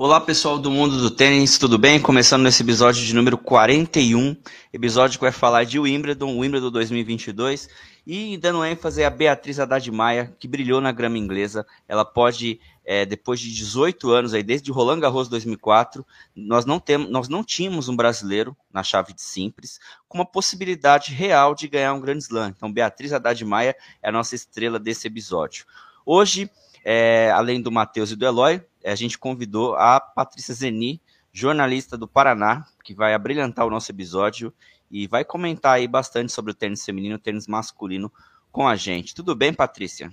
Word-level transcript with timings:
Olá, 0.00 0.20
pessoal 0.20 0.60
do 0.60 0.70
mundo 0.70 0.96
do 0.96 1.10
tênis, 1.10 1.58
tudo 1.58 1.76
bem? 1.76 2.00
Começando 2.00 2.44
nesse 2.44 2.62
episódio 2.62 3.04
de 3.04 3.12
número 3.12 3.36
41, 3.36 4.36
episódio 4.72 5.18
que 5.18 5.24
vai 5.24 5.32
falar 5.32 5.64
de 5.64 5.76
Wimbledon, 5.76 6.38
Wimbledon 6.38 6.70
2022, 6.70 7.68
e 8.06 8.36
dando 8.36 8.64
ênfase 8.64 9.02
a 9.02 9.10
Beatriz 9.10 9.58
Haddad 9.58 9.90
Maia, 9.90 10.32
que 10.38 10.46
brilhou 10.46 10.80
na 10.80 10.92
grama 10.92 11.18
inglesa. 11.18 11.66
Ela 11.88 12.04
pode, 12.04 12.60
é, 12.84 13.04
depois 13.04 13.40
de 13.40 13.52
18 13.52 14.08
anos, 14.12 14.34
aí, 14.34 14.42
desde 14.44 14.70
Roland 14.70 15.00
Garros 15.00 15.28
2004, 15.28 16.06
nós 16.32 16.64
não, 16.64 16.78
temos, 16.78 17.10
nós 17.10 17.28
não 17.28 17.42
tínhamos 17.42 17.88
um 17.88 17.96
brasileiro 17.96 18.56
na 18.72 18.84
chave 18.84 19.12
de 19.12 19.20
simples 19.20 19.80
com 20.06 20.18
uma 20.18 20.24
possibilidade 20.24 21.12
real 21.12 21.56
de 21.56 21.66
ganhar 21.66 21.92
um 21.92 22.00
grande 22.00 22.22
slam. 22.22 22.54
Então, 22.56 22.72
Beatriz 22.72 23.12
Haddad 23.12 23.44
Maia 23.44 23.74
é 24.00 24.08
a 24.10 24.12
nossa 24.12 24.36
estrela 24.36 24.78
desse 24.78 25.08
episódio. 25.08 25.66
Hoje, 26.06 26.48
é, 26.84 27.32
além 27.32 27.60
do 27.60 27.72
Matheus 27.72 28.12
e 28.12 28.16
do 28.16 28.24
Eloy, 28.24 28.62
a 28.84 28.94
gente 28.94 29.18
convidou 29.18 29.74
a 29.74 30.00
Patrícia 30.00 30.54
Zeni, 30.54 31.00
jornalista 31.32 31.96
do 31.96 32.08
Paraná, 32.08 32.66
que 32.82 32.94
vai 32.94 33.14
abrilhantar 33.14 33.66
o 33.66 33.70
nosso 33.70 33.90
episódio 33.90 34.52
e 34.90 35.06
vai 35.06 35.24
comentar 35.24 35.76
aí 35.76 35.86
bastante 35.86 36.32
sobre 36.32 36.52
o 36.52 36.54
tênis 36.54 36.84
feminino 36.84 37.14
e 37.14 37.16
o 37.16 37.20
tênis 37.20 37.46
masculino 37.46 38.10
com 38.50 38.66
a 38.66 38.76
gente. 38.76 39.14
Tudo 39.14 39.34
bem, 39.34 39.52
Patrícia? 39.52 40.10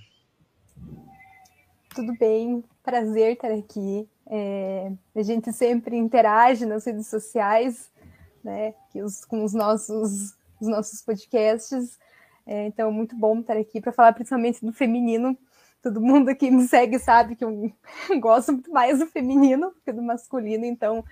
Tudo 1.93 2.13
bem, 2.18 2.63
prazer 2.84 3.34
estar 3.34 3.52
aqui. 3.52 4.08
É, 4.27 4.91
a 5.16 5.24
gente 5.24 5.54
sempre 5.54 5.96
interage 5.96 6.66
nas 6.66 6.86
redes 6.86 7.08
sociais, 7.08 7.90
né, 8.43 8.74
com 9.27 9.43
os 9.43 9.54
nossos, 9.54 10.36
os 10.60 10.68
nossos 10.68 11.02
podcasts. 11.02 11.98
É, 12.46 12.68
então, 12.68 12.91
muito 12.91 13.16
bom 13.16 13.40
estar 13.40 13.58
aqui 13.58 13.80
para 13.80 13.91
falar 13.91 14.13
principalmente 14.13 14.63
do 14.63 14.74
feminino, 14.74 15.38
todo 15.86 16.02
mundo 16.02 16.36
que 16.36 16.50
me 16.50 16.68
segue 16.68 16.98
sabe 16.98 17.36
que 17.36 17.46
eu 17.46 17.72
gosto 18.20 18.54
muito 18.54 18.72
mais 18.72 18.98
do 18.98 19.05
feminino 19.05 19.72
que 19.86 19.92
do 19.92 20.02
masculino, 20.02 20.66
então 20.66 21.05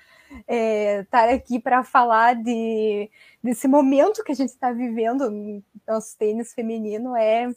é, 0.48 1.02
estar 1.02 1.30
aqui 1.30 1.60
para 1.60 1.84
falar 1.84 2.34
de, 2.34 3.08
desse 3.44 3.68
momento 3.68 4.24
que 4.24 4.32
a 4.32 4.36
gente 4.36 4.50
está 4.50 4.72
vivendo 4.72 5.30
no 5.30 5.64
nosso 5.88 6.18
tênis 6.18 6.56
feminino 6.56 7.16
é 7.16 7.54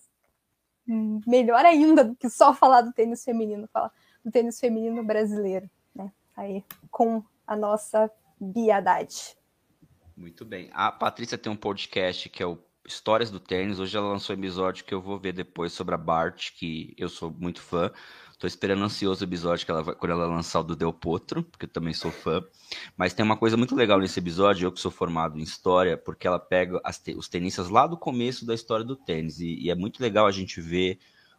melhor 0.87 1.65
ainda 1.65 2.05
do 2.05 2.15
que 2.15 2.29
só 2.29 2.53
falar 2.53 2.83
do 2.83 2.93
tênis 2.93 3.25
feminino, 3.25 3.67
falar 3.73 3.91
do 4.23 4.31
tênis 4.31 4.61
feminino 4.61 5.03
brasileiro, 5.03 5.71
né? 5.95 6.13
Aí 6.37 6.63
com 6.91 7.25
a 7.47 7.57
nossa 7.57 8.11
biadade. 8.39 9.39
Muito 10.15 10.45
bem. 10.45 10.69
A 10.75 10.93
Patrícia 10.93 11.39
tem 11.39 11.51
um 11.51 11.57
podcast 11.57 12.29
que 12.29 12.43
é 12.43 12.47
o 12.47 12.59
Histórias 12.87 13.31
do 13.31 13.41
Tênis. 13.41 13.81
Hoje 13.81 13.97
ela 13.97 14.09
lançou 14.09 14.35
um 14.35 14.39
episódio 14.39 14.85
que 14.85 14.95
eu 14.95 15.01
vou 15.01 15.19
ver 15.19 15.33
depois 15.33 15.73
sobre 15.73 15.95
a 15.95 15.99
Bart, 15.99 16.51
que 16.55 16.95
eu 16.97 17.09
sou 17.09 17.31
muito 17.31 17.61
fã. 17.61 17.91
Tô 18.39 18.47
esperando 18.47 18.85
ansioso 18.85 19.25
o 19.25 19.29
episódio 19.29 19.65
que 19.65 19.71
ela 19.71 19.83
vai, 19.83 19.95
quando 19.95 20.13
ela 20.13 20.27
lançar 20.27 20.61
o 20.61 20.65
do 20.65 20.77
Del 20.77 20.93
Potro, 20.93 21.43
porque 21.43 21.65
eu 21.65 21.71
também 21.71 21.95
sou 21.95 22.11
fã. 22.11 22.45
Mas 22.97 23.15
tem 23.15 23.25
uma 23.25 23.37
coisa 23.37 23.57
muito 23.57 23.75
legal 23.75 23.99
nesse 23.99 24.21
episódio, 24.21 24.67
eu 24.67 24.73
que 24.73 24.79
sou 24.79 24.91
formado 24.91 25.39
em 25.39 25.43
história, 25.43 25.97
porque 25.97 26.27
ela 26.27 26.39
pega 26.39 26.81
te, 27.03 27.15
os 27.15 27.29
tenistas 27.29 27.69
lá 27.69 27.87
do 27.87 27.97
começo 27.97 28.47
da 28.47 28.55
história 28.55 28.85
do 28.85 28.95
tênis. 28.95 29.41
E, 29.41 29.59
e, 29.63 29.71
é 29.71 29.75
muito 29.75 30.03
legal 30.03 30.27
a 30.27 30.33
gente 30.33 30.61
ver 30.61 30.99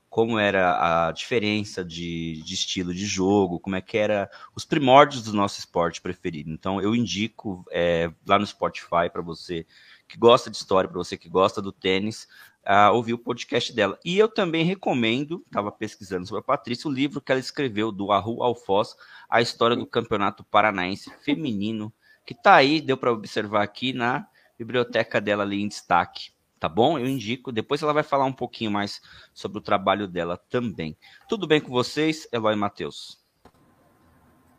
como 0.09 0.39
era 0.39 1.07
a 1.07 1.11
diferença 1.11 1.83
de, 1.83 2.41
de 2.43 2.53
estilo 2.53 2.93
de 2.93 3.05
jogo, 3.05 3.59
como 3.59 3.75
é 3.75 3.81
que 3.81 3.97
era 3.97 4.29
os 4.55 4.65
primórdios 4.65 5.23
do 5.23 5.33
nosso 5.33 5.59
esporte 5.59 6.01
preferido. 6.01 6.49
Então 6.49 6.81
eu 6.81 6.95
indico 6.95 7.63
é, 7.71 8.11
lá 8.25 8.39
no 8.39 8.47
Spotify 8.47 9.09
para 9.11 9.21
você 9.21 9.65
que 10.07 10.17
gosta 10.17 10.49
de 10.49 10.57
história, 10.57 10.89
para 10.89 10.97
você 10.97 11.17
que 11.17 11.29
gosta 11.29 11.61
do 11.61 11.71
tênis, 11.71 12.27
uh, 12.67 12.93
ouvir 12.93 13.13
o 13.13 13.17
podcast 13.17 13.73
dela. 13.73 13.97
E 14.03 14.17
eu 14.17 14.27
também 14.27 14.63
recomendo, 14.63 15.43
estava 15.45 15.71
pesquisando 15.71 16.25
sobre 16.25 16.41
a 16.41 16.43
Patrícia, 16.43 16.89
o 16.89 16.93
livro 16.93 17.21
que 17.21 17.31
ela 17.31 17.39
escreveu, 17.39 17.91
do 17.91 18.11
Arru 18.11 18.43
Alfoz, 18.43 18.95
A 19.29 19.41
História 19.41 19.75
do 19.75 19.85
Campeonato 19.85 20.43
Paranaense 20.43 21.11
Feminino, 21.23 21.91
que 22.25 22.33
está 22.33 22.55
aí, 22.55 22.81
deu 22.81 22.97
para 22.97 23.11
observar 23.11 23.63
aqui 23.63 23.93
na 23.93 24.27
biblioteca 24.57 25.21
dela 25.21 25.43
ali 25.43 25.61
em 25.61 25.67
destaque. 25.67 26.31
Tá 26.59 26.67
bom? 26.67 26.97
Eu 26.97 27.05
indico. 27.05 27.51
Depois 27.51 27.83
ela 27.83 27.93
vai 27.93 28.01
falar 28.01 28.25
um 28.25 28.33
pouquinho 28.33 28.71
mais 28.71 28.99
sobre 29.31 29.59
o 29.59 29.61
trabalho 29.61 30.07
dela 30.07 30.37
também. 30.49 30.97
Tudo 31.29 31.45
bem 31.45 31.61
com 31.61 31.69
vocês, 31.69 32.27
Eloy 32.31 32.53
e 32.53 32.57
Matheus? 32.57 33.23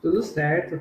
Tudo 0.00 0.22
certo. 0.22 0.80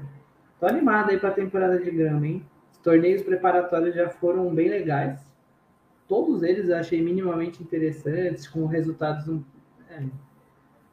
Tô 0.59 0.67
animado 0.67 1.09
aí 1.09 1.19
para 1.19 1.29
a 1.29 1.33
temporada 1.33 1.79
de 1.79 1.89
grama, 1.89 2.27
hein? 2.27 2.45
Torneios 2.83 3.21
preparatórios 3.21 3.95
já 3.95 4.09
foram 4.09 4.53
bem 4.53 4.69
legais. 4.69 5.19
Todos 6.07 6.41
eles 6.41 6.69
eu 6.69 6.77
achei 6.77 7.01
minimamente 7.01 7.61
interessantes, 7.61 8.47
com 8.47 8.65
resultados 8.65 9.27
é, 9.89 10.03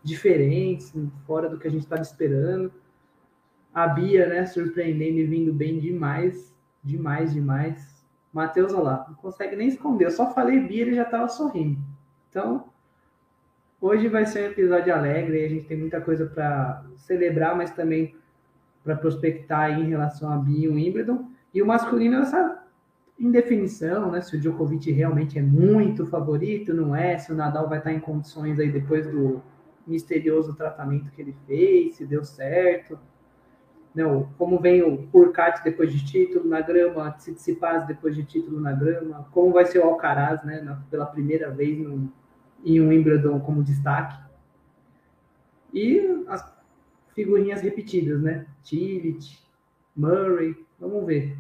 diferentes, 0.03 0.93
fora 1.27 1.49
do 1.49 1.59
que 1.59 1.69
a 1.69 1.71
gente 1.71 1.83
estava 1.83 2.03
esperando. 2.03 2.73
A 3.73 3.89
Bia, 3.89 4.27
né, 4.27 4.47
surpreendendo 4.47 5.19
e 5.19 5.25
vindo 5.25 5.53
bem 5.53 5.79
demais, 5.79 6.55
demais, 6.83 7.33
demais. 7.33 8.05
Matheus, 8.33 8.73
olha 8.73 8.83
lá, 8.83 9.07
não 9.09 9.15
consegue 9.15 9.57
nem 9.57 9.69
esconder. 9.69 10.07
Eu 10.07 10.11
só 10.11 10.33
falei 10.33 10.61
Bia, 10.61 10.83
ele 10.83 10.95
já 10.95 11.03
estava 11.03 11.29
sorrindo. 11.29 11.79
Então, 12.29 12.65
hoje 13.81 14.09
vai 14.09 14.27
ser 14.27 14.49
um 14.49 14.53
episódio 14.53 14.93
alegre, 14.93 15.45
a 15.45 15.49
gente 15.49 15.67
tem 15.67 15.79
muita 15.79 16.01
coisa 16.01 16.27
para 16.27 16.85
celebrar, 16.97 17.57
mas 17.57 17.71
também 17.71 18.17
para 18.83 18.97
prospectar 18.97 19.79
em 19.79 19.89
relação 19.89 20.33
a 20.33 20.37
Bia 20.37 20.67
e 20.67 20.69
o 20.69 20.75
Wimbledon. 20.75 21.34
E 21.55 21.63
o 21.63 21.67
masculino, 21.67 22.17
essa 22.17 22.65
indefinição, 23.19 24.11
né? 24.11 24.21
Se 24.21 24.37
o 24.37 24.41
Djokovic 24.41 24.91
realmente 24.91 25.39
é 25.39 25.43
muito 25.43 26.05
favorito, 26.07 26.75
não 26.75 26.95
é? 26.95 27.17
Se 27.17 27.33
o 27.33 27.37
Nadal 27.37 27.69
vai 27.69 27.79
estar 27.79 27.93
em 27.93 28.01
condições 28.01 28.59
aí 28.59 28.71
depois 28.73 29.07
do 29.07 29.41
misterioso 29.87 30.55
tratamento 30.55 31.13
que 31.13 31.23
ele 31.23 31.37
fez, 31.47 31.95
se 31.95 32.05
deu 32.05 32.25
certo. 32.25 32.99
Não, 33.95 34.29
como 34.37 34.59
vem 34.59 34.83
o 34.83 35.09
Urcat 35.13 35.63
depois 35.63 35.93
de 35.93 36.05
título 36.05 36.49
na 36.49 36.61
grama, 36.61 37.13
Tsitsipas 37.13 37.87
depois 37.87 38.17
de 38.17 38.25
título 38.25 38.61
na 38.61 38.73
grama, 38.73 39.29
como 39.31 39.53
vai 39.53 39.65
ser 39.67 39.79
o 39.79 39.85
Alcaraz, 39.85 40.43
né? 40.45 40.61
Na, 40.61 40.75
pela 40.91 41.07
primeira 41.07 41.51
vez 41.51 41.79
no, 41.79 42.13
em 42.65 42.81
um 42.81 42.89
Wimbledon 42.89 43.39
como 43.39 43.63
destaque. 43.63 44.19
E 45.73 46.25
as 46.27 46.45
figurinhas 47.15 47.63
repetidas, 47.63 48.21
né? 48.21 48.47
Tillich, 48.65 49.41
Murray, 49.95 50.57
vamos 50.81 51.07
ver. 51.07 51.37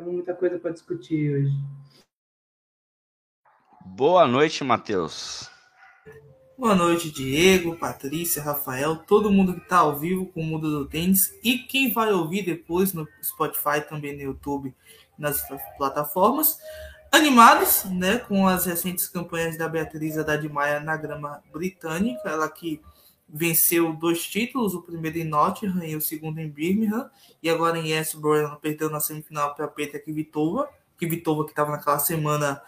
Temos 0.00 0.14
muita 0.14 0.32
coisa 0.32 0.58
para 0.58 0.70
discutir 0.70 1.30
hoje. 1.30 1.52
Boa 3.84 4.26
noite, 4.26 4.64
Matheus. 4.64 5.50
Boa 6.56 6.74
noite, 6.74 7.10
Diego, 7.10 7.76
Patrícia, 7.76 8.42
Rafael, 8.42 8.96
todo 8.96 9.30
mundo 9.30 9.52
que 9.52 9.60
está 9.60 9.80
ao 9.80 9.98
vivo 9.98 10.24
com 10.32 10.40
o 10.40 10.44
Mundo 10.44 10.70
do 10.70 10.88
Tênis 10.88 11.30
e 11.44 11.58
quem 11.58 11.92
vai 11.92 12.10
ouvir 12.14 12.42
depois 12.42 12.94
no 12.94 13.06
Spotify, 13.22 13.86
também 13.86 14.16
no 14.16 14.22
YouTube, 14.22 14.74
nas 15.18 15.46
plataformas. 15.76 16.58
Animados, 17.12 17.84
né, 17.84 18.20
com 18.20 18.48
as 18.48 18.64
recentes 18.64 19.06
campanhas 19.06 19.58
da 19.58 19.68
Beatriz 19.68 20.16
Haddad 20.16 20.48
Maia 20.48 20.80
na 20.80 20.96
grama 20.96 21.42
britânica, 21.52 22.26
ela 22.26 22.48
que 22.48 22.80
venceu 23.32 23.92
dois 23.92 24.26
títulos, 24.26 24.74
o 24.74 24.82
primeiro 24.82 25.18
em 25.18 25.24
Nottingham 25.24 25.84
e 25.84 25.96
o 25.96 26.00
segundo 26.00 26.38
em 26.38 26.48
Birmingham, 26.48 27.08
e 27.42 27.48
agora 27.48 27.78
em 27.78 27.92
ela 27.92 28.56
perdeu 28.56 28.90
na 28.90 29.00
semifinal 29.00 29.54
para 29.54 29.66
a 29.66 29.68
Petra 29.68 30.00
Kvitova, 30.00 30.68
Kvitova 30.96 31.44
que 31.44 31.50
estava 31.50 31.72
naquela 31.72 31.98
semana 31.98 32.60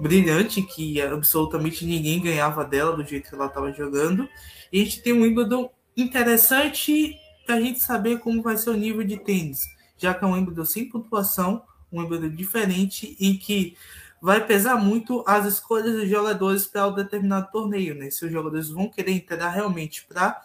brilhante, 0.00 0.62
que 0.62 1.00
absolutamente 1.00 1.86
ninguém 1.86 2.20
ganhava 2.20 2.64
dela 2.64 2.94
do 2.94 3.04
jeito 3.04 3.28
que 3.28 3.34
ela 3.34 3.46
estava 3.46 3.72
jogando. 3.72 4.28
E 4.72 4.80
a 4.80 4.84
gente 4.84 5.02
tem 5.02 5.12
um 5.12 5.22
Wimbledon 5.22 5.70
interessante 5.96 7.16
para 7.46 7.56
a 7.56 7.60
gente 7.60 7.80
saber 7.80 8.18
como 8.18 8.42
vai 8.42 8.56
ser 8.56 8.70
o 8.70 8.74
nível 8.74 9.02
de 9.02 9.16
tênis, 9.16 9.62
já 9.96 10.12
que 10.12 10.24
é 10.24 10.28
um 10.28 10.32
Wimbledon 10.32 10.64
sem 10.64 10.88
pontuação, 10.88 11.62
um 11.90 12.00
Wimbledon 12.00 12.34
diferente 12.34 13.16
e 13.18 13.34
que 13.34 13.76
vai 14.20 14.44
pesar 14.46 14.76
muito 14.76 15.22
as 15.26 15.46
escolhas 15.46 15.92
dos 15.92 16.08
jogadores 16.08 16.66
para 16.66 16.86
o 16.86 16.90
um 16.90 16.94
determinado 16.94 17.50
torneio, 17.50 17.94
né? 17.94 18.10
Se 18.10 18.24
os 18.24 18.32
jogadores 18.32 18.68
vão 18.68 18.88
querer 18.88 19.12
entrar 19.12 19.50
realmente 19.50 20.04
para 20.06 20.40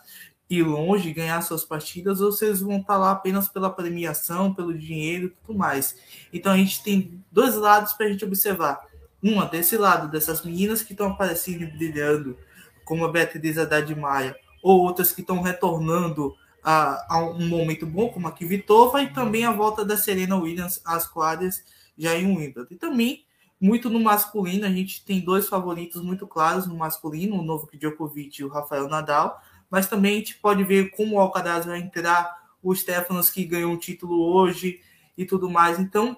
ir 0.49 0.63
longe, 0.63 1.13
ganhar 1.13 1.41
suas 1.41 1.65
partidas, 1.65 2.21
ou 2.21 2.31
se 2.31 2.45
eles 2.45 2.61
vão 2.61 2.77
estar 2.77 2.93
tá 2.93 2.99
lá 2.99 3.11
apenas 3.11 3.47
pela 3.47 3.69
premiação, 3.69 4.53
pelo 4.53 4.77
dinheiro 4.77 5.27
e 5.27 5.29
tudo 5.29 5.57
mais. 5.57 5.95
Então 6.31 6.51
a 6.51 6.57
gente 6.57 6.83
tem 6.83 7.23
dois 7.31 7.55
lados 7.55 7.93
para 7.93 8.05
a 8.05 8.09
gente 8.09 8.25
observar. 8.25 8.85
Uma, 9.21 9.45
desse 9.45 9.77
lado, 9.77 10.11
dessas 10.11 10.43
meninas 10.43 10.83
que 10.83 10.91
estão 10.91 11.07
aparecendo 11.07 11.63
e 11.63 11.65
brilhando, 11.65 12.37
como 12.83 13.05
a 13.05 13.11
Beatriz 13.11 13.57
Haddad 13.57 13.95
Maia, 13.95 14.35
ou 14.61 14.81
outras 14.81 15.11
que 15.11 15.21
estão 15.21 15.41
retornando 15.41 16.35
a, 16.61 17.15
a, 17.15 17.25
um 17.25 17.47
momento 17.47 17.85
bom, 17.85 18.09
como 18.09 18.27
a 18.27 18.31
Kvitova, 18.31 19.01
e 19.01 19.13
também 19.13 19.45
a 19.45 19.51
volta 19.51 19.85
da 19.85 19.97
Serena 19.97 20.35
Williams 20.35 20.81
às 20.85 21.07
quadras 21.07 21.63
já 21.97 22.15
em 22.15 22.27
Wimbledon. 22.27 22.67
E 22.69 22.75
também 22.75 23.22
muito 23.63 23.89
no 23.89 23.97
masculino, 23.97 24.65
a 24.65 24.69
gente 24.69 25.05
tem 25.05 25.21
dois 25.21 25.47
favoritos 25.47 26.01
muito 26.01 26.27
claros 26.27 26.67
no 26.67 26.75
masculino, 26.75 27.39
o 27.39 27.41
Novak 27.41 27.77
Djokovic 27.77 28.41
e 28.41 28.43
o 28.43 28.49
Rafael 28.49 28.89
Nadal, 28.89 29.41
mas 29.69 29.87
também 29.87 30.15
a 30.15 30.17
gente 30.17 30.35
pode 30.35 30.65
ver 30.65 30.91
como 30.91 31.15
o 31.15 31.19
Alcaraz 31.19 31.65
vai 31.65 31.79
entrar, 31.79 32.29
o 32.61 32.75
Stefanos 32.75 33.29
que 33.29 33.45
ganhou 33.45 33.71
um 33.71 33.77
título 33.77 34.21
hoje 34.35 34.81
e 35.17 35.23
tudo 35.23 35.49
mais. 35.49 35.79
Então, 35.79 36.17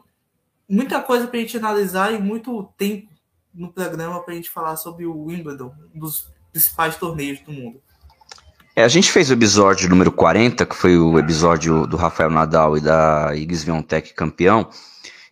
muita 0.68 1.00
coisa 1.00 1.27
para 1.27 1.38
a 1.38 1.42
gente 1.42 1.56
analisar 1.56 2.12
e 2.12 2.18
muito 2.18 2.63
tempo 2.75 3.12
no 3.53 3.71
programa 3.71 4.24
para 4.24 4.33
a 4.33 4.36
gente 4.38 4.50
falar 4.50 4.75
sobre 4.75 5.06
o 5.06 5.25
Wimbledon, 5.25 5.71
um 5.94 6.00
dos 6.00 6.27
principais 6.51 6.95
torneios 6.95 7.42
do 7.42 7.51
mundo. 7.51 7.80
É, 8.75 8.83
a 8.83 8.88
gente 8.88 9.12
fez 9.12 9.30
o 9.30 9.33
episódio 9.33 9.88
número 9.88 10.12
40, 10.12 10.65
que 10.65 10.75
foi 10.75 10.97
o 10.97 11.19
episódio 11.19 11.86
do 11.86 11.95
Rafael 11.95 12.31
Nadal 12.31 12.75
e 12.75 12.81
da 12.81 13.36
Igis 13.36 13.63
Viontech 13.63 14.15
campeão, 14.15 14.68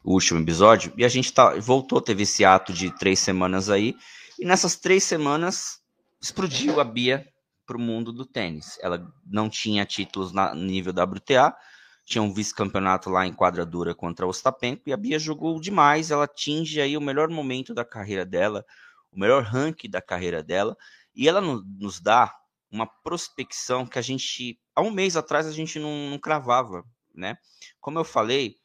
o 0.04 0.14
último 0.14 0.40
episódio, 0.42 0.94
e 0.98 1.06
a 1.06 1.10
gente 1.10 1.32
tá, 1.32 1.56
voltou, 1.60 2.02
teve 2.02 2.24
esse 2.24 2.44
ato 2.44 2.74
de 2.74 2.92
três 2.98 3.20
semanas 3.20 3.70
aí, 3.70 3.96
e 4.38 4.46
nessas 4.46 4.76
três 4.76 5.04
semanas 5.04 5.80
explodiu 6.22 6.80
a 6.80 6.84
Bia 6.84 7.28
para 7.66 7.78
o 7.78 7.80
mundo 7.80 8.12
do 8.12 8.26
tênis. 8.26 8.78
Ela 8.82 9.08
não 9.26 9.50
tinha 9.50 9.86
títulos 9.86 10.34
na 10.34 10.54
nível 10.54 10.92
WTA, 10.92 11.56
tinha 12.06 12.22
um 12.22 12.34
vice-campeonato 12.34 13.10
lá 13.10 13.26
em 13.26 13.34
quadradura 13.34 13.96
contra 13.96 14.26
o 14.26 14.30
Ostapenko, 14.30 14.84
e 14.88 14.94
a 14.94 14.98
Bia 14.98 15.18
jogou 15.18 15.60
demais, 15.60 16.12
ela 16.12 16.26
atinge 16.26 16.82
aí 16.82 16.98
o 16.98 17.02
melhor 17.02 17.30
momento 17.30 17.74
da 17.74 17.86
carreira 17.86 18.26
dela, 18.26 18.66
o 19.12 19.20
melhor 19.20 19.44
ranking 19.44 19.90
da 19.90 20.02
carreira 20.02 20.44
dela, 20.44 20.76
e 21.16 21.30
ela 21.30 21.40
no, 21.40 21.64
nos 21.80 22.02
dá 22.02 22.34
uma 22.70 22.88
prospecção 22.88 23.86
que 23.86 24.00
a 24.00 24.02
gente, 24.02 24.60
há 24.76 24.82
um 24.82 24.92
mês 24.92 25.16
atrás, 25.16 25.46
a 25.46 25.52
gente 25.52 25.80
não, 25.80 26.10
não 26.10 26.20
cravava, 26.20 26.84
né? 27.14 27.38
Como 27.80 28.00
eu 28.00 28.04
falei, 28.04 28.58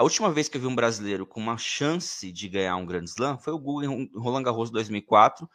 a 0.00 0.02
última 0.02 0.32
vez 0.32 0.48
que 0.48 0.56
eu 0.56 0.62
vi 0.62 0.66
um 0.66 0.74
brasileiro 0.74 1.26
com 1.26 1.38
uma 1.38 1.58
chance 1.58 2.32
de 2.32 2.48
ganhar 2.48 2.74
um 2.74 2.86
Grand 2.86 3.04
Slam 3.04 3.36
foi 3.36 3.52
o 3.52 3.58
Guga 3.58 3.84
em 3.84 4.10
Roland 4.16 4.44
Garros 4.44 4.70
2004, 4.70 5.46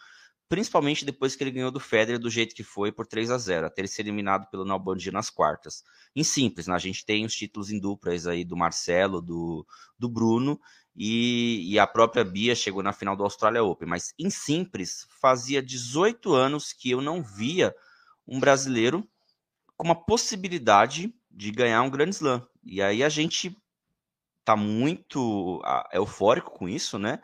principalmente 0.48 1.04
depois 1.04 1.36
que 1.36 1.44
ele 1.44 1.50
ganhou 1.50 1.72
do 1.72 1.80
Federer 1.80 2.20
do 2.20 2.30
jeito 2.30 2.54
que 2.54 2.64
foi 2.64 2.92
por 2.92 3.08
3 3.08 3.32
a 3.32 3.40
0, 3.40 3.66
até 3.66 3.82
ele 3.82 3.88
ser 3.88 4.04
eliminado 4.04 4.48
pelo 4.52 4.64
Nalbandian 4.64 5.14
nas 5.14 5.32
quartas. 5.32 5.84
Em 6.16 6.24
simples, 6.24 6.68
né? 6.68 6.76
a 6.76 6.78
gente 6.78 7.04
tem 7.04 7.26
os 7.26 7.34
títulos 7.34 7.72
em 7.72 7.80
duplas 7.80 8.28
aí 8.28 8.46
do 8.46 8.56
Marcelo, 8.56 9.20
do, 9.20 9.66
do 9.98 10.08
Bruno 10.08 10.62
e, 10.96 11.74
e, 11.74 11.80
a 11.80 11.88
própria 11.88 12.24
Bia 12.24 12.54
chegou 12.54 12.84
na 12.84 12.94
final 12.94 13.16
do 13.16 13.24
Australia 13.24 13.64
Open. 13.64 13.90
Mas 13.90 14.14
em 14.20 14.30
simples, 14.30 15.08
fazia 15.20 15.60
18 15.60 16.32
anos 16.36 16.72
que 16.72 16.92
eu 16.92 17.02
não 17.02 17.24
via 17.24 17.74
um 18.28 18.40
brasileiro 18.40 19.10
com 19.76 19.88
uma 19.88 19.96
possibilidade 19.96 21.12
de 21.32 21.50
ganhar 21.50 21.82
um 21.82 21.90
Grand 21.90 22.12
Slam. 22.12 22.48
E 22.64 22.80
aí 22.80 23.04
a 23.04 23.10
gente 23.10 23.58
tá 24.46 24.56
muito 24.56 25.62
eufórico 25.92 26.52
com 26.52 26.70
isso, 26.70 27.00
né? 27.00 27.20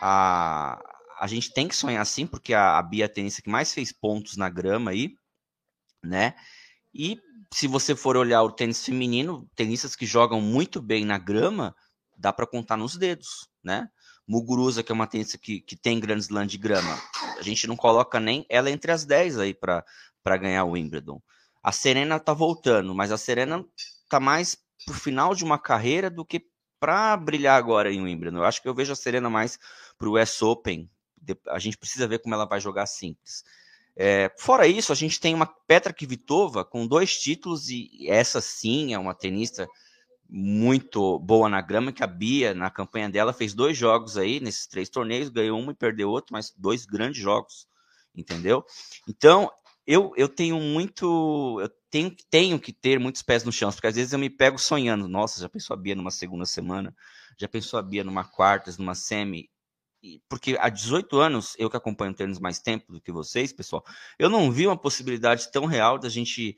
A, 0.00 0.82
a 1.20 1.26
gente 1.26 1.52
tem 1.52 1.68
que 1.68 1.76
sonhar 1.76 2.00
assim, 2.00 2.26
porque 2.26 2.54
a, 2.54 2.78
a 2.78 2.82
Bia 2.82 3.04
é 3.04 3.08
tenista 3.08 3.42
que 3.42 3.50
mais 3.50 3.72
fez 3.72 3.92
pontos 3.92 4.36
na 4.36 4.48
grama 4.48 4.90
aí, 4.90 5.14
né? 6.02 6.34
E 6.94 7.18
se 7.52 7.66
você 7.66 7.94
for 7.94 8.16
olhar 8.16 8.42
o 8.42 8.50
tênis 8.50 8.84
feminino, 8.84 9.48
tenistas 9.54 9.94
que 9.94 10.06
jogam 10.06 10.40
muito 10.40 10.80
bem 10.80 11.04
na 11.04 11.18
grama, 11.18 11.76
dá 12.16 12.32
para 12.32 12.46
contar 12.46 12.76
nos 12.76 12.96
dedos, 12.96 13.48
né? 13.62 13.88
Muguruza, 14.26 14.82
que 14.82 14.90
é 14.90 14.94
uma 14.94 15.06
tenista 15.06 15.36
que, 15.36 15.60
que 15.60 15.76
tem 15.76 16.00
grandes 16.00 16.26
Slam 16.26 16.46
de 16.46 16.56
grama, 16.56 16.98
a 17.38 17.42
gente 17.42 17.66
não 17.66 17.76
coloca 17.76 18.18
nem 18.18 18.46
ela 18.48 18.70
entre 18.70 18.92
as 18.92 19.04
10 19.04 19.38
aí 19.38 19.54
para 19.54 19.84
ganhar 20.38 20.64
o 20.64 20.70
Wimbledon. 20.70 21.20
A 21.62 21.70
Serena 21.70 22.18
tá 22.18 22.32
voltando, 22.32 22.94
mas 22.94 23.12
a 23.12 23.18
Serena 23.18 23.64
tá 24.08 24.18
mais 24.18 24.56
pro 24.84 24.94
final 24.94 25.34
de 25.34 25.44
uma 25.44 25.58
carreira 25.58 26.10
do 26.10 26.24
que 26.24 26.40
para 26.82 27.16
brilhar 27.16 27.56
agora 27.56 27.92
em 27.92 28.02
Wimbledon. 28.02 28.38
Eu 28.38 28.44
acho 28.44 28.60
que 28.60 28.68
eu 28.68 28.74
vejo 28.74 28.92
a 28.92 28.96
Serena 28.96 29.30
mais 29.30 29.56
pro 29.96 30.20
US 30.20 30.42
Open. 30.42 30.90
A 31.48 31.60
gente 31.60 31.78
precisa 31.78 32.08
ver 32.08 32.18
como 32.18 32.34
ela 32.34 32.44
vai 32.44 32.58
jogar 32.58 32.86
simples. 32.86 33.44
É, 33.94 34.32
fora 34.36 34.66
isso, 34.66 34.90
a 34.90 34.96
gente 34.96 35.20
tem 35.20 35.32
uma 35.32 35.46
Petra 35.46 35.92
Kvitova 35.92 36.64
com 36.64 36.84
dois 36.84 37.16
títulos 37.16 37.68
e 37.68 38.08
essa 38.08 38.40
sim 38.40 38.92
é 38.92 38.98
uma 38.98 39.14
tenista 39.14 39.68
muito 40.28 41.20
boa 41.20 41.48
na 41.48 41.60
grama, 41.60 41.92
que 41.92 42.02
a 42.02 42.06
Bia, 42.06 42.52
na 42.52 42.68
campanha 42.68 43.08
dela, 43.08 43.32
fez 43.32 43.54
dois 43.54 43.78
jogos 43.78 44.16
aí 44.16 44.40
nesses 44.40 44.66
três 44.66 44.88
torneios, 44.88 45.28
ganhou 45.28 45.60
um 45.60 45.70
e 45.70 45.74
perdeu 45.74 46.10
outro, 46.10 46.32
mas 46.32 46.52
dois 46.56 46.84
grandes 46.84 47.22
jogos, 47.22 47.68
entendeu? 48.12 48.64
Então, 49.06 49.52
eu, 49.86 50.12
eu 50.16 50.28
tenho 50.28 50.60
muito. 50.60 51.58
Eu 51.60 51.70
tenho, 51.90 52.14
tenho 52.30 52.58
que 52.58 52.72
ter 52.72 52.98
muitos 52.98 53.22
pés 53.22 53.44
no 53.44 53.52
chão, 53.52 53.70
porque 53.70 53.86
às 53.86 53.96
vezes 53.96 54.12
eu 54.12 54.18
me 54.18 54.30
pego 54.30 54.58
sonhando. 54.58 55.08
Nossa, 55.08 55.40
já 55.40 55.48
pensou 55.48 55.74
a 55.74 55.76
Bia 55.76 55.94
numa 55.94 56.10
segunda 56.10 56.46
semana? 56.46 56.94
Já 57.38 57.48
pensou 57.48 57.78
a 57.78 57.82
Bia 57.82 58.04
numa 58.04 58.24
quartas, 58.24 58.78
numa 58.78 58.94
semi? 58.94 59.50
Porque 60.28 60.56
há 60.58 60.68
18 60.68 61.16
anos, 61.18 61.54
eu 61.58 61.70
que 61.70 61.76
acompanho 61.76 62.14
tênis 62.14 62.38
mais 62.40 62.58
tempo 62.58 62.92
do 62.92 63.00
que 63.00 63.12
vocês, 63.12 63.52
pessoal, 63.52 63.84
eu 64.18 64.28
não 64.28 64.50
vi 64.50 64.66
uma 64.66 64.76
possibilidade 64.76 65.50
tão 65.52 65.64
real 65.64 65.98
da 65.98 66.08
gente 66.08 66.56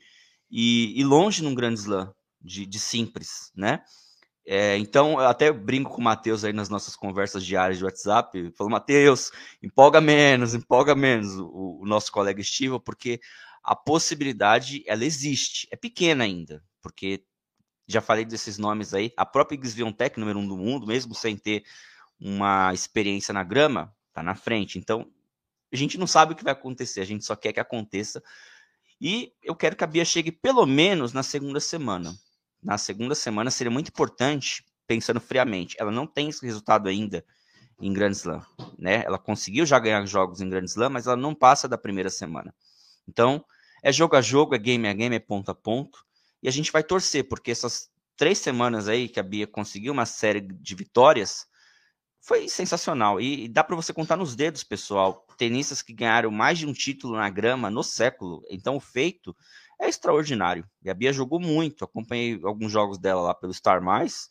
ir, 0.49 0.99
ir 0.99 1.03
longe 1.03 1.43
num 1.43 1.53
grande 1.53 1.79
slam 1.79 2.11
de, 2.41 2.65
de 2.65 2.79
simples, 2.79 3.51
né? 3.55 3.83
É, 4.47 4.77
então, 4.77 5.13
eu 5.13 5.27
até 5.27 5.51
brinco 5.51 5.89
com 5.89 6.01
o 6.01 6.03
Matheus 6.03 6.43
aí 6.43 6.53
nas 6.53 6.69
nossas 6.69 6.95
conversas 6.95 7.43
diárias 7.43 7.79
de 7.79 7.83
WhatsApp, 7.83 8.53
falo, 8.55 8.69
Matheus, 8.69 9.31
empolga 9.61 9.99
menos, 9.99 10.53
empolga 10.53 10.93
menos 10.93 11.35
o, 11.39 11.79
o, 11.81 11.85
nosso 11.85 12.11
colega 12.11 12.39
Estiva, 12.39 12.79
porque 12.79 13.19
a 13.63 13.75
possibilidade, 13.75 14.83
ela 14.85 15.03
existe, 15.03 15.67
é 15.71 15.75
pequena 15.75 16.23
ainda, 16.23 16.63
porque 16.79 17.23
já 17.87 18.01
falei 18.01 18.23
desses 18.23 18.59
nomes 18.59 18.93
aí, 18.93 19.11
a 19.17 19.25
própria 19.25 19.59
Xviontech, 19.63 20.19
número 20.19 20.37
um 20.37 20.47
do 20.47 20.55
mundo, 20.55 20.85
mesmo 20.85 21.15
sem 21.15 21.35
ter 21.35 21.63
uma 22.19 22.71
experiência 22.71 23.33
na 23.33 23.43
grama, 23.43 23.91
tá 24.13 24.21
na 24.21 24.35
frente, 24.35 24.77
então 24.77 25.11
a 25.73 25.75
gente 25.75 25.97
não 25.97 26.05
sabe 26.05 26.33
o 26.33 26.35
que 26.35 26.43
vai 26.43 26.53
acontecer, 26.53 27.01
a 27.01 27.05
gente 27.05 27.25
só 27.25 27.35
quer 27.35 27.51
que 27.51 27.59
aconteça, 27.59 28.21
e 29.01 29.33
eu 29.41 29.55
quero 29.55 29.75
que 29.75 29.83
a 29.83 29.87
Bia 29.87 30.05
chegue 30.05 30.31
pelo 30.31 30.67
menos 30.67 31.13
na 31.13 31.23
segunda 31.23 31.59
semana, 31.59 32.15
na 32.65 32.79
segunda 32.79 33.13
semana 33.13 33.51
seria 33.51 33.69
muito 33.69 33.89
importante, 33.89 34.65
pensando 34.87 35.21
friamente. 35.21 35.75
Ela 35.79 35.91
não 35.91 36.07
tem 36.07 36.29
esse 36.29 36.43
resultado 36.43 36.89
ainda 36.89 37.23
em 37.79 37.93
Grand 37.93 38.11
Slam, 38.11 38.43
né? 38.77 39.03
Ela 39.05 39.19
conseguiu 39.19 39.67
já 39.67 39.77
ganhar 39.77 40.03
jogos 40.07 40.41
em 40.41 40.49
Grand 40.49 40.65
Slam, 40.65 40.89
mas 40.89 41.05
ela 41.05 41.15
não 41.15 41.35
passa 41.35 41.67
da 41.67 41.77
primeira 41.77 42.09
semana. 42.09 42.53
Então, 43.07 43.45
é 43.83 43.91
jogo 43.91 44.15
a 44.15 44.21
jogo, 44.21 44.55
é 44.55 44.57
game 44.57 44.87
a 44.87 44.93
game, 44.93 45.15
é 45.15 45.19
ponto 45.19 45.51
a 45.51 45.55
ponto. 45.55 46.03
E 46.41 46.47
a 46.47 46.51
gente 46.51 46.71
vai 46.71 46.83
torcer, 46.83 47.27
porque 47.27 47.51
essas 47.51 47.87
três 48.17 48.39
semanas 48.39 48.87
aí 48.87 49.07
que 49.07 49.19
a 49.19 49.23
Bia 49.23 49.45
conseguiu 49.45 49.93
uma 49.93 50.07
série 50.07 50.41
de 50.41 50.73
vitórias 50.73 51.45
foi 52.19 52.49
sensacional. 52.49 53.21
E, 53.21 53.43
e 53.43 53.47
dá 53.47 53.63
para 53.63 53.75
você 53.75 53.93
contar 53.93 54.17
nos 54.17 54.35
dedos, 54.35 54.63
pessoal. 54.63 55.27
Tenistas 55.37 55.83
que 55.83 55.93
ganharam 55.93 56.31
mais 56.31 56.57
de 56.57 56.65
um 56.65 56.73
título 56.73 57.15
na 57.15 57.29
grama 57.29 57.69
no 57.69 57.83
século. 57.83 58.41
Então, 58.49 58.75
o 58.75 58.79
feito 58.79 59.35
é 59.79 59.87
extraordinário. 59.87 60.65
E 60.83 60.89
a 60.89 60.93
Bia 60.93 61.13
jogou 61.13 61.39
muito, 61.39 61.83
acompanhei 61.83 62.39
alguns 62.43 62.71
jogos 62.71 62.97
dela 62.97 63.21
lá 63.21 63.35
pelo 63.35 63.53
Star 63.53 63.81
Mais. 63.81 64.29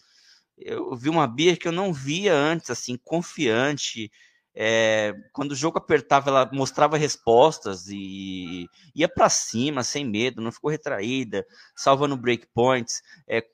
Eu 0.56 0.94
vi 0.96 1.08
uma 1.08 1.26
Bia 1.26 1.56
que 1.56 1.68
eu 1.68 1.72
não 1.72 1.92
via 1.92 2.34
antes, 2.34 2.70
assim, 2.70 2.96
confiante. 3.04 4.10
É, 4.54 5.12
quando 5.32 5.52
o 5.52 5.56
jogo 5.56 5.78
apertava, 5.78 6.30
ela 6.30 6.50
mostrava 6.52 6.96
respostas 6.96 7.88
e 7.88 8.66
ia 8.94 9.08
para 9.08 9.28
cima, 9.28 9.82
sem 9.82 10.04
medo, 10.04 10.40
não 10.40 10.52
ficou 10.52 10.70
retraída, 10.70 11.44
salvando 11.74 12.16
breakpoints, 12.16 13.02
é, 13.28 13.44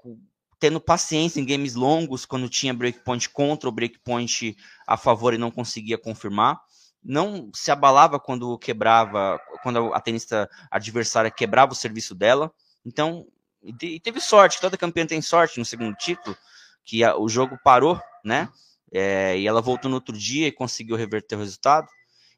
tendo 0.59 0.79
paciência 0.79 1.41
em 1.41 1.47
games 1.47 1.75
longos 1.75 2.27
quando 2.27 2.51
tinha 2.51 2.75
breakpoint 2.75 3.31
contra 3.31 3.67
o 3.67 3.73
breakpoint 3.73 4.55
a 4.87 4.97
favor 4.99 5.33
e 5.33 5.39
não 5.39 5.51
conseguia 5.51 5.97
confirmar 5.97 6.61
não 7.03 7.51
se 7.55 7.71
abalava 7.71 8.21
quando 8.21 8.59
quebrava, 8.59 9.41
quando 9.63 9.93
a 9.95 10.01
tenista 10.01 10.49
adversária 10.71 11.31
quebrava 11.31 11.73
o 11.73 11.77
serviço 11.77 12.15
dela. 12.15 12.53
Então, 12.85 13.27
e 13.63 14.01
teve 14.01 14.21
sorte, 14.21 14.61
toda 14.61 14.77
campeã 14.77 15.07
tem 15.07 15.21
sorte 15.21 15.59
no 15.59 15.65
segundo 15.65 15.95
título, 15.97 16.37
que 16.85 17.05
a, 17.05 17.17
o 17.17 17.29
jogo 17.29 17.59
parou, 17.63 18.01
né? 18.25 18.49
É, 18.93 19.39
e 19.39 19.47
ela 19.47 19.61
voltou 19.61 19.89
no 19.89 19.97
outro 19.97 20.17
dia 20.17 20.49
e 20.49 20.53
conseguiu 20.53 20.97
reverter 20.97 21.37
o 21.37 21.41
resultado. 21.41 21.87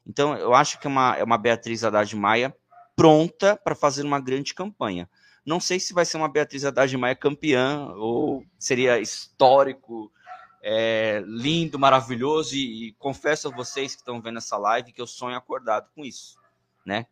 Então, 0.05 0.35
eu 0.35 0.53
acho 0.53 0.79
que 0.79 0.87
é 0.87 0.89
uma, 0.89 1.15
é 1.17 1.23
uma 1.23 1.37
Beatriz 1.37 1.83
Haddad 1.83 2.13
Maia 2.15 2.55
pronta 2.95 3.55
para 3.55 3.75
fazer 3.75 4.03
uma 4.03 4.19
grande 4.19 4.53
campanha. 4.53 5.09
Não 5.45 5.59
sei 5.59 5.79
se 5.79 5.93
vai 5.93 6.05
ser 6.05 6.17
uma 6.17 6.29
Beatriz 6.29 6.63
Haddad 6.63 6.95
Maia 6.97 7.15
campeã 7.15 7.87
ou 7.95 8.43
seria 8.59 8.99
histórico 8.99 10.11
é, 10.65 11.21
lindo, 11.27 11.77
maravilhoso, 11.77 12.55
e, 12.55 12.87
e, 12.87 12.93
confesso 12.93 13.49
a 13.49 13.51
vocês 13.51 13.93
que 13.93 14.01
estão 14.01 14.21
vendo 14.21 14.37
essa 14.37 14.57
live 14.57 14.93
que 14.93 15.01
eu 15.01 15.05
sonho 15.05 15.35
acordado 15.35 15.89
com 15.93 16.05
isso, 16.05 16.39
né? 16.85 17.05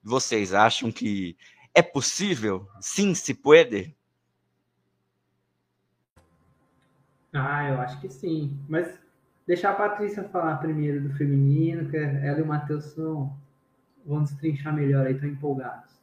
Vocês 0.00 0.54
acham 0.54 0.92
que 0.92 1.36
é 1.74 1.82
possível? 1.82 2.68
Sim, 2.80 3.16
se 3.16 3.34
pode? 3.34 3.96
Ah, 7.32 7.68
eu 7.68 7.80
acho 7.80 8.00
que 8.00 8.08
sim. 8.08 8.56
Mas 8.68 8.96
deixar 9.44 9.72
a 9.72 9.74
Patrícia 9.74 10.28
falar 10.28 10.58
primeiro 10.58 11.02
do 11.02 11.14
feminino, 11.16 11.90
que 11.90 11.96
ela 11.96 12.38
e 12.38 12.42
o 12.42 12.46
Matheus 12.46 12.84
são, 12.84 13.36
vão 14.06 14.22
destrinchar 14.22 14.72
melhor 14.72 15.04
aí, 15.04 15.14
estão 15.14 15.28
empolgados. 15.28 15.98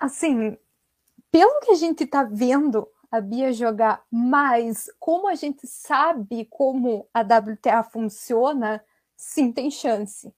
Assim, 0.00 0.58
pelo 1.30 1.60
que 1.60 1.70
a 1.70 1.76
gente 1.76 2.02
está 2.02 2.24
vendo 2.24 2.88
a 3.12 3.20
Bia 3.20 3.52
jogar, 3.52 4.02
mas 4.10 4.90
como 4.98 5.28
a 5.28 5.34
gente 5.34 5.66
sabe 5.66 6.46
como 6.46 7.06
a 7.12 7.20
WTA 7.20 7.82
funciona, 7.84 8.82
sim 9.16 9.52
tem 9.52 9.70
chance. 9.70 10.34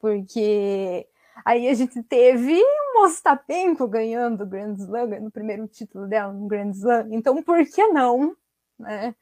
Porque 0.00 1.06
aí 1.44 1.68
a 1.68 1.74
gente 1.74 2.02
teve 2.02 2.58
o 2.96 3.04
Ostapenko 3.04 3.86
ganhando 3.86 4.42
o 4.42 4.46
Grand 4.46 4.74
Slam, 4.74 5.20
no 5.20 5.30
primeiro 5.30 5.68
título 5.68 6.08
dela 6.08 6.32
no 6.32 6.48
Grand 6.48 6.70
Slam, 6.70 7.08
então 7.12 7.42
por 7.42 7.64
que 7.66 7.86
não, 7.88 8.34
né? 8.78 9.14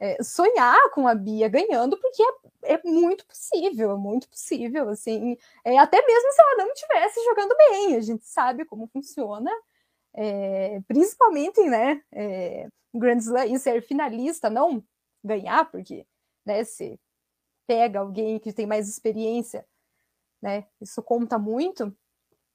é, 0.00 0.22
sonhar 0.22 0.90
com 0.90 1.08
a 1.08 1.14
Bia 1.14 1.48
ganhando, 1.48 1.98
porque 1.98 2.22
é, 2.62 2.74
é, 2.74 2.80
muito 2.84 3.26
possível, 3.26 3.92
é 3.92 3.96
muito 3.96 4.28
possível, 4.28 4.88
assim, 4.88 5.36
é, 5.64 5.76
até 5.78 6.04
mesmo 6.04 6.32
se 6.32 6.40
ela 6.40 6.56
não 6.56 6.72
estivesse 6.72 7.24
jogando 7.24 7.56
bem, 7.56 7.96
a 7.96 8.00
gente 8.00 8.24
sabe 8.24 8.64
como 8.64 8.86
funciona, 8.86 9.50
é, 10.20 10.80
principalmente, 10.88 11.62
né, 11.62 12.02
é, 12.10 12.68
Grand 12.92 13.18
Slam, 13.18 13.46
e 13.46 13.58
ser 13.58 13.80
finalista, 13.80 14.50
não 14.50 14.82
ganhar, 15.22 15.70
porque, 15.70 16.04
né, 16.44 16.64
se 16.64 16.98
pega 17.68 18.00
alguém 18.00 18.40
que 18.40 18.52
tem 18.52 18.66
mais 18.66 18.88
experiência, 18.88 19.64
né, 20.42 20.66
isso 20.80 21.00
conta 21.04 21.38
muito, 21.38 21.96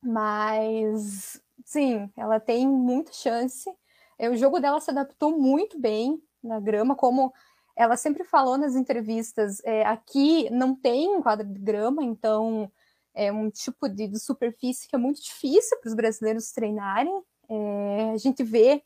mas, 0.03 1.41
sim, 1.63 2.11
ela 2.17 2.37
tem 2.37 2.67
muita 2.67 3.13
chance, 3.13 3.73
é, 4.19 4.29
o 4.29 4.35
jogo 4.35 4.59
dela 4.59 4.81
se 4.81 4.91
adaptou 4.91 5.39
muito 5.39 5.79
bem, 5.79 6.21
na 6.43 6.59
grama, 6.59 6.97
como 6.97 7.33
ela 7.77 7.95
sempre 7.95 8.25
falou 8.25 8.57
nas 8.57 8.75
entrevistas, 8.75 9.63
é, 9.63 9.85
aqui 9.85 10.49
não 10.49 10.75
tem 10.75 11.21
quadra 11.21 11.45
de 11.45 11.59
grama, 11.59 12.03
então 12.03 12.69
é 13.13 13.31
um 13.31 13.49
tipo 13.49 13.87
de, 13.87 14.09
de 14.09 14.19
superfície 14.19 14.85
que 14.85 14.95
é 14.95 14.99
muito 14.99 15.23
difícil 15.23 15.79
para 15.79 15.87
os 15.87 15.95
brasileiros 15.95 16.51
treinarem. 16.51 17.23
É, 17.49 18.11
a 18.13 18.17
gente 18.17 18.43
vê 18.43 18.83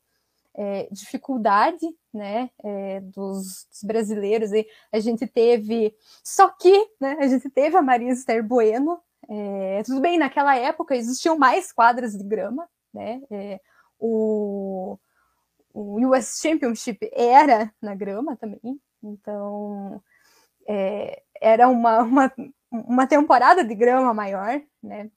é, 0.54 0.88
dificuldade 0.90 1.86
né, 2.12 2.50
é, 2.64 3.00
dos, 3.00 3.66
dos, 3.70 3.84
brasileiros. 3.84 4.52
E 4.52 4.66
a 4.92 4.98
gente 4.98 5.26
teve, 5.26 5.94
só 6.24 6.48
que 6.48 6.90
né, 7.00 7.16
a 7.20 7.26
gente 7.28 7.48
teve 7.48 7.76
a 7.76 7.82
Maria 7.82 8.10
Esther 8.10 8.42
Bueno. 8.42 9.00
É, 9.28 9.82
tudo 9.84 10.00
bem, 10.00 10.18
naquela 10.18 10.56
época 10.56 10.96
existiam 10.96 11.38
mais 11.38 11.70
quadras 11.70 12.16
de 12.16 12.24
grama, 12.24 12.68
né? 12.92 13.20
É, 13.30 13.60
o, 13.98 14.98
o 15.72 16.00
US 16.08 16.40
Championship 16.40 17.10
era 17.12 17.72
na 17.80 17.94
grama 17.94 18.36
também, 18.36 18.80
então 19.02 20.02
é, 20.66 21.22
era 21.40 21.68
uma, 21.68 22.00
uma, 22.02 22.32
uma 22.70 23.06
temporada 23.06 23.62
de 23.62 23.74
grama 23.74 24.14
maior, 24.14 24.62
né? 24.82 25.10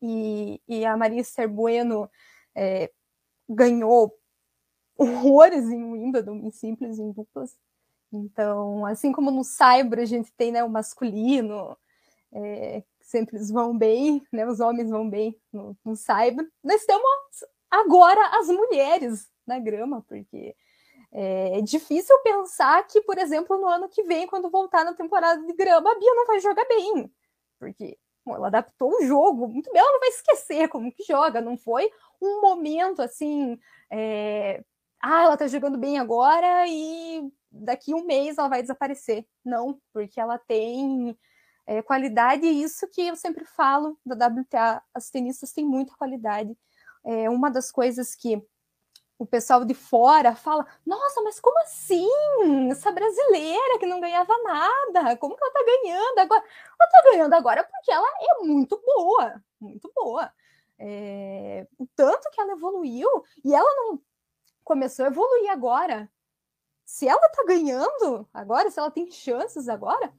E, 0.00 0.60
e 0.68 0.84
a 0.84 0.96
Maria 0.96 1.20
Esther 1.20 1.48
Bueno 1.48 2.10
é, 2.54 2.90
ganhou 3.48 4.16
horrores 4.96 5.68
em 5.68 5.82
Wimbledon, 5.82 6.36
em 6.36 6.50
simples, 6.50 6.98
em 6.98 7.10
duplas. 7.12 7.56
Então, 8.12 8.84
assim 8.84 9.10
como 9.10 9.30
no 9.30 9.42
Cyber 9.42 10.00
a 10.00 10.04
gente 10.04 10.32
tem 10.32 10.52
né, 10.52 10.62
o 10.62 10.68
masculino, 10.68 11.76
é, 12.32 12.82
sempre 13.00 13.36
eles 13.36 13.50
vão 13.50 13.76
bem, 13.76 14.22
né, 14.30 14.46
os 14.46 14.60
homens 14.60 14.90
vão 14.90 15.08
bem 15.08 15.38
no, 15.52 15.76
no 15.84 15.96
Cyber, 15.96 16.46
nós 16.62 16.84
temos 16.84 17.04
agora 17.70 18.20
as 18.38 18.48
mulheres 18.48 19.30
na 19.46 19.58
grama, 19.58 20.04
porque 20.06 20.54
é, 21.10 21.58
é 21.58 21.62
difícil 21.62 22.16
pensar 22.22 22.86
que, 22.86 23.00
por 23.02 23.18
exemplo, 23.18 23.58
no 23.58 23.66
ano 23.66 23.88
que 23.88 24.02
vem, 24.02 24.26
quando 24.26 24.50
voltar 24.50 24.84
na 24.84 24.94
temporada 24.94 25.42
de 25.44 25.52
grama, 25.54 25.90
a 25.90 25.98
Bia 25.98 26.14
não 26.14 26.26
vai 26.26 26.40
jogar 26.40 26.66
bem, 26.66 27.10
porque 27.58 27.98
ela 28.26 28.46
adaptou 28.46 28.92
o 28.92 29.06
jogo 29.06 29.48
muito 29.48 29.70
bem, 29.72 29.80
ela 29.80 29.92
não 29.92 30.00
vai 30.00 30.08
esquecer 30.10 30.68
como 30.68 30.92
que 30.92 31.02
joga, 31.02 31.40
não 31.40 31.56
foi 31.56 31.90
um 32.20 32.40
momento 32.40 33.02
assim, 33.02 33.58
é, 33.90 34.62
ah, 35.02 35.24
ela 35.24 35.36
tá 35.36 35.48
jogando 35.48 35.76
bem 35.76 35.98
agora 35.98 36.64
e 36.68 37.28
daqui 37.50 37.92
um 37.92 38.04
mês 38.06 38.38
ela 38.38 38.48
vai 38.48 38.62
desaparecer. 38.62 39.26
Não, 39.44 39.80
porque 39.92 40.20
ela 40.20 40.38
tem 40.38 41.18
é, 41.66 41.82
qualidade 41.82 42.46
e 42.46 42.62
isso 42.62 42.88
que 42.88 43.02
eu 43.08 43.16
sempre 43.16 43.44
falo 43.44 43.98
da 44.06 44.26
WTA, 44.28 44.82
as 44.94 45.10
tenistas 45.10 45.52
têm 45.52 45.66
muita 45.66 45.94
qualidade. 45.96 46.56
É 47.04 47.28
uma 47.28 47.50
das 47.50 47.72
coisas 47.72 48.14
que 48.14 48.40
o 49.22 49.26
pessoal 49.26 49.64
de 49.64 49.72
fora 49.72 50.34
fala: 50.34 50.66
nossa, 50.84 51.22
mas 51.22 51.38
como 51.38 51.56
assim? 51.60 52.08
Essa 52.70 52.90
brasileira 52.90 53.78
que 53.78 53.86
não 53.86 54.00
ganhava 54.00 54.32
nada, 54.42 55.16
como 55.16 55.36
que 55.36 55.44
ela 55.44 55.52
tá 55.52 55.64
ganhando 55.64 56.18
agora? 56.18 56.44
Ela 56.80 56.90
tá 56.90 57.02
ganhando 57.10 57.34
agora 57.34 57.64
porque 57.64 57.92
ela 57.92 58.08
é 58.08 58.44
muito 58.44 58.82
boa, 58.84 59.40
muito 59.60 59.90
boa. 59.94 60.32
É, 60.76 61.66
o 61.78 61.86
tanto 61.94 62.28
que 62.30 62.40
ela 62.40 62.52
evoluiu 62.52 63.08
e 63.44 63.54
ela 63.54 63.72
não 63.76 64.02
começou 64.64 65.04
a 65.04 65.08
evoluir 65.08 65.50
agora. 65.52 66.10
Se 66.84 67.06
ela 67.06 67.28
tá 67.28 67.44
ganhando 67.46 68.28
agora, 68.34 68.70
se 68.70 68.80
ela 68.80 68.90
tem 68.90 69.08
chances 69.08 69.68
agora, 69.68 70.12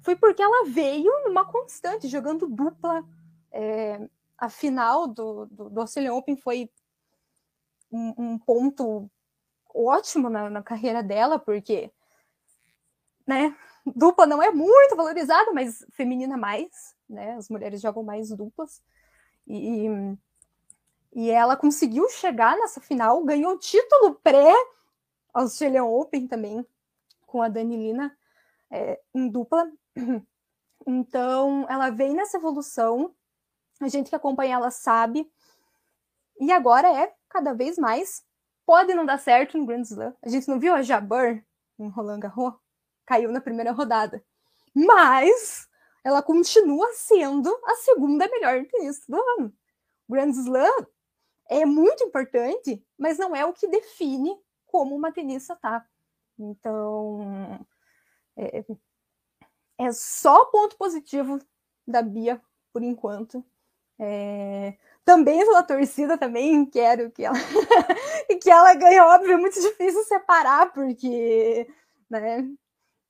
foi 0.00 0.16
porque 0.16 0.40
ela 0.40 0.64
veio 0.64 1.12
numa 1.24 1.44
constante, 1.44 2.08
jogando 2.08 2.48
dupla. 2.48 3.04
É, 3.52 4.08
a 4.38 4.48
final 4.48 5.06
do, 5.06 5.46
do, 5.46 5.68
do 5.68 5.80
Australian 5.80 6.14
Open 6.14 6.36
foi 6.36 6.70
um, 7.90 8.14
um 8.16 8.38
ponto 8.38 9.10
ótimo 9.74 10.28
na, 10.28 10.50
na, 10.50 10.62
carreira 10.62 11.02
dela, 11.02 11.38
porque 11.38 11.90
né, 13.26 13.54
dupla 13.84 14.26
não 14.26 14.42
é 14.42 14.50
muito 14.50 14.96
valorizada, 14.96 15.52
mas 15.52 15.84
feminina 15.92 16.36
mais, 16.36 16.94
né? 17.08 17.34
As 17.34 17.48
mulheres 17.48 17.80
jogam 17.80 18.02
mais 18.02 18.30
duplas. 18.30 18.82
E, 19.46 19.86
e 21.14 21.30
ela 21.30 21.56
conseguiu 21.56 22.08
chegar 22.10 22.56
nessa 22.56 22.80
final, 22.80 23.24
ganhou 23.24 23.54
o 23.54 23.58
título 23.58 24.14
pré 24.16 24.54
Australian 25.32 25.84
Open 25.84 26.26
também, 26.26 26.66
com 27.26 27.42
a 27.42 27.48
Danilina 27.48 28.16
é, 28.70 29.00
em 29.14 29.28
dupla. 29.28 29.70
Então, 30.86 31.66
ela 31.68 31.90
vem 31.90 32.14
nessa 32.14 32.38
evolução, 32.38 33.14
a 33.78 33.88
gente 33.88 34.08
que 34.08 34.16
acompanha 34.16 34.54
ela 34.54 34.70
sabe, 34.70 35.30
e 36.40 36.50
agora 36.50 36.88
é 36.88 37.14
cada 37.28 37.52
vez 37.52 37.78
mais. 37.78 38.24
Pode 38.66 38.94
não 38.94 39.06
dar 39.06 39.18
certo 39.18 39.56
no 39.56 39.66
Grand 39.66 39.82
Slam. 39.82 40.14
A 40.22 40.28
gente 40.28 40.48
não 40.48 40.58
viu 40.60 40.74
a 40.74 40.82
Jabber 40.82 41.44
em 41.78 41.88
Roland 41.88 42.20
Garros? 42.20 42.54
Caiu 43.06 43.32
na 43.32 43.40
primeira 43.40 43.72
rodada. 43.72 44.22
Mas 44.74 45.68
ela 46.04 46.22
continua 46.22 46.92
sendo 46.92 47.48
a 47.64 47.74
segunda 47.76 48.28
melhor 48.28 48.64
tenista 48.66 49.04
do 49.10 49.20
ano. 49.36 49.52
Grand 50.08 50.30
Slam 50.30 50.86
é 51.48 51.64
muito 51.64 52.04
importante, 52.04 52.84
mas 52.98 53.18
não 53.18 53.34
é 53.34 53.44
o 53.44 53.52
que 53.52 53.66
define 53.68 54.38
como 54.66 54.94
uma 54.94 55.12
tenista 55.12 55.56
tá. 55.56 55.86
Então, 56.38 57.66
é, 58.36 58.64
é 59.78 59.92
só 59.92 60.44
ponto 60.46 60.76
positivo 60.76 61.38
da 61.86 62.02
Bia 62.02 62.40
por 62.72 62.82
enquanto. 62.82 63.44
É, 64.00 64.76
também 65.04 65.40
pela 65.44 65.62
torcida, 65.62 66.18
também 66.18 66.64
quero 66.66 67.10
que 67.10 67.24
ela 67.24 67.36
que 68.42 68.50
ela 68.50 68.74
ganhe, 68.74 69.00
óbvio, 69.00 69.32
é 69.32 69.36
muito 69.36 69.60
difícil 69.60 70.04
separar, 70.04 70.72
porque, 70.72 71.66
né, 72.10 72.48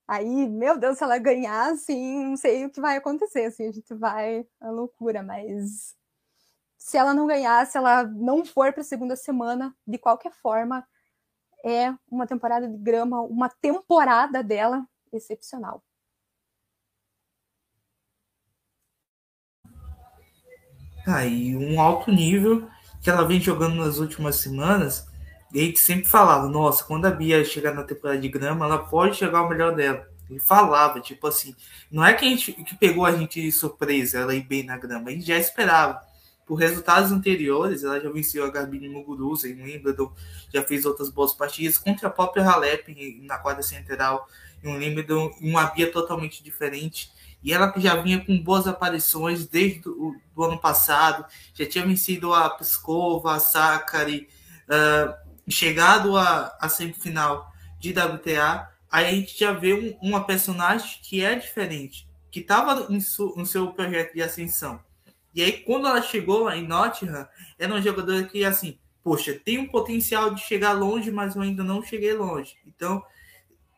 aí, 0.09 0.49
meu 0.49 0.79
Deus, 0.79 0.99
se 0.99 1.05
ela 1.05 1.19
ganhar, 1.19 1.73
assim, 1.73 2.27
não 2.27 2.37
sei 2.37 2.67
o 2.67 2.71
que 2.71 2.81
vai 2.81 2.97
acontecer, 2.99 3.47
assim, 3.47 3.69
a 3.69 3.73
gente 3.73 3.95
vai 3.95 4.47
à 4.61 4.71
loucura, 4.71 5.23
mas 5.23 5.97
se 6.79 6.97
ela 6.97 7.15
não 7.15 7.27
ganhar, 7.27 7.67
se 7.67 7.79
ela 7.79 8.05
não 8.05 8.45
for 8.45 8.73
para 8.73 8.83
a 8.83 8.85
segunda 8.85 9.17
semana, 9.17 9.77
de 9.87 9.99
qualquer 9.99 10.33
forma, 10.33 10.87
é 11.65 11.95
uma 12.11 12.27
temporada 12.27 12.69
de 12.69 12.79
grama, 12.79 13.21
uma 13.23 13.49
temporada 13.49 14.43
dela 14.43 14.87
excepcional. 15.13 15.83
Aí 21.09 21.57
um 21.57 21.81
alto 21.81 22.11
nível 22.11 22.69
que 23.01 23.09
ela 23.09 23.27
vem 23.27 23.41
jogando 23.41 23.77
nas 23.77 23.99
últimas 23.99 24.37
semanas. 24.37 25.07
E 25.53 25.61
aí 25.61 25.73
que 25.73 25.81
sempre 25.81 26.07
falava, 26.07 26.47
nossa, 26.49 26.85
quando 26.85 27.07
a 27.07 27.11
Bia 27.11 27.43
chegar 27.45 27.73
na 27.73 27.83
temporada 27.83 28.21
de 28.21 28.29
grama, 28.29 28.67
ela 28.67 28.79
pode 28.79 29.17
chegar 29.17 29.39
ao 29.39 29.49
melhor 29.49 29.75
dela. 29.75 30.07
Ele 30.29 30.39
falava, 30.39 31.01
tipo 31.01 31.27
assim, 31.27 31.55
não 31.91 32.05
é 32.05 32.13
que 32.13 32.25
a 32.25 32.29
gente 32.29 32.53
que 32.53 32.77
pegou 32.77 33.07
a 33.07 33.13
gente 33.13 33.41
de 33.41 33.51
surpresa, 33.51 34.19
ela 34.19 34.35
ir 34.35 34.43
bem 34.43 34.63
na 34.63 34.77
grama, 34.77 35.09
a 35.09 35.13
gente 35.13 35.27
já 35.27 35.39
esperava. 35.39 36.07
Por 36.45 36.57
resultados 36.57 37.13
anteriores, 37.13 37.85
ela 37.85 38.01
já 38.01 38.11
venceu 38.11 38.45
a 38.45 38.51
Garbine 38.51 38.89
Muguruza 38.89 39.49
em 39.49 39.63
Wimbledon, 39.63 40.13
já 40.53 40.63
fez 40.63 40.85
outras 40.85 41.11
boas 41.11 41.33
partidas 41.33 41.79
contra 41.79 42.09
a 42.09 42.11
própria 42.11 42.45
Halep 42.45 43.23
na 43.23 43.39
quadra 43.39 43.63
central, 43.63 44.27
em 44.63 44.77
Wimbledon, 44.77 45.31
uma 45.41 45.65
Bia 45.67 45.91
totalmente 45.91 46.43
diferente. 46.43 47.11
E 47.43 47.53
ela 47.53 47.71
que 47.73 47.81
já 47.81 47.97
vinha 47.97 48.25
com 48.25 48.39
boas 48.43 48.67
aparições 48.67 49.47
desde 49.47 49.89
o 49.89 50.15
do 50.35 50.45
ano 50.45 50.59
passado, 50.59 51.25
já 51.55 51.67
tinha 51.67 51.87
vencido 51.87 52.33
a 52.33 52.51
Pskova, 52.51 53.35
a 53.35 53.41
Sakari, 53.41 54.29
uh, 54.69 55.51
chegado 55.51 56.17
à 56.17 56.69
semifinal 56.69 57.53
de 57.79 57.91
WTA, 57.91 58.69
aí 58.91 59.07
a 59.07 59.11
gente 59.11 59.39
já 59.39 59.53
vê 59.53 59.75
um, 59.75 59.97
uma 60.01 60.25
personagem 60.25 60.99
que 61.03 61.25
é 61.25 61.35
diferente, 61.35 62.09
que 62.31 62.41
estava 62.41 62.89
no 62.89 63.47
seu 63.47 63.73
projeto 63.73 64.15
de 64.15 64.23
ascensão. 64.23 64.81
E 65.35 65.43
aí, 65.43 65.53
quando 65.53 65.87
ela 65.87 66.03
chegou 66.03 66.51
em 66.51 66.67
Nottingham, 66.67 67.29
era 67.59 67.73
uma 67.73 67.83
jogadora 67.83 68.25
que, 68.25 68.45
assim, 68.45 68.79
poxa, 69.03 69.41
tem 69.45 69.59
um 69.59 69.69
potencial 69.69 70.35
de 70.35 70.41
chegar 70.41 70.73
longe, 70.73 71.11
mas 71.11 71.37
eu 71.37 71.43
ainda 71.43 71.63
não 71.63 71.83
cheguei 71.83 72.13
longe. 72.13 72.57
Então, 72.67 73.03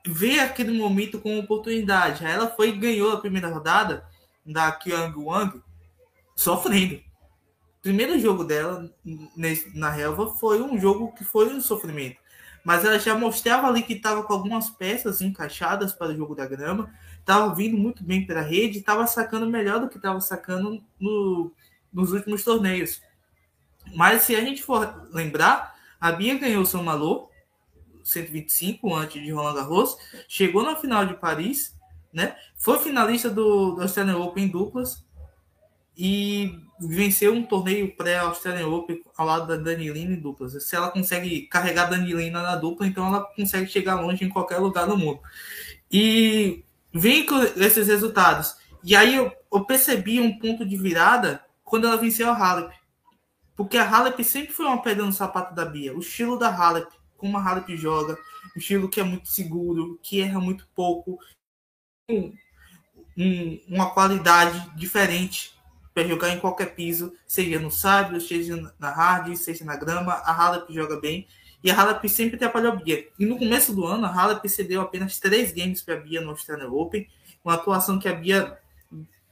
ver 0.07 0.41
aquele 0.41 0.77
momento 0.79 1.21
como 1.21 1.39
oportunidade. 1.39 2.25
Ela 2.25 2.49
foi 2.49 2.73
ganhou 2.73 3.13
a 3.13 3.21
primeira 3.21 3.49
rodada 3.49 4.05
da 4.45 4.73
Kyung 4.73 5.15
Wang 5.17 5.63
sofrendo. 6.35 6.97
O 6.97 7.83
primeiro 7.83 8.19
jogo 8.19 8.45
dela 8.45 8.91
na 9.75 9.91
relva 9.91 10.35
foi 10.35 10.61
um 10.61 10.79
jogo 10.79 11.13
que 11.15 11.25
foi 11.25 11.53
um 11.55 11.61
sofrimento. 11.61 12.19
mas 12.63 12.85
ela 12.85 12.99
já 12.99 13.15
mostrava 13.15 13.67
ali 13.67 13.83
que 13.83 13.95
estava 13.95 14.23
com 14.23 14.33
algumas 14.33 14.69
peças 14.69 15.21
encaixadas 15.21 15.95
para 15.95 16.13
o 16.13 16.17
jogo 16.17 16.35
da 16.35 16.47
grama, 16.47 16.93
estava 17.19 17.55
vindo 17.55 17.77
muito 17.77 18.05
bem 18.05 18.27
pela 18.27 18.43
rede, 18.43 18.79
estava 18.79 19.07
sacando 19.07 19.49
melhor 19.49 19.81
do 19.81 19.89
que 19.89 19.97
estava 19.97 20.21
sacando 20.21 20.83
no, 20.99 21.53
nos 21.91 22.13
últimos 22.13 22.45
torneios. 22.45 23.01
Mas 23.95 24.23
se 24.23 24.37
a 24.37 24.41
gente 24.41 24.63
for 24.63 25.09
lembrar, 25.11 25.75
a 26.01 26.13
Bia 26.13 26.39
ganhou 26.39 26.63
o 26.63 26.67
São 26.67 26.83
125 28.05 28.95
antes 28.95 29.23
de 29.23 29.31
Roland 29.31 29.55
Garros, 29.55 29.97
chegou 30.29 30.63
na 30.63 30.77
final 30.77 31.07
de 31.07 31.15
Paris, 31.15 31.77
né? 32.13 32.37
Foi 32.57 32.79
finalista 32.79 33.31
do, 33.31 33.73
do 33.73 33.83
Australian 33.83 34.19
Open 34.19 34.45
em 34.45 34.49
duplas 34.49 35.05
e 35.97 36.59
venceu 36.81 37.35
um 37.35 37.43
torneio 37.43 37.95
pré-Australian 37.95 38.69
Open 38.69 39.03
ao 39.17 39.27
lado 39.27 39.47
da 39.47 39.57
Danilina 39.57 40.15
em 40.15 40.21
duplas. 40.21 40.63
Se 40.65 40.75
ela 40.75 40.91
consegue 40.91 41.43
carregar 41.43 41.87
a 41.87 41.91
Danilina 41.91 42.43
na 42.43 42.57
dupla, 42.57 42.87
então 42.87 43.07
ela 43.07 43.25
consegue 43.37 43.71
chegar 43.71 44.01
longe 44.01 44.25
em 44.25 44.29
qualquer 44.29 44.59
lugar 44.59 44.87
do 44.87 44.97
mundo. 44.97 45.21
E 45.93 46.65
vem 46.93 47.27
com 47.27 47.37
esses 47.43 47.87
resultados. 47.87 48.57
E 48.83 48.97
aí 48.97 49.17
eu, 49.17 49.31
eu 49.53 49.65
percebi 49.65 50.21
um 50.21 50.39
ponto 50.39 50.65
de 50.65 50.77
virada 50.77 51.45
quando 51.65 51.87
ela 51.87 51.97
venceu 51.97 52.31
a 52.31 52.35
Halep. 52.37 52.73
Porque 53.55 53.77
a 53.77 53.87
Halep 53.89 54.25
sempre 54.25 54.55
foi 54.55 54.65
uma 54.65 54.81
pedra 54.81 55.05
no 55.05 55.13
sapato 55.13 55.55
da 55.55 55.67
Bia. 55.67 55.95
O 55.95 56.01
estilo 56.01 56.39
da 56.39 56.49
Halep, 56.49 56.89
como 57.21 57.37
a 57.37 57.43
Halep 57.43 57.77
joga, 57.77 58.19
um 58.57 58.59
estilo 58.59 58.89
que 58.89 58.99
é 58.99 59.05
muito 59.05 59.29
seguro, 59.29 59.99
que 60.03 60.21
erra 60.21 60.41
muito 60.41 60.67
pouco, 60.75 61.19
um, 62.11 62.33
um, 63.17 63.61
uma 63.69 63.91
qualidade 63.91 64.75
diferente 64.75 65.55
para 65.95 66.09
jogar 66.09 66.31
em 66.31 66.41
qualquer 66.41 66.75
piso, 66.75 67.13
seja 67.27 67.59
no 67.59 67.71
sábio, 67.71 68.21
seja 68.21 68.73
na 68.79 68.91
hard, 68.91 69.37
seja 69.37 69.65
na 69.65 69.77
grama, 69.77 70.13
a 70.13 70.33
Halep 70.33 70.73
joga 70.73 70.99
bem. 70.99 71.27
E 71.63 71.71
a 71.71 71.79
Halep 71.79 72.09
sempre 72.09 72.37
atrapalhou 72.37 72.73
a 72.73 72.77
Bia. 72.77 73.07
E 73.19 73.27
no 73.27 73.39
começo 73.39 73.75
do 73.75 73.85
ano, 73.85 74.07
a 74.07 74.09
Halep 74.09 74.49
cedeu 74.49 74.81
apenas 74.81 75.19
três 75.19 75.53
games 75.53 75.83
para 75.83 75.95
a 75.95 76.01
Bia 76.01 76.21
no 76.21 76.31
Australian 76.31 76.71
Open, 76.71 77.07
uma 77.45 77.55
atuação 77.55 77.99
que 77.99 78.09
a 78.09 78.15
Bia 78.15 78.59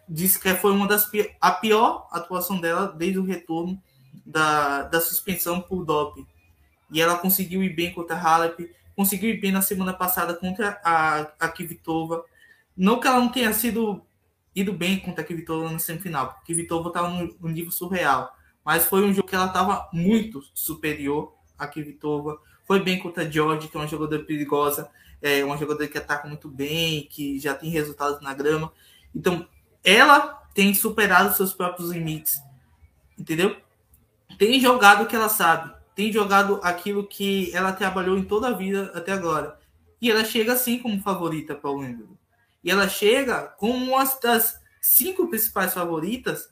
disse 0.06 0.38
que 0.38 0.54
foi 0.54 0.72
uma 0.72 0.86
das 0.86 1.10
a 1.40 1.52
pior 1.52 2.08
atuação 2.10 2.60
dela 2.60 2.86
desde 2.86 3.18
o 3.18 3.24
retorno 3.24 3.80
da, 4.24 4.82
da 4.82 5.00
suspensão 5.00 5.60
por 5.60 5.84
doping. 5.84 6.26
E 6.90 7.00
ela 7.00 7.18
conseguiu 7.18 7.62
ir 7.62 7.74
bem 7.74 7.92
contra 7.92 8.16
a 8.16 8.20
Halep, 8.20 8.70
conseguiu 8.96 9.30
ir 9.30 9.40
bem 9.40 9.52
na 9.52 9.62
semana 9.62 9.92
passada 9.92 10.34
contra 10.34 10.80
a, 10.84 11.20
a 11.38 11.48
Kvitova. 11.48 12.24
Não 12.76 13.00
que 13.00 13.06
ela 13.06 13.20
não 13.20 13.28
tenha 13.28 13.52
sido 13.52 14.02
ido 14.54 14.72
bem 14.72 14.98
contra 14.98 15.22
a 15.22 15.26
Kvitova 15.26 15.70
na 15.70 15.78
semifinal, 15.78 16.32
porque 16.34 16.52
a 16.52 16.56
Kvitova 16.56 16.88
estava 16.88 17.08
num, 17.08 17.48
nível 17.48 17.70
surreal. 17.70 18.34
Mas 18.64 18.84
foi 18.84 19.04
um 19.04 19.14
jogo 19.14 19.28
que 19.28 19.34
ela 19.34 19.46
estava 19.46 19.88
muito 19.92 20.42
superior 20.52 21.34
à 21.56 21.66
Kvitova. 21.66 22.40
Foi 22.64 22.80
bem 22.80 22.98
contra 22.98 23.24
a 23.24 23.30
George, 23.30 23.68
que 23.68 23.76
é 23.76 23.80
uma 23.80 23.86
jogadora 23.86 24.22
perigosa, 24.24 24.90
é 25.22 25.44
uma 25.44 25.56
jogadora 25.56 25.88
que 25.88 25.96
ataca 25.96 26.28
muito 26.28 26.48
bem, 26.48 27.06
que 27.10 27.38
já 27.38 27.54
tem 27.54 27.70
resultados 27.70 28.20
na 28.20 28.34
grama. 28.34 28.72
Então, 29.14 29.46
ela 29.82 30.42
tem 30.54 30.74
superado 30.74 31.34
seus 31.34 31.52
próprios 31.52 31.90
limites, 31.90 32.42
entendeu? 33.16 33.56
Tem 34.36 34.60
jogado 34.60 35.04
o 35.04 35.06
que 35.06 35.16
ela 35.16 35.28
sabe, 35.28 35.72
tem 35.98 36.12
jogado 36.12 36.60
aquilo 36.62 37.04
que 37.04 37.52
ela 37.52 37.72
trabalhou 37.72 38.16
em 38.16 38.22
toda 38.22 38.46
a 38.46 38.52
vida 38.52 38.92
até 38.94 39.10
agora. 39.10 39.58
E 40.00 40.08
ela 40.08 40.24
chega 40.24 40.52
assim 40.52 40.78
como 40.78 41.02
favorita 41.02 41.56
para 41.56 41.70
o 41.70 41.78
Wimbledon. 41.78 42.16
E 42.62 42.70
ela 42.70 42.88
chega 42.88 43.48
como 43.58 43.76
uma 43.76 44.04
das 44.22 44.60
cinco 44.80 45.26
principais 45.26 45.74
favoritas 45.74 46.48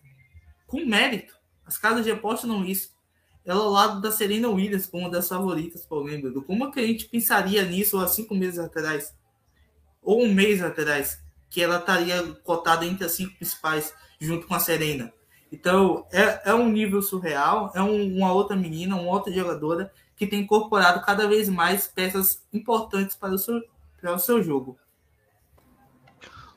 com 0.67 0.85
mérito. 0.85 1.33
As 1.65 1.79
casas 1.79 2.05
de 2.05 2.11
aposta 2.11 2.45
não 2.45 2.65
isso. 2.65 2.91
Ela 3.45 3.61
ao 3.61 3.71
lado 3.71 4.01
da 4.01 4.11
Serena 4.11 4.49
Williams 4.49 4.87
como 4.87 5.05
uma 5.05 5.13
das 5.13 5.29
favoritas 5.29 5.87
para 5.87 5.99
o 5.99 6.03
Wimbledon. 6.03 6.43
Como 6.43 6.73
que 6.73 6.81
a 6.81 6.87
gente 6.87 7.05
pensaria 7.05 7.65
nisso 7.65 8.01
há 8.01 8.09
cinco 8.09 8.35
meses 8.35 8.59
atrás? 8.59 9.15
Ou 10.03 10.25
um 10.25 10.35
mês 10.35 10.61
atrás? 10.61 11.23
Que 11.49 11.63
ela 11.63 11.79
estaria 11.79 12.21
cotada 12.43 12.85
entre 12.85 13.05
as 13.05 13.13
cinco 13.13 13.37
principais 13.37 13.95
junto 14.21 14.49
com 14.49 14.57
a 14.57 14.59
Serena. 14.59 15.13
Então, 15.51 16.07
é, 16.13 16.51
é 16.51 16.55
um 16.55 16.69
nível 16.69 17.01
surreal. 17.01 17.73
É 17.75 17.83
um, 17.83 18.17
uma 18.17 18.33
outra 18.33 18.57
menina, 18.57 18.97
uma 18.97 19.11
outra 19.11 19.33
jogadora 19.33 19.93
que 20.17 20.27
tem 20.27 20.41
incorporado 20.41 21.05
cada 21.05 21.29
vez 21.29 21.49
mais 21.49 21.87
peças 21.87 22.43
importantes 22.53 23.17
para 23.17 23.35
o 23.35 23.39
seu, 23.39 23.61
para 24.01 24.15
o 24.15 24.19
seu 24.19 24.43
jogo. 24.43 24.79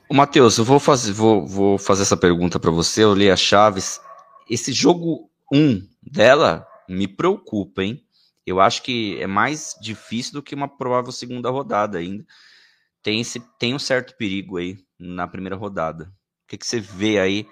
O 0.08 0.14
Matheus, 0.14 0.58
eu 0.58 0.64
vou 0.64 0.80
fazer, 0.80 1.12
vou, 1.12 1.46
vou 1.46 1.78
fazer 1.78 2.02
essa 2.02 2.16
pergunta 2.16 2.58
para 2.58 2.70
você. 2.70 3.04
Eu 3.04 3.14
li 3.14 3.30
a 3.30 3.36
Chaves. 3.36 4.00
Esse 4.48 4.72
jogo 4.72 5.30
1 5.52 5.58
um 5.58 5.88
dela 6.02 6.66
me 6.88 7.06
preocupa, 7.06 7.84
hein? 7.84 8.04
Eu 8.44 8.60
acho 8.60 8.82
que 8.82 9.20
é 9.20 9.26
mais 9.26 9.76
difícil 9.80 10.32
do 10.32 10.42
que 10.42 10.54
uma 10.54 10.66
provável 10.66 11.12
segunda 11.12 11.50
rodada 11.50 11.98
ainda. 11.98 12.26
Tem, 13.02 13.20
esse, 13.20 13.38
tem 13.58 13.74
um 13.74 13.78
certo 13.78 14.16
perigo 14.16 14.56
aí 14.56 14.78
na 14.98 15.28
primeira 15.28 15.54
rodada. 15.54 16.12
O 16.44 16.48
que, 16.48 16.58
que 16.58 16.66
você 16.66 16.80
vê 16.80 17.20
aí 17.20 17.46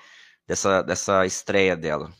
dessa, 0.49 0.83
dessa 0.83 1.27
estreia 1.27 1.77
dela? 1.77 2.11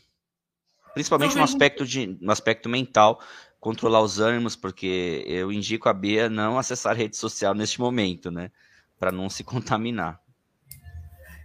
Principalmente 0.93 1.35
no 1.35 1.43
aspecto, 1.43 1.85
de, 1.85 2.17
no 2.21 2.31
aspecto 2.31 2.69
mental, 2.69 3.19
controlar 3.59 4.01
os 4.01 4.19
ânimos, 4.19 4.55
porque 4.55 5.23
eu 5.27 5.51
indico 5.51 5.89
a 5.89 5.93
Bia 5.93 6.29
não 6.29 6.57
acessar 6.57 6.95
rede 6.95 7.17
social 7.17 7.53
neste 7.53 7.79
momento, 7.79 8.31
né? 8.31 8.51
Para 8.97 9.11
não 9.11 9.29
se 9.29 9.43
contaminar. 9.43 10.21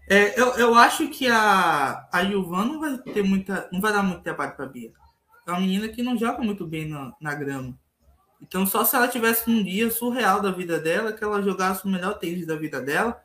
É, 0.08 0.38
eu, 0.38 0.48
eu 0.54 0.74
acho 0.74 1.08
que 1.08 1.26
a, 1.28 2.06
a 2.12 2.20
Yuvan 2.20 2.66
não 2.66 2.80
vai 2.80 2.98
ter 2.98 3.22
muita. 3.22 3.68
não 3.72 3.80
vai 3.80 3.92
dar 3.92 4.02
muito 4.02 4.22
trabalho 4.22 4.54
para 4.54 4.66
Bia. 4.66 4.92
É 5.46 5.50
uma 5.50 5.60
menina 5.60 5.88
que 5.88 6.02
não 6.02 6.16
joga 6.16 6.42
muito 6.42 6.66
bem 6.66 6.88
na, 6.88 7.12
na 7.20 7.34
grama. 7.34 7.78
Então, 8.40 8.66
só 8.66 8.84
se 8.84 8.94
ela 8.94 9.08
tivesse 9.08 9.48
um 9.50 9.62
dia 9.62 9.90
surreal 9.90 10.40
da 10.40 10.50
vida 10.50 10.78
dela, 10.78 11.12
que 11.12 11.24
ela 11.24 11.42
jogasse 11.42 11.86
o 11.86 11.88
melhor 11.88 12.18
tênis 12.18 12.46
da 12.46 12.56
vida 12.56 12.80
dela, 12.80 13.22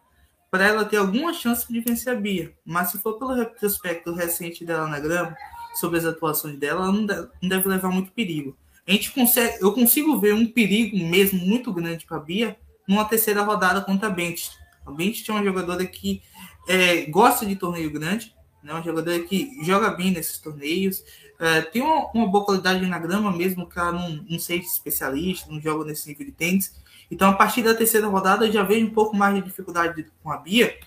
para 0.50 0.68
ela 0.68 0.86
ter 0.86 0.98
alguma 0.98 1.34
chance 1.34 1.72
de 1.72 1.80
vencer 1.80 2.14
a 2.14 2.16
Bia. 2.16 2.54
Mas 2.66 2.92
se 2.92 2.98
for 2.98 3.14
pelo 3.20 3.34
retrospecto 3.34 4.14
recente 4.14 4.66
dela 4.66 4.88
na 4.88 5.00
grama, 5.00 5.36
sobre 5.76 6.00
as 6.00 6.06
atuações 6.06 6.58
dela, 6.58 6.84
ela 6.84 6.92
não 6.92 7.06
deve, 7.06 7.28
não 7.42 7.50
deve 7.50 7.68
levar 7.68 7.90
muito 7.90 8.12
perigo. 8.12 8.58
A 8.88 8.92
gente 8.92 9.12
consegue, 9.12 9.62
eu 9.62 9.72
consigo 9.72 10.20
ver 10.20 10.34
um 10.34 10.48
perigo 10.48 10.98
mesmo 10.98 11.40
muito 11.40 11.72
grande 11.72 12.06
para 12.06 12.18
a 12.18 12.20
Bia 12.20 12.58
numa 12.88 13.06
terceira 13.06 13.44
rodada 13.44 13.82
contra 13.82 14.08
a 14.08 14.12
Bent. 14.12 14.50
A 14.86 14.92
Bent 14.92 15.28
é 15.28 15.32
uma 15.32 15.44
jogadora 15.44 15.86
que 15.86 16.22
é, 16.68 17.06
gosta 17.06 17.46
de 17.46 17.56
torneio 17.56 17.92
grande, 17.92 18.34
né? 18.64 18.74
Um 18.74 18.84
jogador 18.84 19.20
que 19.26 19.64
joga 19.64 19.92
bem 19.92 20.12
nesses 20.12 20.40
torneios, 20.40 21.04
é, 21.40 21.62
tem 21.62 21.82
uma, 21.82 22.12
uma, 22.14 22.28
boa 22.28 22.44
qualidade 22.44 22.86
na 22.86 23.00
grama, 23.00 23.32
mesmo 23.32 23.70
que 23.70 23.80
ela 23.80 23.94
não, 23.94 24.26
não 24.30 24.40
seja 24.40 24.66
especialista, 24.66 25.50
não 25.50 25.62
joga 25.62 25.86
nesse 25.86 26.10
nível 26.10 26.26
de 26.26 26.32
tênis. 26.34 26.76
Então, 27.12 27.30
a 27.30 27.34
partir 27.34 27.64
da 27.64 27.74
terceira 27.74 28.08
rodada, 28.08 28.46
eu 28.46 28.52
já 28.52 28.64
vejo 28.64 28.86
um 28.86 28.94
pouco 28.94 29.16
mais 29.16 29.36
de 29.36 29.42
dificuldade 29.42 30.06
com 30.22 30.32
a 30.32 30.38
Bia, 30.38 30.78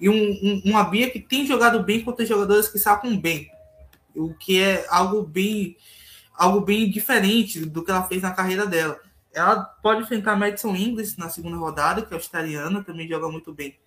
e 0.00 0.08
um, 0.08 0.14
um, 0.14 0.62
uma 0.64 0.84
Bia 0.84 1.10
que 1.10 1.20
tem 1.20 1.46
jogado 1.46 1.82
bem 1.82 2.02
contra 2.02 2.24
jogadores 2.24 2.68
que 2.68 2.78
sacam 2.78 3.16
bem, 3.16 3.50
o 4.14 4.34
que 4.34 4.60
é 4.60 4.86
algo 4.88 5.22
bem 5.22 5.76
algo 6.36 6.60
bem 6.60 6.90
diferente 6.90 7.64
do 7.64 7.82
que 7.82 7.90
ela 7.90 8.02
fez 8.02 8.22
na 8.22 8.30
carreira 8.30 8.66
dela. 8.66 9.00
Ela 9.32 9.64
pode 9.82 10.02
enfrentar 10.02 10.36
Madison 10.36 10.76
Inglis 10.76 11.16
na 11.16 11.30
segunda 11.30 11.56
rodada, 11.56 12.02
que 12.02 12.12
é 12.12 12.16
australiana, 12.16 12.84
também 12.84 13.08
joga 13.08 13.28
muito 13.28 13.54
bem 13.54 13.78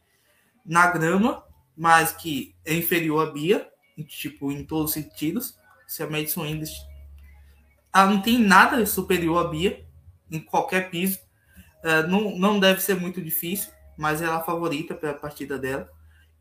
na 0.66 0.88
grama, 0.88 1.44
mas 1.78 2.12
que 2.12 2.56
é 2.66 2.74
inferior 2.74 3.28
à 3.28 3.32
Bia, 3.32 3.68
tipo, 4.08 4.52
em 4.52 4.64
todos 4.64 4.86
os 4.86 4.94
sentidos. 4.94 5.58
Se 5.88 6.02
a 6.04 6.10
Madison 6.10 6.46
English 6.46 6.74
ela 7.94 8.08
não 8.08 8.22
tem 8.22 8.38
nada 8.38 8.86
superior 8.86 9.46
à 9.46 9.50
Bia 9.50 9.84
em 10.30 10.40
qualquer 10.40 10.90
piso. 10.90 11.20
Uh, 11.84 12.08
não, 12.08 12.38
não 12.38 12.60
deve 12.60 12.82
ser 12.82 12.96
muito 12.96 13.22
difícil, 13.22 13.72
mas 13.98 14.22
ela 14.22 14.36
é 14.36 14.38
a 14.38 14.44
favorita 14.44 14.94
para 14.94 15.12
a 15.12 15.14
partida 15.14 15.58
dela. 15.58 15.90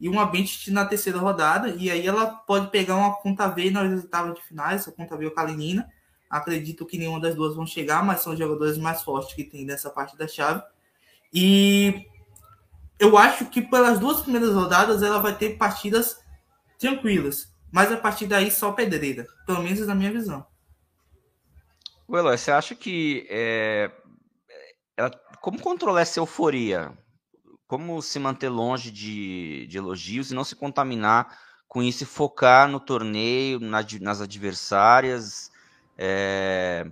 E 0.01 0.09
uma 0.09 0.27
bench 0.27 0.71
na 0.71 0.85
terceira 0.85 1.19
rodada, 1.19 1.71
e 1.71 1.91
aí 1.91 2.07
ela 2.07 2.27
pode 2.27 2.71
pegar 2.71 2.97
uma 2.97 3.15
conta 3.17 3.49
V 3.49 3.71
nas 3.71 4.05
oitavas 4.05 4.35
de 4.35 4.43
finais, 4.43 4.87
a 4.87 4.93
conta 4.93 5.17
V 5.17 5.27
ou 5.27 5.31
Kalinina. 5.33 5.89
Acredito 6.31 6.87
que 6.87 6.99
nenhuma 6.99 7.21
das 7.21 7.35
duas 7.35 7.57
vão 7.57 7.67
chegar, 7.67 8.05
mas 8.05 8.21
são 8.21 8.33
os 8.33 8.39
jogadores 8.39 8.79
mais 8.79 9.03
fortes 9.03 9.35
que 9.35 9.43
tem 9.43 9.65
nessa 9.65 9.91
parte 9.91 10.17
da 10.17 10.29
chave. 10.29 10.63
E 11.33 12.07
eu 12.99 13.17
acho 13.17 13.47
que 13.47 13.63
pelas 13.63 13.99
duas 13.99 14.21
primeiras 14.21 14.55
rodadas 14.55 15.03
ela 15.03 15.19
vai 15.19 15.37
ter 15.37 15.57
partidas 15.57 16.21
tranquilas. 16.79 17.53
Mas 17.71 17.91
a 17.93 17.97
partir 17.97 18.27
daí 18.27 18.51
só 18.51 18.73
pedreira. 18.73 19.27
Pelo 19.47 19.63
menos 19.63 19.87
na 19.87 19.95
minha 19.95 20.13
visão. 20.13 20.47
Eloy, 22.09 22.39
você 22.39 22.51
acha 22.51 22.75
que 22.75 23.27
é, 23.29 23.91
como 25.41 25.61
controlar 25.61 26.03
essa 26.03 26.21
euforia? 26.21 26.93
Como 27.67 28.01
se 28.01 28.19
manter 28.19 28.49
longe 28.49 28.91
de, 28.91 29.67
de 29.67 29.79
elogios 29.79 30.31
e 30.31 30.35
não 30.35 30.45
se 30.45 30.57
contaminar 30.57 31.39
com 31.69 31.83
isso 31.83 32.03
e 32.03 32.07
focar 32.07 32.69
no 32.69 32.81
torneio, 32.81 33.61
na, 33.61 33.85
nas 34.01 34.21
adversárias? 34.21 35.51
É, 35.97 36.91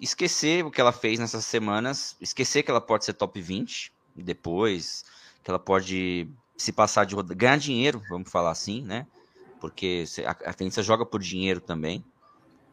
esquecer 0.00 0.64
o 0.64 0.70
que 0.70 0.80
ela 0.80 0.92
fez 0.92 1.18
nessas 1.18 1.44
semanas, 1.44 2.16
esquecer 2.20 2.62
que 2.62 2.70
ela 2.70 2.80
pode 2.80 3.04
ser 3.04 3.14
top 3.14 3.40
20 3.40 3.92
depois, 4.14 5.04
que 5.42 5.50
ela 5.50 5.58
pode 5.58 6.28
se 6.56 6.72
passar 6.72 7.04
de 7.04 7.14
ganhar 7.34 7.58
dinheiro, 7.58 8.02
vamos 8.08 8.30
falar 8.30 8.50
assim, 8.50 8.82
né? 8.82 9.06
Porque 9.60 10.04
a, 10.26 10.50
a 10.50 10.82
joga 10.82 11.06
por 11.06 11.20
dinheiro 11.20 11.60
também. 11.60 12.04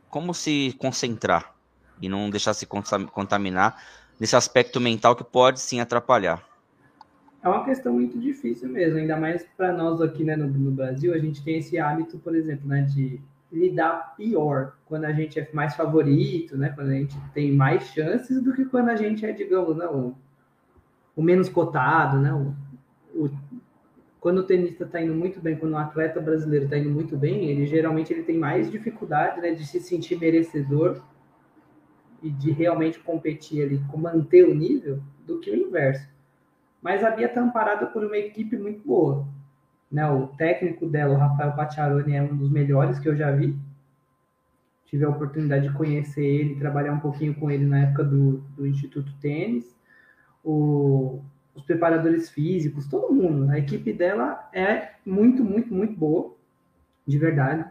Como 0.09 0.33
se 0.33 0.75
concentrar? 0.79 1.53
e 2.01 2.09
não 2.09 2.29
deixar 2.29 2.53
se 2.53 2.65
contaminar 2.65 3.81
nesse 4.23 4.37
aspecto 4.37 4.79
mental 4.79 5.17
que 5.17 5.23
pode 5.25 5.59
sim 5.59 5.81
atrapalhar. 5.81 6.41
É 7.43 7.49
uma 7.49 7.65
questão 7.65 7.91
muito 7.91 8.17
difícil 8.17 8.69
mesmo, 8.69 8.97
ainda 8.97 9.17
mais 9.17 9.45
para 9.57 9.73
nós 9.73 9.99
aqui 9.99 10.23
né, 10.23 10.33
no, 10.37 10.47
no, 10.47 10.71
Brasil, 10.71 11.13
a 11.13 11.17
gente 11.17 11.43
tem 11.43 11.57
esse 11.57 11.77
hábito, 11.77 12.17
por 12.19 12.33
exemplo, 12.33 12.65
né, 12.65 12.83
de 12.83 13.19
lidar 13.51 14.15
pior 14.15 14.77
quando 14.85 15.03
a 15.03 15.11
gente 15.11 15.37
é 15.37 15.49
mais 15.51 15.75
favorito, 15.75 16.55
né, 16.57 16.69
quando 16.69 16.91
a 16.91 16.93
gente 16.93 17.17
tem 17.33 17.51
mais 17.51 17.83
chances 17.87 18.41
do 18.41 18.53
que 18.53 18.63
quando 18.63 18.87
a 18.87 18.95
gente 18.95 19.25
é, 19.25 19.33
digamos, 19.33 19.75
né, 19.75 19.87
o, 19.87 20.15
o 21.17 21.21
menos 21.21 21.49
cotado, 21.49 22.17
né, 22.17 22.31
o, 22.33 22.55
o, 23.13 23.29
quando 24.21 24.37
o 24.37 24.43
tenista 24.43 24.85
está 24.85 25.01
indo 25.01 25.13
muito 25.13 25.41
bem, 25.41 25.57
quando 25.57 25.73
o 25.73 25.77
atleta 25.77 26.21
brasileiro 26.21 26.63
está 26.63 26.77
indo 26.77 26.89
muito 26.89 27.17
bem, 27.17 27.49
ele 27.49 27.65
geralmente 27.65 28.13
ele 28.13 28.23
tem 28.23 28.37
mais 28.37 28.71
dificuldade 28.71 29.41
né, 29.41 29.51
de 29.51 29.67
se 29.67 29.81
sentir 29.81 30.17
merecedor 30.17 31.01
e 32.23 32.29
de 32.29 32.51
realmente 32.51 32.97
competir 32.99 33.63
ali, 33.63 33.81
manter 33.95 34.47
o 34.47 34.55
nível, 34.55 35.01
do 35.27 35.39
que 35.39 35.51
o 35.51 35.55
inverso. 35.55 36.07
Mas 36.81 37.03
a 37.03 37.11
Bia 37.11 37.27
está 37.27 37.41
amparada 37.41 37.85
por 37.85 38.03
uma 38.03 38.17
equipe 38.17 38.57
muito 38.57 38.85
boa. 38.87 39.27
Né? 39.91 40.09
O 40.09 40.27
técnico 40.27 40.87
dela, 40.87 41.13
o 41.13 41.17
Rafael 41.17 41.53
Pacciaroni, 41.53 42.15
é 42.15 42.21
um 42.21 42.35
dos 42.35 42.49
melhores 42.49 42.97
que 42.97 43.07
eu 43.07 43.15
já 43.15 43.31
vi. 43.31 43.55
Tive 44.85 45.05
a 45.05 45.09
oportunidade 45.09 45.67
de 45.67 45.73
conhecer 45.73 46.25
ele, 46.25 46.55
trabalhar 46.55 46.93
um 46.93 46.99
pouquinho 46.99 47.35
com 47.35 47.51
ele 47.51 47.65
na 47.65 47.79
época 47.79 48.03
do, 48.03 48.37
do 48.55 48.65
Instituto 48.65 49.13
Tênis. 49.19 49.75
O, 50.43 51.21
os 51.53 51.63
preparadores 51.63 52.29
físicos, 52.29 52.87
todo 52.87 53.13
mundo. 53.13 53.51
A 53.51 53.59
equipe 53.59 53.93
dela 53.93 54.49
é 54.53 54.93
muito, 55.05 55.43
muito, 55.43 55.73
muito 55.73 55.97
boa, 55.97 56.35
de 57.05 57.17
verdade. 57.17 57.65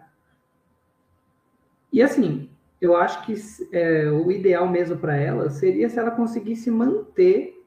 E 1.92 2.02
assim, 2.02 2.48
eu 2.82 2.96
acho 2.96 3.24
que 3.24 3.32
é, 3.70 4.10
o 4.10 4.28
ideal 4.32 4.68
mesmo 4.68 4.96
para 4.96 5.14
ela 5.14 5.48
seria 5.50 5.88
se 5.88 6.00
ela 6.00 6.10
conseguisse 6.10 6.68
manter 6.68 7.64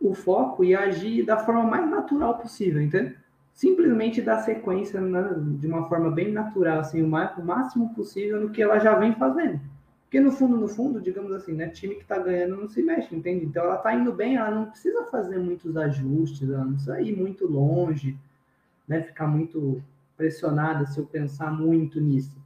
o 0.00 0.14
foco 0.14 0.64
e 0.64 0.74
agir 0.74 1.24
da 1.24 1.36
forma 1.36 1.62
mais 1.62 1.88
natural 1.88 2.36
possível, 2.36 2.82
entende? 2.82 3.16
Simplesmente 3.54 4.20
dar 4.20 4.40
sequência 4.40 5.00
né, 5.00 5.32
de 5.60 5.66
uma 5.68 5.88
forma 5.88 6.10
bem 6.10 6.32
natural, 6.32 6.80
assim, 6.80 7.00
o, 7.02 7.06
mais, 7.06 7.36
o 7.38 7.44
máximo 7.44 7.94
possível 7.94 8.40
no 8.40 8.50
que 8.50 8.60
ela 8.60 8.80
já 8.80 8.96
vem 8.98 9.14
fazendo. 9.14 9.60
Porque 10.02 10.18
no 10.18 10.32
fundo, 10.32 10.56
no 10.56 10.66
fundo, 10.66 11.00
digamos 11.00 11.30
assim, 11.30 11.52
né, 11.52 11.68
time 11.68 11.94
que 11.94 12.02
está 12.02 12.18
ganhando 12.18 12.56
não 12.56 12.66
se 12.66 12.82
mexe, 12.82 13.14
entende? 13.14 13.44
Então 13.44 13.62
ela 13.62 13.76
está 13.76 13.94
indo 13.94 14.12
bem, 14.12 14.34
ela 14.34 14.50
não 14.50 14.70
precisa 14.70 15.04
fazer 15.04 15.38
muitos 15.38 15.76
ajustes, 15.76 16.50
ela 16.50 16.64
não 16.64 16.72
precisa 16.72 17.00
ir 17.00 17.16
muito 17.16 17.46
longe, 17.46 18.18
né, 18.88 19.02
ficar 19.02 19.28
muito 19.28 19.80
pressionada 20.16 20.84
se 20.86 20.98
eu 20.98 21.06
pensar 21.06 21.52
muito 21.52 22.00
nisso 22.00 22.39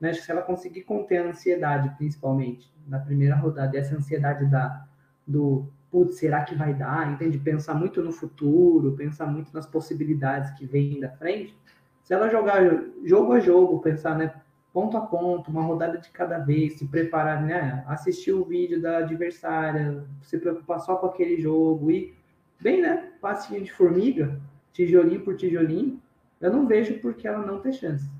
né? 0.00 0.12
Se 0.12 0.30
ela 0.30 0.42
conseguir 0.42 0.82
conter 0.82 1.18
a 1.18 1.28
ansiedade, 1.28 1.94
principalmente, 1.96 2.72
na 2.86 2.98
primeira 2.98 3.34
rodada, 3.36 3.76
essa 3.76 3.96
ansiedade 3.96 4.46
da, 4.46 4.86
do 5.26 5.66
putz, 5.90 6.16
será 6.16 6.42
que 6.42 6.54
vai 6.54 6.74
dar? 6.74 7.12
Entende? 7.12 7.38
Pensar 7.38 7.74
muito 7.74 8.02
no 8.02 8.12
futuro, 8.12 8.96
pensar 8.96 9.26
muito 9.26 9.52
nas 9.54 9.66
possibilidades 9.66 10.50
que 10.58 10.66
vêm 10.66 11.00
da 11.00 11.10
frente. 11.10 11.56
Se 12.02 12.12
ela 12.12 12.28
jogar 12.28 12.60
jogo 13.04 13.32
a 13.32 13.40
jogo, 13.40 13.80
pensar, 13.80 14.18
né? 14.18 14.34
Ponto 14.72 14.96
a 14.96 15.02
ponto, 15.02 15.52
uma 15.52 15.62
rodada 15.62 15.98
de 15.98 16.10
cada 16.10 16.38
vez, 16.38 16.78
se 16.78 16.86
preparar, 16.86 17.40
né? 17.42 17.84
Assistir 17.86 18.32
o 18.32 18.44
vídeo 18.44 18.82
da 18.82 18.98
adversária, 18.98 20.04
se 20.20 20.36
preocupar 20.36 20.80
só 20.80 20.96
com 20.96 21.06
aquele 21.06 21.40
jogo 21.40 21.92
e, 21.92 22.12
bem, 22.60 22.82
né? 22.82 23.12
Passinho 23.20 23.62
de 23.62 23.72
formiga, 23.72 24.40
tijolinho 24.72 25.20
por 25.20 25.36
tijolinho, 25.36 26.02
eu 26.40 26.52
não 26.52 26.66
vejo 26.66 26.98
por 26.98 27.14
que 27.14 27.28
ela 27.28 27.46
não 27.46 27.60
ter 27.60 27.72
chance. 27.72 28.10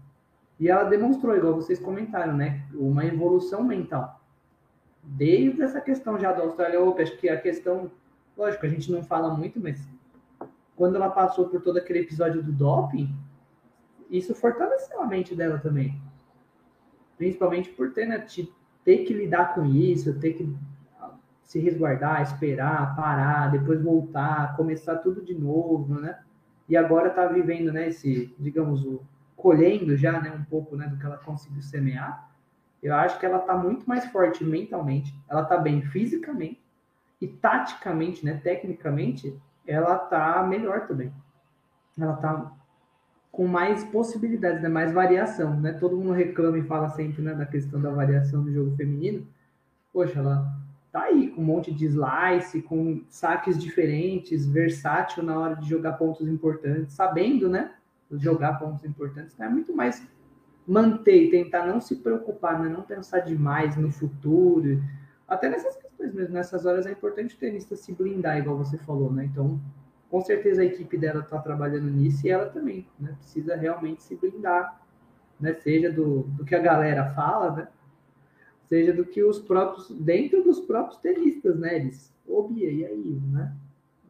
E 0.59 0.69
ela 0.69 0.85
demonstrou, 0.85 1.37
igual 1.37 1.55
vocês 1.55 1.79
comentaram, 1.79 2.37
né? 2.37 2.65
Uma 2.75 3.05
evolução 3.05 3.63
mental. 3.65 4.21
Desde 5.03 5.63
essa 5.63 5.81
questão 5.81 6.19
já 6.19 6.33
da 6.33 6.43
Austrália 6.43 6.81
Open, 6.81 7.05
acho 7.05 7.17
que 7.19 7.29
a 7.29 7.41
questão, 7.41 7.91
lógico, 8.37 8.65
a 8.65 8.69
gente 8.69 8.91
não 8.91 9.03
fala 9.03 9.35
muito, 9.35 9.61
mas 9.61 9.87
quando 10.77 10.97
ela 10.97 11.11
passou 11.11 11.49
por 11.49 11.61
todo 11.61 11.77
aquele 11.77 12.01
episódio 12.01 12.43
do 12.43 12.53
doping, 12.53 13.15
isso 14.09 14.35
fortaleceu 14.35 15.01
a 15.01 15.07
mente 15.07 15.35
dela 15.35 15.59
também. 15.59 16.01
Principalmente 17.19 17.71
por 17.71 17.93
ter, 17.93 18.07
né, 18.07 18.25
ter 18.85 18.99
que 19.05 19.13
lidar 19.13 19.55
com 19.55 19.65
isso, 19.65 20.19
ter 20.19 20.35
que 20.35 20.57
se 21.43 21.59
resguardar, 21.59 22.23
esperar, 22.23 22.97
parar, 22.97 23.51
depois 23.51 23.81
voltar, 23.81 24.57
começar 24.57 24.97
tudo 24.97 25.23
de 25.23 25.35
novo, 25.35 26.01
né? 26.01 26.19
E 26.69 26.77
agora 26.77 27.11
tá 27.11 27.27
vivendo, 27.27 27.73
né, 27.73 27.89
esse, 27.89 28.35
digamos, 28.39 28.85
o, 28.85 29.03
colhendo 29.37 29.97
já 29.97 30.21
né, 30.21 30.31
um 30.31 30.45
pouco 30.45 30.77
né, 30.77 30.87
do 30.87 30.97
que 30.97 31.05
ela 31.05 31.19
conseguiu 31.19 31.63
semear, 31.63 32.31
eu 32.83 32.95
acho 32.95 33.19
que 33.19 33.25
ela 33.25 33.39
está 33.39 33.57
muito 33.57 33.89
mais 33.89 34.05
forte 34.07 34.45
mentalmente, 34.45 35.15
ela 35.29 35.43
está 35.43 35.57
bem 35.57 35.83
fisicamente 35.83 36.63
e 37.21 37.27
taticamente, 37.27 38.25
né, 38.25 38.41
tecnicamente, 38.43 39.35
ela 39.67 39.97
está 39.97 40.43
melhor 40.43 40.87
também. 40.87 41.13
Ela 41.99 42.15
está 42.15 42.53
com 43.33 43.47
mais 43.47 43.83
possibilidades, 43.85 44.63
né, 44.63 44.69
mais 44.69 44.93
variação, 44.93 45.59
né? 45.59 45.73
Todo 45.73 45.97
mundo 45.97 46.13
reclama 46.13 46.59
e 46.59 46.63
fala 46.63 46.89
sempre 46.91 47.23
né, 47.23 47.35
da 47.35 47.47
questão 47.47 47.81
da 47.81 47.91
variação 47.91 48.45
do 48.45 48.53
jogo 48.53 48.77
feminino. 48.77 49.27
Poxa, 49.93 50.19
ela 50.19 50.47
tá 50.93 51.05
aí 51.05 51.31
com 51.31 51.41
um 51.41 51.45
monte 51.45 51.73
de 51.73 51.87
slice, 51.87 52.63
com 52.63 53.03
saques 53.09 53.59
diferentes, 53.59 54.47
versátil 54.47 55.23
na 55.23 55.39
hora 55.39 55.57
de 55.57 55.69
jogar 55.69 55.95
pontos 55.95 56.29
importantes, 56.29 56.95
sabendo, 56.95 57.49
né? 57.49 57.73
Jogar 58.13 58.59
pontos 58.59 58.85
importantes, 58.85 59.39
é 59.41 59.49
muito 59.49 59.75
mais 59.75 60.07
manter 60.67 61.25
e 61.25 61.31
tentar 61.31 61.67
não 61.67 61.81
se 61.81 61.97
preocupar, 61.97 62.63
né? 62.63 62.69
não 62.69 62.83
pensar 62.83 63.21
demais 63.21 63.77
no 63.77 63.91
futuro. 63.91 64.83
Até 65.29 65.49
nessas 65.49 65.77
questões 65.77 66.15
mesmo, 66.15 66.35
nessas 66.35 66.65
horas 66.65 66.87
é 66.87 66.93
importante 66.93 67.35
o 67.35 67.39
tenista 67.39 67.77
se 67.77 67.93
blindar, 67.93 68.39
igual 68.39 68.57
você 68.57 68.79
falou, 68.79 69.13
né? 69.13 69.25
Então, 69.25 69.61
com 70.11 70.21
certeza 70.21 70.63
a 70.63 70.65
equipe 70.65 70.97
dela 70.97 71.21
está 71.21 71.39
trabalhando 71.39 71.91
nisso 71.91 72.27
e 72.27 72.31
ela 72.31 72.47
também, 72.47 72.87
né? 72.99 73.15
Precisa 73.19 73.57
realmente 73.57 74.03
se 74.03 74.15
blindar, 74.17 74.81
né? 75.41 75.55
Seja 75.55 75.91
do, 75.91 76.23
do 76.23 76.45
que 76.45 76.55
a 76.55 76.61
galera 76.61 77.11
fala, 77.15 77.51
né? 77.53 77.69
Seja 78.69 78.93
do 78.93 79.05
que 79.05 79.23
os 79.23 79.39
próprios, 79.39 79.91
dentro 79.91 80.43
dos 80.43 80.61
próprios 80.61 81.01
tenistas, 81.01 81.59
né? 81.59 81.77
Eles, 81.77 82.15
ô 82.27 82.43
Bia, 82.43 82.71
e 82.71 82.85
aí, 82.85 83.21
né? 83.33 83.55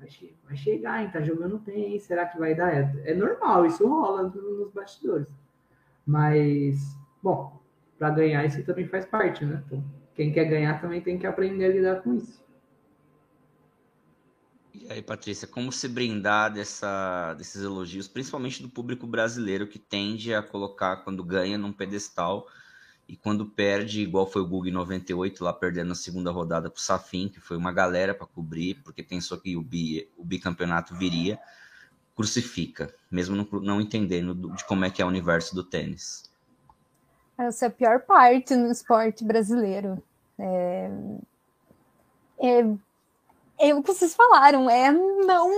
Vai, 0.05 0.11
che 0.11 0.35
vai 0.45 0.57
chegar, 0.57 1.03
hein? 1.03 1.11
Tá 1.11 1.21
jogando 1.23 1.59
bem, 1.59 1.99
será 1.99 2.27
que 2.27 2.39
vai 2.39 2.55
dar? 2.55 2.73
É, 2.73 3.13
é 3.13 3.15
normal, 3.15 3.67
isso 3.67 3.87
rola 3.87 4.23
nos 4.29 4.73
bastidores. 4.73 5.27
Mas, 6.07 6.97
bom, 7.23 7.61
para 7.99 8.11
ganhar 8.11 8.45
isso 8.45 8.63
também 8.65 8.87
faz 8.87 9.07
parte, 9.07 9.45
né? 9.45 9.63
Então, 9.67 9.85
quem 10.15 10.33
quer 10.33 10.45
ganhar 10.45 10.81
também 10.81 11.01
tem 11.01 11.19
que 11.19 11.27
aprender 11.27 11.65
a 11.65 11.69
lidar 11.69 12.03
com 12.03 12.15
isso. 12.15 12.45
E 14.75 14.93
aí, 14.93 15.01
Patrícia, 15.01 15.49
como 15.49 15.73
se 15.73 15.89
brindar 15.89 16.53
dessa, 16.53 17.35
desses 17.35 17.63
elogios, 17.63 18.09
principalmente 18.09 18.61
do 18.61 18.69
público 18.69 19.07
brasileiro 19.07 19.67
que 19.67 19.79
tende 19.79 20.35
a 20.35 20.43
colocar, 20.43 20.97
quando 20.97 21.25
ganha, 21.25 21.57
num 21.57 21.73
pedestal 21.73 22.47
e 23.07 23.17
quando 23.17 23.47
perde, 23.47 24.01
igual 24.01 24.27
foi 24.27 24.43
o 24.43 24.47
Gug 24.47 24.71
98, 24.71 25.45
lá 25.45 25.53
perdendo 25.53 25.89
na 25.89 25.95
segunda 25.95 26.31
rodada 26.31 26.71
para 26.71 26.79
o 26.79 26.81
Safin, 26.81 27.29
que 27.29 27.41
foi 27.41 27.57
uma 27.57 27.73
galera 27.73 28.15
para 28.15 28.27
cobrir, 28.27 28.83
porque 28.83 29.03
pensou 29.03 29.39
que 29.39 29.57
o, 29.57 29.63
bi, 29.63 30.09
o 30.17 30.25
bicampeonato 30.25 30.95
viria, 30.95 31.39
crucifica, 32.17 32.95
mesmo 33.11 33.37
não, 33.37 33.61
não 33.61 33.81
entendendo 33.81 34.35
de 34.35 34.65
como 34.65 34.85
é 34.85 34.91
que 34.91 35.03
é 35.03 35.05
o 35.05 35.09
universo 35.09 35.55
do 35.55 35.63
tênis. 35.63 36.31
Essa 37.37 37.67
é 37.67 37.69
a 37.69 37.71
pior 37.71 38.01
parte 38.01 38.55
no 38.55 38.71
esporte 38.71 39.25
brasileiro. 39.25 40.03
É, 40.39 40.91
é, 42.39 42.61
é 43.59 43.75
o 43.75 43.83
que 43.83 43.93
vocês 43.93 44.15
falaram, 44.15 44.71
é 44.71 44.91
não, 44.91 45.51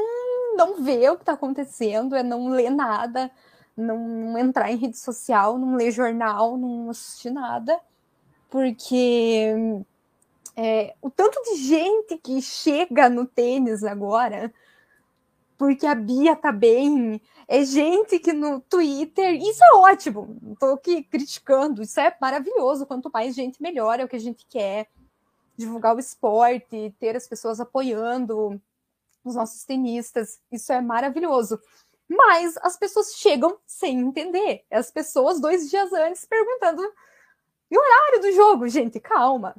não 0.56 0.82
ver 0.82 1.10
o 1.10 1.16
que 1.16 1.22
está 1.22 1.32
acontecendo, 1.32 2.16
é 2.16 2.22
não 2.22 2.48
ler 2.48 2.70
nada, 2.70 3.30
não 3.76 4.38
entrar 4.38 4.70
em 4.70 4.76
rede 4.76 4.96
social, 4.96 5.58
não 5.58 5.76
ler 5.76 5.90
jornal, 5.90 6.56
não 6.56 6.90
assistir 6.90 7.30
nada, 7.30 7.78
porque 8.48 9.52
é, 10.56 10.94
o 11.02 11.10
tanto 11.10 11.42
de 11.42 11.56
gente 11.56 12.16
que 12.18 12.40
chega 12.40 13.10
no 13.10 13.26
tênis 13.26 13.84
agora, 13.84 14.52
porque 15.58 15.86
a 15.86 15.94
Bia 15.94 16.34
tá 16.34 16.52
bem, 16.52 17.20
é 17.46 17.64
gente 17.64 18.18
que 18.18 18.32
no 18.32 18.60
Twitter, 18.60 19.34
isso 19.34 19.62
é 19.62 19.74
ótimo, 19.76 20.38
não 20.42 20.54
tô 20.54 20.74
aqui 20.74 21.02
criticando, 21.02 21.82
isso 21.82 22.00
é 22.00 22.14
maravilhoso, 22.20 22.86
quanto 22.86 23.10
mais 23.12 23.34
gente 23.34 23.60
melhor, 23.60 24.00
é 24.00 24.04
o 24.04 24.08
que 24.08 24.16
a 24.16 24.20
gente 24.20 24.46
quer, 24.48 24.88
divulgar 25.56 25.94
o 25.96 26.00
esporte, 26.00 26.94
ter 26.98 27.16
as 27.16 27.26
pessoas 27.26 27.60
apoiando 27.60 28.60
os 29.24 29.34
nossos 29.34 29.64
tenistas, 29.64 30.40
isso 30.52 30.72
é 30.72 30.80
maravilhoso. 30.80 31.58
Mas 32.08 32.56
as 32.58 32.76
pessoas 32.76 33.14
chegam 33.14 33.58
sem 33.66 33.98
entender. 33.98 34.64
As 34.70 34.90
pessoas, 34.90 35.40
dois 35.40 35.68
dias 35.68 35.92
antes, 35.92 36.24
perguntando: 36.24 36.82
e 37.70 37.76
o 37.76 37.80
horário 37.80 38.20
do 38.20 38.32
jogo? 38.32 38.68
Gente, 38.68 39.00
calma, 39.00 39.56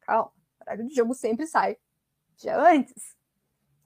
calma. 0.00 0.32
O 0.58 0.62
horário 0.62 0.84
do 0.84 0.94
jogo 0.94 1.14
sempre 1.14 1.46
sai 1.46 1.76
dia 2.36 2.58
antes. 2.58 3.16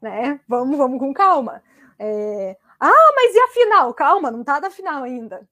Né? 0.01 0.41
Vamos, 0.47 0.77
vamos 0.77 0.99
com 0.99 1.13
calma. 1.13 1.63
É... 1.99 2.57
Ah, 2.79 3.13
mas 3.17 3.35
e 3.35 3.41
a 3.41 3.49
final? 3.49 3.95
Calma, 3.95 4.31
não 4.31 4.45
tá 4.45 4.61
na 4.61 4.71
final 4.71 5.03
ainda. 5.03 5.49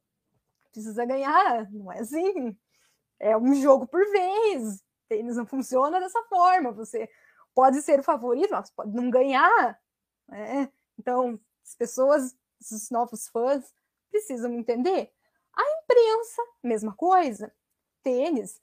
Precisa 0.70 1.04
ganhar, 1.04 1.70
não 1.70 1.90
é 1.90 2.00
assim. 2.00 2.56
É 3.18 3.36
um 3.36 3.54
jogo 3.54 3.86
por 3.86 4.04
vez. 4.10 4.82
tênis 5.08 5.36
não 5.36 5.46
funciona 5.46 6.00
dessa 6.00 6.22
forma. 6.24 6.72
Você 6.72 7.08
pode 7.54 7.82
ser 7.82 8.00
o 8.00 8.04
favorito, 8.04 8.50
mas 8.50 8.70
pode 8.70 8.94
não 8.94 9.10
ganhar. 9.10 9.78
Né? 10.28 10.70
Então, 10.98 11.40
as 11.64 11.74
pessoas, 11.74 12.36
esses 12.70 12.90
novos 12.90 13.28
fãs, 13.28 13.72
precisam 14.10 14.52
entender. 14.52 15.10
A 15.54 15.62
imprensa, 15.82 16.42
mesma 16.62 16.94
coisa. 16.94 17.52
Tênis, 18.02 18.60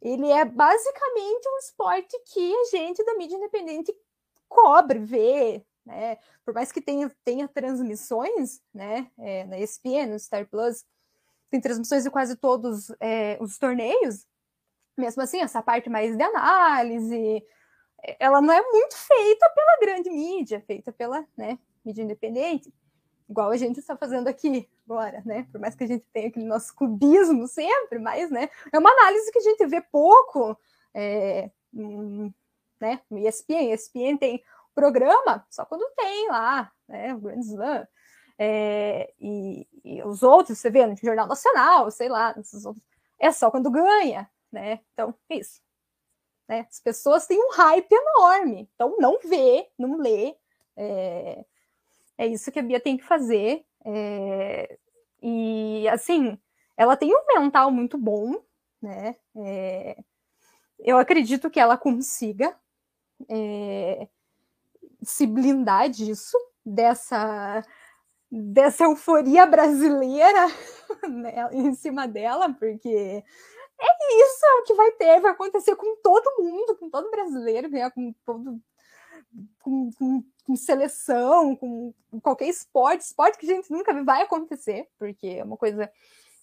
ele 0.00 0.30
é 0.30 0.44
basicamente 0.44 1.48
um 1.48 1.58
esporte 1.58 2.18
que 2.26 2.54
a 2.54 2.64
gente 2.64 3.04
da 3.04 3.14
mídia 3.14 3.36
independente 3.36 3.94
cobre, 4.48 4.98
vê, 4.98 5.64
né? 5.84 6.18
Por 6.44 6.54
mais 6.54 6.72
que 6.72 6.80
tenha, 6.80 7.10
tenha 7.24 7.46
transmissões, 7.46 8.60
né? 8.74 9.10
É, 9.18 9.44
na 9.44 9.58
ESPN, 9.58 10.06
no 10.06 10.18
Star 10.18 10.48
Plus, 10.48 10.84
tem 11.50 11.60
transmissões 11.60 12.04
de 12.04 12.10
quase 12.10 12.36
todos 12.36 12.90
é, 13.00 13.38
os 13.40 13.58
torneios. 13.58 14.26
Mesmo 14.96 15.22
assim, 15.22 15.40
essa 15.40 15.62
parte 15.62 15.88
mais 15.88 16.16
de 16.16 16.22
análise, 16.22 17.44
ela 18.18 18.40
não 18.40 18.52
é 18.52 18.62
muito 18.62 18.96
feita 18.96 19.48
pela 19.50 19.78
grande 19.80 20.10
mídia, 20.10 20.60
feita 20.66 20.92
pela 20.92 21.26
né, 21.36 21.58
mídia 21.84 22.02
independente, 22.02 22.72
igual 23.30 23.50
a 23.50 23.56
gente 23.56 23.78
está 23.78 23.96
fazendo 23.96 24.26
aqui 24.26 24.68
agora, 24.84 25.22
né? 25.24 25.46
Por 25.52 25.60
mais 25.60 25.76
que 25.76 25.84
a 25.84 25.86
gente 25.86 26.04
tenha 26.12 26.28
aquele 26.28 26.46
nosso 26.46 26.74
cubismo 26.74 27.46
sempre, 27.46 27.98
mas 28.00 28.30
né, 28.30 28.50
é 28.72 28.78
uma 28.78 28.90
análise 28.90 29.30
que 29.30 29.38
a 29.38 29.42
gente 29.42 29.64
vê 29.66 29.80
pouco 29.80 30.58
é, 30.92 31.48
né, 31.72 33.00
no 33.08 33.18
ESPN. 33.18 33.72
ESPN 33.72 34.16
tem 34.18 34.42
programa 34.74 35.46
só 35.48 35.64
quando 35.64 35.88
tem 35.94 36.28
lá, 36.28 36.72
né? 36.88 37.14
O 37.14 37.18
Grand 37.18 37.40
Slam. 37.40 37.86
É, 38.36 39.12
e, 39.20 39.68
e, 39.84 40.02
os 40.02 40.22
outros, 40.22 40.58
você 40.58 40.70
vê 40.70 40.86
no 40.86 40.96
Jornal 40.96 41.26
Nacional, 41.26 41.90
sei 41.90 42.08
lá, 42.08 42.34
outros, 42.36 42.64
é 43.18 43.30
só 43.30 43.50
quando 43.50 43.70
ganha, 43.70 44.28
né? 44.50 44.80
Então, 44.92 45.14
é 45.28 45.36
isso. 45.36 45.60
Né? 46.48 46.66
As 46.68 46.80
pessoas 46.80 47.26
têm 47.26 47.38
um 47.38 47.52
hype 47.52 47.92
enorme, 47.92 48.68
então 48.74 48.96
não 48.98 49.18
vê, 49.20 49.68
não 49.78 49.98
lê. 49.98 50.34
É, 50.76 51.44
é 52.20 52.26
isso 52.26 52.52
que 52.52 52.58
a 52.58 52.62
Bia 52.62 52.78
tem 52.78 52.98
que 52.98 53.04
fazer. 53.04 53.64
É, 53.82 54.78
e 55.22 55.88
assim, 55.88 56.38
ela 56.76 56.94
tem 56.94 57.14
um 57.14 57.40
mental 57.40 57.70
muito 57.70 57.96
bom, 57.96 58.42
né? 58.80 59.16
É, 59.34 59.96
eu 60.78 60.98
acredito 60.98 61.48
que 61.48 61.58
ela 61.58 61.78
consiga 61.78 62.54
é, 63.26 64.06
se 65.02 65.26
blindar 65.26 65.88
disso, 65.88 66.36
dessa, 66.62 67.64
dessa 68.30 68.84
euforia 68.84 69.46
brasileira 69.46 70.46
né, 71.08 71.48
em 71.52 71.72
cima 71.74 72.06
dela, 72.06 72.52
porque 72.52 73.24
é 73.80 74.24
isso 74.26 74.44
é 74.44 74.60
o 74.60 74.64
que 74.64 74.74
vai 74.74 74.92
ter, 74.92 75.20
vai 75.20 75.32
acontecer 75.32 75.74
com 75.74 75.96
todo 76.02 76.42
mundo, 76.42 76.76
com 76.76 76.90
todo 76.90 77.10
brasileiro, 77.10 77.70
né, 77.70 77.88
com 77.90 78.12
todo. 78.26 78.60
Com, 79.62 79.90
com, 79.92 80.24
com, 80.50 80.56
seleção, 80.56 81.54
com 81.54 81.94
qualquer 82.20 82.48
esporte, 82.48 83.02
esporte 83.02 83.38
que 83.38 83.46
a 83.50 83.54
gente 83.54 83.70
nunca 83.70 83.94
viu, 83.94 84.04
vai 84.04 84.22
acontecer, 84.22 84.88
porque 84.98 85.28
é 85.28 85.44
uma 85.44 85.56
coisa 85.56 85.88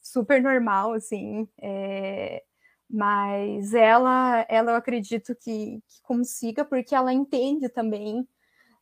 super 0.01 0.41
normal, 0.41 0.93
assim. 0.93 1.45
É, 1.61 2.41
mas 2.89 3.73
ela, 3.73 4.45
ela 4.47 4.71
eu 4.71 4.75
acredito 4.77 5.35
que, 5.35 5.83
que 5.85 6.01
consiga, 6.03 6.63
porque 6.63 6.95
ela 6.95 7.11
entende 7.11 7.67
também 7.67 8.25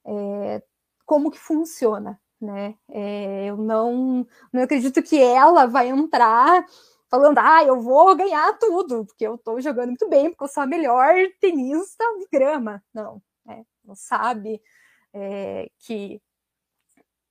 é, 0.05 0.61
como 1.07 1.31
que 1.31 1.39
funciona, 1.39 2.21
né? 2.39 2.75
É, 2.89 3.45
eu 3.45 3.57
não, 3.57 4.27
não 4.53 4.61
acredito 4.61 5.01
que 5.01 5.19
ela 5.19 5.65
vai 5.65 5.89
entrar 5.89 6.63
falando, 7.09 7.39
ah, 7.39 7.63
eu 7.63 7.81
vou 7.81 8.15
ganhar 8.15 8.53
tudo, 8.59 9.05
porque 9.05 9.25
eu 9.25 9.35
estou 9.35 9.59
jogando 9.59 9.87
muito 9.87 10.07
bem, 10.07 10.29
porque 10.29 10.43
eu 10.43 10.47
sou 10.47 10.61
a 10.61 10.67
melhor 10.67 11.15
tenista 11.39 12.03
de 12.19 12.27
grama. 12.31 12.83
Não, 12.93 13.21
né? 13.43 13.65
Não 13.83 13.95
sabe 13.95 14.61
é, 15.15 15.69
que 15.79 16.21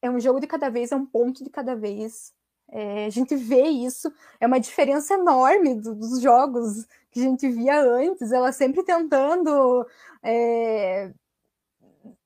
é 0.00 0.10
um 0.10 0.18
jogo 0.18 0.40
de 0.40 0.46
cada 0.46 0.70
vez, 0.70 0.90
é 0.90 0.96
um 0.96 1.06
ponto 1.06 1.44
de 1.44 1.50
cada 1.50 1.76
vez. 1.76 2.32
É, 2.68 3.06
a 3.06 3.10
gente 3.10 3.36
vê 3.36 3.62
isso, 3.68 4.10
é 4.40 4.46
uma 4.46 4.58
diferença 4.58 5.14
enorme 5.14 5.74
do, 5.74 5.94
dos 5.94 6.20
jogos 6.20 6.86
que 7.10 7.20
a 7.20 7.22
gente 7.22 7.48
via 7.48 7.80
antes, 7.80 8.32
ela 8.32 8.50
sempre 8.50 8.82
tentando 8.82 9.86
é, 10.22 11.12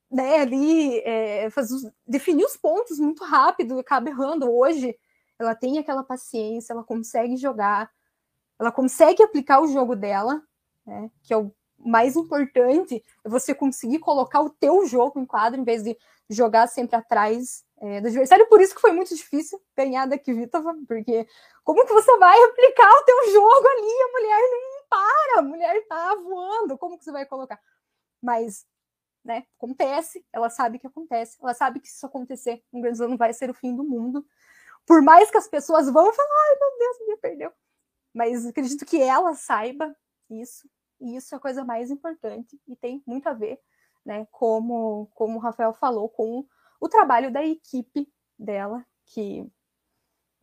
né, 0.09 0.39
ali 0.39 0.99
é, 0.99 1.49
faz, 1.51 1.69
definir 2.07 2.45
os 2.45 2.57
pontos 2.57 2.97
muito 2.99 3.23
rápido, 3.23 3.77
acaba 3.77 4.09
errando. 4.09 4.49
Hoje, 4.49 4.97
ela 5.37 5.53
tem 5.53 5.77
aquela 5.77 6.03
paciência, 6.03 6.73
ela 6.73 6.83
consegue 6.83 7.35
jogar, 7.35 7.91
ela 8.57 8.71
consegue 8.71 9.21
aplicar 9.21 9.61
o 9.61 9.67
jogo 9.67 9.95
dela, 9.95 10.41
né, 10.85 11.11
que 11.21 11.33
é 11.33 11.37
o 11.37 11.53
mais 11.79 12.15
importante, 12.15 13.03
é 13.23 13.29
você 13.29 13.53
conseguir 13.53 13.99
colocar 13.99 14.41
o 14.41 14.49
teu 14.49 14.85
jogo 14.85 15.19
em 15.19 15.25
quadro, 15.25 15.59
em 15.59 15.63
vez 15.63 15.83
de 15.83 15.97
jogar 16.29 16.67
sempre 16.67 16.95
atrás 16.95 17.63
é, 17.81 18.01
do 18.01 18.07
adversário. 18.07 18.47
Por 18.47 18.61
isso 18.61 18.75
que 18.75 18.81
foi 18.81 18.91
muito 18.91 19.15
difícil 19.15 19.61
ganhar 19.75 20.05
da 20.05 20.17
Kvitova, 20.17 20.75
porque 20.87 21.27
como 21.63 21.85
que 21.85 21.93
você 21.93 22.17
vai 22.17 22.37
aplicar 22.43 22.91
o 22.91 23.03
teu 23.03 23.31
jogo 23.31 23.67
ali? 23.67 24.01
A 24.01 24.11
mulher 24.11 24.41
não 24.51 24.87
para, 24.89 25.39
a 25.39 25.41
mulher 25.41 25.87
tá 25.87 26.15
voando, 26.15 26.77
como 26.77 26.97
que 26.97 27.03
você 27.03 27.11
vai 27.11 27.25
colocar? 27.25 27.59
Mas 28.21 28.65
né? 29.23 29.45
Acontece, 29.57 30.25
ela 30.31 30.49
sabe 30.49 30.79
que 30.79 30.87
acontece, 30.87 31.37
ela 31.41 31.53
sabe 31.53 31.79
que 31.79 31.87
se 31.87 31.95
isso 31.95 32.05
acontecer, 32.05 32.63
um 32.71 32.81
grande 32.81 32.99
não 32.99 33.17
vai 33.17 33.33
ser 33.33 33.49
o 33.49 33.53
fim 33.53 33.75
do 33.75 33.83
mundo. 33.83 34.25
Por 34.85 35.01
mais 35.01 35.29
que 35.29 35.37
as 35.37 35.47
pessoas 35.47 35.89
vão 35.89 36.11
falar, 36.13 36.49
ai 36.49 36.55
meu 36.59 36.77
Deus, 36.79 37.07
me 37.07 37.17
perdeu. 37.17 37.51
Mas 38.13 38.45
acredito 38.45 38.85
que 38.85 39.01
ela 39.01 39.35
saiba 39.35 39.95
isso, 40.29 40.67
e 40.99 41.15
isso 41.15 41.33
é 41.33 41.37
a 41.37 41.41
coisa 41.41 41.63
mais 41.63 41.89
importante, 41.91 42.59
e 42.67 42.75
tem 42.75 43.03
muito 43.05 43.27
a 43.27 43.33
ver, 43.33 43.59
né? 44.05 44.27
Como, 44.31 45.09
como 45.13 45.37
o 45.37 45.41
Rafael 45.41 45.73
falou, 45.73 46.09
com 46.09 46.45
o 46.79 46.89
trabalho 46.89 47.31
da 47.31 47.45
equipe 47.45 48.07
dela, 48.37 48.85
que 49.05 49.45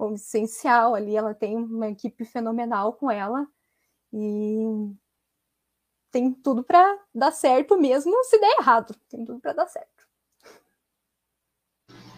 é 0.01 0.12
essencial 0.14 0.95
ali, 0.95 1.16
ela 1.16 1.35
tem 1.35 1.57
uma 1.57 1.88
equipe 1.88 2.25
fenomenal 2.25 2.92
com 2.92 3.11
ela, 3.11 3.47
e 4.12 4.95
tem 6.11 6.33
tudo 6.33 6.62
para 6.62 6.99
dar 7.14 7.31
certo 7.31 7.79
mesmo 7.79 8.25
se 8.25 8.38
der 8.38 8.57
errado. 8.59 8.95
Tem 9.09 9.25
tudo 9.25 9.38
para 9.38 9.53
dar 9.53 9.66
certo. 9.66 10.07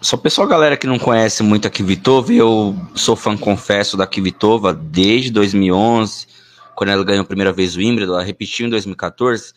Só 0.00 0.16
pessoal, 0.16 0.46
galera 0.46 0.76
que 0.76 0.86
não 0.86 0.98
conhece 0.98 1.42
muito 1.42 1.66
a 1.66 1.70
Kvitova, 1.70 2.32
eu 2.32 2.72
sou 2.94 3.16
fã, 3.16 3.36
confesso, 3.36 3.96
da 3.96 4.06
Kvitova 4.06 4.72
desde 4.72 5.32
2011, 5.32 6.28
quando 6.78 6.90
ela 6.90 7.02
ganhou 7.02 7.22
a 7.22 7.26
primeira 7.26 7.52
vez 7.52 7.74
o 7.74 7.80
Wimbledon, 7.80 8.12
ela 8.12 8.22
repetiu 8.22 8.64
em 8.64 8.70
2014. 8.70 9.52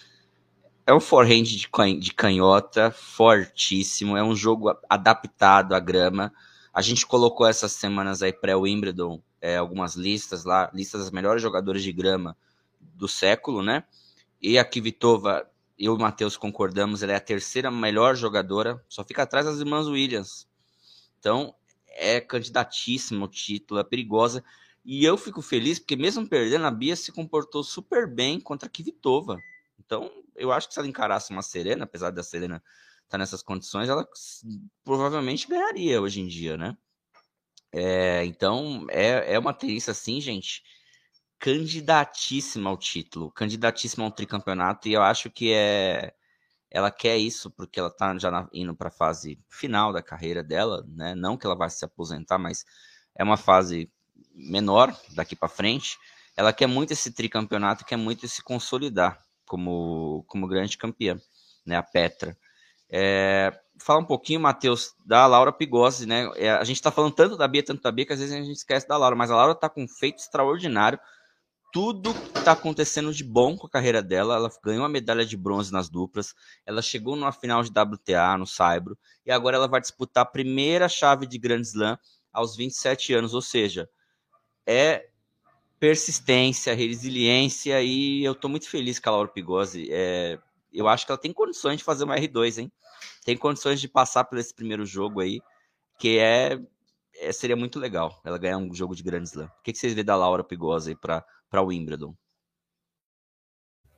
É 0.87 0.91
um 0.91 0.99
forehand 0.99 1.43
de, 1.43 1.69
de 1.99 2.13
canhota 2.15 2.89
fortíssimo, 2.89 4.17
é 4.17 4.23
um 4.23 4.35
jogo 4.35 4.75
adaptado 4.89 5.75
à 5.75 5.79
grama. 5.79 6.33
A 6.73 6.81
gente 6.81 7.05
colocou 7.05 7.45
essas 7.45 7.73
semanas 7.73 8.23
aí 8.23 8.33
pré-Wimbledon 8.33 9.21
é, 9.39 9.57
algumas 9.57 9.93
listas 9.93 10.45
lá, 10.45 10.71
listas 10.73 11.01
das 11.01 11.11
melhores 11.11 11.43
jogadoras 11.43 11.83
de 11.83 11.91
grama 11.91 12.35
do 12.79 13.07
século, 13.07 13.61
né? 13.61 13.83
E 14.41 14.57
a 14.57 14.65
Kvitova, 14.65 15.47
eu 15.77 15.93
e 15.93 15.95
o 15.95 15.99
Matheus 15.99 16.35
concordamos, 16.35 17.03
ela 17.03 17.11
é 17.11 17.17
a 17.17 17.19
terceira 17.19 17.69
melhor 17.69 18.15
jogadora, 18.15 18.83
só 18.89 19.03
fica 19.03 19.21
atrás 19.21 19.45
das 19.45 19.59
irmãs 19.59 19.85
Williams. 19.85 20.47
Então, 21.19 21.53
é 21.87 22.19
candidatíssima 22.19 23.25
o 23.25 23.27
título, 23.27 23.79
é 23.79 23.83
perigosa. 23.83 24.43
E 24.83 25.05
eu 25.05 25.17
fico 25.17 25.41
feliz 25.41 25.79
porque, 25.79 25.95
mesmo 25.95 26.27
perdendo, 26.27 26.65
a 26.65 26.71
Bia 26.71 26.95
se 26.95 27.11
comportou 27.11 27.63
super 27.63 28.07
bem 28.07 28.39
contra 28.39 28.67
a 28.67 28.71
Kvitova. 28.71 29.37
Então, 29.79 30.11
eu 30.35 30.51
acho 30.51 30.67
que 30.67 30.73
se 30.73 30.79
ela 30.79 30.87
encarasse 30.87 31.31
uma 31.31 31.41
Serena, 31.41 31.83
apesar 31.83 32.11
da 32.11 32.23
Serena 32.23 32.55
estar 32.55 33.09
tá 33.09 33.17
nessas 33.17 33.43
condições, 33.43 33.89
ela 33.89 34.07
provavelmente 34.83 35.47
ganharia 35.47 36.01
hoje 36.01 36.21
em 36.21 36.27
dia, 36.27 36.57
né? 36.57 36.75
É, 37.71 38.25
então, 38.25 38.85
é, 38.89 39.33
é 39.33 39.39
uma 39.39 39.53
tendência 39.53 39.91
assim, 39.91 40.19
gente, 40.19 40.63
candidatíssima 41.39 42.69
ao 42.69 42.77
título, 42.77 43.31
candidatíssima 43.31 44.03
ao 44.05 44.11
tricampeonato, 44.11 44.87
e 44.87 44.93
eu 44.93 45.01
acho 45.01 45.29
que 45.29 45.51
é 45.53 46.13
ela 46.71 46.89
quer 46.89 47.17
isso 47.17 47.51
porque 47.51 47.79
ela 47.79 47.89
tá 47.91 48.17
já 48.17 48.31
na, 48.31 48.47
indo 48.53 48.73
para 48.73 48.87
a 48.87 48.91
fase 48.91 49.37
final 49.49 49.91
da 49.91 50.01
carreira 50.01 50.41
dela, 50.41 50.85
né? 50.87 51.13
Não 51.15 51.37
que 51.37 51.45
ela 51.45 51.55
vai 51.55 51.69
se 51.69 51.83
aposentar, 51.83 52.37
mas 52.37 52.65
é 53.13 53.23
uma 53.23 53.35
fase 53.37 53.91
menor 54.33 54.95
daqui 55.13 55.35
para 55.35 55.49
frente. 55.49 55.97
Ela 56.35 56.53
quer 56.53 56.67
muito 56.67 56.91
esse 56.93 57.11
tricampeonato, 57.11 57.85
quer 57.85 57.97
muito 57.97 58.27
se 58.27 58.43
consolidar 58.43 59.19
como 59.45 60.23
como 60.27 60.47
grande 60.47 60.77
campeã, 60.77 61.17
né? 61.65 61.75
A 61.75 61.83
Petra. 61.83 62.37
É, 62.89 63.57
fala 63.79 64.01
um 64.01 64.05
pouquinho, 64.05 64.39
Matheus, 64.39 64.93
da 65.05 65.25
Laura 65.25 65.51
Pigossi, 65.51 66.05
né? 66.05 66.29
É, 66.35 66.51
a 66.51 66.63
gente 66.63 66.77
está 66.77 66.91
falando 66.91 67.13
tanto 67.13 67.37
da 67.37 67.47
Bia, 67.47 67.63
tanto 67.63 67.81
da 67.81 67.91
Bia, 67.91 68.05
que 68.05 68.13
às 68.13 68.19
vezes 68.19 68.33
a 68.33 68.37
gente 68.37 68.51
esquece 68.51 68.87
da 68.87 68.97
Laura, 68.97 69.15
mas 69.15 69.31
a 69.31 69.35
Laura 69.35 69.53
está 69.53 69.69
com 69.69 69.83
um 69.83 69.87
feito 69.87 70.19
extraordinário 70.19 70.99
tudo 71.71 72.11
está 72.35 72.51
acontecendo 72.51 73.13
de 73.13 73.23
bom 73.23 73.57
com 73.57 73.65
a 73.65 73.69
carreira 73.69 74.01
dela. 74.01 74.35
Ela 74.35 74.51
ganhou 74.63 74.81
uma 74.81 74.89
medalha 74.89 75.25
de 75.25 75.37
bronze 75.37 75.71
nas 75.71 75.89
duplas. 75.89 76.35
Ela 76.65 76.81
chegou 76.81 77.15
numa 77.15 77.31
final 77.31 77.63
de 77.63 77.69
WTA 77.69 78.37
no 78.37 78.45
Saibro. 78.45 78.97
E 79.25 79.31
agora 79.31 79.55
ela 79.55 79.67
vai 79.67 79.79
disputar 79.79 80.23
a 80.23 80.29
primeira 80.29 80.89
chave 80.89 81.25
de 81.25 81.37
Grand 81.37 81.61
Slam 81.61 81.97
aos 82.31 82.55
27 82.57 83.13
anos. 83.13 83.33
Ou 83.33 83.41
seja, 83.41 83.89
é 84.65 85.07
persistência, 85.79 86.75
resiliência 86.75 87.81
e 87.81 88.23
eu 88.23 88.35
tô 88.35 88.47
muito 88.47 88.69
feliz 88.69 88.99
com 88.99 89.09
a 89.09 89.13
Laura 89.13 89.29
Pigosi. 89.29 89.87
É, 89.91 90.37
eu 90.71 90.87
acho 90.87 91.05
que 91.05 91.11
ela 91.11 91.19
tem 91.19 91.33
condições 91.33 91.77
de 91.77 91.83
fazer 91.83 92.03
uma 92.03 92.15
R2, 92.15 92.59
hein? 92.59 92.71
Tem 93.25 93.35
condições 93.35 93.81
de 93.81 93.87
passar 93.87 94.25
por 94.25 94.37
esse 94.37 94.53
primeiro 94.53 94.85
jogo 94.85 95.19
aí, 95.19 95.41
que 95.97 96.19
é, 96.19 96.59
é 97.15 97.31
seria 97.31 97.55
muito 97.55 97.79
legal 97.79 98.21
ela 98.23 98.37
ganhar 98.37 98.57
um 98.57 98.73
jogo 98.73 98.95
de 98.95 99.03
Grand 99.03 99.23
Slam. 99.23 99.45
O 99.45 99.63
que, 99.63 99.73
que 99.73 99.79
vocês 99.79 99.93
vê 99.93 100.03
da 100.03 100.15
Laura 100.15 100.43
Pigosi 100.43 100.91
aí 100.91 100.95
para 100.95 101.61
o 101.61 101.65
Wimbledon? 101.65 102.15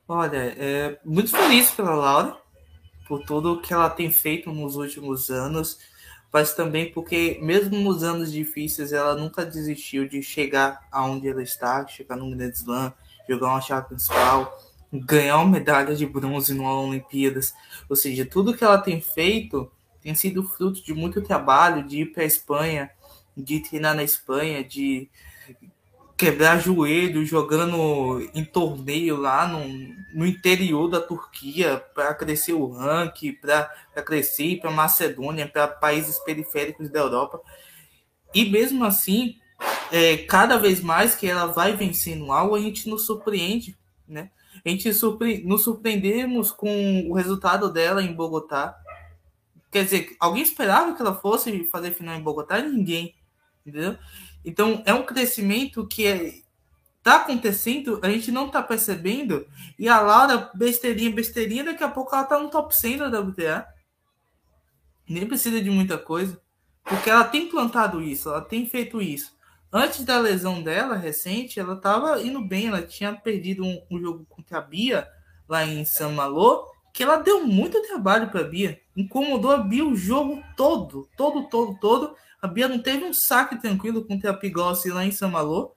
Olha, 0.08 0.54
é 0.58 1.00
muito 1.04 1.30
feliz 1.30 1.70
pela 1.70 1.94
Laura, 1.94 2.38
por 3.06 3.24
tudo 3.24 3.60
que 3.60 3.72
ela 3.72 3.88
tem 3.88 4.10
feito 4.10 4.50
nos 4.50 4.76
últimos 4.76 5.30
anos, 5.30 5.78
mas 6.34 6.52
também 6.52 6.90
porque, 6.90 7.38
mesmo 7.40 7.78
nos 7.78 8.02
anos 8.02 8.32
difíceis, 8.32 8.92
ela 8.92 9.14
nunca 9.14 9.46
desistiu 9.46 10.08
de 10.08 10.20
chegar 10.20 10.84
aonde 10.90 11.28
ela 11.28 11.40
está, 11.40 11.86
chegar 11.86 12.16
no 12.16 12.28
Grand 12.28 12.50
Slam, 12.50 12.92
jogar 13.28 13.50
uma 13.50 13.60
chave 13.60 13.86
principal, 13.86 14.52
ganhar 14.92 15.36
uma 15.36 15.48
medalha 15.48 15.94
de 15.94 16.04
bronze 16.04 16.52
no 16.52 16.64
Olimpíadas. 16.64 17.54
Ou 17.88 17.94
seja, 17.94 18.26
tudo 18.26 18.52
que 18.52 18.64
ela 18.64 18.78
tem 18.78 19.00
feito 19.00 19.70
tem 20.02 20.12
sido 20.16 20.42
fruto 20.42 20.84
de 20.84 20.92
muito 20.92 21.22
trabalho, 21.22 21.86
de 21.86 22.00
ir 22.00 22.06
para 22.06 22.24
a 22.24 22.26
Espanha, 22.26 22.90
de 23.36 23.60
treinar 23.60 23.94
na 23.94 24.02
Espanha, 24.02 24.64
de 24.64 25.08
quebrar 26.16 26.60
joelho 26.60 27.26
jogando 27.26 28.28
em 28.34 28.44
torneio 28.44 29.16
lá 29.16 29.48
no, 29.48 29.64
no 30.14 30.24
interior 30.24 30.88
da 30.88 31.00
Turquia 31.00 31.84
para 31.94 32.14
crescer 32.14 32.52
o 32.52 32.68
ranking, 32.68 33.32
para 33.32 33.68
crescer 34.04 34.60
para 34.60 34.70
Macedônia, 34.70 35.48
para 35.48 35.66
países 35.66 36.18
periféricos 36.20 36.88
da 36.88 37.00
Europa. 37.00 37.40
E 38.32 38.48
mesmo 38.48 38.84
assim, 38.84 39.36
é, 39.90 40.18
cada 40.18 40.56
vez 40.56 40.80
mais 40.80 41.14
que 41.14 41.26
ela 41.26 41.46
vai 41.46 41.76
vencendo 41.76 42.30
algo, 42.30 42.54
a 42.54 42.60
gente 42.60 42.88
nos 42.88 43.06
surpreende, 43.06 43.76
né? 44.06 44.30
A 44.64 44.68
gente 44.68 44.92
surpre 44.94 45.42
nos 45.44 45.64
surpreendemos 45.64 46.50
com 46.50 47.08
o 47.08 47.14
resultado 47.14 47.72
dela 47.72 48.02
em 48.02 48.12
Bogotá. 48.12 48.76
Quer 49.70 49.84
dizer, 49.84 50.16
alguém 50.20 50.42
esperava 50.42 50.94
que 50.94 51.02
ela 51.02 51.14
fosse 51.14 51.64
fazer 51.64 51.92
final 51.92 52.16
em 52.16 52.22
Bogotá? 52.22 52.60
Ninguém, 52.60 53.14
entendeu? 53.66 53.96
Então, 54.44 54.82
é 54.84 54.92
um 54.92 55.04
crescimento 55.04 55.86
que 55.86 56.06
é, 56.06 56.34
tá 57.02 57.16
acontecendo, 57.16 58.00
a 58.02 58.08
gente 58.08 58.30
não 58.30 58.48
tá 58.48 58.62
percebendo, 58.62 59.46
e 59.78 59.88
a 59.88 60.00
Laura, 60.00 60.50
besteirinha, 60.54 61.10
besteirinha, 61.10 61.64
daqui 61.64 61.84
a 61.84 61.88
pouco 61.88 62.14
ela 62.14 62.24
tá 62.24 62.38
no 62.38 62.50
top 62.50 62.74
100 62.74 62.98
da 62.98 63.20
WTA. 63.20 63.66
Nem 65.08 65.26
precisa 65.26 65.60
de 65.60 65.70
muita 65.70 65.98
coisa, 65.98 66.40
porque 66.82 67.10
ela 67.10 67.24
tem 67.24 67.48
plantado 67.48 68.02
isso, 68.02 68.28
ela 68.28 68.40
tem 68.40 68.66
feito 68.66 69.00
isso. 69.02 69.34
Antes 69.72 70.04
da 70.04 70.18
lesão 70.18 70.62
dela, 70.62 70.94
recente, 70.94 71.58
ela 71.58 71.76
tava 71.76 72.22
indo 72.22 72.40
bem, 72.40 72.68
ela 72.68 72.80
tinha 72.80 73.12
perdido 73.12 73.64
um, 73.64 73.82
um 73.90 74.00
jogo 74.00 74.24
contra 74.28 74.58
a 74.58 74.60
Bia, 74.60 75.08
lá 75.48 75.64
em 75.66 75.84
San 75.84 76.10
Malo, 76.10 76.64
que 76.92 77.02
ela 77.02 77.16
deu 77.16 77.44
muito 77.44 77.82
trabalho 77.82 78.30
para 78.30 78.42
a 78.42 78.44
Bia, 78.44 78.80
incomodou 78.96 79.50
a 79.50 79.58
Bia 79.58 79.84
o 79.84 79.96
jogo 79.96 80.42
todo, 80.56 81.08
todo, 81.16 81.48
todo, 81.48 81.76
todo, 81.80 82.16
a 82.44 82.46
Bia 82.46 82.68
não 82.68 82.78
teve 82.78 83.06
um 83.06 83.14
saque 83.14 83.56
tranquilo 83.56 84.04
contra 84.04 84.30
a 84.30 84.34
Pigossi 84.34 84.90
lá 84.90 85.02
em 85.02 85.10
Samalô. 85.10 85.74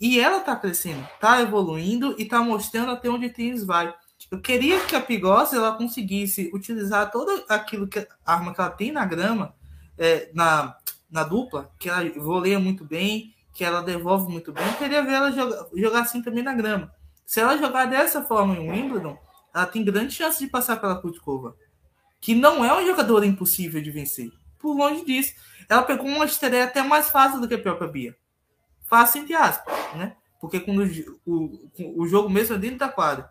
E 0.00 0.18
ela 0.18 0.40
tá 0.40 0.56
crescendo, 0.56 1.06
tá 1.20 1.42
evoluindo 1.42 2.14
e 2.16 2.24
tá 2.24 2.40
mostrando 2.40 2.92
até 2.92 3.10
onde 3.10 3.26
o 3.26 3.32
tênis 3.32 3.62
vai. 3.62 3.92
Eu 4.30 4.40
queria 4.40 4.80
que 4.86 4.96
a 4.96 5.02
Pigossi 5.02 5.54
ela 5.54 5.76
conseguisse 5.76 6.50
utilizar 6.54 7.10
toda 7.10 7.44
aquilo 7.46 7.86
que 7.86 7.98
a 7.98 8.08
arma 8.24 8.54
que 8.54 8.60
ela 8.60 8.70
tem 8.70 8.90
na 8.90 9.04
grama, 9.04 9.54
é, 9.98 10.30
na, 10.32 10.78
na 11.10 11.24
dupla, 11.24 11.70
que 11.78 11.90
ela 11.90 12.08
voleia 12.16 12.58
muito 12.58 12.86
bem, 12.86 13.34
que 13.52 13.62
ela 13.62 13.82
devolve 13.82 14.32
muito 14.32 14.50
bem. 14.50 14.66
Eu 14.66 14.78
queria 14.78 15.02
ver 15.02 15.12
ela 15.12 15.30
jogar, 15.30 15.66
jogar 15.74 16.00
assim 16.00 16.22
também 16.22 16.42
na 16.42 16.54
grama. 16.54 16.90
Se 17.26 17.38
ela 17.40 17.58
jogar 17.58 17.84
dessa 17.84 18.22
forma 18.22 18.56
em 18.56 18.70
Wimbledon, 18.70 19.18
ela 19.54 19.66
tem 19.66 19.84
grande 19.84 20.14
chance 20.14 20.42
de 20.42 20.50
passar 20.50 20.80
pela 20.80 21.02
Kutkova, 21.02 21.54
que 22.18 22.34
não 22.34 22.64
é 22.64 22.74
um 22.74 22.86
jogador 22.86 23.22
impossível 23.24 23.82
de 23.82 23.90
vencer. 23.90 24.32
Por 24.58 24.74
longe 24.74 25.04
disso. 25.04 25.34
Ela 25.68 25.82
pegou 25.82 26.06
uma 26.06 26.24
estreia 26.24 26.64
até 26.64 26.82
mais 26.82 27.10
fácil 27.10 27.40
do 27.40 27.48
que 27.48 27.54
a 27.54 27.58
própria 27.58 27.88
Bia. 27.88 28.16
Fácil, 28.86 29.22
entre 29.22 29.34
aspas, 29.34 29.74
né? 29.96 30.16
Porque 30.40 30.60
quando 30.60 30.82
o, 31.26 31.70
o, 31.78 32.02
o 32.02 32.08
jogo 32.08 32.30
mesmo 32.30 32.56
é 32.56 32.58
dentro 32.58 32.78
da 32.78 32.88
quadra. 32.88 33.30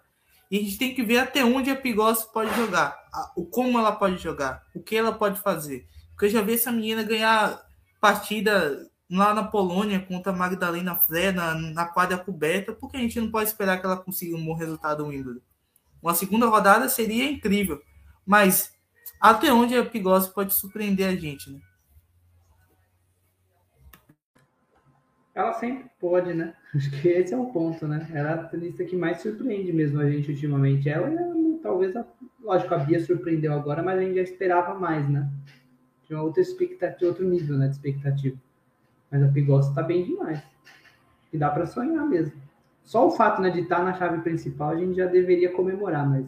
E 0.49 0.57
a 0.57 0.61
gente 0.61 0.77
tem 0.77 0.93
que 0.93 1.03
ver 1.03 1.17
até 1.17 1.43
onde 1.43 1.69
a 1.69 1.75
Pigossi 1.75 2.31
pode 2.31 2.53
jogar, 2.55 2.97
o 3.35 3.45
como 3.45 3.77
ela 3.77 3.91
pode 3.91 4.17
jogar, 4.17 4.63
o 4.73 4.81
que 4.81 4.95
ela 4.95 5.11
pode 5.11 5.39
fazer. 5.41 5.87
Porque 6.11 6.25
eu 6.25 6.29
já 6.29 6.41
vi 6.41 6.53
essa 6.53 6.71
menina 6.71 7.03
ganhar 7.03 7.61
partida 7.99 8.87
lá 9.09 9.33
na 9.33 9.43
Polônia 9.43 9.99
contra 9.99 10.31
a 10.31 10.35
Magdalena 10.35 10.95
Fre 10.95 11.31
na, 11.31 11.53
na 11.53 11.85
quadra 11.85 12.17
coberta, 12.17 12.71
porque 12.71 12.97
a 12.97 12.99
gente 12.99 13.19
não 13.19 13.29
pode 13.29 13.49
esperar 13.49 13.79
que 13.79 13.85
ela 13.85 13.97
consiga 13.97 14.35
um 14.35 14.45
bom 14.45 14.53
resultado 14.53 15.03
no 15.03 15.09
Wimbledon. 15.09 15.41
Uma 16.01 16.13
segunda 16.13 16.45
rodada 16.45 16.87
seria 16.87 17.29
incrível, 17.29 17.81
mas 18.25 18.71
até 19.19 19.51
onde 19.51 19.75
a 19.75 19.85
Pigossi 19.85 20.33
pode 20.33 20.53
surpreender 20.53 21.09
a 21.09 21.15
gente, 21.15 21.49
né? 21.49 21.59
Ela 25.37 25.53
sempre 25.53 25.85
pode, 25.99 26.33
né? 26.33 26.55
Acho 26.73 26.89
que 26.99 27.07
esse 27.09 27.31
é 27.31 27.37
o 27.37 27.45
ponto, 27.45 27.87
né? 27.87 28.07
Ela 28.11 28.29
é 28.31 28.33
a 28.33 28.43
tenista 28.45 28.83
que 28.83 28.95
mais 28.95 29.21
surpreende 29.21 29.71
mesmo 29.71 30.01
a 30.01 30.09
gente 30.09 30.31
ultimamente. 30.31 30.89
Ela, 30.89 31.11
talvez, 31.61 31.95
a, 31.95 32.03
lógico, 32.41 32.73
a 32.73 32.79
Bia 32.79 32.99
surpreendeu 32.99 33.53
agora, 33.53 33.83
mas 33.83 33.99
a 33.99 34.01
gente 34.01 34.15
já 34.15 34.23
esperava 34.23 34.73
mais, 34.73 35.07
né? 35.07 35.29
Tinha 36.05 36.19
outra 36.19 36.41
expectativa, 36.41 37.11
outro 37.11 37.23
nível 37.23 37.55
né, 37.55 37.67
de 37.67 37.75
expectativa. 37.75 38.35
Mas 39.11 39.21
a 39.21 39.27
Pigossi 39.27 39.75
tá 39.75 39.83
bem 39.83 40.05
demais. 40.05 40.41
E 41.31 41.37
dá 41.37 41.51
para 41.51 41.67
sonhar 41.67 42.03
mesmo. 42.07 42.33
Só 42.81 43.05
o 43.05 43.11
fato 43.11 43.39
né, 43.39 43.51
de 43.51 43.59
estar 43.59 43.77
tá 43.77 43.83
na 43.83 43.93
chave 43.93 44.23
principal 44.23 44.71
a 44.71 44.75
gente 44.75 44.95
já 44.95 45.05
deveria 45.05 45.51
comemorar, 45.51 46.09
mas 46.09 46.25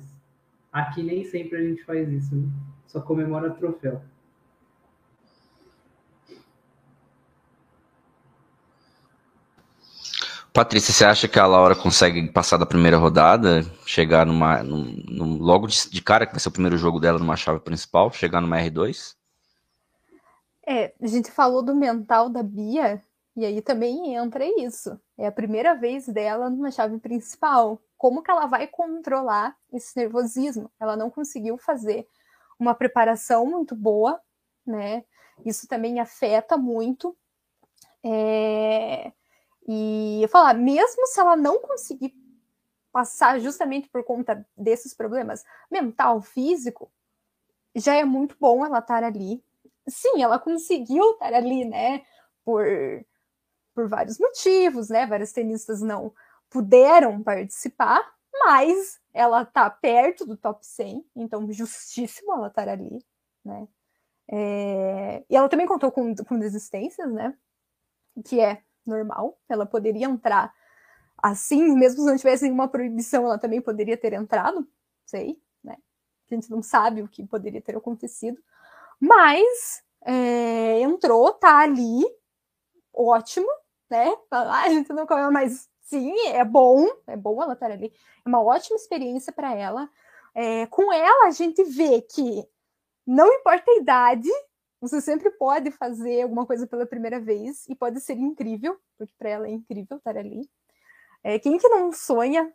aqui 0.72 1.02
nem 1.02 1.24
sempre 1.24 1.58
a 1.58 1.64
gente 1.64 1.84
faz 1.84 2.08
isso, 2.12 2.36
né? 2.36 2.48
Só 2.86 3.02
comemora 3.02 3.50
troféu. 3.50 4.04
Patrícia, 10.54 10.92
você 10.92 11.06
acha 11.06 11.28
que 11.28 11.38
a 11.38 11.46
Laura 11.46 11.76
consegue 11.76 12.28
passar 12.32 12.58
da 12.58 12.66
primeira 12.66 12.98
rodada, 12.98 13.62
chegar 13.86 14.26
numa. 14.26 14.64
Num, 14.64 15.04
num, 15.08 15.38
logo 15.38 15.68
de, 15.68 15.90
de, 15.90 16.02
cara, 16.02 16.26
que 16.26 16.34
vai 16.34 16.40
ser 16.40 16.50
o 16.50 16.52
primeiro 16.52 16.78
jogo 16.78 17.00
dela 17.00 17.20
numa 17.20 17.36
chave 17.36 17.60
principal, 17.60 18.12
chegar 18.12 18.42
numa 18.42 18.58
R2? 18.58 19.16
É, 20.66 20.94
a 21.00 21.08
gente 21.08 21.32
falou 21.32 21.62
do 21.62 21.76
mental 21.76 22.30
da 22.30 22.42
Bia, 22.42 23.04
e 23.36 23.46
aí 23.46 23.62
também 23.62 24.16
entra 24.16 24.44
isso. 24.60 25.00
É 25.18 25.28
a 25.28 25.32
primeira 25.32 25.76
vez 25.76 26.08
dela 26.08 26.50
numa 26.50 26.72
chave 26.72 26.98
principal. 26.98 27.80
Como 27.96 28.24
que 28.24 28.32
ela 28.32 28.48
vai 28.48 28.66
controlar 28.66 29.56
esse 29.72 29.96
nervosismo? 29.98 30.72
Ela 30.80 30.96
não 30.96 31.12
conseguiu 31.12 31.58
fazer 31.58 32.08
uma 32.60 32.74
preparação 32.74 33.46
muito 33.46 33.76
boa, 33.76 34.20
né? 34.66 35.04
Isso 35.46 35.68
também 35.68 36.00
afeta 36.00 36.58
muito. 36.58 37.16
É 38.04 39.12
e 39.72 40.24
eu 40.24 40.28
falar, 40.28 40.56
mesmo 40.56 41.06
se 41.06 41.20
ela 41.20 41.36
não 41.36 41.60
conseguir 41.60 42.12
passar 42.92 43.40
justamente 43.40 43.88
por 43.88 44.04
conta 44.04 44.44
desses 44.58 44.96
problemas 44.96 45.46
mental, 45.70 46.24
físico, 46.24 46.92
já 47.76 47.94
é 47.94 48.04
muito 48.04 48.36
bom 48.40 48.66
ela 48.66 48.80
estar 48.80 49.04
ali. 49.04 49.44
Sim, 49.88 50.24
ela 50.24 50.40
conseguiu 50.40 51.12
estar 51.12 51.36
ali, 51.36 51.66
né? 51.66 52.04
Por, 52.44 52.66
por 53.76 53.88
vários 53.88 54.18
motivos, 54.18 54.90
né? 54.90 55.06
Vários 55.06 55.32
tenistas 55.32 55.84
não 55.84 56.16
puderam 56.50 57.22
participar, 57.22 58.12
mas 58.34 59.00
ela 59.14 59.46
tá 59.46 59.70
perto 59.70 60.26
do 60.26 60.36
top 60.36 60.66
100, 60.66 61.06
então 61.16 61.52
justíssimo 61.52 62.34
ela 62.34 62.48
estar 62.48 62.68
ali, 62.68 63.06
né? 63.46 63.68
É... 64.28 65.24
E 65.30 65.36
ela 65.36 65.48
também 65.48 65.68
contou 65.68 65.92
com, 65.92 66.16
com 66.16 66.40
desistências, 66.40 67.12
né? 67.14 67.38
Que 68.26 68.40
é 68.40 68.64
normal, 68.86 69.38
ela 69.48 69.66
poderia 69.66 70.06
entrar 70.06 70.54
assim, 71.22 71.76
mesmo 71.76 72.02
se 72.02 72.10
não 72.10 72.18
tivesse 72.18 72.44
nenhuma 72.44 72.68
proibição, 72.68 73.26
ela 73.26 73.38
também 73.38 73.62
poderia 73.62 73.98
ter 73.98 74.14
entrado, 74.14 74.68
sei, 75.06 75.38
né? 75.64 75.78
A 76.30 76.36
gente 76.36 76.50
não 76.50 76.62
sabe 76.62 77.02
o 77.02 77.08
que 77.08 77.26
poderia 77.26 77.62
ter 77.62 77.76
acontecido, 77.76 78.42
mas 79.00 79.84
é, 80.06 80.82
entrou, 80.82 81.34
tá 81.34 81.60
ali, 81.60 82.04
ótimo, 82.94 83.48
né? 83.90 84.16
Ah, 84.32 84.64
a 84.64 84.70
gente 84.70 84.94
não 84.94 85.06
comeu, 85.06 85.32
mas 85.32 85.70
sim, 85.82 86.14
é 86.28 86.46
bom, 86.46 86.88
é 87.08 87.18
bom 87.18 87.42
ela 87.42 87.54
estar 87.54 87.72
ali, 87.72 87.94
é 88.26 88.30
uma 88.30 88.42
ótima 88.42 88.76
experiência 88.76 89.34
para 89.34 89.54
ela. 89.54 89.90
É, 90.34 90.68
com 90.68 90.94
ela, 90.94 91.28
a 91.28 91.32
gente 91.32 91.64
vê 91.64 92.02
que 92.02 92.48
não 93.06 93.28
importa 93.34 93.72
a 93.72 93.78
idade, 93.78 94.30
você 94.82 95.02
sempre 95.02 95.30
pode 95.32 95.72
fazer 95.72 96.22
alguma 96.22 96.46
coisa 96.46 96.66
pela 96.66 96.86
primeira 96.86 97.20
vez 97.20 97.68
e 97.68 97.76
pode 97.76 98.00
ser 98.00 98.14
incrível, 98.14 98.78
porque 98.98 99.14
para 99.18 99.30
ela 99.30 99.48
é 99.48 99.52
incrível 99.52 99.98
estar 99.98 100.18
ali. 100.18 100.50
É, 101.24 101.38
quem 101.38 101.58
que 101.58 101.68
não 101.68 101.92
sonha 101.92 102.52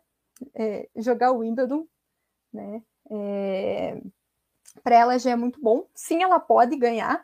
é, 0.53 0.89
jogar 0.95 1.31
o 1.31 1.39
Wimbledon, 1.39 1.87
né? 2.51 2.81
É, 3.11 4.01
para 4.83 4.95
ela 4.95 5.19
já 5.19 5.31
é 5.31 5.35
muito 5.35 5.61
bom. 5.61 5.87
Sim, 5.93 6.23
ela 6.23 6.39
pode 6.39 6.75
ganhar, 6.75 7.23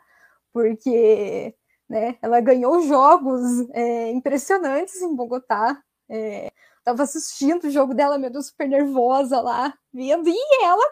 porque 0.52 1.54
né, 1.88 2.16
ela 2.22 2.40
ganhou 2.40 2.82
jogos 2.82 3.42
é, 3.72 4.10
impressionantes 4.10 5.00
em 5.02 5.14
Bogotá. 5.14 5.82
É, 6.08 6.52
tava 6.84 7.02
assistindo 7.02 7.64
o 7.64 7.70
jogo 7.70 7.94
dela, 7.94 8.18
meu 8.18 8.30
Deus, 8.30 8.48
super 8.48 8.68
nervosa 8.68 9.40
lá, 9.40 9.74
vendo, 9.92 10.28
e 10.28 10.64
ela 10.64 10.84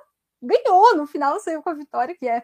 ganhou, 0.43 0.97
no 0.97 1.07
final 1.07 1.39
saiu 1.41 1.63
com 1.63 1.71
a 1.71 1.75
vitória, 1.75 2.17
que 2.17 2.29
é 2.29 2.43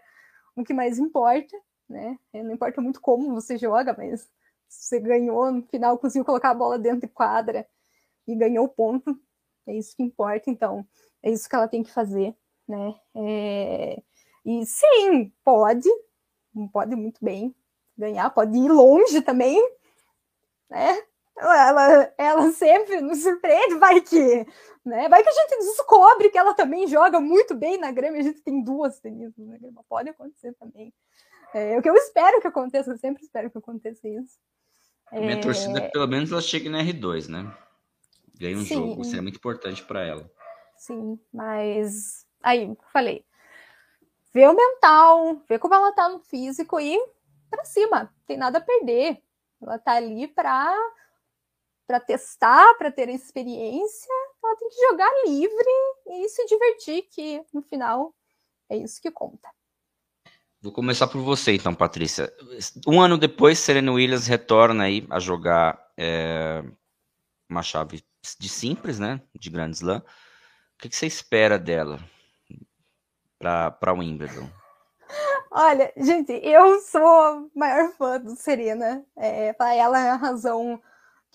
o 0.57 0.65
que 0.65 0.75
mais 0.75 0.99
importa, 0.99 1.57
né? 1.89 2.19
Não 2.33 2.53
importa 2.53 2.81
muito 2.81 3.01
como 3.01 3.35
você 3.35 3.57
joga, 3.59 3.95
mas 3.97 4.29
você 4.69 4.99
ganhou, 4.99 5.53
no 5.53 5.63
final 5.63 5.99
conseguiu 5.99 6.25
colocar 6.25 6.51
a 6.51 6.55
bola 6.55 6.79
dentro 6.79 7.03
de 7.03 7.09
quadra 7.09 7.67
e 8.27 8.35
ganhou 8.35 8.65
o 8.65 8.69
ponto, 8.69 9.17
é 9.67 9.77
isso 9.77 9.95
que 9.97 10.03
importa, 10.03 10.51
então, 10.51 10.87
é 11.23 11.31
isso 11.31 11.49
que 11.49 11.55
ela 11.55 11.69
tem 11.69 11.83
que 11.83 11.93
fazer, 11.93 12.35
né? 12.67 12.95
É... 13.15 14.03
E 14.45 14.65
sim, 14.65 15.33
pode, 15.45 15.89
pode 16.73 16.97
muito 16.97 17.25
bem 17.25 17.55
ganhar, 17.97 18.31
pode 18.31 18.57
ir 18.57 18.69
longe 18.69 19.21
também, 19.23 19.61
né? 20.71 21.03
Ela, 21.39 22.13
ela 22.17 22.53
sempre 22.53 23.01
nos 23.01 23.23
surpreende, 23.23 23.75
vai 23.75 24.01
que, 24.01 24.47
né? 24.85 25.09
Vai 25.09 25.23
que 25.23 25.29
a 25.29 25.33
gente 25.33 25.59
descobre 25.59 26.31
que 26.31 26.39
ela 26.39 26.55
também 26.55 26.87
joga 26.87 27.21
muito 27.21 27.55
bem 27.55 27.77
na 27.77 27.91
grama, 27.91 28.17
a 28.17 28.23
gente 28.23 28.41
tem 28.41 28.63
duas 28.63 28.99
tenistas 29.01 29.47
na 29.47 29.59
grama, 29.59 29.85
pode 29.89 30.09
acontecer 30.09 30.55
também. 30.55 30.95
É 31.53 31.79
o 31.79 31.83
que 31.83 31.91
eu 31.91 31.95
espero 31.95 32.41
que 32.41 32.47
aconteça, 32.47 32.91
eu 32.91 32.99
sempre 32.99 33.23
espero 33.23 33.51
que 33.51 33.59
aconteça 33.59 34.09
isso. 34.09 34.39
A 35.13 35.21
minha 35.21 35.35
é... 35.35 35.41
torcida, 35.41 35.79
é 35.79 35.89
pelo 35.89 36.07
menos, 36.07 36.33
ela 36.33 36.41
chegue 36.41 36.69
na 36.69 36.83
R2, 36.83 37.29
né? 37.29 37.55
Ganhe 38.39 38.57
um 38.57 38.65
Sim. 38.65 38.75
jogo, 38.75 39.05
seria 39.05 39.23
muito 39.23 39.37
importante 39.37 39.85
para 39.85 40.05
ela. 40.05 40.31
Sim, 40.77 41.19
mas 41.33 42.27
aí, 42.43 42.77
falei. 42.93 43.25
Vê 44.33 44.47
o 44.47 44.55
mental, 44.55 45.43
vê 45.49 45.59
como 45.59 45.75
ela 45.75 45.93
tá 45.93 46.09
no 46.09 46.21
físico 46.21 46.79
e 46.79 46.99
para 47.51 47.65
cima, 47.65 48.13
tem 48.27 48.37
nada 48.37 48.59
a 48.59 48.61
perder. 48.61 49.23
Ela 49.63 49.79
tá 49.79 49.93
ali 49.93 50.29
para 50.29 50.75
para 51.87 52.01
testar, 52.01 52.75
para 52.75 52.91
ter 52.91 53.09
experiência, 53.09 54.13
ela 54.43 54.57
tem 54.57 54.69
que 54.69 54.89
jogar 54.89 55.11
livre 55.27 55.71
e 56.09 56.29
se 56.29 56.45
divertir, 56.47 57.03
que 57.11 57.43
no 57.53 57.63
final 57.63 58.15
é 58.69 58.77
isso 58.77 59.01
que 59.01 59.11
conta. 59.11 59.49
Vou 60.61 60.73
começar 60.73 61.07
por 61.07 61.21
você, 61.21 61.55
então, 61.55 61.75
Patrícia. 61.75 62.33
Um 62.87 63.01
ano 63.01 63.17
depois, 63.17 63.59
Serena 63.59 63.93
Williams 63.93 64.27
retorna 64.27 64.85
aí 64.85 65.07
a 65.11 65.21
jogar 65.21 65.81
é, 65.97 66.65
uma 67.49 67.63
chave 67.63 68.05
de 68.41 68.49
simples, 68.49 68.99
né? 68.99 69.21
De 69.35 69.49
Grand 69.49 69.71
Slam. 69.71 69.99
O 69.99 70.79
que, 70.79 70.89
que 70.89 70.97
você 70.97 71.07
espera 71.07 71.59
dela 71.59 72.01
para 73.39 73.93
o 73.93 73.99
Wimbledon? 73.99 74.51
Olha, 75.53 75.93
gente, 75.97 76.33
eu 76.33 76.81
sou 76.81 77.51
maior 77.55 77.93
fã 77.93 78.21
do 78.21 78.35
Serena. 78.35 79.05
É, 79.17 79.53
para 79.53 79.75
ela 79.75 80.05
é 80.05 80.11
a 80.11 80.17
razão 80.17 80.83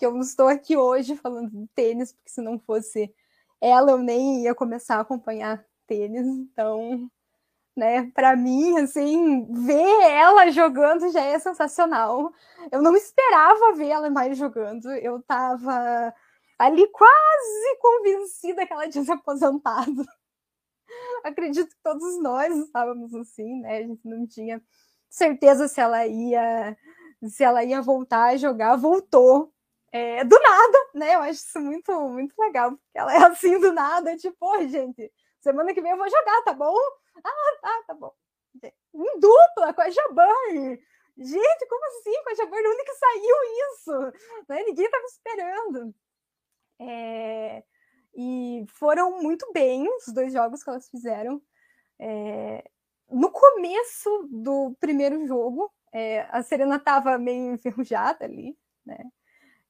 que 0.02 0.06
eu 0.06 0.18
estou 0.18 0.48
aqui 0.48 0.76
hoje 0.76 1.14
falando 1.14 1.48
de 1.48 1.68
tênis, 1.76 2.12
porque 2.12 2.28
se 2.28 2.40
não 2.42 2.58
fosse 2.58 3.14
ela, 3.60 3.92
eu 3.92 3.98
nem 3.98 4.42
ia 4.42 4.52
começar 4.52 4.96
a 4.96 5.02
acompanhar 5.02 5.64
tênis. 5.86 6.26
Então, 6.26 7.08
né, 7.76 8.10
para 8.12 8.34
mim, 8.34 8.78
assim, 8.78 9.46
ver 9.64 10.00
ela 10.10 10.50
jogando 10.50 11.08
já 11.12 11.20
é 11.22 11.38
sensacional. 11.38 12.32
Eu 12.72 12.82
não 12.82 12.96
esperava 12.96 13.74
ver 13.74 13.90
ela 13.90 14.10
mais 14.10 14.36
jogando. 14.36 14.90
Eu 14.90 15.22
tava 15.22 16.12
ali 16.58 16.84
quase 16.88 17.76
convencida 17.80 18.66
que 18.66 18.72
ela 18.72 18.88
tinha 18.88 19.04
se 19.04 19.12
aposentado. 19.12 20.04
Acredito 21.22 21.68
que 21.68 21.82
todos 21.82 22.20
nós 22.20 22.52
estávamos 22.56 23.14
assim, 23.14 23.60
né? 23.60 23.78
A 23.78 23.82
gente 23.82 24.04
não 24.04 24.26
tinha 24.26 24.60
certeza 25.08 25.68
se 25.68 25.80
ela 25.80 26.04
ia 26.08 26.76
se 27.28 27.44
ela 27.44 27.62
ia 27.62 27.80
voltar 27.80 28.30
a 28.30 28.36
jogar, 28.36 28.74
voltou. 28.74 29.52
É, 29.92 30.24
do 30.24 30.38
nada, 30.40 30.78
né? 30.94 31.14
Eu 31.14 31.20
acho 31.20 31.40
isso 31.40 31.60
muito, 31.60 31.92
muito 32.08 32.34
legal, 32.38 32.70
porque 32.72 32.98
ela 32.98 33.14
é 33.14 33.18
assim 33.28 33.60
do 33.60 33.72
nada, 33.72 34.16
tipo, 34.16 34.36
oh, 34.40 34.66
gente, 34.66 35.12
semana 35.40 35.74
que 35.74 35.82
vem 35.82 35.92
eu 35.92 35.98
vou 35.98 36.08
jogar, 36.08 36.42
tá 36.42 36.52
bom? 36.54 36.74
Ah, 37.24 37.58
tá, 37.60 37.82
tá 37.88 37.94
bom. 37.94 38.12
Em 38.94 39.20
dupla 39.20 39.74
com 39.74 39.82
a 39.82 39.90
Jabbar. 39.90 40.28
Gente, 41.18 41.66
como 41.68 41.84
assim? 41.86 42.22
Com 42.24 42.30
a 42.30 42.34
Jabbar, 42.34 42.60
onde 42.60 42.84
que 42.84 42.94
saiu 42.94 43.36
isso? 43.72 43.92
Né? 44.48 44.62
Ninguém 44.64 44.86
estava 44.86 45.04
esperando. 45.04 45.94
É, 46.80 47.62
e 48.14 48.64
foram 48.68 49.22
muito 49.22 49.50
bem 49.52 49.86
os 49.88 50.12
dois 50.12 50.32
jogos 50.32 50.62
que 50.62 50.70
elas 50.70 50.88
fizeram. 50.88 51.40
É, 51.98 52.64
no 53.10 53.30
começo 53.30 54.28
do 54.30 54.74
primeiro 54.80 55.24
jogo, 55.26 55.72
é, 55.92 56.22
a 56.30 56.42
Serena 56.42 56.76
estava 56.76 57.18
meio 57.18 57.54
enferrujada 57.54 58.24
ali, 58.24 58.56
né? 58.84 58.98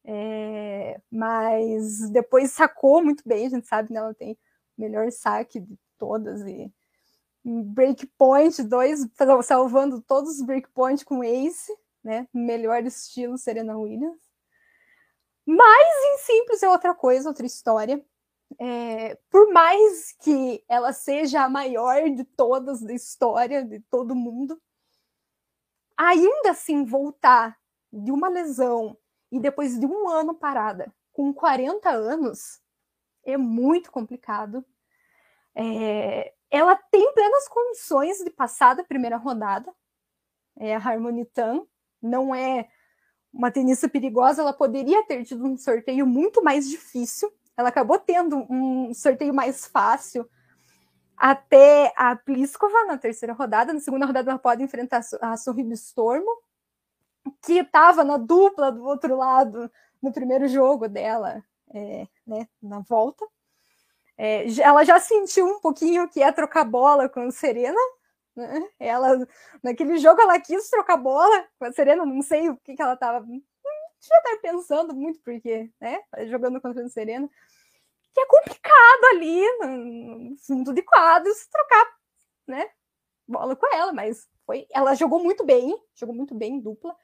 É, 0.04 1.00
mas 1.10 2.10
depois 2.10 2.50
sacou 2.52 3.02
muito 3.04 3.22
bem, 3.26 3.46
a 3.46 3.50
gente 3.50 3.66
sabe, 3.66 3.92
né? 3.92 4.00
Ela 4.00 4.14
tem 4.14 4.32
o 4.76 4.80
melhor 4.80 5.10
saque 5.12 5.60
de 5.60 5.78
todas 5.98 6.40
e 6.42 6.72
breakpoint, 7.44 8.62
dois 8.62 9.06
salvando 9.44 10.00
todos 10.00 10.38
os 10.38 10.42
breakpoints 10.42 11.04
com 11.04 11.22
ace, 11.22 11.72
né? 12.02 12.28
Melhor 12.32 12.84
estilo 12.84 13.38
Serena 13.38 13.76
Williams. 13.76 14.20
Mas 15.44 15.96
em 16.04 16.18
simples 16.18 16.62
é 16.62 16.68
outra 16.68 16.94
coisa, 16.94 17.28
outra 17.28 17.46
história. 17.46 18.04
É, 18.60 19.18
por 19.30 19.52
mais 19.52 20.12
que 20.20 20.62
ela 20.68 20.92
seja 20.92 21.42
a 21.42 21.48
maior 21.48 22.08
de 22.10 22.22
todas 22.24 22.80
da 22.80 22.92
história, 22.92 23.64
de 23.64 23.80
todo 23.80 24.14
mundo, 24.14 24.60
ainda 25.96 26.50
assim 26.50 26.84
voltar 26.84 27.58
de 27.92 28.10
uma 28.10 28.28
lesão 28.28 28.96
e 29.32 29.40
depois 29.40 29.80
de 29.80 29.86
um 29.86 30.10
ano 30.10 30.34
parada, 30.34 30.92
com 31.10 31.32
40 31.32 31.88
anos, 31.88 32.60
é 33.24 33.36
muito 33.38 33.90
complicado. 33.90 34.62
É, 35.54 36.34
ela 36.50 36.76
tem 36.76 37.14
plenas 37.14 37.48
condições 37.48 38.18
de 38.18 38.30
passar 38.30 38.74
da 38.74 38.84
primeira 38.84 39.16
rodada. 39.16 39.72
É 40.58 40.76
a 40.76 40.78
Harmony 40.78 41.24
Tan, 41.24 41.62
não 42.00 42.34
é 42.34 42.68
uma 43.32 43.50
tenista 43.50 43.88
perigosa, 43.88 44.42
ela 44.42 44.52
poderia 44.52 45.02
ter 45.06 45.24
tido 45.24 45.46
um 45.46 45.56
sorteio 45.56 46.06
muito 46.06 46.44
mais 46.44 46.68
difícil. 46.68 47.32
Ela 47.56 47.70
acabou 47.70 47.98
tendo 47.98 48.46
um 48.50 48.92
sorteio 48.92 49.32
mais 49.32 49.66
fácil 49.66 50.28
até 51.16 51.90
a 51.96 52.14
Pliskova 52.14 52.84
na 52.84 52.98
terceira 52.98 53.32
rodada. 53.32 53.72
Na 53.72 53.80
segunda 53.80 54.04
rodada, 54.04 54.30
ela 54.30 54.38
pode 54.38 54.62
enfrentar 54.62 55.00
a 55.22 55.36
Sorribe 55.38 55.72
Stormo, 55.72 56.30
que 57.42 57.54
estava 57.54 58.04
na 58.04 58.16
dupla 58.16 58.70
do 58.72 58.84
outro 58.84 59.16
lado 59.16 59.70
no 60.02 60.12
primeiro 60.12 60.48
jogo 60.48 60.88
dela, 60.88 61.42
é, 61.74 62.06
né, 62.26 62.48
na 62.60 62.80
volta. 62.80 63.26
É, 64.18 64.44
ela 64.60 64.84
já 64.84 65.00
sentiu 65.00 65.46
um 65.46 65.60
pouquinho 65.60 66.08
que 66.08 66.20
ia 66.20 66.32
trocar 66.32 66.64
bola 66.64 67.08
com 67.08 67.20
a 67.20 67.30
Serena, 67.30 67.78
né? 68.36 68.68
Ela, 68.78 69.26
naquele 69.62 69.98
jogo, 69.98 70.20
ela 70.20 70.40
quis 70.40 70.68
trocar 70.70 70.96
bola 70.96 71.46
com 71.58 71.66
a 71.66 71.72
Serena, 71.72 72.04
não 72.04 72.22
sei 72.22 72.48
o 72.48 72.56
que, 72.58 72.74
que 72.74 72.82
ela 72.82 72.94
estava. 72.94 73.20
Não 73.20 73.26
devia 73.26 74.18
estar 74.18 74.36
pensando 74.40 74.94
muito, 74.94 75.20
porque, 75.20 75.70
né? 75.80 76.00
Jogando 76.28 76.60
contra 76.60 76.84
a 76.84 76.88
Serena. 76.88 77.28
Que 78.14 78.20
é 78.20 78.26
complicado 78.26 79.04
ali, 79.12 79.42
no 79.58 80.36
fundo 80.38 80.72
de 80.74 80.82
quadros, 80.82 81.46
trocar, 81.46 81.86
né? 82.46 82.70
Bola 83.26 83.56
com 83.56 83.66
ela, 83.74 83.92
mas 83.92 84.28
foi. 84.44 84.66
Ela 84.70 84.94
jogou 84.94 85.22
muito 85.22 85.44
bem, 85.44 85.78
jogou 85.94 86.14
muito 86.14 86.34
bem 86.34 86.54
em 86.56 86.60
dupla. 86.60 86.94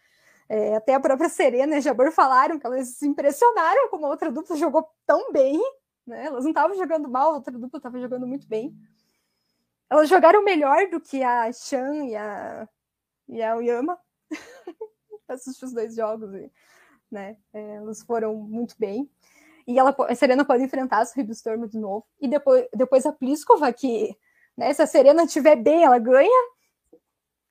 É, 0.48 0.76
até 0.76 0.94
a 0.94 1.00
própria 1.00 1.28
Serena 1.28 1.76
e 1.76 1.80
Jabor 1.80 2.10
falaram 2.10 2.58
que 2.58 2.66
elas 2.66 2.88
se 2.88 3.06
impressionaram 3.06 3.88
como 3.90 4.06
a 4.06 4.08
outra 4.08 4.30
dupla 4.32 4.56
jogou 4.56 4.88
tão 5.06 5.30
bem, 5.32 5.60
né? 6.06 6.26
Elas 6.26 6.44
não 6.44 6.50
estavam 6.50 6.76
jogando 6.76 7.08
mal, 7.08 7.30
a 7.30 7.34
outra 7.34 7.56
dupla 7.56 7.78
estava 7.78 8.00
jogando 8.00 8.26
muito 8.26 8.48
bem 8.48 8.74
elas 9.90 10.08
jogaram 10.08 10.44
melhor 10.44 10.88
do 10.90 11.00
que 11.00 11.22
a 11.22 11.50
Chan 11.52 12.04
e 12.04 12.16
a, 12.16 12.68
e 13.28 13.42
a 13.42 13.56
Oyama. 13.56 13.98
Assisti 15.28 15.64
os 15.64 15.72
dois 15.72 15.94
jogos, 15.94 16.30
né? 17.10 17.36
É, 17.52 17.76
elas 17.76 18.02
foram 18.02 18.34
muito 18.34 18.74
bem. 18.78 19.10
E 19.66 19.78
ela, 19.78 19.94
a 20.08 20.14
Serena 20.14 20.44
pode 20.44 20.64
enfrentar 20.64 21.02
a 21.02 21.14
Ribstorm 21.14 21.66
de 21.66 21.78
novo. 21.78 22.06
E 22.20 22.28
depois, 22.28 22.66
depois 22.74 23.06
a 23.06 23.12
Pliskova, 23.12 23.72
que 23.72 24.16
né, 24.56 24.72
se 24.72 24.82
a 24.82 24.86
Serena 24.86 25.24
estiver 25.24 25.56
bem, 25.56 25.84
ela 25.84 25.98
ganha. 25.98 26.50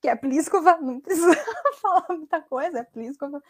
Que 0.01 0.09
é 0.09 0.15
Pliskova, 0.15 0.77
não 0.77 0.99
precisa 0.99 1.33
falar 1.81 2.05
muita 2.09 2.41
coisa, 2.41 2.79
é 2.79 2.83
Pliskova. 2.83 3.41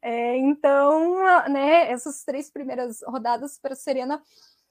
É, 0.00 0.36
então, 0.36 1.18
né, 1.48 1.90
essas 1.90 2.24
três 2.24 2.50
primeiras 2.50 3.02
rodadas 3.02 3.58
para 3.58 3.74
a 3.74 3.76
Serena, 3.76 4.22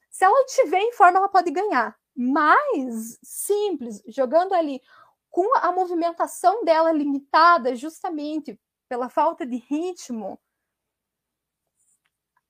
se 0.10 0.26
ela 0.26 0.44
estiver 0.46 0.80
em 0.80 0.94
forma, 0.94 1.20
ela 1.20 1.30
pode 1.30 1.52
ganhar 1.52 1.96
mais 2.16 3.20
simples, 3.24 4.02
jogando 4.08 4.54
ali 4.54 4.82
com 5.30 5.58
a 5.58 5.72
movimentação 5.72 6.66
dela 6.66 6.92
limitada 6.92 7.76
justamente 7.76 8.60
pela 8.90 9.08
falta 9.08 9.46
de 9.46 9.56
ritmo. 9.56 10.38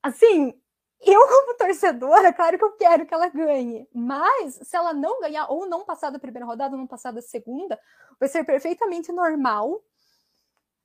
Assim, 0.02 0.60
eu 1.04 1.28
como 1.28 1.58
torcedora, 1.58 2.34
claro 2.34 2.58
que 2.58 2.64
eu 2.64 2.72
quero 2.74 3.06
que 3.06 3.14
ela 3.14 3.28
ganhe, 3.30 3.88
mas 3.94 4.56
se 4.56 4.76
ela 4.76 4.94
não 4.94 5.20
ganhar 5.22 5.48
ou 5.48 5.68
não 5.68 5.86
passar 5.86 6.10
da 6.12 6.20
primeira 6.20 6.46
rodada, 6.46 6.76
ou 6.76 6.80
não 6.80 6.88
passar 6.88 7.12
da 7.12 7.22
segunda, 7.22 7.80
vai 8.20 8.30
ser 8.30 8.44
perfeitamente 8.44 9.12
normal. 9.12 9.84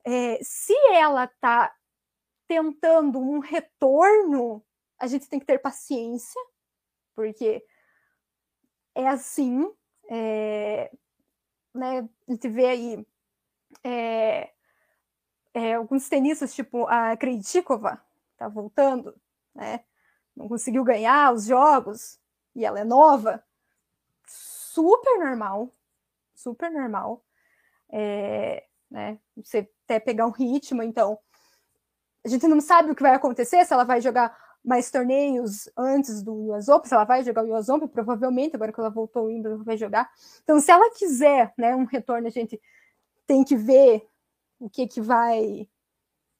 É, 0.05 0.39
se 0.41 0.73
ela 0.93 1.27
tá 1.27 1.73
tentando 2.47 3.19
um 3.19 3.39
retorno 3.39 4.63
a 4.99 5.07
gente 5.07 5.29
tem 5.29 5.39
que 5.39 5.45
ter 5.45 5.59
paciência, 5.59 6.41
porque 7.15 7.63
é 8.95 9.07
assim, 9.07 9.71
é, 10.09 10.91
né, 11.73 12.09
a 12.27 12.31
gente 12.31 12.49
vê 12.49 12.65
aí 12.65 13.07
é, 13.83 14.51
é, 15.53 15.73
alguns 15.75 16.09
tenistas, 16.09 16.55
tipo 16.55 16.87
a 16.87 17.15
Krejcikova, 17.15 18.01
tá 18.37 18.47
voltando, 18.47 19.15
né, 19.53 19.83
não 20.37 20.47
conseguiu 20.47 20.83
ganhar 20.83 21.33
os 21.33 21.45
jogos, 21.45 22.19
e 22.55 22.63
ela 22.63 22.79
é 22.79 22.83
nova, 22.83 23.43
super 24.25 25.19
normal, 25.19 25.73
super 26.35 26.71
normal, 26.71 27.25
é, 27.89 28.63
né, 28.89 29.19
você 29.35 29.67
até 29.85 29.99
pegar 29.99 30.27
um 30.27 30.31
ritmo, 30.31 30.83
então, 30.83 31.17
a 32.23 32.29
gente 32.29 32.47
não 32.47 32.61
sabe 32.61 32.91
o 32.91 32.95
que 32.95 33.01
vai 33.01 33.15
acontecer, 33.15 33.65
se 33.65 33.73
ela 33.73 33.83
vai 33.83 33.99
jogar 33.99 34.37
mais 34.63 34.91
torneios 34.91 35.69
antes 35.77 36.21
do 36.21 36.51
US 36.51 36.67
Open, 36.67 36.87
se 36.87 36.93
ela 36.93 37.05
vai 37.05 37.23
jogar 37.23 37.43
o 37.43 37.57
US 37.57 37.69
Open, 37.69 37.87
provavelmente, 37.87 38.55
agora 38.55 38.71
que 38.71 38.79
ela 38.79 38.89
voltou 38.89 39.21
ao 39.21 39.27
Wimbledon, 39.27 39.63
vai 39.63 39.77
jogar. 39.77 40.09
Então, 40.43 40.59
se 40.59 40.69
ela 40.69 40.93
quiser, 40.93 41.53
né, 41.57 41.75
um 41.75 41.85
retorno, 41.85 42.27
a 42.27 42.31
gente 42.31 42.61
tem 43.25 43.43
que 43.43 43.55
ver 43.55 44.05
o 44.59 44.69
que 44.69 44.87
que 44.87 44.99
vai 44.99 45.69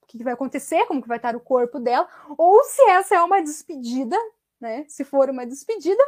o 0.08 0.18
que, 0.18 0.24
vai 0.24 0.34
acontecer, 0.34 0.86
como 0.86 1.02
que 1.02 1.08
vai 1.08 1.18
estar 1.18 1.36
o 1.36 1.40
corpo 1.40 1.80
dela, 1.80 2.08
ou 2.38 2.64
se 2.64 2.82
essa 2.84 3.16
é 3.16 3.22
uma 3.22 3.42
despedida, 3.42 4.16
né, 4.60 4.86
se 4.88 5.04
for 5.04 5.30
uma 5.30 5.46
despedida, 5.46 6.02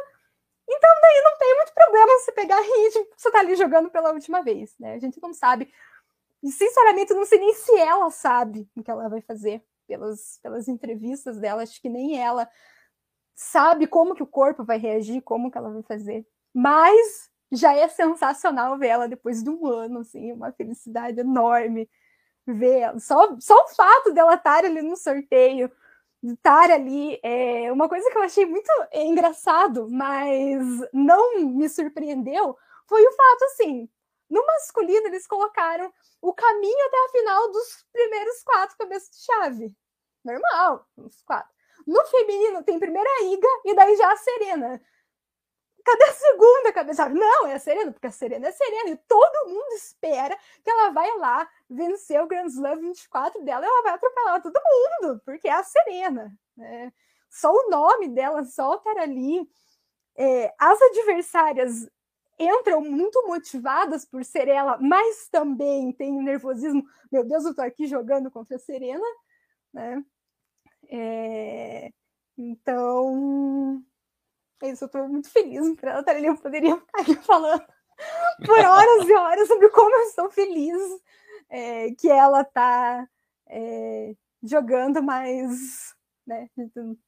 então 0.66 0.90
daí 1.02 1.22
não 1.22 1.38
tem 1.38 1.56
muito 1.56 1.74
problema 1.74 2.18
você 2.18 2.32
pegar 2.32 2.60
ritmo, 2.60 3.06
você 3.16 3.30
tá 3.30 3.40
ali 3.40 3.54
jogando 3.56 3.90
pela 3.90 4.12
última 4.12 4.42
vez, 4.42 4.74
né, 4.78 4.94
a 4.94 4.98
gente 4.98 5.20
não 5.20 5.34
sabe, 5.34 5.70
e 6.42 6.50
sinceramente 6.50 7.12
não 7.12 7.26
sei 7.26 7.38
nem 7.38 7.52
se 7.54 7.76
ela 7.76 8.10
sabe 8.10 8.66
o 8.74 8.82
que 8.82 8.90
ela 8.90 9.08
vai 9.08 9.20
fazer, 9.20 9.62
pelas, 9.86 10.38
pelas 10.42 10.68
entrevistas 10.68 11.38
dela, 11.38 11.62
acho 11.62 11.80
que 11.82 11.88
nem 11.88 12.18
ela 12.18 12.48
sabe 13.34 13.86
como 13.86 14.14
que 14.14 14.22
o 14.22 14.26
corpo 14.26 14.64
vai 14.64 14.78
reagir, 14.78 15.20
como 15.22 15.50
que 15.50 15.58
ela 15.58 15.70
vai 15.70 15.82
fazer. 15.82 16.24
Mas 16.54 17.28
já 17.50 17.74
é 17.74 17.88
sensacional 17.88 18.78
ver 18.78 18.88
ela 18.88 19.08
depois 19.08 19.42
de 19.42 19.50
um 19.50 19.66
ano, 19.66 20.00
assim, 20.00 20.32
uma 20.32 20.52
felicidade 20.52 21.18
enorme 21.18 21.88
ver. 22.46 22.98
Só, 23.00 23.36
só 23.40 23.54
o 23.64 23.68
fato 23.68 24.12
dela 24.12 24.34
estar 24.34 24.64
ali 24.64 24.82
no 24.82 24.96
sorteio, 24.96 25.70
estar 26.22 26.70
ali, 26.70 27.18
é 27.22 27.72
uma 27.72 27.88
coisa 27.88 28.10
que 28.10 28.18
eu 28.18 28.22
achei 28.22 28.46
muito 28.46 28.70
engraçado, 28.92 29.88
mas 29.90 30.58
não 30.92 31.40
me 31.40 31.68
surpreendeu, 31.68 32.56
foi 32.86 33.02
o 33.02 33.12
fato, 33.12 33.44
assim, 33.44 33.88
no 34.28 34.44
masculino 34.46 35.06
eles 35.06 35.26
colocaram 35.26 35.92
o 36.20 36.32
caminho 36.34 36.86
até 36.86 36.96
a 36.96 37.08
final 37.10 37.52
dos 37.52 37.84
primeiros 37.92 38.42
quatro 38.42 38.76
cabeças 38.78 39.10
de 39.10 39.24
chave 39.24 39.76
normal, 40.24 40.86
uns 40.96 41.22
quatro. 41.22 41.50
No 41.86 42.04
feminino 42.06 42.62
tem 42.62 42.78
primeiro 42.78 43.08
a 43.08 43.22
Iga 43.24 43.48
e 43.64 43.74
daí 43.74 43.96
já 43.96 44.12
a 44.12 44.16
Serena. 44.16 44.80
Cadê 45.84 46.04
a 46.04 46.12
segunda 46.12 46.72
cabeça? 46.72 47.08
Não, 47.08 47.46
é 47.46 47.54
a 47.54 47.58
Serena, 47.58 47.92
porque 47.92 48.06
a 48.06 48.10
Serena 48.10 48.46
é 48.46 48.48
a 48.50 48.52
Serena. 48.52 48.90
E 48.90 48.96
todo 48.96 49.48
mundo 49.48 49.72
espera 49.74 50.36
que 50.62 50.70
ela 50.70 50.90
vai 50.90 51.16
lá 51.18 51.48
vencer 51.68 52.22
o 52.22 52.26
Grand 52.26 52.46
Slam 52.46 52.76
24 52.76 53.42
dela 53.44 53.64
e 53.64 53.68
ela 53.68 53.82
vai 53.82 53.92
atropelar 53.94 54.42
todo 54.42 54.60
mundo, 54.64 55.20
porque 55.24 55.48
é 55.48 55.52
a 55.52 55.62
Serena. 55.62 56.32
Né? 56.56 56.92
Só 57.28 57.52
o 57.52 57.70
nome 57.70 58.08
dela, 58.08 58.44
só 58.44 58.76
estar 58.76 58.98
ali. 58.98 59.48
É, 60.16 60.54
as 60.58 60.80
adversárias 60.82 61.88
entram 62.38 62.80
muito 62.80 63.26
motivadas 63.26 64.04
por 64.04 64.24
ser 64.24 64.48
ela, 64.48 64.78
mas 64.80 65.28
também 65.28 65.92
tem 65.92 66.16
o 66.16 66.22
nervosismo. 66.22 66.84
Meu 67.10 67.24
Deus, 67.24 67.44
eu 67.44 67.54
tô 67.54 67.62
aqui 67.62 67.86
jogando 67.86 68.30
contra 68.30 68.56
a 68.56 68.58
Serena 68.58 69.06
né? 69.72 70.04
É, 70.88 71.92
então, 72.36 73.82
é 74.62 74.70
isso, 74.70 74.84
eu 74.84 74.86
estou 74.86 75.08
muito 75.08 75.30
feliz 75.30 75.74
por 75.76 75.88
ela 75.88 76.00
estar 76.00 76.12
ali. 76.12 76.26
Eu 76.26 76.36
poderia 76.36 76.76
ficar 76.76 77.02
aqui 77.02 77.14
falando 77.16 77.62
por 78.44 78.58
horas 78.58 79.08
e 79.08 79.14
horas 79.14 79.48
sobre 79.48 79.68
como 79.70 79.94
eu 79.94 80.02
estou 80.02 80.30
feliz 80.30 80.80
é, 81.48 81.90
que 81.92 82.08
ela 82.08 82.42
está 82.42 83.06
é, 83.48 84.14
jogando, 84.42 85.02
mas 85.02 85.94
né, 86.26 86.48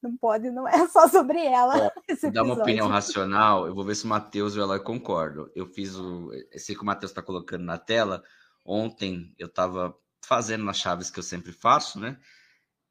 não 0.02 0.16
pode, 0.16 0.50
não 0.50 0.66
é 0.66 0.86
só 0.88 1.06
sobre 1.08 1.44
ela. 1.44 1.92
É, 2.08 2.30
dar 2.30 2.42
uma 2.42 2.54
opinião 2.54 2.88
racional, 2.88 3.66
eu 3.66 3.74
vou 3.74 3.84
ver 3.84 3.94
se 3.94 4.04
o 4.04 4.08
Matheus 4.08 4.56
e 4.56 4.60
ela 4.60 4.80
concordam. 4.80 5.48
Eu 5.54 5.66
fiz 5.66 5.96
o. 5.96 6.30
Esse 6.50 6.74
que 6.74 6.82
o 6.82 6.86
Matheus 6.86 7.10
está 7.10 7.22
colocando 7.22 7.64
na 7.64 7.78
tela. 7.78 8.22
Ontem 8.64 9.34
eu 9.38 9.46
estava 9.46 9.96
fazendo 10.24 10.64
nas 10.64 10.78
chaves 10.78 11.10
que 11.10 11.18
eu 11.18 11.22
sempre 11.22 11.52
faço, 11.52 11.98
né? 11.98 12.18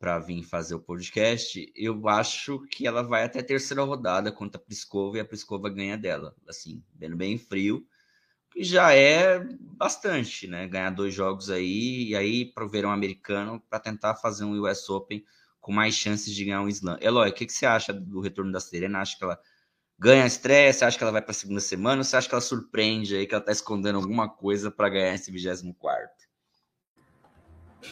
Para 0.01 0.17
vir 0.17 0.41
fazer 0.41 0.73
o 0.73 0.79
podcast, 0.79 1.71
eu 1.75 2.09
acho 2.09 2.65
que 2.71 2.87
ela 2.87 3.03
vai 3.03 3.23
até 3.23 3.39
a 3.39 3.43
terceira 3.43 3.83
rodada 3.83 4.31
contra 4.31 4.59
a 4.59 4.63
Priscova 4.63 5.17
e 5.17 5.19
a 5.19 5.25
Priscova 5.25 5.69
ganha 5.69 5.95
dela, 5.95 6.35
assim, 6.49 6.83
bem, 6.95 7.15
bem 7.15 7.37
frio, 7.37 7.85
que 8.49 8.63
já 8.63 8.95
é 8.95 9.39
bastante, 9.77 10.47
né? 10.47 10.67
Ganhar 10.67 10.89
dois 10.89 11.13
jogos 11.13 11.51
aí 11.51 12.07
e 12.09 12.15
aí 12.15 12.45
para 12.51 12.65
o 12.65 12.67
verão 12.67 12.89
americano 12.89 13.61
para 13.69 13.79
tentar 13.79 14.15
fazer 14.15 14.43
um 14.43 14.59
US 14.59 14.89
Open 14.89 15.23
com 15.59 15.71
mais 15.71 15.93
chances 15.93 16.33
de 16.33 16.45
ganhar 16.45 16.61
um 16.61 16.67
slam. 16.67 16.97
Eloy, 16.99 17.29
o 17.29 17.33
que, 17.33 17.45
que 17.45 17.53
você 17.53 17.67
acha 17.67 17.93
do 17.93 18.21
retorno 18.21 18.51
da 18.51 18.59
Serena? 18.59 19.01
Acha 19.01 19.15
que 19.15 19.23
ela 19.23 19.39
ganha 19.99 20.25
estresse? 20.25 20.79
Você 20.79 20.85
acha 20.85 20.97
que 20.97 21.03
ela 21.03 21.13
vai 21.13 21.21
para 21.21 21.31
a 21.31 21.35
segunda 21.35 21.61
semana? 21.61 21.99
Ou 21.99 22.03
você 22.03 22.17
acha 22.17 22.27
que 22.27 22.33
ela 22.33 22.41
surpreende 22.41 23.15
aí, 23.15 23.27
que 23.27 23.35
ela 23.35 23.41
está 23.41 23.51
escondendo 23.51 23.99
alguma 23.99 24.27
coisa 24.27 24.71
para 24.71 24.89
ganhar 24.89 25.13
esse 25.13 25.31
24 25.31 26.30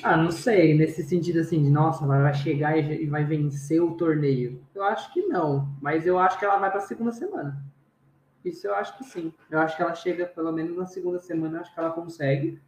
ah, 0.04 0.16
não 0.16 0.32
sei, 0.32 0.78
nesse 0.78 1.04
sentido 1.04 1.40
assim, 1.40 1.64
de 1.64 1.70
nossa, 1.70 2.04
ela 2.04 2.22
vai 2.22 2.34
chegar 2.34 2.78
e 2.78 3.06
vai 3.06 3.24
vencer 3.24 3.82
o 3.82 3.96
torneio. 3.96 4.62
Eu 4.74 4.84
acho 4.84 5.12
que 5.14 5.22
não, 5.24 5.68
mas 5.82 6.06
eu 6.06 6.18
acho 6.18 6.38
que 6.38 6.46
ela 6.46 6.58
vai 6.58 6.70
para 6.70 6.80
a 6.80 6.84
segunda 6.84 7.12
semana. 7.12 7.62
Isso 8.44 8.68
eu 8.68 8.76
acho 8.76 8.98
que 8.98 9.04
sim. 9.04 9.34
Eu 9.50 9.60
acho 9.60 9.76
que 9.76 9.82
ela 9.82 9.94
chega 9.94 10.26
pelo 10.26 10.52
menos 10.52 10.78
na 10.78 10.86
segunda 10.86 11.20
semana, 11.20 11.62
acho 11.62 11.74
que 11.74 11.80
ela 11.80 11.92
consegue. 11.92 12.60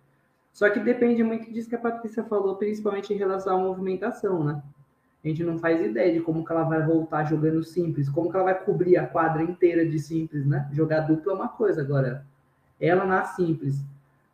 Só 0.52 0.70
que 0.70 0.80
depende 0.80 1.24
muito 1.24 1.52
disso 1.52 1.70
que 1.70 1.76
a 1.76 1.80
Patrícia 1.80 2.24
falou, 2.24 2.56
principalmente 2.56 3.14
em 3.14 3.18
relação 3.18 3.58
à 3.58 3.62
movimentação, 3.62 4.44
né? 4.44 4.62
A 5.24 5.28
gente 5.28 5.44
não 5.44 5.58
faz 5.60 5.80
ideia 5.80 6.12
de 6.12 6.20
como 6.20 6.44
que 6.44 6.52
ela 6.52 6.64
vai 6.64 6.84
voltar 6.86 7.24
jogando 7.24 7.64
simples, 7.64 8.10
como 8.10 8.30
que 8.30 8.36
ela 8.36 8.46
vai 8.46 8.60
cobrir 8.64 8.98
a 8.98 9.06
quadra 9.08 9.44
inteira 9.44 9.88
de 9.88 10.00
simples, 10.00 10.46
né? 10.46 10.68
Jogar 10.74 11.02
dupla 11.02 11.32
é 11.32 11.36
uma 11.36 11.48
coisa, 11.48 11.82
agora 11.82 12.26
ela 12.80 13.06
na 13.06 13.24
simples, 13.24 13.80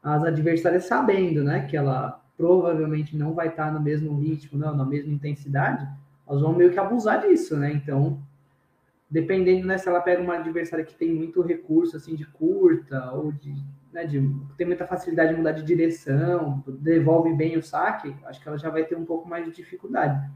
as 0.01 0.23
adversárias 0.23 0.85
sabendo, 0.85 1.43
né, 1.43 1.67
que 1.67 1.75
ela 1.75 2.21
provavelmente 2.38 3.17
não 3.17 3.33
vai 3.33 3.47
estar 3.47 3.73
no 3.73 3.81
mesmo 3.81 4.17
ritmo, 4.19 4.59
não, 4.59 4.75
na 4.77 4.85
mesma 4.85 5.11
intensidade, 5.11 5.88
nós 6.25 6.39
vamos 6.39 6.57
meio 6.57 6.71
que 6.71 6.79
abusar 6.79 7.21
disso, 7.21 7.57
né? 7.57 7.73
Então, 7.73 8.21
dependendo, 9.09 9.65
né, 9.65 9.77
se 9.77 9.89
ela 9.89 10.01
pega 10.01 10.21
uma 10.21 10.35
adversária 10.35 10.85
que 10.85 10.93
tem 10.93 11.13
muito 11.13 11.41
recurso, 11.41 11.97
assim, 11.97 12.15
de 12.15 12.25
curta, 12.25 13.11
ou 13.11 13.31
de, 13.31 13.55
né, 13.91 14.05
de 14.05 14.19
tem 14.55 14.67
muita 14.67 14.85
facilidade 14.85 15.31
de 15.31 15.38
mudar 15.38 15.53
de 15.53 15.63
direção, 15.63 16.63
devolve 16.67 17.33
bem 17.33 17.57
o 17.57 17.63
saque, 17.63 18.15
acho 18.25 18.39
que 18.39 18.47
ela 18.47 18.57
já 18.57 18.69
vai 18.69 18.83
ter 18.83 18.95
um 18.95 19.05
pouco 19.05 19.27
mais 19.27 19.45
de 19.45 19.51
dificuldade. 19.51 20.29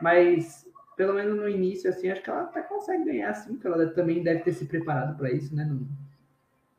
Mas, 0.00 0.66
pelo 0.96 1.12
menos 1.12 1.36
no 1.36 1.48
início, 1.48 1.90
assim, 1.90 2.08
acho 2.08 2.22
que 2.22 2.30
ela 2.30 2.42
até 2.42 2.62
consegue 2.62 3.04
ganhar, 3.04 3.30
assim, 3.30 3.54
porque 3.54 3.66
ela 3.66 3.86
também 3.88 4.22
deve 4.22 4.40
ter 4.40 4.52
se 4.52 4.64
preparado 4.64 5.16
para 5.16 5.30
isso, 5.30 5.54
né? 5.54 5.68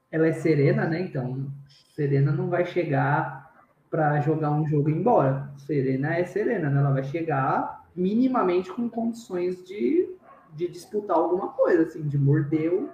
Ela 0.10 0.28
é 0.28 0.34
serena, 0.34 0.88
né? 0.88 1.02
Então, 1.02 1.52
serena 1.94 2.32
não 2.32 2.50
vai 2.50 2.66
chegar 2.66 3.49
para 3.90 4.20
jogar 4.22 4.52
um 4.52 4.68
jogo 4.68 4.90
embora. 4.90 5.50
Serena 5.58 6.16
é 6.16 6.26
Serena, 6.26 6.70
né? 6.70 6.80
Ela 6.80 6.92
vai 6.92 7.04
chegar 7.04 7.86
minimamente 7.96 8.72
com 8.72 8.90
condições 8.90 9.64
de, 9.64 10.10
de 10.54 10.68
disputar 10.68 11.18
alguma 11.18 11.50
coisa, 11.50 11.84
assim, 11.84 12.08
de 12.08 12.18
morder 12.18 12.72
o, 12.72 12.90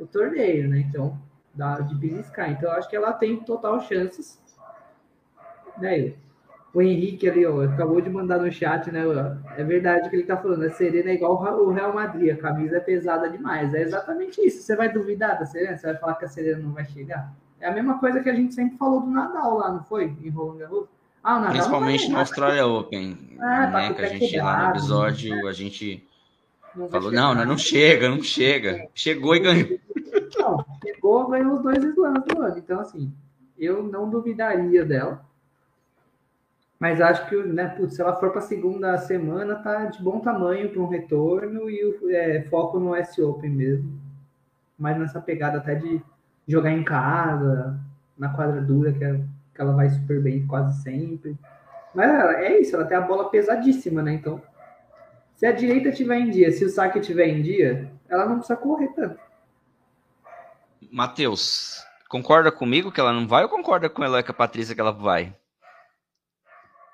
o 0.00 0.06
torneio, 0.06 0.68
né? 0.68 0.78
Então, 0.80 1.18
dá 1.54 1.80
de 1.80 1.94
beliscar. 1.94 2.50
Então, 2.50 2.70
eu 2.70 2.76
acho 2.76 2.88
que 2.88 2.96
ela 2.96 3.12
tem 3.12 3.36
total 3.36 3.80
chances. 3.80 4.42
Né? 5.78 6.14
O 6.74 6.80
Henrique 6.80 7.28
ali, 7.28 7.44
ó, 7.44 7.62
acabou 7.62 8.00
de 8.00 8.08
mandar 8.08 8.38
no 8.38 8.50
chat, 8.50 8.90
né? 8.90 9.02
É 9.58 9.62
verdade 9.62 10.08
que 10.08 10.16
ele 10.16 10.24
tá 10.24 10.38
falando. 10.38 10.64
A 10.64 10.70
Serena 10.70 11.10
é 11.10 11.14
igual 11.14 11.34
o 11.34 11.70
Real 11.70 11.92
Madrid, 11.92 12.32
a 12.32 12.36
camisa 12.36 12.78
é 12.78 12.80
pesada 12.80 13.28
demais. 13.28 13.74
É 13.74 13.82
exatamente 13.82 14.40
isso. 14.40 14.62
Você 14.62 14.74
vai 14.74 14.90
duvidar 14.90 15.38
da 15.38 15.44
Serena? 15.44 15.76
Você 15.76 15.86
vai 15.86 15.96
falar 15.96 16.14
que 16.14 16.24
a 16.24 16.28
Serena 16.28 16.62
não 16.62 16.72
vai 16.72 16.86
chegar? 16.86 17.30
É 17.62 17.68
a 17.68 17.72
mesma 17.72 17.98
coisa 17.98 18.20
que 18.20 18.28
a 18.28 18.34
gente 18.34 18.54
sempre 18.54 18.76
falou 18.76 19.00
do 19.00 19.10
Nadal 19.10 19.56
lá, 19.56 19.70
não 19.70 19.84
foi? 19.84 20.12
Em 20.22 20.28
Roland 20.30 20.58
Garros. 20.58 20.88
Ah, 21.22 21.36
Nadal 21.36 21.52
Principalmente 21.52 22.10
na 22.10 22.18
Austrália 22.18 22.66
Open, 22.66 23.16
ah, 23.38 23.66
tá 23.66 23.70
né? 23.70 23.94
Que 23.94 24.02
a 24.02 24.08
gente 24.08 24.36
lá 24.36 24.64
no 24.64 24.70
episódio 24.70 25.46
a 25.46 25.52
gente 25.52 26.04
não 26.74 26.88
falou, 26.88 27.12
não, 27.12 27.34
não, 27.34 27.44
não 27.44 27.56
chega, 27.56 28.08
não 28.08 28.20
chega. 28.20 28.88
Chegou 28.92 29.36
e 29.36 29.38
ganhou. 29.38 29.78
Não, 30.38 30.64
chegou, 30.82 31.28
ganhou 31.28 31.54
os 31.54 31.62
dois 31.62 31.84
slams 31.84 32.24
do 32.24 32.42
ano. 32.42 32.58
Então, 32.58 32.80
assim, 32.80 33.12
eu 33.56 33.82
não 33.84 34.10
duvidaria 34.10 34.84
dela. 34.84 35.24
Mas 36.80 37.00
acho 37.00 37.28
que, 37.28 37.36
né, 37.36 37.68
putz, 37.68 37.94
se 37.94 38.02
ela 38.02 38.16
for 38.16 38.30
para 38.30 38.40
a 38.40 38.42
segunda 38.42 38.98
semana, 38.98 39.54
tá 39.54 39.84
de 39.84 40.02
bom 40.02 40.18
tamanho 40.18 40.68
para 40.68 40.82
um 40.82 40.88
retorno 40.88 41.70
e 41.70 41.84
o 41.84 42.10
é, 42.10 42.42
foco 42.50 42.80
no 42.80 42.92
S 42.92 43.22
Open 43.22 43.50
mesmo. 43.50 44.00
Mas 44.76 44.98
nessa 44.98 45.20
pegada 45.20 45.58
até 45.58 45.76
de 45.76 46.02
jogar 46.46 46.72
em 46.72 46.84
casa, 46.84 47.78
na 48.18 48.30
quadra 48.30 48.60
dura, 48.60 48.92
que, 48.92 49.04
é, 49.04 49.20
que 49.54 49.60
ela 49.60 49.72
vai 49.72 49.88
super 49.90 50.20
bem 50.20 50.46
quase 50.46 50.82
sempre. 50.82 51.36
Mas 51.94 52.10
é 52.36 52.60
isso, 52.60 52.74
ela 52.74 52.84
tem 52.84 52.96
a 52.96 53.00
bola 53.00 53.28
pesadíssima, 53.30 54.02
né? 54.02 54.14
Então, 54.14 54.40
Se 55.34 55.46
a 55.46 55.52
direita 55.52 55.90
tiver 55.90 56.18
em 56.18 56.30
dia, 56.30 56.52
se 56.52 56.64
o 56.64 56.70
saque 56.70 57.00
tiver 57.00 57.26
em 57.26 57.42
dia, 57.42 57.90
ela 58.08 58.26
não 58.26 58.36
precisa 58.36 58.56
correr 58.56 58.88
tanto. 58.94 59.18
Matheus, 60.90 61.82
concorda 62.08 62.52
comigo 62.52 62.92
que 62.92 63.00
ela 63.00 63.12
não 63.12 63.26
vai 63.26 63.42
ou 63.42 63.48
concorda 63.48 63.88
com 63.88 64.04
ela 64.04 64.22
com 64.22 64.30
a 64.30 64.34
Patrícia 64.34 64.74
que 64.74 64.80
ela 64.80 64.92
vai? 64.92 65.34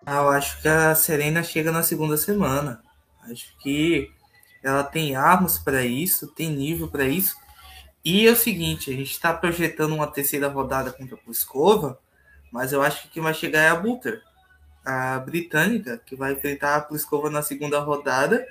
Ah, 0.06 0.18
eu 0.22 0.28
acho 0.30 0.62
que 0.62 0.68
a 0.68 0.94
Serena 0.94 1.42
chega 1.42 1.70
na 1.70 1.82
segunda 1.82 2.16
semana. 2.16 2.82
Acho 3.30 3.54
que 3.58 4.10
ela 4.62 4.82
tem 4.82 5.14
armas 5.14 5.58
para 5.58 5.84
isso, 5.84 6.32
tem 6.34 6.50
nível 6.50 6.88
para 6.88 7.04
isso. 7.04 7.36
E 8.04 8.26
é 8.26 8.30
o 8.30 8.36
seguinte, 8.36 8.90
a 8.90 8.94
gente 8.94 9.10
está 9.10 9.34
projetando 9.34 9.94
uma 9.94 10.06
terceira 10.06 10.48
rodada 10.48 10.92
contra 10.92 11.14
a 11.14 11.18
Pliskova, 11.18 11.98
mas 12.50 12.72
eu 12.72 12.80
acho 12.80 13.02
que 13.02 13.08
quem 13.08 13.22
vai 13.22 13.34
chegar 13.34 13.60
é 13.60 13.68
a 13.68 13.76
Butter, 13.76 14.22
a 14.84 15.18
britânica, 15.18 15.98
que 15.98 16.16
vai 16.16 16.32
enfrentar 16.32 16.76
a 16.76 16.80
Pliskova 16.80 17.28
na 17.28 17.42
segunda 17.42 17.78
rodada. 17.80 18.46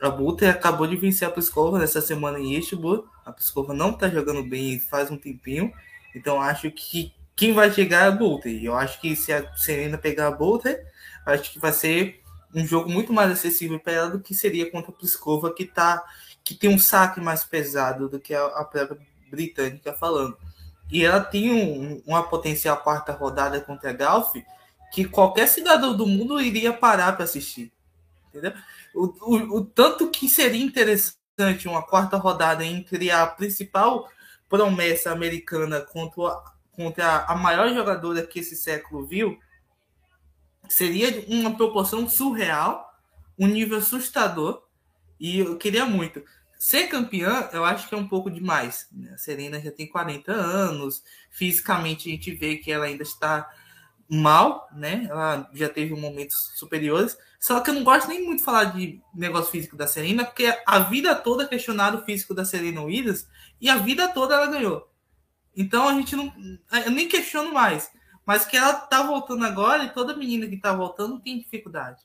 A 0.00 0.10
Butter 0.10 0.50
acabou 0.50 0.86
de 0.86 0.96
vencer 0.96 1.26
a 1.26 1.30
Pliskova 1.30 1.78
nessa 1.78 2.00
semana 2.00 2.38
em 2.38 2.54
Istanbul. 2.58 3.06
A 3.24 3.32
Pliskova 3.32 3.72
não 3.72 3.90
está 3.90 4.08
jogando 4.08 4.42
bem 4.42 4.78
faz 4.80 5.10
um 5.10 5.16
tempinho, 5.16 5.72
então 6.14 6.40
acho 6.40 6.70
que 6.70 7.14
quem 7.34 7.54
vai 7.54 7.72
chegar 7.72 8.04
é 8.04 8.08
a 8.08 8.10
Butter. 8.10 8.62
Eu 8.62 8.76
acho 8.76 9.00
que 9.00 9.16
se 9.16 9.32
a 9.32 9.54
Serena 9.54 9.96
pegar 9.96 10.26
a 10.26 10.30
Butter, 10.30 10.84
acho 11.24 11.52
que 11.52 11.58
vai 11.58 11.72
ser 11.72 12.20
um 12.54 12.66
jogo 12.66 12.90
muito 12.90 13.12
mais 13.12 13.30
acessível 13.30 13.78
para 13.78 13.92
ela 13.92 14.10
do 14.10 14.20
que 14.20 14.34
seria 14.34 14.70
contra 14.70 14.90
a 14.90 14.94
Pliskova, 14.94 15.54
que 15.54 15.64
tá 15.64 16.04
que 16.44 16.54
tem 16.54 16.70
um 16.70 16.78
saque 16.78 17.20
mais 17.20 17.44
pesado 17.44 18.08
do 18.08 18.18
que 18.18 18.34
a, 18.34 18.44
a 18.46 18.64
própria 18.64 18.98
britânica 19.30 19.92
falando. 19.92 20.36
E 20.90 21.04
ela 21.04 21.20
tem 21.20 21.50
um, 21.50 22.02
uma 22.06 22.22
potencial 22.22 22.76
quarta 22.78 23.12
rodada 23.12 23.60
contra 23.60 23.90
a 23.90 23.92
Galf 23.92 24.34
que 24.92 25.04
qualquer 25.04 25.46
cidadão 25.46 25.96
do 25.96 26.06
mundo 26.06 26.40
iria 26.40 26.72
parar 26.72 27.12
para 27.12 27.24
assistir. 27.24 27.72
Entendeu? 28.28 28.52
O, 28.94 29.04
o, 29.04 29.58
o, 29.58 29.64
tanto 29.64 30.10
que 30.10 30.28
seria 30.28 30.62
interessante 30.62 31.68
uma 31.68 31.82
quarta 31.82 32.16
rodada 32.16 32.64
entre 32.64 33.10
a 33.10 33.26
principal 33.26 34.08
promessa 34.48 35.12
americana 35.12 35.80
contra, 35.80 36.42
contra 36.72 37.24
a 37.24 37.36
maior 37.36 37.72
jogadora 37.72 38.26
que 38.26 38.40
esse 38.40 38.56
século 38.56 39.06
viu, 39.06 39.38
seria 40.68 41.24
uma 41.28 41.56
proporção 41.56 42.08
surreal, 42.08 42.88
um 43.38 43.46
nível 43.46 43.78
assustador, 43.78 44.62
e 45.20 45.40
eu 45.40 45.58
queria 45.58 45.84
muito. 45.84 46.24
Ser 46.58 46.88
campeã, 46.88 47.48
eu 47.52 47.64
acho 47.64 47.88
que 47.88 47.94
é 47.94 47.98
um 47.98 48.08
pouco 48.08 48.30
demais. 48.30 48.88
Né? 48.92 49.12
A 49.12 49.18
Serena 49.18 49.60
já 49.60 49.70
tem 49.70 49.86
40 49.86 50.32
anos, 50.32 51.02
fisicamente 51.30 52.08
a 52.08 52.12
gente 52.12 52.32
vê 52.32 52.56
que 52.56 52.72
ela 52.72 52.86
ainda 52.86 53.02
está 53.02 53.48
mal, 54.08 54.68
né? 54.72 55.06
Ela 55.08 55.48
já 55.54 55.68
teve 55.68 55.94
momentos 55.94 56.52
superiores. 56.56 57.16
Só 57.38 57.60
que 57.60 57.70
eu 57.70 57.74
não 57.74 57.84
gosto 57.84 58.08
nem 58.08 58.24
muito 58.24 58.40
de 58.40 58.44
falar 58.44 58.64
de 58.64 59.00
negócio 59.14 59.52
físico 59.52 59.76
da 59.76 59.86
Serena, 59.86 60.24
porque 60.24 60.52
a 60.66 60.80
vida 60.80 61.14
toda 61.14 61.46
questionado 61.46 61.98
o 61.98 62.04
físico 62.04 62.34
da 62.34 62.44
Serena 62.44 62.82
Williams 62.82 63.28
e 63.60 63.70
a 63.70 63.76
vida 63.76 64.08
toda 64.08 64.34
ela 64.34 64.46
ganhou. 64.48 64.90
Então 65.56 65.88
a 65.88 65.94
gente 65.94 66.16
não. 66.16 66.32
Eu 66.84 66.90
nem 66.90 67.08
questiono 67.08 67.52
mais. 67.52 67.90
Mas 68.26 68.44
que 68.44 68.56
ela 68.56 68.74
tá 68.74 69.02
voltando 69.02 69.44
agora 69.44 69.84
e 69.84 69.90
toda 69.90 70.16
menina 70.16 70.46
que 70.46 70.56
tá 70.56 70.72
voltando 70.72 71.20
tem 71.20 71.38
dificuldade, 71.38 72.02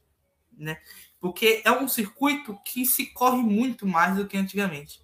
né? 0.57 0.77
Porque 1.25 1.63
é 1.65 1.71
um 1.71 1.87
circuito 1.87 2.55
que 2.63 2.85
se 2.85 3.07
corre 3.07 3.41
muito 3.41 3.87
mais 3.87 4.15
do 4.15 4.27
que 4.27 4.37
antigamente. 4.37 5.01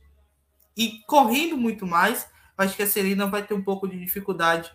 E 0.78 1.00
correndo 1.08 1.58
muito 1.58 1.88
mais, 1.88 2.30
acho 2.56 2.76
que 2.76 2.84
a 2.84 2.88
Serena 2.88 3.26
vai 3.26 3.42
ter 3.42 3.56
um 3.56 3.64
pouco 3.64 3.88
de 3.88 3.98
dificuldade 3.98 4.72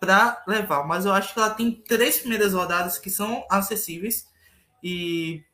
para 0.00 0.42
levar. 0.44 0.84
Mas 0.88 1.04
eu 1.04 1.12
acho 1.12 1.32
que 1.32 1.38
ela 1.38 1.50
tem 1.50 1.70
três 1.70 2.18
primeiras 2.18 2.52
rodadas 2.52 2.98
que 2.98 3.10
são 3.10 3.46
acessíveis. 3.48 4.28
E 4.82 5.44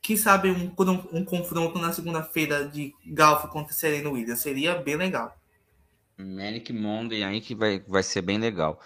quem 0.00 0.16
sabe 0.16 0.50
um, 0.50 0.72
um, 0.74 1.18
um 1.18 1.22
confronto 1.22 1.78
na 1.78 1.92
segunda-feira 1.92 2.66
de 2.66 2.94
Golf 3.08 3.44
contra 3.48 3.74
Serena 3.74 4.08
Williams 4.08 4.40
seria 4.40 4.74
bem 4.76 4.96
legal. 4.96 5.36
Manic 6.16 6.72
Monday 6.72 7.22
aí 7.24 7.42
que 7.42 7.54
vai, 7.54 7.84
vai 7.86 8.02
ser 8.02 8.22
bem 8.22 8.38
legal. 8.38 8.80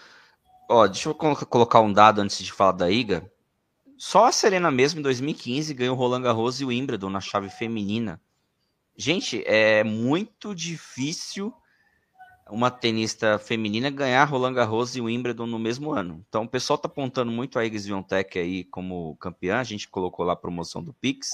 Ó, 0.68 0.84
deixa 0.88 1.08
eu 1.08 1.14
colocar 1.14 1.80
um 1.80 1.92
dado 1.92 2.20
antes 2.20 2.42
de 2.42 2.52
falar 2.52 2.72
da 2.72 2.90
Iga. 2.90 3.31
Só 4.04 4.24
a 4.24 4.32
Serena 4.32 4.68
mesmo 4.68 4.98
em 4.98 5.02
2015 5.04 5.72
ganhou 5.74 5.94
Roland 5.94 6.22
Garros 6.22 6.60
e 6.60 6.64
o 6.64 6.68
Wimbledon 6.68 7.08
na 7.08 7.20
chave 7.20 7.48
feminina. 7.48 8.20
Gente, 8.96 9.44
é 9.46 9.84
muito 9.84 10.56
difícil 10.56 11.54
uma 12.50 12.68
tenista 12.68 13.38
feminina 13.38 13.90
ganhar 13.90 14.24
Roland 14.24 14.54
Garros 14.54 14.96
e 14.96 15.00
o 15.00 15.04
Wimbledon 15.04 15.46
no 15.46 15.56
mesmo 15.56 15.92
ano. 15.92 16.24
Então 16.28 16.42
o 16.42 16.48
pessoal 16.48 16.76
tá 16.76 16.88
apontando 16.88 17.30
muito 17.30 17.60
a 17.60 17.64
Iga 17.64 17.78
Swiatek 17.78 18.40
aí 18.40 18.64
como 18.64 19.14
campeã, 19.20 19.60
a 19.60 19.64
gente 19.64 19.88
colocou 19.88 20.26
lá 20.26 20.32
a 20.32 20.36
promoção 20.36 20.82
do 20.82 20.92
Pix. 20.92 21.28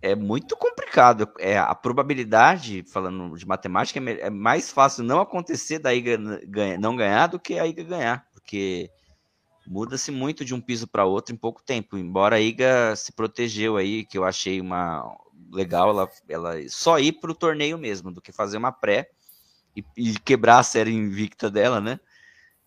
É 0.00 0.14
muito 0.14 0.56
complicado. 0.56 1.28
É 1.40 1.58
a 1.58 1.74
probabilidade, 1.74 2.84
falando 2.84 3.36
de 3.36 3.44
matemática, 3.44 3.98
é, 3.98 4.20
é 4.20 4.30
mais 4.30 4.70
fácil 4.70 5.02
não 5.02 5.20
acontecer 5.20 5.80
da 5.80 5.92
Iga 5.92 6.16
não 6.78 6.94
ganhar 6.94 7.26
do 7.26 7.40
que 7.40 7.58
a 7.58 7.66
Iga 7.66 7.82
ganhar, 7.82 8.24
porque 8.30 8.88
muda-se 9.70 10.10
muito 10.10 10.44
de 10.44 10.52
um 10.52 10.60
piso 10.60 10.88
para 10.88 11.04
outro 11.04 11.32
em 11.32 11.38
pouco 11.38 11.62
tempo. 11.62 11.96
Embora 11.96 12.34
a 12.34 12.40
Iga 12.40 12.96
se 12.96 13.12
protegeu 13.12 13.76
aí, 13.76 14.04
que 14.04 14.18
eu 14.18 14.24
achei 14.24 14.60
uma 14.60 15.16
legal, 15.52 15.90
ela, 15.90 16.10
ela 16.28 16.68
só 16.68 16.98
ir 16.98 17.12
para 17.12 17.30
o 17.30 17.34
torneio 17.34 17.78
mesmo, 17.78 18.10
do 18.10 18.20
que 18.20 18.32
fazer 18.32 18.56
uma 18.56 18.72
pré 18.72 19.10
e, 19.76 19.84
e, 19.96 20.18
quebrar 20.18 20.58
a 20.58 20.64
série 20.64 20.92
invicta 20.92 21.48
dela, 21.48 21.80
né? 21.80 22.00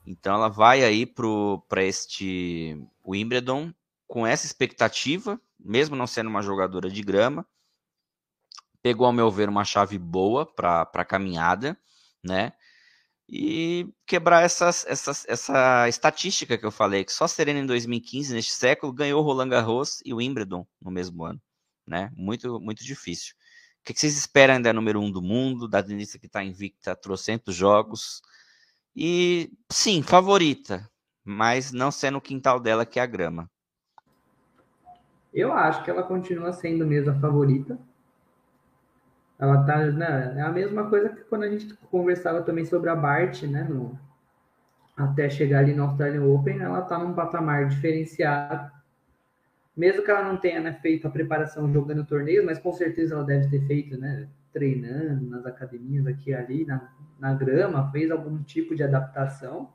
Então 0.07 0.33
ela 0.33 0.47
vai 0.47 0.81
aí 0.81 1.05
para 1.05 1.83
este 1.83 2.81
Wimbledon 3.05 3.73
com 4.07 4.25
essa 4.25 4.45
expectativa, 4.45 5.39
mesmo 5.59 5.97
não 5.97 6.07
sendo 6.07 6.29
uma 6.29 6.41
jogadora 6.41 6.89
de 6.89 7.01
grama. 7.01 7.45
Pegou, 8.81 9.05
ao 9.05 9.13
meu 9.13 9.29
ver, 9.29 9.49
uma 9.49 9.65
chave 9.65 9.97
boa 9.97 10.45
para 10.45 10.89
a 10.93 11.05
caminhada, 11.05 11.77
né? 12.23 12.53
E 13.35 13.91
quebrar 14.05 14.43
essas, 14.43 14.85
essas, 14.87 15.25
essa 15.27 15.89
estatística 15.89 16.55
que 16.55 16.63
eu 16.63 16.69
falei, 16.69 17.03
que 17.03 17.11
só 17.11 17.27
Serena 17.27 17.61
em 17.61 17.65
2015, 17.65 18.31
neste 18.31 18.51
século, 18.51 18.93
ganhou 18.93 19.23
Roland 19.23 19.49
Garros 19.49 20.03
e 20.05 20.13
Wimbledon 20.13 20.67
no 20.79 20.91
mesmo 20.91 21.25
ano. 21.25 21.41
Né? 21.87 22.11
Muito, 22.15 22.59
muito 22.59 22.83
difícil. 22.83 23.33
O 23.81 23.85
que 23.85 23.99
vocês 23.99 24.15
esperam 24.15 24.61
é 24.63 24.71
número 24.71 25.01
um 25.01 25.11
do 25.11 25.19
mundo, 25.19 25.67
da 25.67 25.81
tenista 25.81 26.19
que 26.19 26.27
está 26.27 26.43
invicta 26.43 26.95
trocentos 26.95 27.55
jogos. 27.55 28.21
E 28.95 29.51
sim, 29.67 30.03
favorita, 30.03 30.87
mas 31.25 31.71
não 31.71 31.89
sendo 31.89 32.19
o 32.19 32.21
quintal 32.21 32.59
dela 32.59 32.85
que 32.85 32.99
é 32.99 33.01
a 33.01 33.07
grama. 33.07 33.49
Eu 35.33 35.51
acho 35.51 35.83
que 35.83 35.89
ela 35.89 36.03
continua 36.03 36.53
sendo 36.53 36.85
mesmo 36.85 37.09
a 37.09 37.19
favorita. 37.19 37.79
Ela 39.39 39.63
tá, 39.63 39.77
né, 39.87 40.35
é 40.37 40.41
a 40.41 40.51
mesma 40.51 40.89
coisa 40.89 41.09
que 41.09 41.23
quando 41.23 41.43
a 41.43 41.49
gente 41.49 41.73
conversava 41.91 42.41
também 42.43 42.65
sobre 42.65 42.89
a 42.89 42.95
Bart, 42.95 43.43
né, 43.43 43.63
no, 43.63 43.99
até 44.95 45.29
chegar 45.29 45.59
ali 45.59 45.73
no 45.73 45.83
Australian 45.83 46.23
Open, 46.23 46.59
ela 46.59 46.81
tá 46.81 46.97
num 46.97 47.13
patamar 47.13 47.67
diferenciado. 47.67 48.71
Mesmo 49.75 50.03
que 50.03 50.11
ela 50.11 50.23
não 50.23 50.37
tenha 50.37 50.61
né, 50.61 50.73
feito 50.81 51.07
a 51.07 51.11
preparação 51.11 51.71
jogando 51.73 52.05
torneio, 52.05 52.45
mas 52.45 52.59
com 52.59 52.71
certeza 52.71 53.15
ela 53.15 53.23
deve 53.23 53.49
ter 53.49 53.65
feito, 53.65 53.97
né, 53.97 54.27
treinando 54.53 55.27
nas 55.29 55.45
academias 55.45 56.05
aqui 56.05 56.29
e 56.29 56.35
ali, 56.35 56.65
na, 56.65 56.89
na 57.19 57.33
grama, 57.33 57.91
fez 57.91 58.11
algum 58.11 58.41
tipo 58.43 58.75
de 58.75 58.83
adaptação. 58.83 59.71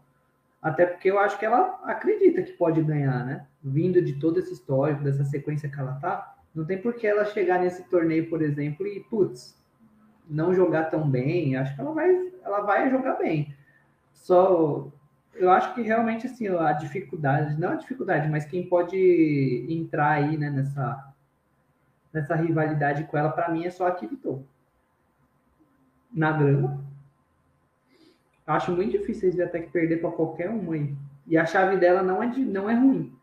Até 0.62 0.86
porque 0.86 1.10
eu 1.10 1.18
acho 1.18 1.38
que 1.38 1.44
ela 1.44 1.80
acredita 1.84 2.42
que 2.42 2.52
pode 2.52 2.82
ganhar, 2.82 3.24
né? 3.24 3.46
Vindo 3.62 4.00
de 4.02 4.14
todo 4.14 4.38
esse 4.38 4.52
histórico, 4.52 5.04
dessa 5.04 5.24
sequência 5.24 5.68
que 5.68 5.78
ela 5.78 5.94
tá, 5.94 6.37
não 6.58 6.64
tem 6.64 6.76
por 6.76 6.94
que 6.94 7.06
ela 7.06 7.24
chegar 7.24 7.60
nesse 7.60 7.84
torneio, 7.84 8.28
por 8.28 8.42
exemplo, 8.42 8.84
e, 8.84 8.98
putz, 9.04 9.56
não 10.28 10.52
jogar 10.52 10.86
tão 10.86 11.08
bem. 11.08 11.54
Acho 11.54 11.72
que 11.72 11.80
ela 11.80 11.92
vai, 11.92 12.32
ela 12.42 12.60
vai 12.62 12.90
jogar 12.90 13.14
bem. 13.14 13.54
Só, 14.12 14.90
eu 15.36 15.52
acho 15.52 15.72
que 15.72 15.82
realmente, 15.82 16.26
assim, 16.26 16.48
a 16.48 16.72
dificuldade, 16.72 17.60
não 17.60 17.70
a 17.70 17.76
dificuldade, 17.76 18.28
mas 18.28 18.44
quem 18.44 18.68
pode 18.68 19.66
entrar 19.68 20.10
aí, 20.14 20.36
né, 20.36 20.50
nessa, 20.50 21.14
nessa 22.12 22.34
rivalidade 22.34 23.04
com 23.04 23.16
ela, 23.16 23.30
para 23.30 23.52
mim, 23.52 23.64
é 23.64 23.70
só 23.70 23.86
a 23.86 23.92
Kivitou. 23.92 24.44
Na 26.12 26.32
grama. 26.32 26.84
Acho 28.44 28.72
muito 28.72 28.98
difícil 28.98 29.28
eles 29.28 29.38
até 29.38 29.60
que 29.60 29.70
perder 29.70 30.00
para 30.00 30.10
qualquer 30.10 30.50
um 30.50 30.72
aí. 30.72 30.92
E 31.24 31.38
a 31.38 31.46
chave 31.46 31.76
dela 31.76 32.02
não 32.02 32.20
é, 32.20 32.26
de, 32.26 32.44
não 32.44 32.68
é 32.68 32.74
ruim. 32.74 33.16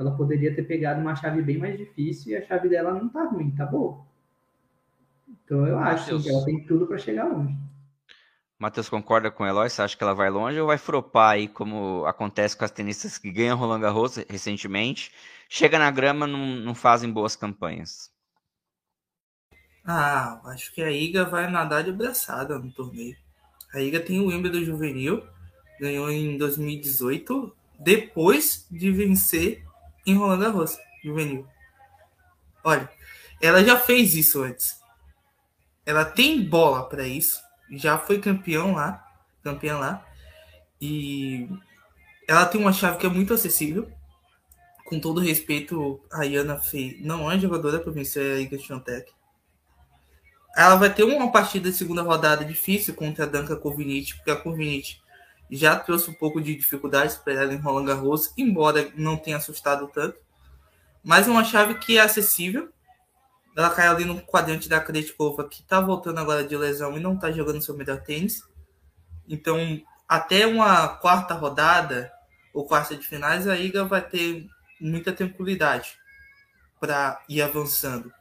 Ela 0.00 0.12
poderia 0.12 0.54
ter 0.54 0.62
pegado 0.62 0.98
uma 0.98 1.14
chave 1.14 1.42
bem 1.42 1.58
mais 1.58 1.76
difícil 1.76 2.32
e 2.32 2.36
a 2.36 2.46
chave 2.46 2.70
dela 2.70 2.94
não 2.94 3.06
tá 3.10 3.22
ruim, 3.24 3.50
tá 3.50 3.66
boa. 3.66 4.02
Então 5.44 5.66
eu 5.66 5.78
acho 5.78 6.22
que 6.22 6.30
ela 6.30 6.42
tem 6.42 6.64
tudo 6.64 6.86
para 6.86 6.96
chegar 6.96 7.26
longe. 7.26 7.54
Matheus 8.58 8.88
concorda 8.88 9.30
com 9.30 9.42
o 9.42 9.46
Eloy? 9.46 9.68
Você 9.68 9.82
acha 9.82 9.94
que 9.94 10.02
ela 10.02 10.14
vai 10.14 10.30
longe 10.30 10.58
ou 10.58 10.68
vai 10.68 10.78
fropar 10.78 11.32
aí, 11.32 11.48
como 11.48 12.06
acontece 12.06 12.56
com 12.56 12.64
as 12.64 12.70
tenistas 12.70 13.18
que 13.18 13.30
ganham 13.30 13.58
Roland 13.58 13.80
Garros 13.80 14.16
recentemente? 14.26 15.12
Chega 15.50 15.78
na 15.78 15.90
grama, 15.90 16.26
não, 16.26 16.46
não 16.46 16.74
fazem 16.74 17.12
boas 17.12 17.36
campanhas. 17.36 18.10
Ah, 19.84 20.40
acho 20.46 20.74
que 20.74 20.82
a 20.82 20.90
Iga 20.90 21.26
vai 21.26 21.50
nadar 21.50 21.84
de 21.84 21.92
braçada 21.92 22.58
no 22.58 22.72
torneio. 22.72 23.16
A 23.74 23.80
Iga 23.80 24.00
tem 24.00 24.18
o 24.18 24.28
Wimbledon 24.28 24.64
juvenil, 24.64 25.22
ganhou 25.78 26.10
em 26.10 26.38
2018, 26.38 27.54
depois 27.78 28.66
de 28.70 28.90
vencer 28.90 29.68
em 30.10 30.16
Roland 30.16 30.40
Garros, 30.40 30.78
juvenil. 31.02 31.46
Olha, 32.62 32.90
ela 33.40 33.64
já 33.64 33.78
fez 33.78 34.14
isso 34.14 34.42
antes. 34.42 34.80
Ela 35.86 36.04
tem 36.04 36.42
bola 36.42 36.88
para 36.88 37.06
isso. 37.06 37.40
Já 37.70 37.98
foi 37.98 38.20
campeão 38.20 38.74
lá, 38.74 39.04
campeã 39.42 39.78
lá. 39.78 40.06
E 40.80 41.48
ela 42.28 42.46
tem 42.46 42.60
uma 42.60 42.72
chave 42.72 42.98
que 42.98 43.06
é 43.06 43.08
muito 43.08 43.32
acessível. 43.32 43.90
Com 44.84 45.00
todo 45.00 45.20
respeito, 45.20 46.00
a 46.12 46.24
Iana 46.24 46.58
fez. 46.60 47.00
Não 47.00 47.30
é 47.30 47.38
jogadora 47.38 47.78
para 47.78 47.92
vencer 47.92 48.36
a 48.36 48.40
Iga 48.40 48.58
Świątek. 48.58 49.12
Ela 50.56 50.74
vai 50.74 50.92
ter 50.92 51.04
uma 51.04 51.30
partida 51.30 51.70
de 51.70 51.76
segunda 51.76 52.02
rodada 52.02 52.44
difícil 52.44 52.94
contra 52.94 53.24
a 53.24 53.28
Danka 53.28 53.56
Kovinic, 53.56 54.16
porque 54.16 54.30
a 54.32 54.36
Kovinic 54.36 54.99
já 55.50 55.76
trouxe 55.76 56.08
um 56.10 56.14
pouco 56.14 56.40
de 56.40 56.54
dificuldades 56.54 57.16
para 57.16 57.32
ela 57.34 57.52
em 57.52 57.58
Roland 57.58 57.86
Garros, 57.86 58.32
embora 58.36 58.90
não 58.94 59.16
tenha 59.16 59.36
assustado 59.36 59.88
tanto. 59.88 60.18
Mas 61.02 61.26
é 61.26 61.30
uma 61.30 61.44
chave 61.44 61.74
que 61.74 61.98
é 61.98 62.00
acessível. 62.00 62.70
Ela 63.56 63.70
cai 63.70 63.88
ali 63.88 64.04
no 64.04 64.20
quadrante 64.20 64.68
da 64.68 64.80
Krejcikova, 64.80 65.48
que 65.48 65.62
está 65.62 65.80
voltando 65.80 66.20
agora 66.20 66.44
de 66.44 66.56
lesão 66.56 66.96
e 66.96 67.00
não 67.00 67.14
está 67.14 67.32
jogando 67.32 67.62
seu 67.62 67.76
melhor 67.76 68.00
tênis. 68.00 68.42
Então, 69.28 69.80
até 70.08 70.46
uma 70.46 70.88
quarta 70.88 71.34
rodada 71.34 72.12
ou 72.54 72.66
quarta 72.66 72.96
de 72.96 73.06
finais, 73.06 73.48
a 73.48 73.56
Iga 73.56 73.84
vai 73.84 74.02
ter 74.02 74.46
muita 74.80 75.12
tranquilidade 75.12 75.98
para 76.78 77.22
ir 77.28 77.42
avançando. 77.42 78.12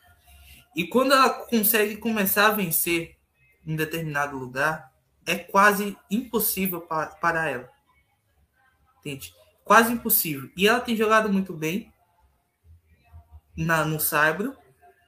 E 0.75 0.87
quando 0.87 1.13
ela 1.13 1.29
consegue 1.29 1.97
começar 1.97 2.47
a 2.47 2.51
vencer 2.51 3.17
em 3.65 3.75
determinado 3.75 4.37
lugar, 4.37 4.88
é 5.29 5.37
quase 5.37 5.95
impossível 6.09 6.81
para, 6.81 7.07
para 7.07 7.47
ela. 7.47 7.69
Entende? 8.99 9.33
Quase 9.63 9.93
impossível. 9.93 10.49
E 10.57 10.67
ela 10.67 10.79
tem 10.79 10.95
jogado 10.95 11.31
muito 11.31 11.53
bem 11.53 11.93
na, 13.55 13.85
no 13.85 13.99
Saibro. 13.99 14.57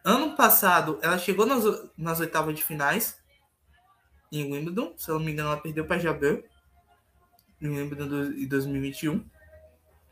Ano 0.04 0.36
passado, 0.36 1.00
ela 1.02 1.18
chegou 1.18 1.46
nas, 1.46 1.64
nas 1.98 2.20
oitavas 2.20 2.56
de 2.56 2.64
finais 2.64 3.20
em 4.32 4.52
Wimbledon. 4.52 4.94
Se 4.96 5.10
eu 5.10 5.16
não 5.16 5.26
me 5.26 5.32
engano, 5.32 5.50
ela 5.50 5.62
perdeu 5.62 5.86
para 5.86 6.00
Jabeur 6.00 6.44
em 7.60 7.70
Wimbledon 7.70 8.34
de 8.34 8.46
2021. 8.46 9.26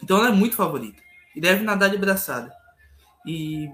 Então 0.02 0.18
ela 0.18 0.30
é 0.30 0.32
muito 0.32 0.56
favorita. 0.56 1.02
E 1.36 1.42
deve 1.42 1.64
nadar 1.64 1.92
de 1.92 1.98
braçada. 1.98 2.52
E 3.28 3.70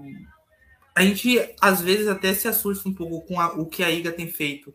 a 0.94 1.02
gente 1.02 1.54
às 1.62 1.80
vezes 1.80 2.08
até 2.08 2.34
se 2.34 2.46
assusta 2.46 2.86
um 2.88 2.94
pouco 2.94 3.26
com 3.26 3.40
a, 3.40 3.54
o 3.54 3.64
que 3.64 3.82
a 3.82 3.90
Iga 3.90 4.12
tem 4.12 4.30
feito. 4.30 4.74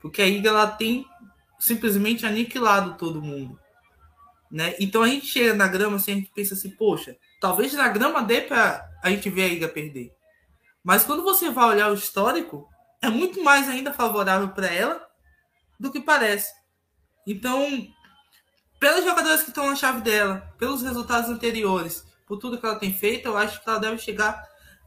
Porque 0.00 0.22
a 0.22 0.26
Iga 0.26 0.48
ela 0.50 0.66
tem 0.66 1.06
simplesmente 1.58 2.26
aniquilado 2.26 2.96
todo 2.96 3.22
mundo. 3.22 3.58
Né? 4.50 4.74
Então 4.80 5.02
a 5.02 5.08
gente 5.08 5.26
chega 5.26 5.54
na 5.54 5.68
grama 5.68 5.96
assim, 5.96 6.12
a 6.12 6.14
gente 6.16 6.32
pensa 6.34 6.54
assim, 6.54 6.70
poxa, 6.70 7.16
talvez 7.40 7.72
na 7.72 7.88
grama 7.88 8.22
dê 8.22 8.40
para 8.40 8.90
a 9.02 9.10
gente 9.10 9.30
ver 9.30 9.44
a 9.44 9.48
Iga 9.48 9.68
perder. 9.68 10.12
Mas 10.82 11.04
quando 11.04 11.22
você 11.22 11.50
vai 11.50 11.66
olhar 11.66 11.90
o 11.90 11.94
histórico, 11.94 12.68
é 13.02 13.08
muito 13.08 13.42
mais 13.42 13.68
ainda 13.68 13.92
favorável 13.92 14.48
para 14.48 14.66
ela 14.66 15.06
do 15.78 15.92
que 15.92 16.00
parece. 16.00 16.52
Então, 17.26 17.86
pelos 18.78 19.04
jogadores 19.04 19.42
que 19.42 19.50
estão 19.50 19.66
na 19.66 19.76
chave 19.76 20.00
dela, 20.00 20.52
pelos 20.58 20.82
resultados 20.82 21.30
anteriores, 21.30 22.04
por 22.26 22.38
tudo 22.38 22.58
que 22.58 22.66
ela 22.66 22.78
tem 22.78 22.92
feito, 22.92 23.26
eu 23.26 23.36
acho 23.36 23.62
que 23.62 23.68
ela 23.68 23.78
deve 23.78 23.98
chegar 23.98 24.42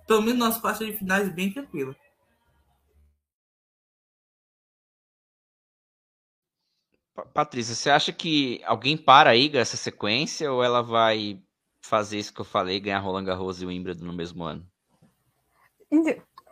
pelo 0.07 0.21
menos 0.21 0.39
nas 0.39 0.57
quartas 0.57 0.87
de 0.87 0.93
finais 0.93 1.29
bem 1.29 1.51
tranquila. 1.51 1.95
Patrícia, 7.33 7.75
você 7.75 7.89
acha 7.89 8.11
que 8.11 8.61
alguém 8.65 8.97
para 8.97 9.29
aí 9.29 9.55
essa 9.55 9.77
sequência 9.77 10.51
ou 10.51 10.63
ela 10.63 10.81
vai 10.81 11.39
fazer 11.81 12.17
isso 12.17 12.33
que 12.33 12.41
eu 12.41 12.45
falei, 12.45 12.79
ganhar 12.79 12.99
Roland 12.99 13.25
Garros 13.25 13.61
e 13.61 13.65
Wimbledon 13.65 14.05
no 14.05 14.13
mesmo 14.13 14.43
ano? 14.43 14.65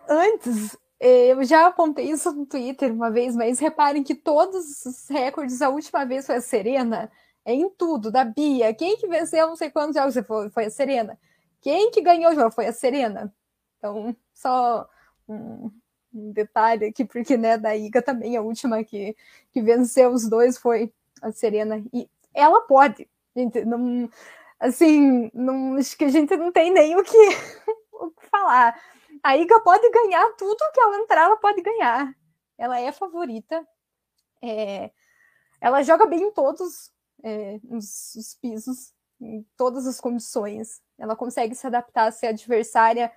Antes, 0.07 0.77
eh, 0.99 1.31
eu 1.31 1.43
já 1.43 1.67
apontei 1.67 2.11
isso 2.11 2.31
no 2.31 2.45
Twitter 2.45 2.93
uma 2.93 3.09
vez, 3.09 3.35
mas 3.35 3.59
reparem 3.59 4.03
que 4.03 4.13
todos 4.13 4.85
os 4.85 5.07
recordes, 5.09 5.61
a 5.61 5.69
última 5.69 6.05
vez 6.05 6.27
foi 6.27 6.35
a 6.35 6.41
Serena, 6.41 7.11
é 7.43 7.53
em 7.53 7.69
tudo, 7.69 8.11
da 8.11 8.23
Bia. 8.23 8.73
Quem 8.73 8.97
que 8.97 9.07
venceu 9.07 9.47
não 9.47 9.55
sei 9.55 9.71
quantos 9.71 9.95
jogos 9.95 10.15
foi 10.53 10.65
a 10.65 10.69
Serena. 10.69 11.17
Quem 11.59 11.89
que 11.89 12.01
ganhou 12.01 12.31
o 12.31 12.35
jogo 12.35 12.51
foi 12.51 12.67
a 12.67 12.73
Serena. 12.73 13.33
Então, 13.77 14.15
só 14.33 14.87
um, 15.27 15.71
um 16.13 16.31
detalhe 16.31 16.85
aqui, 16.85 17.05
porque 17.05 17.37
né, 17.37 17.57
da 17.57 17.75
Iga 17.75 18.01
também, 18.01 18.35
a 18.35 18.41
última 18.41 18.83
que, 18.83 19.15
que 19.51 19.61
venceu 19.61 20.11
os 20.11 20.27
dois 20.27 20.57
foi 20.57 20.93
a 21.21 21.31
Serena. 21.31 21.83
E 21.93 22.09
ela 22.33 22.61
pode, 22.61 23.07
gente, 23.35 23.63
não, 23.65 24.09
assim, 24.59 25.31
não, 25.33 25.75
acho 25.75 25.97
que 25.97 26.05
a 26.05 26.09
gente 26.09 26.35
não 26.35 26.51
tem 26.51 26.71
nem 26.71 26.95
o 26.97 27.03
que, 27.03 27.17
o 27.93 28.11
que 28.11 28.27
falar. 28.27 28.79
A 29.23 29.37
Iga 29.37 29.59
pode 29.61 29.89
ganhar 29.89 30.27
tudo 30.33 30.71
que 30.73 30.79
ela 30.79 30.97
entrar, 30.97 31.23
ela 31.23 31.37
pode 31.37 31.61
ganhar. 31.61 32.13
Ela 32.57 32.79
é 32.79 32.91
favorita. 32.91 33.65
É, 34.41 34.91
ela 35.59 35.83
joga 35.83 36.05
bem 36.05 36.23
em 36.23 36.31
todos 36.31 36.91
é, 37.23 37.59
os, 37.69 38.15
os 38.15 38.33
pisos, 38.35 38.93
em 39.19 39.45
todas 39.55 39.85
as 39.85 39.99
condições. 39.99 40.81
Ela 40.97 41.15
consegue 41.15 41.55
se 41.55 41.65
adaptar 41.67 42.11
a 42.11 42.27
adversária 42.27 43.11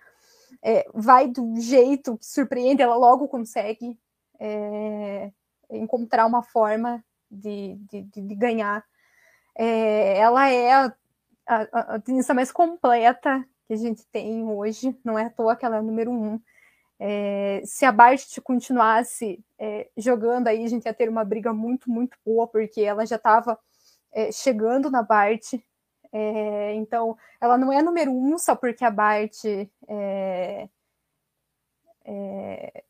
é, 0.62 0.86
vai 0.94 1.28
do 1.28 1.61
jeito 1.61 2.16
que 2.18 2.26
surpreende, 2.26 2.82
ela 2.82 2.96
logo 2.96 3.28
consegue 3.28 3.98
é, 4.38 5.30
encontrar 5.70 6.26
uma 6.26 6.42
forma 6.42 7.05
de, 7.30 7.76
de, 7.90 8.02
de 8.02 8.34
ganhar. 8.34 8.84
É, 9.57 10.18
ela 10.18 10.48
é 10.48 10.72
a, 10.72 10.94
a, 11.46 11.94
a, 11.94 12.00
tenista 12.00 12.34
mais 12.34 12.50
completa 12.50 13.46
que 13.66 13.74
a 13.74 13.76
gente 13.76 14.07
tem 14.07 14.44
hoje, 14.44 14.96
não 15.05 15.18
é 15.18 15.26
à 15.26 15.30
toa 15.30 15.57
que 15.57 15.64
ela 15.64 15.76
é 15.76 15.80
o 15.80 15.84
número 15.84 16.11
um. 16.11 16.40
É, 16.98 17.62
se 17.64 17.84
a 17.84 17.92
Bart 17.92 18.38
continuasse 18.42 19.44
é, 19.59 19.88
jogando 19.96 20.48
aí, 20.48 20.64
a 20.64 20.68
gente 20.68 20.86
ia 20.86 20.94
ter 20.94 21.09
uma 21.09 21.24
briga 21.24 21.52
muito, 21.52 21.90
muito 21.90 22.16
boa, 22.24 22.46
porque 22.46 22.80
ela 22.82 23.05
já 23.05 23.16
estava 23.16 23.59
é, 24.12 24.30
chegando 24.30 24.90
na 24.90 25.02
Bart, 25.02 25.55
é, 26.16 26.72
então, 26.76 27.18
ela 27.40 27.58
não 27.58 27.72
é 27.72 27.82
número 27.82 28.12
um 28.12 28.38
só 28.38 28.54
porque 28.54 28.84
a 28.84 28.90
Bart 28.90 29.34
é, 29.88 30.68
é, 32.04 32.84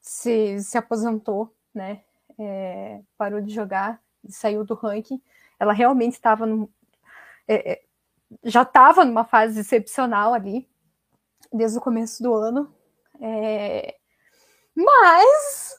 se, 0.00 0.58
se 0.58 0.78
aposentou, 0.78 1.54
né? 1.74 2.02
É, 2.38 3.02
parou 3.18 3.42
de 3.42 3.52
jogar, 3.52 4.02
saiu 4.26 4.64
do 4.64 4.72
ranking. 4.72 5.22
Ela 5.60 5.74
realmente 5.74 6.14
estava 6.14 6.46
é, 7.46 7.72
é, 7.72 7.82
já 8.42 8.62
estava 8.62 9.04
numa 9.04 9.24
fase 9.24 9.60
excepcional 9.60 10.32
ali, 10.32 10.66
desde 11.52 11.76
o 11.76 11.82
começo 11.82 12.22
do 12.22 12.32
ano. 12.32 12.74
mas 14.74 15.76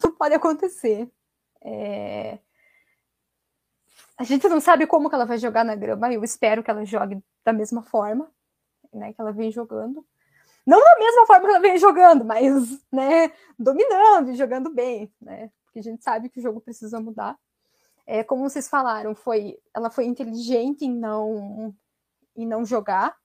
tudo 0.00 0.16
pode 0.16 0.34
acontecer. 0.34 1.08
É, 1.62 2.38
a 4.16 4.24
gente 4.24 4.48
não 4.48 4.60
sabe 4.60 4.86
como 4.86 5.08
que 5.08 5.14
ela 5.14 5.26
vai 5.26 5.38
jogar 5.38 5.64
na 5.64 5.74
grama. 5.74 6.12
Eu 6.12 6.22
espero 6.22 6.62
que 6.62 6.70
ela 6.70 6.84
jogue 6.84 7.22
da 7.44 7.52
mesma 7.52 7.82
forma, 7.82 8.30
né, 8.92 9.12
que 9.12 9.20
ela 9.20 9.32
vem 9.32 9.50
jogando. 9.50 10.06
Não 10.66 10.78
da 10.82 10.98
mesma 10.98 11.26
forma 11.26 11.42
que 11.42 11.50
ela 11.50 11.60
vem 11.60 11.76
jogando, 11.78 12.24
mas, 12.24 12.80
né, 12.90 13.32
dominando 13.58 14.30
e 14.30 14.36
jogando 14.36 14.70
bem, 14.70 15.12
né? 15.20 15.50
Porque 15.64 15.80
a 15.80 15.82
gente 15.82 16.02
sabe 16.02 16.28
que 16.28 16.38
o 16.38 16.42
jogo 16.42 16.60
precisa 16.60 17.00
mudar. 17.00 17.36
É, 18.06 18.22
como 18.22 18.48
vocês 18.48 18.68
falaram, 18.68 19.14
foi, 19.14 19.58
ela 19.74 19.90
foi 19.90 20.04
inteligente 20.04 20.84
em 20.84 20.92
não 20.92 21.74
em 22.36 22.46
não 22.46 22.64
jogar. 22.64 23.16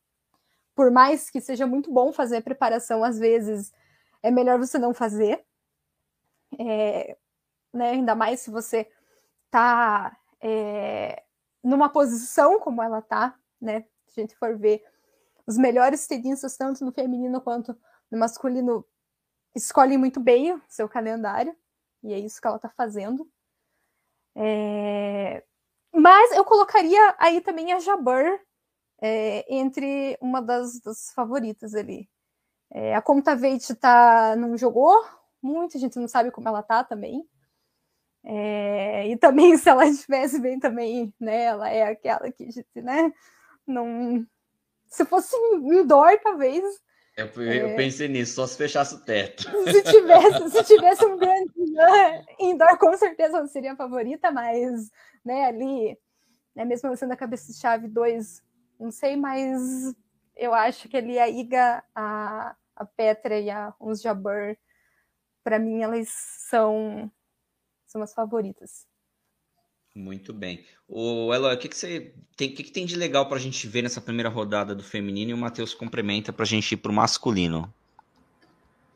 Por 0.76 0.92
mais 0.92 1.30
que 1.30 1.42
seja 1.42 1.66
muito 1.66 1.92
bom 1.92 2.14
fazer 2.14 2.38
a 2.38 2.42
preparação, 2.42 3.04
às 3.04 3.18
vezes 3.18 3.74
é 4.22 4.32
melhor 4.32 4.60
você 4.60 4.78
não 4.78 4.94
fazer. 4.94 5.44
É, 6.60 7.18
né, 7.74 7.92
ainda 7.92 8.16
mais 8.16 8.42
se 8.42 8.52
você 8.52 8.90
tá 9.52 10.19
é, 10.42 11.24
numa 11.64 11.90
posição 11.90 12.60
como 12.60 12.82
ela 12.82 13.02
tá, 13.02 13.38
né? 13.62 13.86
Se 14.08 14.20
a 14.20 14.24
gente 14.24 14.36
for 14.36 14.58
ver 14.58 14.84
os 15.46 15.58
melhores 15.58 16.08
tenistas, 16.08 16.58
tanto 16.58 16.86
no 16.86 16.92
feminino 16.92 17.42
quanto 17.42 17.78
no 18.12 18.18
masculino, 18.18 18.86
escolhem 19.56 19.98
muito 19.98 20.20
bem 20.20 20.54
o 20.54 20.62
seu 20.68 20.88
calendário, 20.88 21.56
e 22.04 22.14
é 22.14 22.20
isso 22.20 22.40
que 22.40 22.48
ela 22.48 22.60
tá 22.60 22.70
fazendo. 22.70 23.30
É... 24.36 25.44
Mas 25.94 26.32
eu 26.32 26.46
colocaria 26.46 27.16
aí 27.18 27.42
também 27.42 27.74
a 27.74 27.80
Jabber 27.80 28.42
é, 29.02 29.46
entre 29.54 30.18
uma 30.22 30.42
das, 30.42 30.80
das 30.80 31.12
favoritas 31.14 31.74
ali. 31.74 32.10
É, 32.72 32.96
a 32.96 33.02
Conta 33.02 33.36
Veit 33.36 33.74
tá, 33.76 34.36
não 34.36 34.56
jogou 34.56 35.04
muito, 35.42 35.78
a 35.78 35.80
gente 35.80 35.98
não 35.98 36.08
sabe 36.08 36.32
como 36.32 36.48
ela 36.48 36.62
tá 36.62 36.84
também. 36.84 37.28
É, 38.24 39.08
e 39.08 39.18
também, 39.18 39.56
se 39.58 39.70
ela 39.70 39.86
estivesse 39.86 40.40
bem 40.40 40.60
também, 40.60 41.14
né? 41.20 41.44
Ela 41.44 41.70
é 41.70 41.84
aquela 41.84 42.32
que, 42.32 42.48
né? 42.76 43.12
Não. 43.66 44.26
Se 44.88 45.06
fosse 45.06 45.36
indoor, 45.54 46.20
talvez. 46.24 46.64
Eu, 47.16 47.28
eu 47.44 47.68
é, 47.70 47.76
pensei 47.76 48.08
nisso, 48.08 48.36
só 48.36 48.48
se 48.48 48.58
fechasse 48.58 48.96
o 48.96 49.04
teto. 49.04 49.44
Se 49.44 49.84
tivesse, 49.84 50.50
se 50.50 50.64
tivesse 50.76 51.06
um 51.06 51.18
grande 51.18 51.52
indoor, 52.40 52.78
com 52.78 52.96
certeza 52.96 53.46
seria 53.48 53.74
a 53.74 53.76
favorita, 53.76 54.32
mas 54.32 54.90
né, 55.24 55.46
ali, 55.46 55.98
né, 56.56 56.66
mesmo 56.66 56.96
sendo 56.96 57.12
a 57.12 57.18
cabeça 57.18 57.52
de 57.52 57.60
chave 57.60 57.88
2, 57.88 58.42
não 58.80 58.90
sei, 58.90 59.18
mas 59.18 59.94
eu 60.36 60.54
acho 60.54 60.88
que 60.88 60.96
ali 60.96 61.20
a 61.20 61.28
Iga, 61.28 61.84
a, 61.94 62.56
a 62.76 62.86
Petra 62.86 63.38
e 63.38 63.50
a 63.50 63.74
Uns 63.80 64.02
Jabeur, 64.02 64.56
para 65.44 65.60
mim, 65.60 65.82
elas 65.82 66.08
são, 66.50 67.12
são 67.90 68.02
as 68.04 68.14
favoritas. 68.14 68.88
Muito 69.96 70.32
bem. 70.32 70.64
O 70.88 71.34
Eloy, 71.34 71.56
o 71.56 71.58
que, 71.58 71.68
que 71.68 71.76
você 71.76 72.14
tem, 72.38 72.50
o 72.52 72.56
que, 72.56 72.64
que 72.64 72.72
tem 72.72 72.86
de 72.86 72.96
legal 72.96 73.28
para 73.28 73.38
a 73.38 73.42
gente 73.42 73.68
ver 73.68 73.82
nessa 73.82 74.00
primeira 74.00 74.30
rodada 74.30 74.76
do 74.76 74.84
feminino 74.84 75.32
e 75.32 75.34
o 75.34 75.38
Matheus 75.38 75.74
complementa 75.74 76.32
para 76.32 76.44
a 76.44 76.48
gente 76.48 76.72
ir 76.72 76.78
para 76.78 76.92
o 76.92 76.94
masculino? 76.94 77.74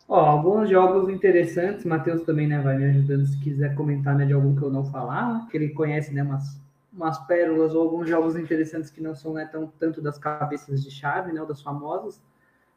Ó, 0.07 0.19
alguns 0.19 0.69
jogos 0.69 1.09
interessantes, 1.09 1.83
Matheus 1.83 2.21
também 2.21 2.47
né, 2.47 2.61
vai 2.61 2.77
me 2.77 2.85
ajudando 2.85 3.25
se 3.25 3.39
quiser 3.39 3.73
comentar 3.73 4.15
né, 4.15 4.25
de 4.25 4.33
algum 4.33 4.55
que 4.55 4.61
eu 4.61 4.69
não 4.69 4.85
falar, 4.85 5.47
que 5.49 5.57
ele 5.57 5.69
conhece 5.69 6.13
né, 6.13 6.21
umas, 6.21 6.61
umas 6.93 7.17
pérolas 7.25 7.73
ou 7.73 7.81
alguns 7.81 8.07
jogos 8.07 8.35
interessantes 8.35 8.91
que 8.91 9.01
não 9.01 9.15
são 9.15 9.33
né, 9.33 9.49
tão, 9.51 9.67
tanto 9.79 10.01
das 10.01 10.19
cabeças 10.19 10.83
de 10.83 10.91
chave, 10.91 11.31
né, 11.33 11.43
das 11.45 11.61
famosas. 11.61 12.21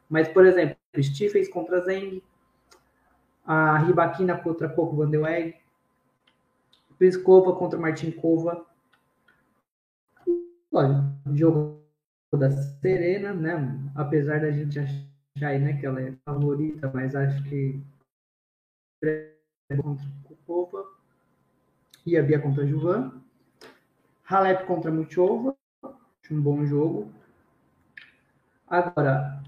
Mas, 0.09 0.27
por 0.27 0.45
exemplo, 0.45 0.75
Stephens 0.99 1.47
contra 1.47 1.81
Zeng, 1.81 2.23
a 3.45 3.77
Ribaquina 3.77 4.35
contra 4.37 4.67
Coco 4.67 4.95
Van 4.95 5.11
Pliskova 6.97 7.55
contra 7.55 7.79
Martinkova. 7.79 8.65
Olha, 10.71 11.03
jogo 11.33 11.81
da 12.33 12.51
Serena, 12.51 13.33
né? 13.33 13.53
Apesar 13.95 14.41
da 14.41 14.51
gente 14.51 14.79
achar 14.79 15.49
aí, 15.49 15.59
né, 15.59 15.79
que 15.79 15.85
ela 15.85 16.01
é 16.01 16.13
favorita, 16.25 16.91
mas 16.93 17.15
acho 17.15 17.43
que 17.43 17.81
contra 19.69 20.05
Kukova 20.23 20.85
e 22.05 22.17
a 22.17 22.23
Bia 22.23 22.39
contra 22.39 22.63
a 22.63 22.65
Juvan. 22.65 23.21
Halep 24.29 24.65
contra 24.65 24.91
Muchova, 24.91 25.55
um 26.29 26.41
bom 26.41 26.65
jogo. 26.65 27.11
Agora, 28.67 29.41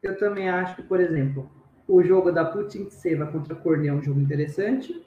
eu 0.00 0.16
também 0.16 0.48
acho 0.48 0.76
que, 0.76 0.82
por 0.82 1.00
exemplo, 1.00 1.50
o 1.88 2.02
jogo 2.02 2.32
da 2.32 2.44
Putin 2.44 2.90
Seva 2.90 3.26
contra 3.26 3.54
Cornet 3.54 3.88
é 3.88 3.92
um 3.92 4.02
jogo 4.02 4.20
interessante. 4.20 5.04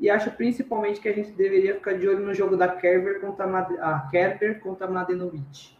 E 0.00 0.10
acho 0.10 0.30
principalmente 0.32 1.00
que 1.00 1.08
a 1.08 1.12
gente 1.12 1.30
deveria 1.32 1.74
ficar 1.74 1.98
de 1.98 2.08
olho 2.08 2.26
no 2.26 2.34
jogo 2.34 2.56
da 2.56 2.68
Kerber 2.68 3.20
contra 3.20 3.46
a 3.80 4.00
Kerber 4.08 4.60
contra 4.60 4.86
a 4.86 4.90
Mladenovic. 4.90 5.76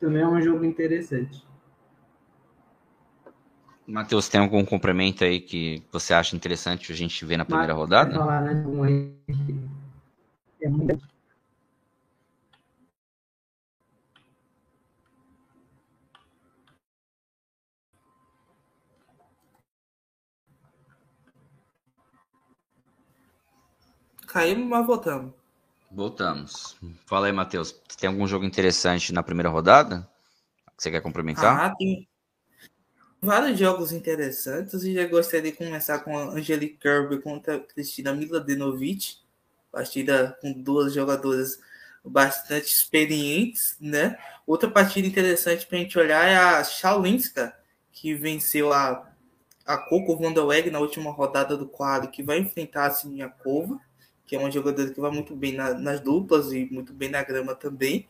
Também 0.00 0.22
é 0.22 0.26
um 0.26 0.40
jogo 0.40 0.64
interessante. 0.64 1.46
Matheus, 3.86 4.28
tem 4.28 4.40
algum 4.40 4.64
complemento 4.64 5.24
aí 5.24 5.40
que 5.40 5.82
você 5.92 6.14
acha 6.14 6.34
interessante 6.34 6.90
a 6.90 6.94
gente 6.94 7.22
ver 7.24 7.36
na 7.36 7.44
primeira 7.44 7.74
Mas, 7.74 7.80
rodada? 7.80 8.14
Falar, 8.14 8.40
né? 8.40 8.64
É 10.62 10.68
muito 10.68 11.13
Caímos, 24.34 24.66
mas 24.66 24.84
voltamos. 24.84 25.32
Voltamos. 25.88 26.76
Fala 27.06 27.28
aí, 27.28 27.32
Matheus. 27.32 27.70
Tem 27.96 28.08
algum 28.08 28.26
jogo 28.26 28.44
interessante 28.44 29.12
na 29.12 29.22
primeira 29.22 29.48
rodada? 29.48 30.10
Que 30.76 30.82
você 30.82 30.90
quer 30.90 31.00
complementar? 31.00 31.56
Ah, 31.56 31.72
tem 31.72 32.08
vários 33.22 33.56
jogos 33.56 33.92
interessantes 33.92 34.82
e 34.82 34.92
já 34.92 35.06
gostaria 35.06 35.52
de 35.52 35.56
começar 35.56 36.00
com 36.00 36.18
a 36.18 36.32
Angelique 36.32 36.78
Kerber 36.78 37.22
contra 37.22 37.54
a 37.54 37.60
Cristina 37.60 38.12
Miladinovic. 38.12 39.18
Partida 39.70 40.36
com 40.40 40.52
duas 40.52 40.92
jogadoras 40.92 41.60
bastante 42.04 42.66
experientes, 42.66 43.76
né? 43.80 44.18
Outra 44.44 44.68
partida 44.68 45.06
interessante 45.06 45.64
para 45.64 45.78
a 45.78 45.80
gente 45.80 45.96
olhar 45.96 46.26
é 46.26 46.36
a 46.36 46.64
Shaolinska, 46.64 47.56
que 47.92 48.16
venceu 48.16 48.72
a, 48.72 49.08
a 49.64 49.78
Coco 49.78 50.16
Vanderweg 50.16 50.72
na 50.72 50.80
última 50.80 51.12
rodada 51.12 51.56
do 51.56 51.68
quadro, 51.68 52.10
que 52.10 52.20
vai 52.20 52.38
enfrentar 52.38 52.86
a 52.86 52.90
Siniakova 52.90 53.78
que 54.26 54.36
é 54.36 54.38
uma 54.38 54.50
jogadora 54.50 54.90
que 54.90 55.00
vai 55.00 55.10
muito 55.10 55.34
bem 55.34 55.52
na, 55.52 55.74
nas 55.74 56.00
duplas 56.00 56.52
e 56.52 56.66
muito 56.70 56.92
bem 56.92 57.10
na 57.10 57.22
grama 57.22 57.54
também. 57.54 58.06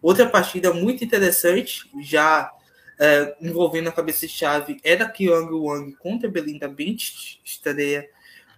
Outra 0.00 0.28
partida 0.28 0.72
muito 0.72 1.02
interessante, 1.02 1.90
já 2.02 2.52
é, 2.98 3.36
envolvendo 3.40 3.88
a 3.88 3.92
cabeça-chave, 3.92 4.78
é 4.84 4.96
da 4.96 5.08
Kyung 5.08 5.50
Wang 5.50 5.92
contra 5.96 6.28
Belinda 6.28 6.68
Beach, 6.68 7.40
estreia 7.44 8.08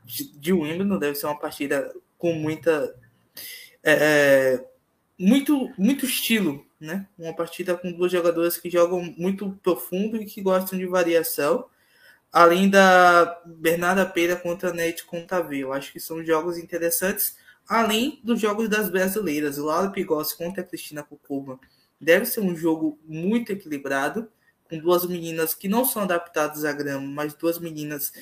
de 0.05 0.53
Wimbledon, 0.53 0.99
deve 0.99 1.15
ser 1.15 1.27
uma 1.27 1.39
partida 1.39 1.93
com 2.19 2.33
muita. 2.33 2.95
É, 3.83 3.93
é, 3.93 4.65
muito, 5.19 5.73
muito 5.79 6.05
estilo, 6.05 6.67
né? 6.79 7.07
Uma 7.19 7.35
partida 7.35 7.77
com 7.77 7.93
duas 7.93 8.13
jogadoras 8.13 8.57
que 8.57 8.69
jogam 8.69 9.15
muito 9.17 9.59
profundo 9.63 10.17
e 10.21 10.27
que 10.27 10.43
gostam 10.43 10.79
de 10.79 10.87
variação 10.87 11.67
além 12.37 12.69
da 12.69 13.41
Bernarda 13.47 14.05
Peira 14.05 14.37
contra 14.37 14.69
a 14.69 14.73
Nete 14.75 15.07
Contavê. 15.07 15.61
Eu 15.61 15.73
acho 15.73 15.91
que 15.91 15.99
são 15.99 16.23
jogos 16.23 16.59
interessantes, 16.59 17.39
além 17.67 18.21
dos 18.23 18.39
jogos 18.39 18.69
das 18.69 18.91
brasileiras. 18.91 19.57
Laura 19.57 19.89
Pigossi 19.89 20.37
contra 20.37 20.61
a 20.61 20.67
Cristina 20.67 21.03
Cucuma. 21.03 21.59
Deve 21.99 22.27
ser 22.27 22.41
um 22.41 22.55
jogo 22.55 22.99
muito 23.07 23.53
equilibrado, 23.53 24.31
com 24.69 24.77
duas 24.79 25.07
meninas 25.07 25.55
que 25.55 25.67
não 25.67 25.87
são 25.87 26.03
adaptadas 26.03 26.63
à 26.67 26.73
grama, 26.73 27.07
mas 27.07 27.33
duas 27.33 27.59
meninas 27.59 28.13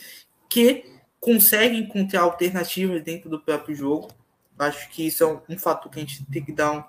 que 0.48 0.84
conseguem 1.18 1.80
encontrar 1.80 2.20
alternativas 2.20 3.02
dentro 3.02 3.28
do 3.28 3.40
próprio 3.40 3.74
jogo. 3.74 4.12
Acho 4.56 4.88
que 4.90 5.08
isso 5.08 5.24
é 5.24 5.52
um 5.52 5.58
fator 5.58 5.90
que 5.90 5.98
a 5.98 6.02
gente 6.02 6.24
tem 6.26 6.44
que 6.44 6.52
dar 6.52 6.70
um, 6.70 6.84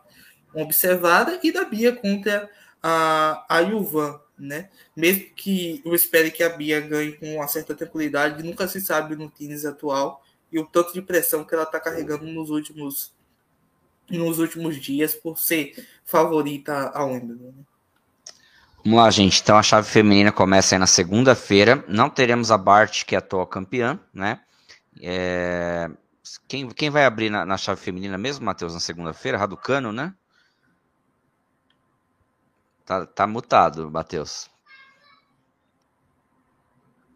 uma 0.54 0.64
observada. 0.64 1.40
E 1.42 1.52
da 1.52 1.66
Bia 1.66 1.92
contra 1.96 2.48
a, 2.84 3.44
a 3.50 3.60
Yuvan 3.62 4.20
né? 4.38 4.70
Mesmo 4.96 5.26
que 5.36 5.82
eu 5.86 5.94
espere 5.94 6.32
que 6.32 6.44
a 6.44 6.50
Bia 6.50 6.80
ganhe 6.80 7.14
com 7.14 7.36
uma 7.36 7.48
certa 7.48 7.74
tranquilidade, 7.74 8.44
nunca 8.44 8.68
se 8.68 8.82
sabe 8.82 9.16
no 9.16 9.30
tênis 9.30 9.66
atual 9.66 10.24
e 10.52 10.60
o 10.60 10.66
tanto 10.66 10.94
de 10.94 11.02
pressão 11.02 11.44
que 11.44 11.54
ela 11.54 11.64
está 11.64 11.80
carregando 11.80 12.26
nos 12.26 12.50
últimos 12.50 13.14
nos 14.10 14.38
últimos 14.38 14.80
dias 14.80 15.16
por 15.16 15.40
ser 15.40 15.74
favorita 16.04 16.90
ao 16.90 17.12
Wimbledon. 17.12 17.54
Né? 17.58 17.64
Vamos 18.84 19.00
lá, 19.00 19.10
gente. 19.10 19.42
Então 19.42 19.58
a 19.58 19.64
chave 19.64 19.90
feminina 19.90 20.32
começa 20.32 20.76
aí 20.76 20.80
na 20.80 20.86
segunda-feira. 20.86 21.84
Não 21.88 22.08
teremos 22.08 22.52
a 22.52 22.58
Bart, 22.58 23.04
que 23.04 23.16
é 23.16 23.18
a 23.18 23.20
atual 23.20 23.48
campeã, 23.48 24.00
né? 24.14 24.40
É... 25.02 25.90
Quem, 26.48 26.70
quem 26.70 26.92
vai 26.92 27.04
abrir 27.06 27.32
na, 27.32 27.44
na 27.46 27.58
chave 27.58 27.82
feminina 27.82 28.16
mesmo, 28.16 28.46
Matheus, 28.46 28.76
na 28.76 28.80
segunda-feira? 28.80 29.40
Raducano, 29.40 29.92
né? 29.92 30.14
Tá, 32.86 33.06
tá 33.06 33.26
mutado, 33.26 33.90
Matheus. 33.90 34.48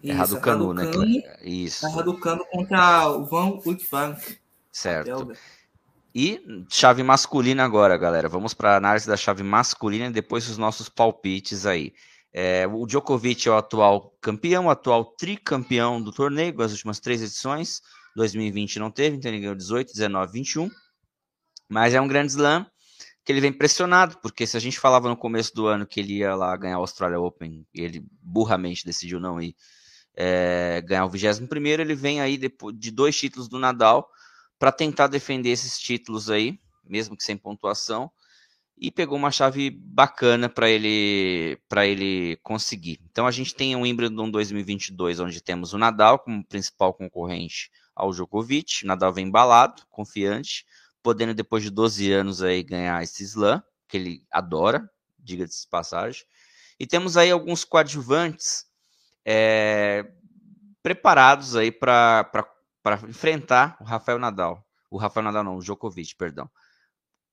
É 0.04 0.14
Raducanu, 0.14 0.74
né? 0.74 0.84
Isso. 1.44 1.86
É 1.86 1.92
Raducanu 1.92 2.46
contra 2.46 3.10
o 3.10 3.26
Van 3.26 3.60
Uitvank. 3.66 4.40
Certo. 4.72 5.32
E 6.16 6.42
chave 6.70 7.04
masculina 7.04 7.64
agora, 7.64 7.98
galera. 7.98 8.28
Vamos 8.28 8.54
para 8.54 8.74
a 8.74 8.78
análise 8.78 9.08
da 9.08 9.16
chave 9.16 9.44
masculina 9.44 10.08
e 10.08 10.12
depois 10.12 10.50
os 10.50 10.58
nossos 10.58 10.90
palpites 10.90 11.66
aí. 11.66 11.94
É, 12.32 12.66
o 12.68 12.86
Djokovic 12.86 13.48
é 13.48 13.52
o 13.52 13.58
atual 13.58 14.16
campeão, 14.22 14.66
o 14.66 14.70
atual 14.70 15.06
tricampeão 15.06 16.02
do 16.02 16.12
torneio, 16.12 16.60
as 16.62 16.72
últimas 16.72 17.00
três 17.00 17.22
edições. 17.22 17.82
2020 18.16 18.80
não 18.80 18.90
teve, 18.90 19.18
então 19.18 19.30
ele 19.30 19.42
ganhou 19.42 19.56
18, 19.56 19.94
19, 19.94 20.32
21. 20.32 20.70
Mas 21.68 21.94
é 21.94 22.02
um 22.02 22.08
grande 22.08 22.32
slam 22.32 22.66
que 23.30 23.34
ele 23.34 23.42
vem 23.42 23.54
pressionado, 23.54 24.18
porque 24.24 24.48
se 24.48 24.58
a 24.58 24.60
gente 24.60 24.80
falava 24.80 25.08
no 25.08 25.16
começo 25.16 25.54
do 25.54 25.68
ano 25.68 25.86
que 25.86 26.00
ele 26.00 26.14
ia 26.14 26.34
lá 26.34 26.58
ganhar 26.58 26.80
o 26.80 26.82
Australia 26.82 27.20
Open, 27.20 27.64
e 27.72 27.80
ele 27.80 28.04
burramente 28.24 28.84
decidiu 28.84 29.20
não 29.20 29.40
ir 29.40 29.56
é, 30.16 30.82
ganhar 30.84 31.06
o 31.06 31.10
21 31.10 31.46
primeiro, 31.46 31.80
ele 31.80 31.94
vem 31.94 32.20
aí 32.20 32.40
depois 32.40 32.76
de 32.76 32.90
dois 32.90 33.16
títulos 33.16 33.48
do 33.48 33.60
Nadal 33.60 34.10
para 34.58 34.72
tentar 34.72 35.06
defender 35.06 35.50
esses 35.50 35.78
títulos 35.78 36.28
aí, 36.28 36.60
mesmo 36.84 37.16
que 37.16 37.24
sem 37.24 37.38
pontuação, 37.38 38.10
e 38.76 38.90
pegou 38.90 39.16
uma 39.16 39.30
chave 39.30 39.70
bacana 39.70 40.50
para 40.50 40.68
ele 40.68 41.62
para 41.70 41.86
ele 41.86 42.36
conseguir. 42.38 43.00
Então 43.12 43.28
a 43.28 43.32
gente 43.32 43.54
tem 43.54 43.76
o 43.76 43.82
Wimbledon 43.82 44.32
2022, 44.32 45.20
onde 45.20 45.40
temos 45.40 45.72
o 45.72 45.78
Nadal 45.78 46.18
como 46.18 46.44
principal 46.44 46.96
concorrente 46.96 47.70
ao 47.96 48.10
Djokovic, 48.10 48.84
o 48.84 48.88
Nadal 48.88 49.14
vem 49.14 49.28
embalado, 49.28 49.84
confiante, 49.88 50.66
podendo 51.04 51.34
depois 51.34 51.64
de 51.64 51.70
12 51.70 52.12
anos 52.12 52.42
aí 52.42 52.64
ganhar 52.64 53.02
esse 53.04 53.24
slam, 53.24 53.64
que 53.88 53.98
ele 53.98 54.24
adora, 54.32 54.90
diga-se 55.18 55.64
de 55.64 55.68
passagem. 55.70 56.24
E 56.80 56.88
temos 56.88 57.18
aí 57.18 57.32
alguns 57.32 57.64
coadjuvantes 57.64 58.66
é, 59.26 60.12
preparados 60.82 61.56
aí 61.56 61.72
para 61.72 62.50
enfrentar 63.08 63.78
o 63.80 63.84
Rafael 63.84 64.20
Nadal. 64.20 64.66
O 64.90 64.98
Rafael 64.98 65.24
Nadal 65.24 65.44
não, 65.44 65.58
o 65.58 65.62
Djokovic, 65.62 66.16
perdão. 66.16 66.50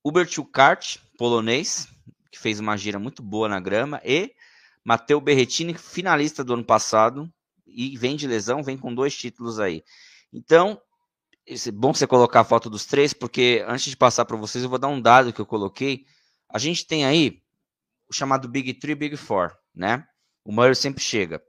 Hubert 0.05 0.39
Ukart, 0.39 0.99
polonês, 1.19 1.89
que 2.31 2.39
fez 2.39 2.61
uma 2.61 2.77
gira 2.77 2.99
muito 2.99 3.23
boa 3.23 3.49
na 3.49 3.59
grama, 3.59 4.01
e 4.05 4.33
Matteo 4.85 5.21
Berrettini, 5.21 5.75
finalista 5.75 6.45
do 6.45 6.55
ano 6.55 6.65
passado, 6.65 7.33
e 7.67 7.97
vem 7.97 8.15
de 8.15 8.27
lesão, 8.27 8.63
vem 8.63 8.77
com 8.77 8.95
dois 8.95 9.17
títulos 9.17 9.59
aí. 9.59 9.83
Então, 10.33 10.81
é 11.47 11.71
bom 11.71 11.95
você 11.95 12.07
colocar 12.07 12.41
a 12.41 12.45
foto 12.45 12.69
dos 12.69 12.85
três, 12.85 13.13
porque 13.13 13.65
antes 13.69 13.87
de 13.87 13.97
passar 13.97 14.25
para 14.25 14.37
vocês, 14.37 14.65
eu 14.65 14.71
vou 14.71 14.79
dar 14.79 14.89
um 14.89 15.01
dado 15.01 15.33
que 15.33 15.41
eu 15.41 15.47
coloquei. 15.47 16.05
A 16.49 16.59
gente 16.59 16.87
tem 16.87 17.05
aí 17.05 17.41
o 18.09 18.13
chamado 18.13 18.49
Big 18.49 18.75
Three, 18.75 18.95
Big 18.95 19.17
Four, 19.17 19.57
né? 19.75 20.05
O 20.45 20.53
Murray 20.53 20.75
sempre 20.75 21.03
chega. 21.03 21.41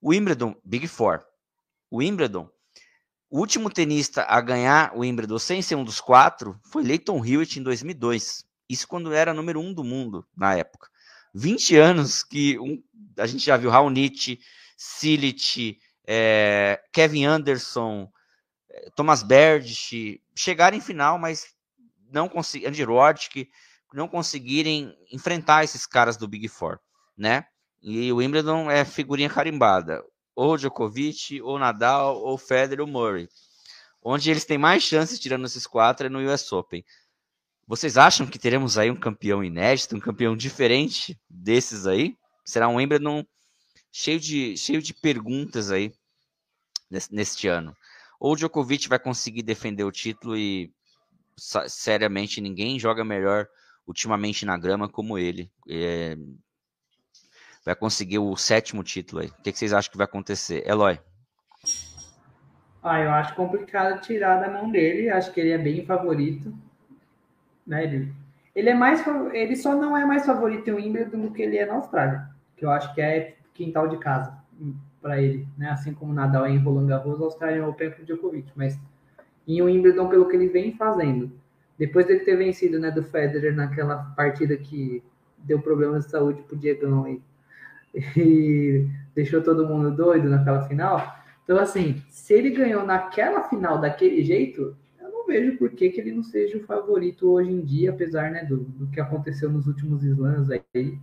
O 0.00 0.10
Wimbledon, 0.10 0.54
Big 0.64 0.86
Four. 0.86 1.24
O 1.90 1.98
Wimbledon, 1.98 2.48
o 3.28 3.38
último 3.38 3.70
tenista 3.70 4.24
a 4.28 4.40
ganhar 4.40 4.92
o 4.94 5.00
Wimbledon 5.00 5.38
sem 5.38 5.60
ser 5.60 5.74
um 5.74 5.84
dos 5.84 6.00
quatro 6.00 6.58
foi 6.64 6.82
Leighton 6.82 7.24
Hewitt 7.24 7.58
em 7.58 7.62
2002. 7.62 8.44
Isso 8.68 8.86
quando 8.86 9.12
era 9.12 9.34
número 9.34 9.60
um 9.60 9.72
do 9.72 9.82
mundo 9.82 10.26
na 10.36 10.54
época. 10.54 10.88
20 11.34 11.76
anos 11.76 12.22
que 12.22 12.58
um, 12.58 12.82
a 13.18 13.26
gente 13.26 13.44
já 13.44 13.56
viu 13.56 13.70
Raonic, 13.70 14.38
Silic, 14.76 15.78
é, 16.06 16.80
Kevin 16.92 17.24
Anderson, 17.24 18.10
Thomas 18.94 19.22
Berdych 19.22 20.20
chegarem 20.34 20.78
em 20.78 20.82
final, 20.82 21.18
mas 21.18 21.54
não 22.10 22.28
conseguiram, 22.28 22.70
Andy 22.70 22.82
Roddick, 22.82 23.50
não 23.92 24.08
conseguirem 24.08 24.96
enfrentar 25.10 25.64
esses 25.64 25.86
caras 25.86 26.16
do 26.16 26.28
Big 26.28 26.48
Four, 26.48 26.78
né? 27.16 27.44
E 27.82 28.12
o 28.12 28.16
Wimbledon 28.16 28.70
é 28.70 28.84
figurinha 28.84 29.28
carimbada. 29.28 30.02
Ou 30.34 30.56
Djokovic, 30.56 31.42
ou 31.42 31.58
Nadal, 31.58 32.16
ou 32.16 32.38
Federer, 32.38 32.80
ou 32.80 32.86
Murray. 32.86 33.28
Onde 34.02 34.30
eles 34.30 34.44
têm 34.44 34.56
mais 34.56 34.82
chances, 34.82 35.18
tirando 35.18 35.44
esses 35.44 35.66
quatro, 35.66 36.06
é 36.06 36.10
no 36.10 36.20
US 36.20 36.50
Open. 36.52 36.84
Vocês 37.66 37.96
acham 37.96 38.26
que 38.26 38.38
teremos 38.38 38.78
aí 38.78 38.90
um 38.90 38.96
campeão 38.96 39.44
inédito, 39.44 39.96
um 39.96 40.00
campeão 40.00 40.36
diferente 40.36 41.20
desses 41.28 41.86
aí? 41.86 42.16
Será 42.44 42.68
um 42.68 42.76
Wimbledon 42.76 43.24
cheio 43.90 44.18
de, 44.18 44.56
cheio 44.56 44.82
de 44.82 44.94
perguntas 44.94 45.70
aí 45.70 45.92
neste 47.10 47.46
ano. 47.48 47.76
Ou 48.22 48.34
o 48.34 48.36
Djokovic 48.36 48.88
vai 48.88 49.00
conseguir 49.00 49.42
defender 49.42 49.82
o 49.82 49.90
título 49.90 50.36
e 50.36 50.72
seriamente 51.36 52.40
ninguém 52.40 52.78
joga 52.78 53.04
melhor 53.04 53.48
ultimamente 53.84 54.46
na 54.46 54.56
grama 54.56 54.88
como 54.88 55.18
ele. 55.18 55.50
É, 55.68 56.16
vai 57.64 57.74
conseguir 57.74 58.20
o 58.20 58.36
sétimo 58.36 58.84
título 58.84 59.22
aí. 59.22 59.26
O 59.26 59.42
que, 59.42 59.50
que 59.50 59.58
vocês 59.58 59.72
acham 59.72 59.90
que 59.90 59.96
vai 59.96 60.04
acontecer? 60.04 60.64
Eloy. 60.64 61.00
Ah, 62.80 63.00
eu 63.00 63.10
acho 63.10 63.34
complicado 63.34 64.00
tirar 64.02 64.40
da 64.40 64.48
mão 64.48 64.70
dele. 64.70 65.10
Acho 65.10 65.32
que 65.32 65.40
ele 65.40 65.50
é 65.50 65.58
bem 65.58 65.84
favorito. 65.84 66.56
Né? 67.66 67.82
Ele, 67.82 68.14
ele 68.54 68.70
é 68.70 68.74
mais 68.74 69.04
ele 69.32 69.56
só 69.56 69.74
não 69.74 69.96
é 69.96 70.04
mais 70.04 70.24
favorito 70.24 70.70
em 70.70 70.74
Wimbledon 70.74 71.22
do 71.22 71.32
que 71.32 71.42
ele 71.42 71.58
é 71.58 71.66
na 71.66 71.74
Austrália, 71.74 72.30
que 72.56 72.64
eu 72.64 72.70
acho 72.70 72.94
que 72.94 73.00
é 73.00 73.34
quintal 73.52 73.88
de 73.88 73.98
casa 73.98 74.40
para 75.02 75.20
ele, 75.20 75.46
né? 75.58 75.68
Assim 75.70 75.92
como 75.92 76.14
Nadal 76.14 76.46
em 76.46 76.58
Roland 76.58 76.86
Garros, 76.86 77.20
a 77.20 77.24
Austrália 77.24 77.58
é 77.58 77.66
o 77.66 77.74
para 77.74 77.88
o 78.00 78.04
Djokovic, 78.04 78.50
mas 78.54 78.78
em 79.46 79.60
Wimbledon 79.60 80.08
pelo 80.08 80.28
que 80.28 80.36
ele 80.36 80.48
vem 80.48 80.76
fazendo. 80.76 81.32
Depois 81.76 82.06
dele 82.06 82.20
ter 82.20 82.36
vencido, 82.36 82.78
né, 82.78 82.90
do 82.90 83.02
Federer 83.02 83.54
naquela 83.54 83.96
partida 84.16 84.56
que 84.56 85.02
deu 85.38 85.60
problemas 85.60 86.04
de 86.04 86.12
saúde 86.12 86.42
pro 86.42 86.56
Diegão 86.56 87.04
aí 87.04 87.20
e 88.16 88.86
deixou 89.14 89.42
todo 89.42 89.66
mundo 89.66 89.90
doido 89.90 90.28
naquela 90.28 90.66
final. 90.68 91.16
Então, 91.44 91.58
assim, 91.58 92.00
se 92.08 92.32
ele 92.32 92.50
ganhou 92.50 92.86
naquela 92.86 93.48
final 93.48 93.80
daquele 93.80 94.22
jeito, 94.22 94.76
eu 95.00 95.10
não 95.10 95.26
vejo 95.26 95.58
por 95.58 95.70
que, 95.70 95.90
que 95.90 96.00
ele 96.00 96.12
não 96.12 96.22
seja 96.22 96.56
o 96.56 96.62
favorito 96.62 97.28
hoje 97.28 97.50
em 97.50 97.60
dia, 97.60 97.90
apesar 97.90 98.30
né, 98.30 98.44
do, 98.44 98.58
do 98.58 98.86
que 98.88 99.00
aconteceu 99.00 99.50
nos 99.50 99.66
últimos 99.66 100.04
slams 100.04 100.48
aí. 100.50 100.98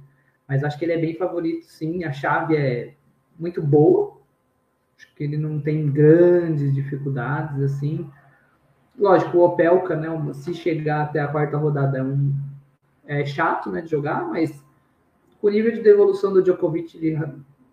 Mas 0.48 0.64
acho 0.64 0.80
que 0.80 0.86
ele 0.86 0.94
é 0.94 0.98
bem 0.98 1.16
favorito, 1.16 1.66
sim. 1.66 2.04
A 2.04 2.12
chave 2.12 2.56
é 2.56 2.96
muito 3.40 3.62
boa. 3.62 4.20
Acho 4.98 5.16
que 5.16 5.24
ele 5.24 5.38
não 5.38 5.60
tem 5.60 5.90
grandes 5.90 6.74
dificuldades, 6.74 7.62
assim. 7.62 8.10
Lógico, 8.98 9.38
o 9.38 9.46
Opelka, 9.46 9.96
né, 9.96 10.10
se 10.34 10.54
chegar 10.54 11.04
até 11.04 11.22
a 11.22 11.28
quarta 11.28 11.58
rodada, 11.58 12.00
é, 12.00 12.04
um, 12.04 12.36
é 13.06 13.26
chato 13.26 13.72
né, 13.72 13.82
de 13.82 13.90
jogar, 13.90 14.28
mas 14.28 14.62
o 15.42 15.50
nível 15.50 15.72
de 15.72 15.82
devolução 15.82 16.34
do 16.34 16.44
Djokovic, 16.44 16.98
ele, 16.98 17.18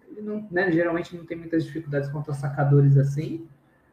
ele 0.09 0.23
não, 0.23 0.47
né, 0.53 0.71
geralmente 0.71 1.17
não 1.17 1.27
tem 1.27 1.37
muitas 1.37 1.65
dificuldades 1.65 2.09
contra 2.11 2.33
sacadores 2.33 2.97
assim. 2.97 3.49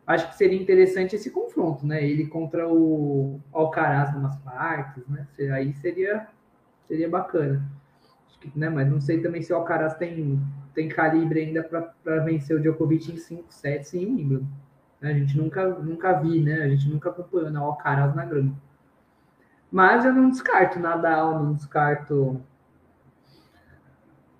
Acho 0.05 0.29
que 0.29 0.35
seria 0.35 0.61
interessante 0.61 1.15
esse 1.15 1.31
confronto, 1.31 1.87
né? 1.87 2.05
Ele 2.05 2.27
contra 2.27 2.67
o 2.67 3.39
Alcaraz 3.53 4.13
umas 4.13 4.35
partes, 4.39 5.07
né? 5.07 5.25
Aí 5.53 5.73
seria, 5.75 6.27
seria 6.87 7.09
bacana. 7.09 7.65
Né, 8.55 8.69
mas 8.69 8.89
não 8.89 8.99
sei 8.99 9.21
também 9.21 9.41
se 9.41 9.53
o 9.53 9.55
Alcaraz 9.55 9.95
tem, 9.95 10.39
tem 10.73 10.89
calibre 10.89 11.41
ainda 11.41 11.63
para 11.63 12.19
vencer 12.19 12.55
o 12.55 12.61
Djokovic 12.61 13.11
em 13.11 13.17
5 13.17 13.53
sets 13.53 13.93
em 13.93 14.05
Wimbledon. 14.05 14.45
A 15.01 15.11
gente 15.11 15.37
nunca, 15.37 15.67
nunca 15.67 16.13
vi, 16.13 16.41
né? 16.41 16.63
A 16.63 16.69
gente 16.69 16.89
nunca 16.89 17.09
acompanhou 17.09 17.49
né, 17.49 17.59
o 17.59 17.63
Alcaraz 17.63 18.15
na 18.15 18.25
grama. 18.25 18.55
Mas 19.71 20.05
eu 20.05 20.13
não 20.13 20.29
descarto 20.29 20.79
Nadal, 20.79 21.43
não 21.43 21.53
descarto 21.53 22.41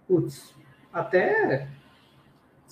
putz, 0.07 0.55
até 0.91 1.67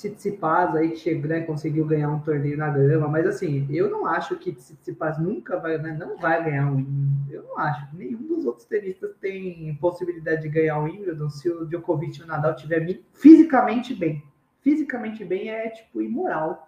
Tsitsipas 0.01 0.75
aí 0.75 0.89
que 0.89 0.97
chegou, 0.97 1.29
né, 1.29 1.41
conseguiu 1.41 1.85
ganhar 1.85 2.09
um 2.09 2.19
torneio 2.19 2.57
na 2.57 2.69
grama, 2.69 3.07
mas 3.07 3.27
assim, 3.27 3.67
eu 3.69 3.89
não 3.89 4.07
acho 4.07 4.35
que 4.37 4.51
Tsitsipas 4.51 5.19
nunca 5.19 5.59
vai, 5.59 5.77
né, 5.77 5.95
não 5.99 6.17
vai 6.17 6.43
ganhar 6.43 6.71
um 6.71 6.85
Eu 7.29 7.43
não 7.43 7.59
acho. 7.59 7.87
Nenhum 7.95 8.27
dos 8.27 8.45
outros 8.45 8.65
tenistas 8.65 9.11
tem 9.21 9.75
possibilidade 9.75 10.41
de 10.41 10.49
ganhar 10.49 10.79
um 10.79 10.85
Wimbledon 10.85 11.29
se 11.29 11.49
o 11.49 11.65
Djokovic 11.65 12.19
e 12.19 12.23
o 12.23 12.27
Nadal 12.27 12.55
tiver 12.55 12.99
fisicamente 13.13 13.93
bem. 13.93 14.23
Fisicamente 14.61 15.23
bem 15.23 15.49
é 15.49 15.69
tipo 15.69 16.01
imoral 16.01 16.67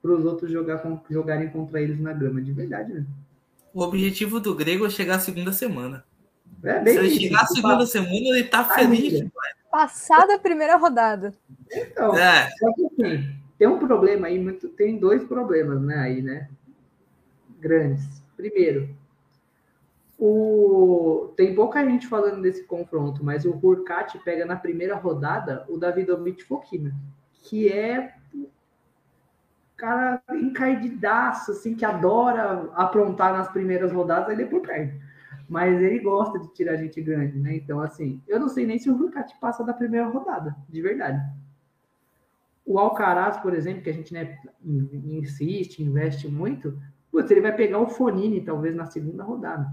para 0.00 0.12
os 0.12 0.24
outros 0.24 0.50
jogar 0.50 0.82
jogarem 1.10 1.50
contra 1.50 1.80
eles 1.80 2.00
na 2.00 2.12
grama, 2.12 2.40
de 2.40 2.52
verdade, 2.52 2.92
né? 2.92 3.04
O 3.72 3.82
objetivo 3.82 4.40
do 4.40 4.54
grego 4.54 4.86
é 4.86 4.90
chegar 4.90 5.16
à 5.16 5.20
segunda 5.20 5.52
semana. 5.52 6.04
É 6.62 6.84
se 6.84 6.98
ele 6.98 7.10
chegar 7.10 7.42
à 7.42 7.46
segunda 7.46 7.86
semana, 7.86 8.14
ele 8.14 8.44
tá 8.44 8.64
feliz. 8.64 9.22
Passada 9.70 10.34
a 10.34 10.38
primeira 10.38 10.76
rodada. 10.76 11.32
Então, 11.70 12.16
é. 12.16 12.50
só 12.58 12.72
que 12.74 12.86
assim, 12.86 13.34
tem 13.58 13.68
um 13.68 13.78
problema 13.78 14.26
aí, 14.26 14.38
muito, 14.38 14.68
tem 14.68 14.98
dois 14.98 15.22
problemas, 15.24 15.80
né, 15.80 15.96
aí, 15.96 16.22
né? 16.22 16.48
Grandes. 17.58 18.22
Primeiro, 18.36 18.94
o, 20.18 21.32
tem 21.36 21.54
pouca 21.54 21.84
gente 21.84 22.06
falando 22.06 22.42
desse 22.42 22.64
confronto, 22.64 23.24
mas 23.24 23.44
o 23.44 23.58
Hurkacz 23.62 24.20
pega 24.24 24.44
na 24.44 24.56
primeira 24.56 24.96
rodada 24.96 25.64
o 25.68 25.78
Davidovich 25.78 26.42
Fokina, 26.44 26.94
que 27.32 27.68
é 27.70 28.14
cara 29.80 30.22
encardidaço, 30.32 31.52
assim, 31.52 31.74
que 31.74 31.86
adora 31.86 32.68
aprontar 32.74 33.32
nas 33.32 33.48
primeiras 33.48 33.90
rodadas, 33.90 34.34
e 34.34 34.36
depois 34.36 34.62
perde 34.62 35.00
mas 35.50 35.82
ele 35.82 35.98
gosta 35.98 36.38
de 36.38 36.46
tirar 36.54 36.76
gente 36.76 37.02
grande, 37.02 37.36
né? 37.36 37.56
Então, 37.56 37.80
assim, 37.80 38.22
eu 38.28 38.38
não 38.38 38.48
sei 38.48 38.64
nem 38.64 38.78
se 38.78 38.88
o 38.88 38.94
Hurkacz 38.94 39.32
passa 39.40 39.64
da 39.64 39.74
primeira 39.74 40.06
rodada, 40.06 40.54
de 40.68 40.80
verdade. 40.80 41.20
O 42.64 42.78
Alcaraz, 42.78 43.36
por 43.38 43.52
exemplo, 43.52 43.82
que 43.82 43.90
a 43.90 43.92
gente 43.92 44.14
né, 44.14 44.38
insiste, 44.62 45.82
investe 45.82 46.28
muito, 46.28 46.80
putz, 47.10 47.28
ele 47.32 47.40
vai 47.40 47.52
pegar 47.52 47.80
o 47.80 47.88
Fonini, 47.88 48.40
talvez, 48.40 48.76
na 48.76 48.86
segunda 48.86 49.24
rodada. 49.24 49.66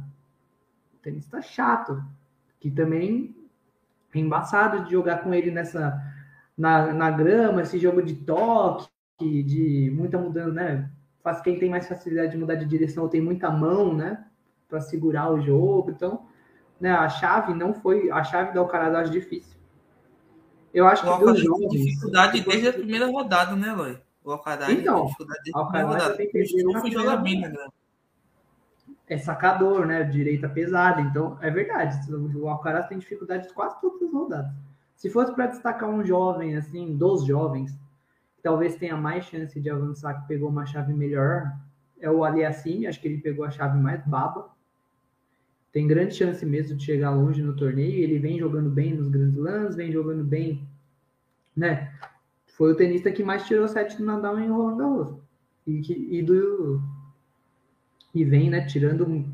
O 0.95 0.97
tenista 0.97 1.43
chato, 1.43 2.03
que 2.59 2.71
também 2.71 3.35
é 4.15 4.17
embaçado 4.17 4.83
de 4.83 4.91
jogar 4.93 5.23
com 5.23 5.31
ele 5.31 5.51
nessa 5.51 5.95
na, 6.57 6.91
na 6.91 7.11
grama, 7.11 7.61
esse 7.61 7.77
jogo 7.77 8.01
de 8.01 8.15
toque, 8.15 8.89
de 9.19 9.91
muita 9.95 10.17
mudança, 10.17 10.51
né? 10.51 10.91
Faz 11.21 11.39
quem 11.39 11.59
tem 11.59 11.69
mais 11.69 11.87
facilidade 11.87 12.31
de 12.31 12.37
mudar 12.39 12.55
de 12.55 12.65
direção 12.65 13.03
ou 13.03 13.09
tem 13.09 13.21
muita 13.21 13.51
mão, 13.51 13.95
né? 13.95 14.26
Para 14.67 14.81
segurar 14.81 15.31
o 15.31 15.41
jogo. 15.41 15.91
Então, 15.91 16.25
né, 16.79 16.91
a 16.91 17.09
chave 17.09 17.53
não 17.53 17.73
foi. 17.73 18.11
A 18.11 18.23
chave 18.23 18.53
da 18.53 18.59
Alcaraz 18.59 18.93
eu 18.93 18.99
acho 18.99 19.11
difícil. 19.11 19.57
Eu 20.73 20.87
acho 20.87 21.09
o 21.09 21.17
que 21.17 21.25
dos 21.25 21.39
jogos. 21.39 21.69
dificuldade 21.69 22.41
desde 22.41 22.67
a 22.67 22.73
primeira 22.73 23.07
rodada, 23.07 23.55
né, 23.55 23.73
Loi? 23.73 23.99
O 24.23 24.31
Alcaraz 24.31 24.69
então, 24.69 24.97
tem 24.97 25.05
dificuldade 25.05 25.41
desde 25.43 25.59
a 25.59 25.65
primeira 25.65 25.87
rodada. 25.87 26.17
Tem 26.17 26.81
que 26.81 26.91
jogar 26.91 27.17
bem, 27.17 27.41
né, 27.41 27.67
É 29.07 29.17
sacador, 29.17 29.85
né? 29.85 30.03
Direita 30.03 30.49
pesada. 30.49 31.01
Então, 31.01 31.37
é 31.41 31.49
verdade. 31.49 31.97
O 32.13 32.47
Alcaraz 32.47 32.87
tem 32.87 32.99
dificuldade 32.99 33.51
quase 33.53 33.79
todas 33.81 34.01
as 34.01 34.11
rodadas. 34.11 34.51
Se 34.95 35.09
fosse 35.09 35.31
para 35.33 35.47
destacar 35.47 35.89
um 35.89 36.03
jovem, 36.03 36.55
assim, 36.55 36.95
dos 36.95 37.23
jovens, 37.25 37.77
talvez 38.41 38.75
tenha 38.75 38.97
mais 38.97 39.25
chance 39.25 39.59
de 39.59 39.69
avançar, 39.69 40.21
que 40.21 40.27
pegou 40.27 40.49
uma 40.49 40.65
chave 40.65 40.91
melhor, 40.91 41.53
é 41.99 42.09
o 42.09 42.23
Aliassime. 42.23 42.87
Acho 42.87 42.99
que 42.99 43.07
ele 43.07 43.21
pegou 43.21 43.45
a 43.45 43.51
chave 43.51 43.79
mais 43.79 44.03
baba 44.05 44.56
tem 45.71 45.87
grande 45.87 46.15
chance 46.15 46.45
mesmo 46.45 46.77
de 46.77 46.85
chegar 46.85 47.11
longe 47.11 47.41
no 47.41 47.55
torneio. 47.55 48.03
Ele 48.03 48.19
vem 48.19 48.39
jogando 48.39 48.69
bem 48.69 48.93
nos 48.93 49.09
grandes 49.09 49.37
lãs, 49.37 49.75
vem 49.75 49.91
jogando 49.91 50.23
bem, 50.23 50.67
né? 51.55 51.93
Foi 52.45 52.71
o 52.71 52.75
tenista 52.75 53.11
que 53.11 53.23
mais 53.23 53.45
tirou 53.45 53.67
sete 53.67 53.97
do 53.97 54.05
Nadal 54.05 54.39
em 54.39 54.49
Roland 54.49 54.77
Garros. 54.77 55.15
E, 55.65 56.17
e 56.17 56.21
do 56.23 56.81
e 58.15 58.23
vem, 58.23 58.49
né, 58.49 58.65
tirando 58.65 59.25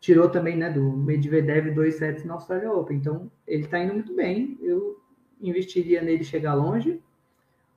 tirou 0.00 0.28
também, 0.28 0.56
né, 0.56 0.70
do 0.70 0.96
Medvedev 0.96 1.74
dois 1.74 1.96
sets 1.96 2.24
na 2.24 2.34
Australia 2.34 2.72
Open. 2.72 2.96
Então, 2.96 3.30
ele 3.46 3.66
tá 3.66 3.78
indo 3.78 3.94
muito 3.94 4.14
bem. 4.14 4.56
Eu 4.62 5.00
investiria 5.40 6.00
nele 6.00 6.24
chegar 6.24 6.54
longe. 6.54 7.00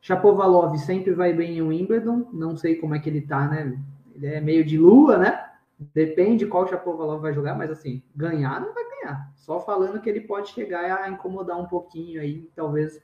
Chapovalov 0.01 0.77
sempre 0.77 1.13
vai 1.13 1.33
bem 1.33 1.57
em 1.57 1.61
Wimbledon, 1.61 2.29
não 2.31 2.55
sei 2.55 2.75
como 2.75 2.95
é 2.95 2.99
que 2.99 3.09
ele 3.09 3.21
tá, 3.21 3.47
né? 3.49 3.77
Ele 4.15 4.27
é 4.27 4.39
meio 4.39 4.63
de 4.63 4.77
lua, 4.77 5.17
né? 5.17 5.48
Depende 5.93 6.45
qual 6.45 6.67
Chapovalov 6.67 7.21
vai 7.21 7.33
jogar, 7.33 7.55
mas 7.55 7.71
assim, 7.71 8.03
ganhar 8.13 8.59
não 8.59 8.73
vai 8.73 8.83
ganhar. 8.89 9.31
Só 9.35 9.61
falando 9.61 10.01
que 10.01 10.09
ele 10.09 10.21
pode 10.21 10.49
chegar 10.49 11.03
a 11.03 11.09
incomodar 11.09 11.57
um 11.57 11.67
pouquinho 11.67 12.21
aí, 12.21 12.49
talvez 12.53 13.01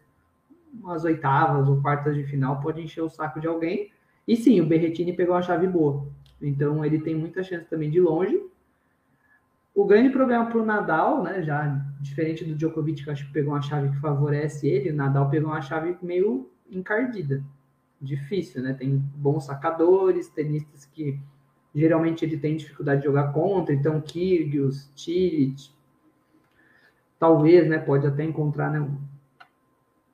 umas 0.73 1.05
oitavas 1.05 1.69
ou 1.69 1.81
quartas 1.81 2.15
de 2.15 2.25
final 2.25 2.59
pode 2.59 2.81
encher 2.81 3.01
o 3.01 3.09
saco 3.09 3.39
de 3.39 3.47
alguém. 3.47 3.91
E 4.27 4.35
sim, 4.35 4.59
o 4.59 4.65
Berretini 4.65 5.13
pegou 5.13 5.35
uma 5.35 5.41
chave 5.41 5.67
boa. 5.67 6.05
Então 6.41 6.83
ele 6.83 6.99
tem 6.99 7.15
muita 7.15 7.41
chance 7.43 7.65
também 7.69 7.89
de 7.89 8.01
longe. 8.01 8.43
O 9.73 9.85
grande 9.85 10.09
problema 10.09 10.45
para 10.45 10.57
o 10.57 10.65
Nadal, 10.65 11.23
né, 11.23 11.43
já 11.43 11.81
diferente 12.01 12.43
do 12.43 12.55
Djokovic, 12.55 13.03
que 13.03 13.09
acho 13.09 13.25
que 13.27 13.33
pegou 13.33 13.53
uma 13.53 13.61
chave 13.61 13.89
que 13.89 13.99
favorece 13.99 14.67
ele, 14.67 14.91
o 14.91 14.95
Nadal 14.95 15.29
pegou 15.29 15.49
uma 15.49 15.61
chave 15.61 15.97
meio 16.01 16.49
encardida. 16.69 17.43
Difícil, 18.01 18.61
né? 18.61 18.73
Tem 18.73 18.97
bons 19.15 19.45
sacadores, 19.45 20.29
tenistas 20.29 20.85
que 20.85 21.19
geralmente 21.75 22.23
ele 22.23 22.37
tem 22.37 22.55
dificuldade 22.55 23.01
de 23.01 23.07
jogar 23.07 23.33
contra, 23.33 23.75
então 23.75 23.99
Kyrgios, 23.99 24.89
Cilic, 24.95 25.69
talvez, 27.19 27.67
né, 27.67 27.77
pode 27.77 28.07
até 28.07 28.23
encontrar, 28.23 28.71
né, 28.71 28.89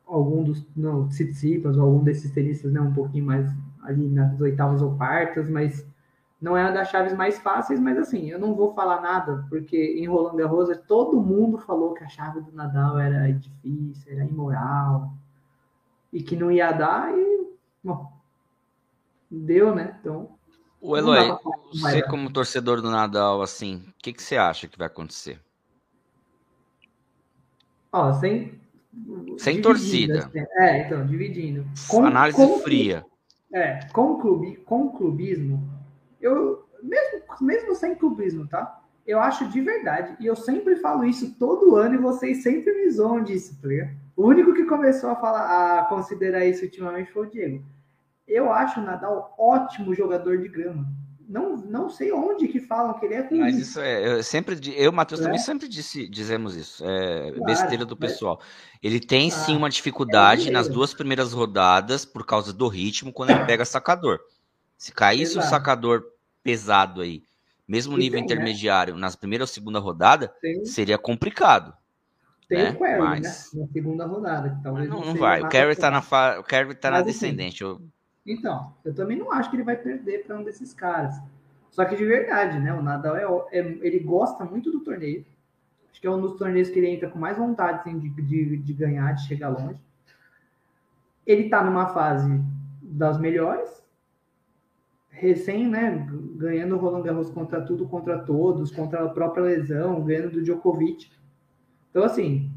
algum 0.06 0.44
dos, 0.44 0.66
não, 0.76 1.08
Tsitsipas, 1.08 1.78
ou 1.78 1.84
algum 1.84 2.04
desses 2.04 2.32
tenistas, 2.32 2.72
né, 2.74 2.82
um 2.82 2.94
pouquinho 2.94 3.26
mais 3.26 3.48
ali 3.84 4.08
nas 4.10 4.40
oitavas 4.42 4.82
ou 4.82 4.98
quartas, 4.98 5.48
mas 5.50 5.88
não 6.42 6.58
é 6.58 6.64
uma 6.64 6.72
das 6.72 6.90
chaves 6.90 7.14
mais 7.14 7.38
fáceis, 7.38 7.80
mas 7.80 7.98
assim, 7.98 8.30
eu 8.30 8.40
não 8.40 8.56
vou 8.56 8.74
falar 8.74 9.00
nada, 9.00 9.46
porque 9.48 9.78
em 9.78 10.08
Roland 10.08 10.36
Garros 10.36 10.76
todo 10.88 11.22
mundo 11.22 11.60
falou 11.60 11.94
que 11.94 12.04
a 12.04 12.10
chave 12.10 12.42
do 12.42 12.52
Nadal 12.52 13.00
era 13.00 13.32
difícil, 13.32 14.12
era 14.12 14.26
imoral, 14.26 15.14
e 16.12 16.24
que 16.24 16.36
não 16.36 16.52
ia 16.52 16.72
dar, 16.72 17.16
e, 17.16 17.56
bom, 17.84 18.12
deu, 19.30 19.76
né? 19.76 19.98
Então. 20.02 20.41
O 20.82 20.98
Eloy, 20.98 21.38
você 21.72 22.02
como 22.02 22.34
torcedor 22.34 22.82
do 22.82 22.90
Nadal, 22.90 23.44
assim, 23.44 23.76
o 23.76 23.94
que, 24.00 24.12
que 24.12 24.24
você 24.24 24.36
acha 24.36 24.68
que 24.68 24.78
vai 24.78 24.88
acontecer? 24.88 25.40
Ó, 27.92 28.12
sem. 28.14 28.60
Sem 29.38 29.62
torcida. 29.62 30.26
Assim, 30.26 30.40
é, 30.58 30.86
então, 30.86 31.06
dividindo. 31.06 31.66
Com, 31.88 32.04
Análise 32.04 32.36
com, 32.36 32.60
fria. 32.60 33.06
É, 33.54 33.86
com, 33.94 34.20
clube, 34.20 34.56
com 34.66 34.90
clubismo, 34.90 35.70
eu, 36.20 36.66
mesmo, 36.82 37.22
mesmo 37.40 37.76
sem 37.76 37.96
clubismo, 37.96 38.48
tá? 38.48 38.82
Eu 39.06 39.20
acho 39.20 39.48
de 39.50 39.62
verdade, 39.62 40.16
e 40.20 40.26
eu 40.26 40.36
sempre 40.36 40.76
falo 40.78 41.04
isso 41.04 41.36
todo 41.38 41.76
ano 41.76 41.96
e 41.96 41.98
vocês 41.98 42.44
sempre 42.44 42.74
me 42.74 42.90
zoam 42.90 43.24
disso, 43.24 43.58
tá 43.62 43.68
ligado? 43.68 43.92
O 44.16 44.26
único 44.26 44.54
que 44.54 44.66
começou 44.66 45.10
a 45.10 45.16
falar, 45.16 45.80
a 45.80 45.86
considerar 45.86 46.46
isso 46.46 46.64
ultimamente 46.64 47.12
foi 47.12 47.28
o 47.28 47.30
Diego. 47.30 47.64
Eu 48.28 48.52
acho 48.52 48.80
o 48.80 48.84
Nadal 48.84 49.36
ótimo 49.38 49.94
jogador 49.94 50.38
de 50.38 50.48
grama. 50.48 50.86
Não, 51.28 51.56
não 51.56 51.90
sei 51.90 52.12
onde 52.12 52.48
que 52.50 52.60
falam 52.60 52.94
que 53.00 53.06
ele 53.06 53.14
é 53.14 53.22
ruim. 53.22 53.40
Mas 53.40 53.58
isso 53.58 53.80
é, 53.80 54.06
eu 54.06 54.22
sempre, 54.22 54.60
eu, 54.76 54.92
Matheus, 54.92 55.22
é. 55.22 55.24
também 55.24 55.40
sempre 55.40 55.68
disse, 55.68 56.08
dizemos 56.10 56.58
isso. 56.58 56.84
É 56.86 57.32
claro, 57.32 57.46
besteira 57.46 57.86
do 57.86 57.96
pessoal. 57.96 58.42
Ele 58.84 59.00
tem 59.00 59.30
ah, 59.30 59.32
sim 59.32 59.56
uma 59.56 59.70
dificuldade 59.70 60.50
é 60.50 60.52
nas 60.52 60.68
duas 60.68 60.94
primeiras 60.94 61.32
rodadas 61.32 62.04
por 62.04 62.26
causa 62.26 62.52
do 62.52 62.68
ritmo 62.68 63.14
quando 63.14 63.30
ele 63.30 63.46
pega 63.46 63.64
sacador. 63.64 64.20
Se 64.78 64.92
caísse 64.92 65.34
Exato. 65.34 65.48
o 65.48 65.50
sacador 65.50 66.04
pesado 66.44 67.00
aí, 67.00 67.24
mesmo 67.66 67.96
nível 67.96 68.20
tem, 68.20 68.28
né? 68.28 68.34
intermediário, 68.34 68.96
né? 68.96 69.00
nas 69.00 69.16
primeira 69.16 69.44
ou 69.44 69.48
segunda 69.48 69.80
rodada, 69.80 70.34
seria 70.66 70.98
complicado. 70.98 71.74
Tem 72.50 72.64
né? 72.64 72.72
o 72.72 72.80
Carey, 72.80 73.00
Mas... 73.00 73.22
né? 73.54 73.62
Na 73.62 73.68
segunda 73.68 74.06
rodada. 74.06 74.60
talvez 74.62 74.90
não, 74.90 75.00
não 75.00 75.16
vai. 75.16 75.42
O 75.42 75.48
Carey 75.48 75.76
tá 75.78 75.90
na, 75.90 76.02
fa... 76.02 76.38
o 76.40 76.44
Carey 76.44 76.76
tá 76.76 76.92
na 76.92 76.98
assim, 76.98 77.06
descendente. 77.06 77.62
Eu... 77.62 77.82
Então, 78.26 78.74
eu 78.86 78.94
também 78.94 79.18
não 79.18 79.32
acho 79.32 79.50
que 79.50 79.56
ele 79.56 79.64
vai 79.64 79.76
perder 79.76 80.26
para 80.26 80.38
um 80.38 80.44
desses 80.44 80.74
caras. 80.74 81.16
Só 81.72 81.86
que 81.86 81.96
de 81.96 82.06
verdade, 82.06 82.60
né? 82.60 82.74
O 82.74 82.84
Nadal 82.84 83.16
é, 83.16 83.58
é, 83.58 83.60
ele 83.82 84.00
gosta 84.00 84.44
muito 84.46 84.72
do 84.72 84.82
torneio. 84.82 85.26
Acho 85.90 86.00
que 86.00 86.08
é 86.08 86.12
um 86.12 86.22
dos 86.22 86.38
torneios 86.38 86.70
que 86.70 86.78
ele 86.78 86.90
entra 86.90 87.10
com 87.10 87.18
mais 87.18 87.38
vontade 87.38 87.80
assim, 87.80 87.98
de, 87.98 88.10
de, 88.10 88.58
de 88.58 88.74
ganhar, 88.74 89.14
de 89.14 89.26
chegar 89.26 89.50
longe. 89.50 89.80
Ele 91.26 91.50
tá 91.50 91.64
numa 91.64 91.88
fase 91.88 92.30
das 92.82 93.18
melhores. 93.18 93.82
Recém, 95.10 95.68
né? 95.68 96.08
Ganhando 96.36 96.76
o 96.76 96.80
Roland 96.80 97.04
Garros 97.04 97.30
contra 97.30 97.62
tudo, 97.62 97.88
contra 97.88 98.20
todos, 98.20 98.72
contra 98.72 99.06
a 99.06 99.10
própria 99.10 99.44
lesão, 99.44 100.04
ganhando 100.04 100.32
do 100.32 100.44
Djokovic. 100.44 101.12
Então, 101.90 102.04
assim, 102.04 102.52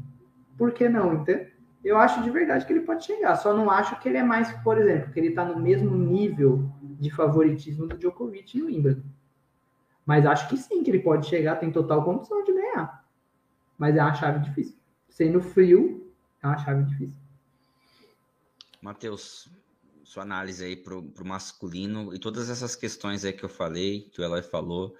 por 0.57 0.71
que 0.73 0.89
não, 0.89 1.13
entende? 1.13 1.54
Eu 1.85 1.99
acho 1.99 2.23
de 2.23 2.31
verdade 2.31 2.65
que 2.65 2.73
ele 2.73 2.81
pode 2.81 3.05
chegar. 3.05 3.35
Só 3.35 3.53
não 3.53 3.69
acho 3.69 3.99
que 3.99 4.09
ele 4.09 4.17
é 4.17 4.23
mais, 4.23 4.51
por 4.63 4.79
exemplo, 4.79 5.13
que 5.13 5.19
ele 5.19 5.27
está 5.27 5.45
no 5.45 5.59
mesmo 5.61 5.95
nível 5.95 6.67
de 6.81 7.11
favoritismo 7.11 7.85
do 7.85 7.95
Djokovic 7.95 8.59
no 8.59 8.65
Wimbledon. 8.65 9.07
Mas 10.03 10.25
acho 10.25 10.49
que 10.49 10.57
sim, 10.57 10.83
que 10.83 10.89
ele 10.89 10.99
pode 10.99 11.27
chegar, 11.27 11.57
tem 11.57 11.71
total 11.71 12.03
condição 12.03 12.43
de 12.43 12.53
ganhar. 12.53 13.05
Mas 13.77 13.95
é 13.95 14.01
uma 14.01 14.15
chave 14.15 14.39
difícil. 14.39 14.75
Sendo 15.07 15.39
frio, 15.39 16.11
é 16.41 16.47
uma 16.47 16.57
chave 16.57 16.83
difícil. 16.85 17.15
Matheus, 18.81 19.47
sua 20.03 20.23
análise 20.23 20.65
aí 20.65 20.75
pro, 20.75 21.03
pro 21.03 21.25
masculino 21.25 22.15
e 22.15 22.19
todas 22.19 22.49
essas 22.49 22.75
questões 22.75 23.23
aí 23.23 23.33
que 23.33 23.45
eu 23.45 23.49
falei, 23.49 24.09
que 24.11 24.21
o 24.21 24.23
Eloy 24.23 24.41
falou. 24.41 24.95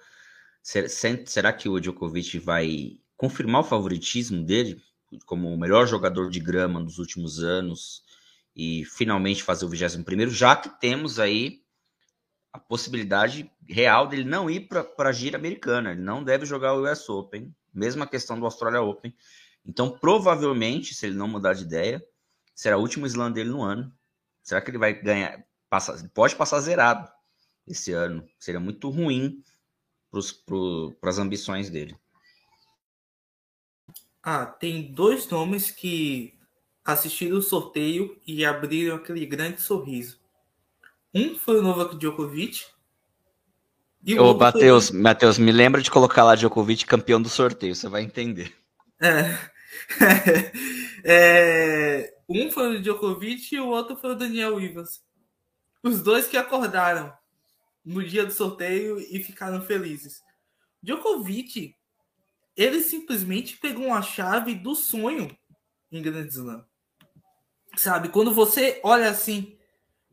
Será 0.62 1.52
que 1.52 1.68
o 1.68 1.80
Djokovic 1.80 2.38
vai 2.38 3.00
confirmar 3.16 3.62
o 3.62 3.64
favoritismo 3.64 4.44
dele 4.44 4.80
como 5.24 5.52
o 5.52 5.58
melhor 5.58 5.86
jogador 5.86 6.30
de 6.30 6.40
grama 6.40 6.82
dos 6.82 6.98
últimos 6.98 7.42
anos 7.42 8.02
e 8.54 8.84
finalmente 8.84 9.42
fazer 9.42 9.64
o 9.64 9.68
21 9.68 10.30
já 10.30 10.56
que 10.56 10.68
temos 10.80 11.18
aí 11.18 11.62
a 12.52 12.58
possibilidade 12.58 13.50
real 13.68 14.08
dele 14.08 14.24
não 14.24 14.48
ir 14.48 14.66
para 14.66 15.08
a 15.08 15.12
gira 15.12 15.36
americana, 15.36 15.92
ele 15.92 16.00
não 16.00 16.24
deve 16.24 16.46
jogar 16.46 16.74
o 16.74 16.90
US 16.90 17.06
Open, 17.08 17.54
mesma 17.72 18.06
questão 18.06 18.40
do 18.40 18.46
Australia 18.46 18.80
Open. 18.80 19.14
Então, 19.64 19.90
provavelmente, 19.98 20.94
se 20.94 21.06
ele 21.06 21.16
não 21.16 21.28
mudar 21.28 21.52
de 21.52 21.64
ideia, 21.64 22.02
será 22.54 22.78
o 22.78 22.80
último 22.80 23.06
slam 23.06 23.30
dele 23.30 23.50
no 23.50 23.62
ano. 23.62 23.92
Será 24.42 24.60
que 24.62 24.70
ele 24.70 24.78
vai 24.78 24.94
ganhar? 24.94 25.44
Passa, 25.68 26.10
pode 26.14 26.34
passar 26.34 26.60
zerado 26.60 27.10
esse 27.66 27.92
ano. 27.92 28.26
Seria 28.38 28.60
muito 28.60 28.88
ruim 28.88 29.42
para 31.00 31.10
as 31.10 31.18
ambições 31.18 31.68
dele. 31.68 31.94
Ah, 34.28 34.44
tem 34.44 34.90
dois 34.90 35.28
nomes 35.28 35.70
que 35.70 36.36
assistiram 36.84 37.38
o 37.38 37.42
sorteio 37.42 38.20
e 38.26 38.44
abriram 38.44 38.96
aquele 38.96 39.24
grande 39.24 39.62
sorriso. 39.62 40.18
Um 41.14 41.36
foi 41.36 41.60
o 41.60 41.62
Novak 41.62 41.96
Djokovic. 41.96 42.66
E 44.02 44.18
Ô, 44.18 44.34
Matheus, 44.34 44.88
foi... 44.88 44.98
Matheus, 44.98 45.38
me 45.38 45.52
lembra 45.52 45.80
de 45.80 45.92
colocar 45.92 46.24
lá 46.24 46.34
Djokovic 46.34 46.86
campeão 46.86 47.22
do 47.22 47.28
sorteio, 47.28 47.72
você 47.72 47.88
vai 47.88 48.02
entender. 48.02 48.52
É. 49.00 49.38
é... 51.04 52.14
Um 52.28 52.50
foi 52.50 52.78
o 52.78 52.82
Djokovic 52.82 53.54
e 53.54 53.60
o 53.60 53.68
outro 53.68 53.94
foi 53.94 54.10
o 54.10 54.16
Daniel 54.16 54.60
Ivas. 54.60 55.04
Os 55.84 56.02
dois 56.02 56.26
que 56.26 56.36
acordaram 56.36 57.12
no 57.84 58.02
dia 58.02 58.26
do 58.26 58.32
sorteio 58.32 58.98
e 58.98 59.22
ficaram 59.22 59.62
felizes. 59.62 60.20
Djokovic 60.82 61.76
ele 62.56 62.80
simplesmente 62.80 63.58
pegou 63.58 63.86
uma 63.86 64.02
chave 64.02 64.54
do 64.54 64.74
sonho 64.74 65.36
em 65.92 66.00
Grand 66.00 66.26
Slam. 66.26 66.64
Sabe, 67.76 68.08
quando 68.08 68.32
você 68.32 68.80
olha 68.82 69.10
assim, 69.10 69.58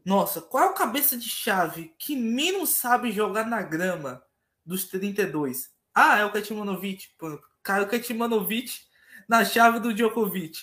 nossa, 0.05 0.41
qual 0.41 0.65
é 0.65 0.69
o 0.69 0.73
cabeça 0.73 1.17
de 1.17 1.29
chave 1.29 1.95
que 1.97 2.15
menos 2.15 2.71
sabe 2.71 3.11
jogar 3.11 3.45
na 3.45 3.61
grama 3.61 4.21
dos 4.65 4.85
32? 4.85 5.71
Ah, 5.95 6.19
é 6.19 6.25
o 6.25 6.31
Katimanovich. 6.31 7.15
Caiu 7.61 7.85
o 7.85 7.87
Katimanovich 7.87 8.85
na 9.29 9.45
chave 9.45 9.79
do 9.79 9.93
Djokovic. 9.93 10.59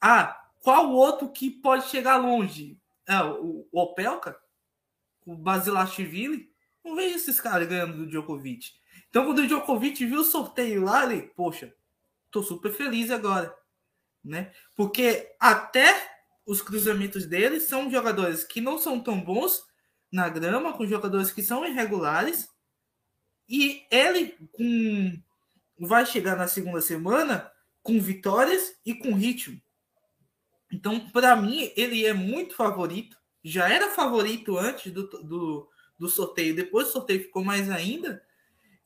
Ah, 0.00 0.38
qual 0.60 0.90
outro 0.90 1.30
que 1.30 1.50
pode 1.50 1.88
chegar 1.88 2.18
longe? 2.18 2.78
É, 3.08 3.22
o, 3.22 3.66
o 3.72 3.80
Opelka? 3.80 4.36
O 5.24 5.34
Basilashvili? 5.34 6.50
Não 6.84 6.94
vejo 6.94 7.16
esses 7.16 7.40
caras 7.40 7.66
ganhando 7.66 7.96
do 7.96 8.06
Djokovic. 8.06 8.72
Então, 9.16 9.24
quando 9.24 9.38
o 9.38 9.46
Djokovic 9.46 10.04
viu 10.04 10.20
o 10.20 10.24
sorteio 10.24 10.84
lá, 10.84 11.10
ele, 11.10 11.22
poxa, 11.34 11.74
tô 12.30 12.42
super 12.42 12.70
feliz 12.70 13.10
agora, 13.10 13.56
né? 14.22 14.52
Porque 14.76 15.34
até 15.40 16.18
os 16.44 16.60
cruzamentos 16.60 17.24
dele 17.24 17.58
são 17.58 17.90
jogadores 17.90 18.44
que 18.44 18.60
não 18.60 18.76
são 18.76 19.00
tão 19.00 19.18
bons 19.18 19.64
na 20.12 20.28
grama, 20.28 20.74
com 20.74 20.86
jogadores 20.86 21.30
que 21.30 21.42
são 21.42 21.64
irregulares, 21.64 22.50
e 23.48 23.86
ele 23.90 24.36
com 24.52 25.18
vai 25.78 26.04
chegar 26.04 26.36
na 26.36 26.46
segunda 26.46 26.82
semana 26.82 27.50
com 27.82 27.98
vitórias 27.98 28.76
e 28.84 28.92
com 28.92 29.14
ritmo. 29.14 29.58
Então, 30.70 31.08
para 31.08 31.34
mim, 31.34 31.72
ele 31.74 32.04
é 32.04 32.12
muito 32.12 32.54
favorito. 32.54 33.16
Já 33.42 33.66
era 33.66 33.94
favorito 33.94 34.58
antes 34.58 34.92
do, 34.92 35.06
do, 35.06 35.70
do 35.98 36.06
sorteio. 36.06 36.54
Depois 36.54 36.88
do 36.88 36.92
sorteio 36.92 37.22
ficou 37.22 37.42
mais 37.42 37.70
ainda. 37.70 38.22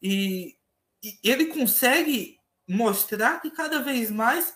E, 0.03 0.57
e 1.03 1.19
ele 1.23 1.47
consegue 1.47 2.39
mostrar 2.69 3.41
que 3.41 3.51
cada 3.51 3.81
vez 3.81 4.11
mais 4.11 4.55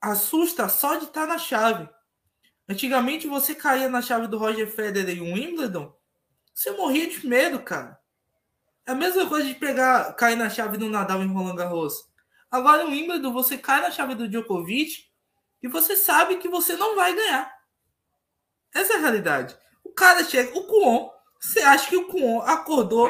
assusta 0.00 0.68
só 0.68 0.96
de 0.96 1.04
estar 1.04 1.26
na 1.26 1.38
chave. 1.38 1.88
Antigamente 2.68 3.26
você 3.26 3.54
caía 3.54 3.88
na 3.88 4.02
chave 4.02 4.26
do 4.26 4.38
Roger 4.38 4.70
Federer 4.70 5.16
e 5.16 5.20
o 5.20 5.34
Wimbledon, 5.34 5.94
você 6.54 6.70
morria 6.72 7.08
de 7.08 7.26
medo, 7.26 7.60
cara. 7.62 7.98
É 8.86 8.92
a 8.92 8.94
mesma 8.94 9.28
coisa 9.28 9.46
de 9.46 9.54
pegar, 9.54 10.14
cair 10.14 10.36
na 10.36 10.50
chave 10.50 10.76
do 10.76 10.88
Nadal 10.88 11.22
em 11.22 11.32
Roland 11.32 11.56
Garros. 11.56 12.08
Agora, 12.50 12.84
no 12.84 12.90
Wimbledon, 12.90 13.32
você 13.32 13.58
cai 13.58 13.80
na 13.80 13.90
chave 13.90 14.14
do 14.14 14.28
Djokovic 14.28 15.04
e 15.62 15.68
você 15.68 15.94
sabe 15.94 16.36
que 16.38 16.48
você 16.48 16.74
não 16.76 16.96
vai 16.96 17.14
ganhar. 17.14 17.54
Essa 18.74 18.94
é 18.94 18.96
a 18.96 19.00
realidade. 19.00 19.56
O 19.84 19.92
cara 19.92 20.24
chega, 20.24 20.56
o 20.58 20.64
Kuon, 20.64 21.10
você 21.40 21.60
acha 21.60 21.88
que 21.88 21.96
o 21.96 22.06
Kuon 22.08 22.40
acordou 22.42 23.08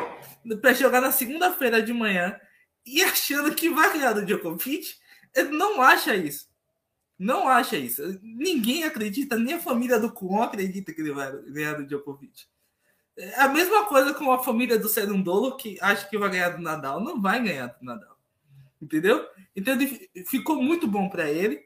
para 0.61 0.73
jogar 0.73 1.01
na 1.01 1.13
segunda-feira 1.13 1.83
de 1.83 1.93
manhã 1.93 2.39
e 2.87 3.03
achando 3.03 3.55
que 3.55 3.69
vai 3.71 3.93
ganhar 3.93 4.13
do 4.13 4.25
Djokovic? 4.25 4.95
Ele 5.35 5.51
não 5.51 5.83
acha 5.83 6.15
isso. 6.15 6.49
Não 7.19 7.49
acha 7.49 7.77
isso. 7.77 8.19
Ninguém 8.23 8.85
acredita, 8.85 9.37
nem 9.37 9.55
a 9.55 9.61
família 9.61 9.99
do 9.99 10.13
Kuon 10.13 10.43
acredita 10.43 10.93
que 10.93 11.01
ele 11.01 11.13
vai 11.13 11.33
ganhar 11.51 11.75
do 11.75 11.87
Djokovic. 11.87 12.47
É 13.17 13.41
a 13.41 13.49
mesma 13.49 13.85
coisa 13.87 14.15
com 14.15 14.31
a 14.31 14.39
família 14.39 14.79
do 14.79 14.89
Serundolo, 14.89 15.57
que 15.57 15.77
acha 15.81 16.09
que 16.09 16.17
vai 16.17 16.31
ganhar 16.31 16.51
do 16.51 16.63
Nadal. 16.63 17.01
Não 17.01 17.21
vai 17.21 17.43
ganhar 17.43 17.67
do 17.67 17.85
Nadal. 17.85 18.17
Entendeu? 18.81 19.27
Então 19.57 19.77
ficou 20.27 20.63
muito 20.63 20.87
bom 20.87 21.09
para 21.09 21.29
ele. 21.29 21.61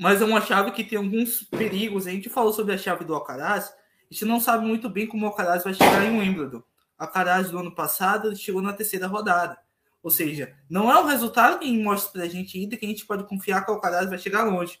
Mas 0.00 0.20
é 0.20 0.24
uma 0.24 0.40
chave 0.40 0.72
que 0.72 0.82
tem 0.82 0.98
alguns 0.98 1.44
perigos. 1.44 2.08
A 2.08 2.10
gente 2.10 2.28
falou 2.28 2.52
sobre 2.52 2.74
a 2.74 2.78
chave 2.78 3.04
do 3.04 3.14
Alcaraz. 3.14 3.66
A 3.66 4.12
gente 4.12 4.24
não 4.24 4.40
sabe 4.40 4.66
muito 4.66 4.90
bem 4.90 5.06
como 5.06 5.24
o 5.24 5.28
Alcaraz 5.28 5.62
vai 5.62 5.74
chegar 5.74 6.04
em 6.04 6.18
Wimbledon. 6.18 6.62
O 7.02 7.04
Alcaraz 7.04 7.50
do 7.50 7.58
ano 7.58 7.74
passado 7.74 8.36
chegou 8.36 8.62
na 8.62 8.72
terceira 8.72 9.08
rodada. 9.08 9.58
Ou 10.04 10.08
seja, 10.08 10.54
não 10.70 10.88
é 10.88 10.96
o 11.00 11.04
resultado 11.04 11.58
que 11.58 11.82
mostra 11.82 12.12
para 12.12 12.22
a 12.22 12.28
gente 12.28 12.56
ainda 12.56 12.76
que 12.76 12.86
a 12.86 12.88
gente 12.88 13.04
pode 13.04 13.24
confiar 13.24 13.64
que 13.64 13.72
o 13.72 13.74
Alcaraz 13.74 14.08
vai 14.08 14.18
chegar 14.18 14.44
longe. 14.44 14.78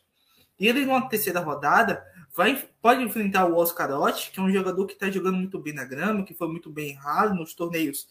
E 0.56 0.68
ele, 0.68 0.86
numa 0.86 1.08
terceira 1.08 1.40
rodada, 1.40 2.00
vai, 2.32 2.64
pode 2.80 3.02
enfrentar 3.02 3.46
o 3.46 3.56
Oscar 3.56 3.90
Ott, 3.90 4.30
que 4.30 4.38
é 4.38 4.42
um 4.42 4.52
jogador 4.52 4.86
que 4.86 4.92
está 4.92 5.10
jogando 5.10 5.36
muito 5.36 5.58
bem 5.58 5.74
na 5.74 5.84
grama, 5.84 6.22
que 6.22 6.32
foi 6.32 6.46
muito 6.46 6.70
bem 6.70 6.94
raro 6.94 7.34
nos 7.34 7.54
torneios 7.54 8.06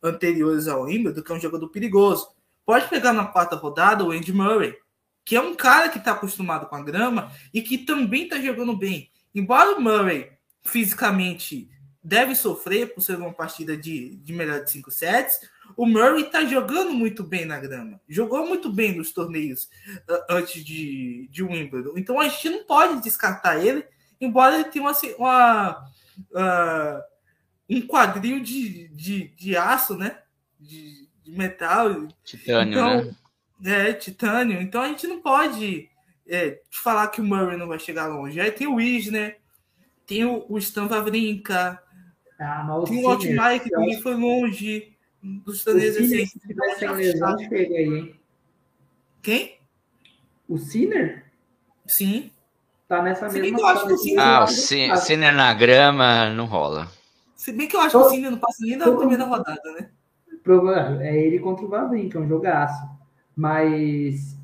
anteriores 0.00 0.68
ao 0.68 0.82
Wimbledon, 0.82 1.22
que 1.22 1.32
é 1.32 1.34
um 1.34 1.40
jogador 1.40 1.68
perigoso. 1.68 2.28
Pode 2.64 2.88
pegar 2.88 3.12
na 3.12 3.26
quarta 3.26 3.56
rodada 3.56 4.04
o 4.04 4.12
Andy 4.12 4.32
Murray, 4.32 4.76
que 5.24 5.34
é 5.34 5.40
um 5.40 5.56
cara 5.56 5.88
que 5.88 5.98
está 5.98 6.12
acostumado 6.12 6.68
com 6.68 6.76
a 6.76 6.82
grama 6.82 7.32
e 7.52 7.60
que 7.60 7.78
também 7.78 8.24
está 8.24 8.40
jogando 8.40 8.76
bem. 8.76 9.10
Embora 9.34 9.76
o 9.76 9.80
Murray 9.80 10.30
fisicamente 10.62 11.68
deve 12.06 12.36
sofrer 12.36 12.94
por 12.94 13.00
ser 13.00 13.16
uma 13.16 13.32
partida 13.32 13.76
de, 13.76 14.14
de 14.16 14.32
melhor 14.32 14.62
de 14.62 14.70
cinco 14.70 14.92
sets, 14.92 15.40
o 15.76 15.84
Murray 15.84 16.22
está 16.22 16.44
jogando 16.44 16.92
muito 16.92 17.24
bem 17.24 17.44
na 17.44 17.58
grama. 17.58 18.00
Jogou 18.08 18.46
muito 18.46 18.72
bem 18.72 18.96
nos 18.96 19.12
torneios 19.12 19.64
uh, 20.08 20.24
antes 20.30 20.64
de, 20.64 21.28
de 21.32 21.42
Wimbledon. 21.42 21.94
Então 21.96 22.20
a 22.20 22.28
gente 22.28 22.48
não 22.48 22.64
pode 22.64 23.02
descartar 23.02 23.58
ele, 23.58 23.84
embora 24.20 24.54
ele 24.54 24.64
tenha 24.66 24.84
uma, 24.84 24.92
uma 25.18 25.90
uh, 26.30 27.02
um 27.68 27.84
quadril 27.84 28.38
de, 28.38 28.86
de, 28.88 29.28
de 29.36 29.56
aço, 29.56 29.96
né? 29.96 30.20
De, 30.60 31.08
de 31.24 31.32
metal. 31.32 32.06
Titânio, 32.22 32.72
então, 32.72 33.16
né? 33.58 33.88
É, 33.88 33.92
titânio. 33.92 34.62
Então 34.62 34.80
a 34.80 34.88
gente 34.88 35.08
não 35.08 35.20
pode 35.20 35.88
é, 36.24 36.60
falar 36.70 37.08
que 37.08 37.20
o 37.20 37.24
Murray 37.24 37.56
não 37.56 37.66
vai 37.66 37.80
chegar 37.80 38.06
longe. 38.06 38.40
Aí 38.40 38.52
tem 38.52 38.68
o 38.68 38.76
Wisner, 38.76 39.40
tem 40.06 40.24
o, 40.24 40.46
o 40.48 40.56
Stan 40.56 40.86
Wawrinka, 40.86 41.82
ah, 42.38 42.84
tem 42.86 43.04
o 43.04 43.08
Altmaier 43.08 43.62
que 43.62 43.70
também 43.70 44.00
foi 44.00 44.14
longe 44.14 44.92
dos 45.22 45.64
torneios 45.64 45.96
assim. 45.96 46.26
Se 46.26 46.38
tiver 46.38 46.74
sem 46.74 46.90
lesão, 46.90 47.38
chega 47.38 47.56
aí, 47.56 47.84
hein? 47.84 48.20
Quem? 49.22 49.58
O 50.48 50.58
Sinner? 50.58 51.24
Sim. 51.86 52.30
Tá 52.86 53.02
nessa 53.02 53.28
Se 53.28 53.40
mesma 53.40 53.58
que 53.58 53.62
eu 53.64 53.66
acho 53.66 53.86
que 53.86 53.92
o 53.92 53.98
Sinner, 53.98 54.24
ah, 54.24 54.44
o 54.44 54.96
Sinner 54.96 55.34
na 55.34 55.54
grama 55.54 56.30
não 56.30 56.46
rola. 56.46 56.88
Se 57.34 57.52
bem 57.52 57.66
que 57.66 57.76
eu 57.76 57.80
acho 57.80 57.98
que 57.98 58.04
o 58.04 58.10
Sinner 58.10 58.30
não 58.30 58.38
passa 58.38 58.64
nem 58.64 58.78
da 58.78 58.94
primeira 58.94 59.24
rodada, 59.24 59.72
né? 59.72 59.90
É 61.00 61.16
ele 61.16 61.40
contra 61.40 61.64
o 61.64 61.68
Vavrin, 61.68 62.08
que 62.08 62.16
é 62.16 62.20
um 62.20 62.28
jogaço. 62.28 62.88
Mas 63.34 64.36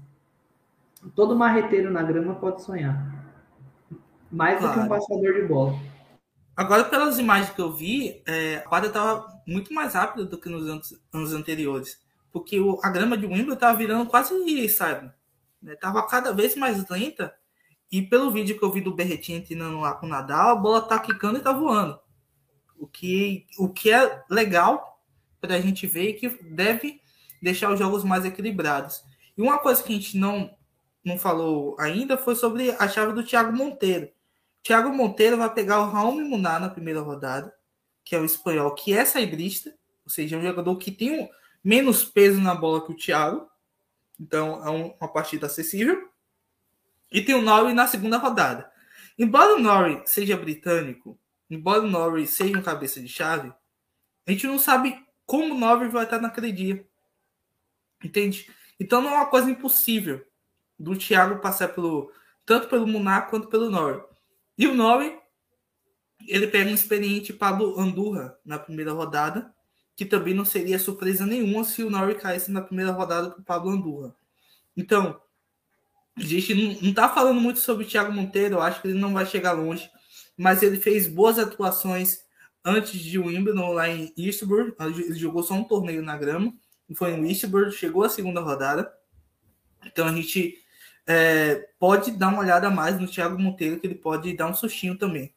todo 1.15 1.37
marreteiro 1.37 1.91
na 1.91 2.03
grama 2.03 2.35
pode 2.35 2.63
sonhar. 2.63 3.13
Mais 4.31 4.59
claro. 4.59 4.75
do 4.75 4.81
que 4.81 4.87
um 4.87 4.89
passador 4.89 5.35
de 5.35 5.43
bola. 5.47 5.92
Agora, 6.57 6.85
pelas 6.85 7.19
imagens 7.19 7.55
que 7.55 7.61
eu 7.61 7.73
vi, 7.73 8.23
é, 8.27 8.57
a 8.57 8.69
quadra 8.69 8.89
estava 8.89 9.43
muito 9.47 9.73
mais 9.73 9.95
rápida 9.95 10.25
do 10.25 10.39
que 10.39 10.49
nos 10.49 10.69
anos, 10.69 10.95
anos 11.13 11.33
anteriores. 11.33 11.99
Porque 12.31 12.61
o, 12.61 12.79
a 12.83 12.91
grama 12.91 13.17
de 13.17 13.27
Wimbledon 13.27 13.55
estava 13.55 13.77
virando 13.77 14.09
quase, 14.09 14.69
sabe? 14.69 15.11
Estava 15.63 16.01
né? 16.01 16.07
cada 16.11 16.33
vez 16.33 16.55
mais 16.57 16.89
lenta. 16.89 17.35
E 17.91 18.03
pelo 18.03 18.31
vídeo 18.31 18.59
que 18.59 18.65
eu 18.65 18.73
vi 18.73 18.81
do 18.81 18.95
Berretinho 18.95 19.45
treinando 19.45 19.81
lá 19.81 19.95
com 19.95 20.07
o 20.07 20.09
Nadal, 20.09 20.51
a 20.51 20.55
bola 20.57 20.81
tá 20.81 20.99
quicando 20.99 21.39
e 21.39 21.43
tá 21.43 21.53
voando. 21.53 21.99
O 22.79 22.87
que, 22.87 23.47
o 23.59 23.69
que 23.69 23.93
é 23.93 24.23
legal 24.31 25.01
para 25.41 25.57
a 25.57 25.61
gente 25.61 25.87
ver 25.87 26.11
e 26.11 26.15
que 26.15 26.29
deve 26.43 27.01
deixar 27.43 27.73
os 27.73 27.79
jogos 27.79 28.05
mais 28.05 28.25
equilibrados. 28.25 29.03
E 29.37 29.43
uma 29.43 29.59
coisa 29.59 29.83
que 29.83 29.93
a 29.93 29.97
gente 29.97 30.17
não, 30.17 30.55
não 31.05 31.19
falou 31.19 31.77
ainda 31.79 32.17
foi 32.17 32.37
sobre 32.37 32.71
a 32.79 32.89
chave 32.89 33.13
do 33.13 33.25
Thiago 33.25 33.53
Monteiro. 33.53 34.09
Thiago 34.63 34.91
Monteiro 34.91 35.37
vai 35.37 35.53
pegar 35.53 35.81
o 35.81 35.91
Raul 35.91 36.21
Munar 36.21 36.61
na 36.61 36.71
primeira 36.71 37.01
rodada, 37.01 37.53
que 38.05 38.15
é 38.15 38.19
o 38.19 38.25
espanhol, 38.25 38.75
que 38.75 38.93
é 38.93 39.05
saibrista, 39.05 39.75
ou 40.05 40.11
seja, 40.11 40.37
é 40.37 40.39
um 40.39 40.43
jogador 40.43 40.77
que 40.77 40.91
tem 40.91 41.21
um, 41.21 41.29
menos 41.63 42.05
peso 42.05 42.41
na 42.41 42.55
bola 42.55 42.85
que 42.85 42.93
o 42.93 42.97
Thiago. 42.97 43.49
Então 44.19 44.65
é 44.65 44.71
um, 44.71 44.95
uma 45.01 45.09
partida 45.09 45.47
acessível. 45.47 46.09
E 47.11 47.21
tem 47.23 47.35
o 47.35 47.43
Norrie 47.43 47.75
na 47.75 47.87
segunda 47.87 48.19
rodada. 48.19 48.71
Embora 49.19 49.55
o 49.55 49.59
Norrie 49.59 50.03
seja 50.07 50.37
britânico, 50.37 51.19
embora 51.51 51.83
o 51.83 51.91
Norrie 51.91 52.27
seja 52.27 52.59
um 52.59 52.63
cabeça 52.63 53.01
de 53.01 53.09
chave, 53.09 53.53
a 54.27 54.31
gente 54.31 54.47
não 54.47 54.59
sabe 54.59 55.05
como 55.27 55.55
o 55.55 55.59
Norrie 55.59 55.89
vai 55.89 56.05
estar 56.05 56.21
naquele 56.21 56.53
dia. 56.53 56.87
Entende? 58.03 58.51
Então 58.81 59.03
não 59.03 59.11
é 59.11 59.17
uma 59.17 59.27
coisa 59.27 59.51
impossível 59.51 60.27
do 60.79 60.97
Thiago 60.97 61.41
passar 61.41 61.69
pelo 61.69 62.13
tanto 62.45 62.69
pelo 62.69 62.87
Munar 62.87 63.29
quanto 63.29 63.49
pelo 63.49 63.71
Norrie. 63.71 64.03
E 64.57 64.67
o 64.67 64.75
Norrie, 64.75 65.17
ele 66.27 66.47
pega 66.47 66.71
um 66.71 66.75
experiente 66.75 67.33
Pablo 67.33 67.79
Andurra 67.79 68.39
na 68.45 68.59
primeira 68.59 68.93
rodada, 68.93 69.53
que 69.97 70.05
também 70.05 70.35
não 70.35 70.45
seria 70.45 70.79
surpresa 70.79 71.27
nenhuma 71.27 71.65
se 71.65 71.83
o 71.83 71.91
Norrie 71.91 72.15
caísse 72.15 72.51
na 72.51 72.63
primeira 72.63 72.91
rodada 72.93 73.31
para 73.31 73.41
o 73.41 73.45
Pablo 73.45 73.71
Andurra. 73.71 74.15
Então, 74.77 75.21
a 76.17 76.23
gente 76.23 76.55
não 76.55 76.91
está 76.91 77.09
falando 77.09 77.41
muito 77.41 77.61
sobre 77.61 77.85
o 77.85 77.89
Thiago 77.89 78.13
Monteiro, 78.13 78.57
eu 78.57 78.63
acho 78.63 78.81
que 78.81 78.89
ele 78.89 78.99
não 78.99 79.13
vai 79.13 79.27
chegar 79.27 79.53
longe, 79.53 79.91
mas 80.37 80.63
ele 80.63 80.79
fez 80.79 81.07
boas 81.07 81.39
atuações 81.39 82.21
antes 82.65 83.01
de 83.01 83.19
Wimbledon 83.19 83.73
lá 83.73 83.89
em 83.89 84.13
Eastbourne, 84.17 84.73
ele 84.79 85.15
jogou 85.15 85.43
só 85.43 85.55
um 85.55 85.65
torneio 85.65 86.03
na 86.03 86.17
grama, 86.17 86.55
foi 86.95 87.13
em 87.13 87.29
Eastbourne, 87.29 87.73
chegou 87.73 88.05
à 88.05 88.09
segunda 88.09 88.41
rodada, 88.41 88.93
então 89.87 90.07
a 90.07 90.13
gente 90.13 90.62
é, 91.07 91.69
pode 91.79 92.13
dar 92.13 92.29
uma 92.29 92.41
olhada 92.41 92.71
mais 92.71 92.99
no 92.99 93.09
Thiago 93.09 93.39
Monteiro, 93.39 93.79
que 93.79 93.87
ele 93.87 93.95
pode 93.95 94.35
dar 94.37 94.49
um 94.49 94.55
sustinho 94.55 94.97
também. 94.97 95.35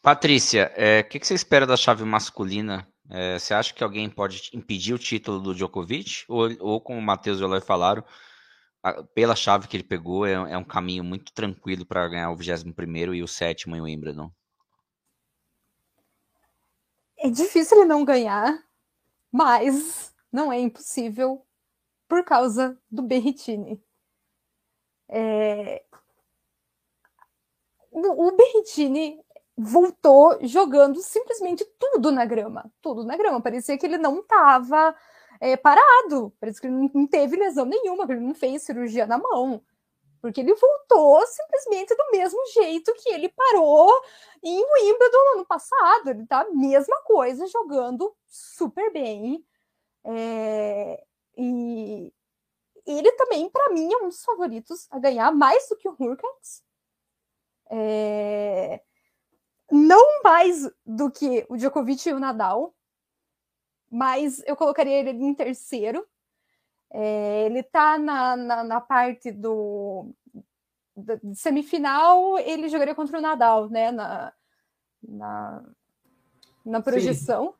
Patrícia, 0.00 0.72
é, 0.74 0.96
o 0.96 1.00
é, 1.00 1.02
que, 1.02 1.20
que, 1.20 1.26
você 1.26 1.34
espera 1.34 1.66
da 1.66 1.76
chave 1.76 2.04
masculina? 2.04 2.88
É, 3.08 3.38
você 3.38 3.54
acha 3.54 3.72
que 3.72 3.84
alguém 3.84 4.10
pode 4.10 4.50
impedir 4.52 4.94
o 4.94 4.98
título 4.98 5.38
do 5.38 5.54
Djokovic? 5.54 6.24
Ou, 6.28 6.50
ou 6.58 6.80
como 6.80 6.98
o 6.98 7.02
Matheus 7.02 7.38
e 7.38 7.42
o 7.42 7.46
Eloy 7.46 7.60
falaram, 7.60 8.04
a, 8.82 9.02
pela 9.04 9.36
chave 9.36 9.68
que 9.68 9.76
ele 9.76 9.84
pegou, 9.84 10.26
é, 10.26 10.32
é 10.32 10.58
um 10.58 10.64
caminho 10.64 11.04
muito 11.04 11.32
tranquilo 11.32 11.86
para 11.86 12.08
ganhar 12.08 12.30
o 12.30 12.36
21 12.36 13.14
e 13.14 13.22
o 13.22 13.28
sétimo 13.28 13.76
em 13.76 13.80
Wimbledon? 13.80 14.30
É 17.16 17.30
difícil 17.30 17.78
ele 17.78 17.86
não 17.86 18.04
ganhar, 18.04 18.58
mas 19.30 20.12
não 20.32 20.52
é 20.52 20.58
impossível 20.58 21.46
por 22.12 22.22
causa 22.24 22.78
do 22.90 23.00
Berritini. 23.00 23.82
É... 25.08 25.82
O 27.90 28.30
Berritini 28.32 29.18
voltou 29.56 30.38
jogando 30.46 31.00
simplesmente 31.00 31.64
tudo 31.78 32.12
na 32.12 32.26
grama, 32.26 32.70
tudo 32.82 33.02
na 33.02 33.16
grama. 33.16 33.40
Parecia 33.40 33.78
que 33.78 33.86
ele 33.86 33.96
não 33.96 34.18
estava 34.18 34.94
é, 35.40 35.56
parado, 35.56 36.34
parecia 36.38 36.60
que 36.60 36.66
ele 36.66 36.90
não 36.92 37.06
teve 37.06 37.34
lesão 37.34 37.64
nenhuma, 37.64 38.04
que 38.04 38.12
ele 38.12 38.20
não 38.20 38.34
fez 38.34 38.62
cirurgia 38.62 39.06
na 39.06 39.16
mão, 39.16 39.64
porque 40.20 40.42
ele 40.42 40.54
voltou 40.54 41.26
simplesmente 41.26 41.96
do 41.96 42.10
mesmo 42.12 42.46
jeito 42.52 42.92
que 42.92 43.08
ele 43.08 43.30
parou 43.30 43.90
em 44.42 44.62
Wimbledon 44.62 45.24
no 45.24 45.32
ano 45.36 45.46
passado. 45.46 46.10
Ele 46.10 46.26
tá 46.26 46.42
a 46.42 46.50
mesma 46.50 47.00
coisa, 47.04 47.46
jogando 47.46 48.14
super 48.28 48.92
bem. 48.92 49.42
É... 50.04 51.02
E 51.36 52.12
ele 52.86 53.12
também, 53.12 53.48
para 53.48 53.70
mim, 53.70 53.92
é 53.92 53.96
um 53.98 54.08
dos 54.08 54.24
favoritos 54.24 54.86
a 54.90 54.98
ganhar 54.98 55.32
mais 55.32 55.68
do 55.68 55.76
que 55.76 55.88
o 55.88 55.96
Hurkacz. 55.98 56.62
É... 57.70 58.82
Não 59.70 60.22
mais 60.22 60.68
do 60.84 61.10
que 61.10 61.46
o 61.48 61.56
Djokovic 61.56 62.08
e 62.08 62.12
o 62.12 62.20
Nadal, 62.20 62.74
mas 63.90 64.42
eu 64.46 64.56
colocaria 64.56 64.98
ele 64.98 65.10
em 65.10 65.34
terceiro. 65.34 66.06
É, 66.90 67.46
ele 67.46 67.60
está 67.60 67.98
na, 67.98 68.36
na, 68.36 68.64
na, 68.64 68.80
parte 68.80 69.32
do, 69.32 70.14
do, 70.94 71.34
semifinal, 71.34 72.38
ele 72.38 72.68
jogaria 72.68 72.94
contra 72.94 73.18
o 73.18 73.22
Nadal, 73.22 73.70
né? 73.70 73.90
Na, 73.90 74.32
na, 75.02 75.64
na 76.64 76.82
projeção. 76.82 77.54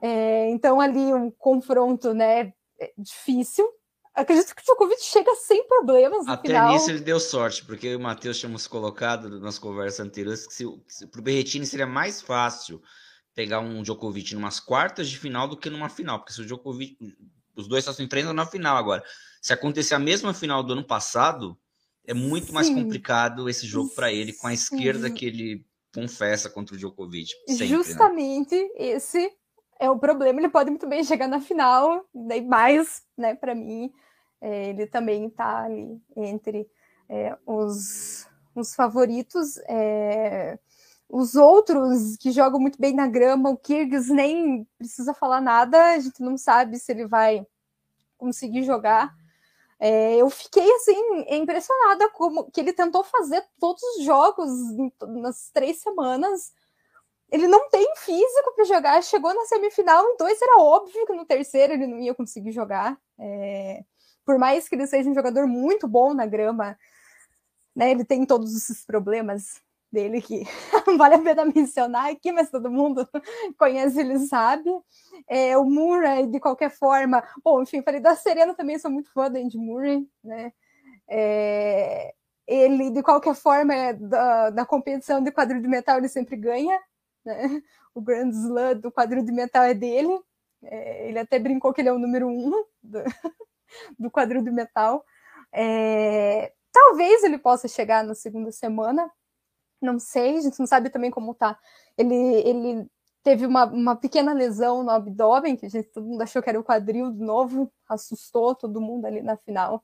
É, 0.00 0.48
então, 0.50 0.80
ali 0.80 1.12
um 1.12 1.30
confronto 1.30 2.14
né, 2.14 2.54
difícil. 2.96 3.68
Acredito 4.14 4.54
que 4.54 4.62
o 4.62 4.64
Djokovic 4.64 5.02
chega 5.02 5.32
sem 5.36 5.66
problemas 5.68 6.26
no 6.26 6.32
Até 6.32 6.48
final. 6.48 6.72
nisso 6.72 6.90
ele 6.90 7.00
deu 7.00 7.20
sorte, 7.20 7.64
porque 7.64 7.94
o 7.94 8.00
Matheus 8.00 8.38
tínhamos 8.38 8.66
colocado 8.66 9.38
nas 9.40 9.58
conversas 9.58 10.00
anteriores 10.00 10.46
que 10.46 10.64
para 11.06 11.20
o 11.20 11.22
Berretini 11.22 11.64
seria 11.64 11.86
mais 11.86 12.20
fácil 12.20 12.82
pegar 13.32 13.60
um 13.60 13.82
Djokovic 13.82 14.34
em 14.34 14.36
umas 14.36 14.58
quartas 14.58 15.08
de 15.08 15.16
final 15.16 15.46
do 15.46 15.56
que 15.56 15.70
numa 15.70 15.88
final, 15.88 16.18
porque 16.18 16.32
se 16.32 16.40
o 16.40 16.44
Djokovic, 16.44 16.98
os 17.54 17.68
dois 17.68 17.84
só 17.84 17.92
se 17.92 18.02
enfrentam 18.02 18.32
na 18.32 18.44
final 18.44 18.76
agora. 18.76 19.04
Se 19.40 19.52
acontecer 19.52 19.94
a 19.94 20.00
mesma 20.00 20.34
final 20.34 20.64
do 20.64 20.72
ano 20.72 20.84
passado, 20.84 21.56
é 22.04 22.12
muito 22.12 22.48
Sim. 22.48 22.52
mais 22.54 22.68
complicado 22.68 23.48
esse 23.48 23.66
jogo 23.68 23.90
para 23.90 24.12
ele, 24.12 24.32
com 24.32 24.48
a 24.48 24.52
esquerda 24.52 25.08
que 25.08 25.26
ele 25.26 25.64
confessa 25.94 26.50
contra 26.50 26.74
o 26.74 26.78
Djokovic. 26.78 27.30
Sempre, 27.46 27.58
né? 27.58 27.66
Justamente 27.66 28.56
né? 28.56 28.68
esse 28.76 29.30
é 29.78 29.90
o 29.90 29.98
problema. 29.98 30.40
Ele 30.40 30.48
pode 30.48 30.70
muito 30.70 30.86
bem 30.86 31.04
chegar 31.04 31.28
na 31.28 31.40
final, 31.40 32.04
daí 32.14 32.44
mais, 32.44 33.02
né, 33.16 33.34
para 33.34 33.54
mim, 33.54 33.92
é, 34.40 34.70
ele 34.70 34.86
também 34.86 35.26
está 35.26 35.64
ali 35.64 36.00
entre 36.16 36.68
é, 37.08 37.36
os, 37.46 38.26
os 38.54 38.74
favoritos. 38.74 39.56
É, 39.68 40.58
os 41.08 41.34
outros 41.34 42.16
que 42.18 42.30
jogam 42.30 42.60
muito 42.60 42.78
bem 42.78 42.94
na 42.94 43.06
grama, 43.06 43.48
o 43.50 43.56
Kyrgios 43.56 44.08
nem 44.08 44.66
precisa 44.76 45.14
falar 45.14 45.40
nada, 45.40 45.92
a 45.92 45.98
gente 45.98 46.22
não 46.22 46.36
sabe 46.36 46.78
se 46.78 46.92
ele 46.92 47.06
vai 47.06 47.46
conseguir 48.18 48.62
jogar. 48.64 49.14
É, 49.80 50.16
eu 50.16 50.28
fiquei 50.28 50.70
assim 50.74 51.24
impressionada 51.28 52.10
como 52.10 52.50
que 52.50 52.60
ele 52.60 52.72
tentou 52.72 53.04
fazer 53.04 53.42
todos 53.58 53.82
os 53.82 54.04
jogos 54.04 54.50
nas 55.06 55.50
três 55.50 55.80
semanas. 55.80 56.52
Ele 57.30 57.46
não 57.46 57.68
tem 57.68 57.86
físico 57.96 58.54
para 58.54 58.64
jogar. 58.64 59.02
Chegou 59.02 59.34
na 59.34 59.44
semifinal 59.44 60.04
em 60.04 60.16
dois, 60.16 60.40
era 60.40 60.60
óbvio 60.60 61.06
que 61.06 61.12
no 61.12 61.26
terceiro 61.26 61.74
ele 61.74 61.86
não 61.86 61.98
ia 61.98 62.14
conseguir 62.14 62.52
jogar. 62.52 62.98
É, 63.18 63.84
por 64.24 64.38
mais 64.38 64.68
que 64.68 64.74
ele 64.74 64.86
seja 64.86 65.08
um 65.08 65.14
jogador 65.14 65.46
muito 65.46 65.86
bom 65.86 66.14
na 66.14 66.26
grama, 66.26 66.78
né, 67.74 67.90
ele 67.90 68.04
tem 68.04 68.26
todos 68.26 68.56
esses 68.56 68.84
problemas 68.84 69.60
dele 69.90 70.20
que 70.20 70.42
não 70.86 70.98
vale 70.98 71.14
a 71.14 71.18
pena 71.18 71.44
mencionar 71.44 72.10
aqui, 72.10 72.32
mas 72.32 72.50
todo 72.50 72.70
mundo 72.70 73.08
conhece, 73.58 74.00
ele 74.00 74.18
sabe. 74.20 74.70
É, 75.28 75.56
o 75.56 75.64
Murray, 75.64 76.26
de 76.26 76.40
qualquer 76.40 76.70
forma, 76.70 77.22
bom, 77.42 77.62
enfim, 77.62 77.82
falei 77.82 78.00
da 78.00 78.14
Serena 78.14 78.54
também, 78.54 78.78
sou 78.78 78.90
muito 78.90 79.12
fã 79.12 79.30
do 79.30 79.38
Andy 79.38 79.58
Murray, 79.58 80.06
né? 80.22 80.52
É, 81.08 82.12
ele, 82.46 82.90
de 82.90 83.02
qualquer 83.02 83.34
forma, 83.34 83.74
é 83.74 83.92
da, 83.92 84.50
da 84.50 84.66
competição 84.66 85.22
de 85.22 85.30
quadril 85.30 85.60
de 85.60 85.68
metal, 85.68 85.98
ele 85.98 86.08
sempre 86.08 86.36
ganha, 86.36 86.78
né? 87.24 87.62
O 87.94 88.00
Grand 88.00 88.30
Slam 88.30 88.76
do 88.80 88.92
quadril 88.92 89.24
de 89.24 89.32
metal 89.32 89.64
é 89.64 89.74
dele. 89.74 90.18
É, 90.62 91.08
ele 91.08 91.18
até 91.18 91.38
brincou 91.38 91.72
que 91.72 91.80
ele 91.80 91.88
é 91.88 91.92
o 91.92 91.98
número 91.98 92.28
um 92.28 92.50
do, 92.82 93.02
do 93.98 94.10
quadril 94.10 94.42
de 94.42 94.50
metal. 94.50 95.04
É, 95.52 96.52
talvez 96.72 97.22
ele 97.22 97.38
possa 97.38 97.68
chegar 97.68 98.04
na 98.04 98.14
segunda 98.14 98.52
semana, 98.52 99.10
não 99.80 99.98
sei, 99.98 100.38
a 100.38 100.40
gente 100.40 100.58
não 100.58 100.66
sabe 100.66 100.90
também 100.90 101.10
como 101.10 101.34
tá. 101.34 101.58
Ele, 101.96 102.14
ele 102.14 102.90
teve 103.22 103.46
uma, 103.46 103.64
uma 103.66 103.96
pequena 103.96 104.32
lesão 104.32 104.82
no 104.82 104.90
abdômen, 104.90 105.56
que 105.56 105.66
a 105.66 105.68
gente, 105.68 105.88
todo 105.88 106.06
mundo 106.06 106.22
achou 106.22 106.42
que 106.42 106.48
era 106.48 106.58
o 106.58 106.64
quadril 106.64 107.12
de 107.12 107.20
novo, 107.20 107.72
assustou 107.88 108.54
todo 108.54 108.80
mundo 108.80 109.06
ali 109.06 109.22
na 109.22 109.36
final 109.36 109.82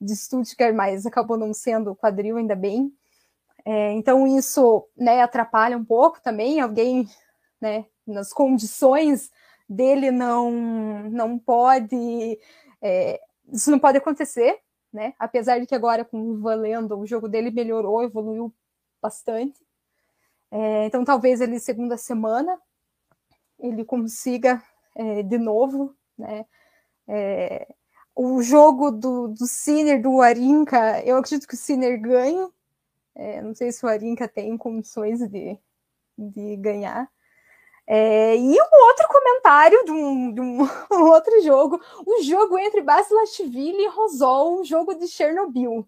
de 0.00 0.16
Stuttgart, 0.16 0.74
mas 0.74 1.06
acabou 1.06 1.36
não 1.36 1.52
sendo 1.52 1.92
o 1.92 1.96
quadril, 1.96 2.36
ainda 2.36 2.56
bem. 2.56 2.92
É, 3.64 3.92
então 3.92 4.26
isso 4.26 4.86
né, 4.96 5.20
atrapalha 5.22 5.76
um 5.76 5.84
pouco 5.84 6.20
também, 6.22 6.60
alguém 6.60 7.06
né, 7.60 7.84
nas 8.06 8.32
condições 8.32 9.30
dele 9.68 10.10
não, 10.10 10.50
não 11.10 11.38
pode. 11.38 12.38
É, 12.82 13.20
isso 13.52 13.70
não 13.70 13.78
pode 13.78 13.98
acontecer, 13.98 14.58
né? 14.92 15.14
Apesar 15.18 15.58
de 15.60 15.66
que 15.66 15.74
agora 15.74 16.04
com 16.04 16.18
o 16.18 16.40
Valendo 16.40 16.98
o 16.98 17.06
jogo 17.06 17.28
dele 17.28 17.50
melhorou, 17.50 18.02
evoluiu 18.02 18.52
bastante. 19.00 19.60
É, 20.50 20.86
então, 20.86 21.04
talvez 21.04 21.40
ele, 21.40 21.60
segunda 21.60 21.96
semana, 21.96 22.58
ele 23.58 23.84
consiga 23.84 24.62
é, 24.96 25.22
de 25.22 25.38
novo, 25.38 25.94
né? 26.18 26.44
É, 27.08 27.68
o 28.14 28.42
jogo 28.42 28.90
do, 28.90 29.28
do 29.28 29.46
Sinner, 29.46 30.02
do 30.02 30.20
Arinca, 30.20 31.00
eu 31.04 31.16
acredito 31.16 31.46
que 31.46 31.54
o 31.54 31.56
Sinner 31.56 32.00
ganhe. 32.00 32.48
É, 33.20 33.42
não 33.42 33.54
sei 33.54 33.70
se 33.70 33.84
o 33.84 33.88
Arinca 33.88 34.26
tem 34.26 34.56
condições 34.56 35.20
de, 35.28 35.58
de 36.16 36.56
ganhar. 36.56 37.06
É, 37.86 38.34
e 38.34 38.50
um 38.50 38.86
outro 38.86 39.06
comentário 39.08 39.84
de 39.84 39.90
um, 39.90 40.32
de 40.32 40.40
um, 40.40 40.62
um, 40.90 41.02
outro 41.10 41.42
jogo, 41.42 41.78
o 42.06 42.22
jogo 42.22 42.58
entre 42.58 42.80
Basilashvili 42.80 43.82
e 43.82 43.88
Rosol, 43.88 44.60
um 44.60 44.64
jogo 44.64 44.94
de 44.94 45.06
Chernobyl. 45.06 45.86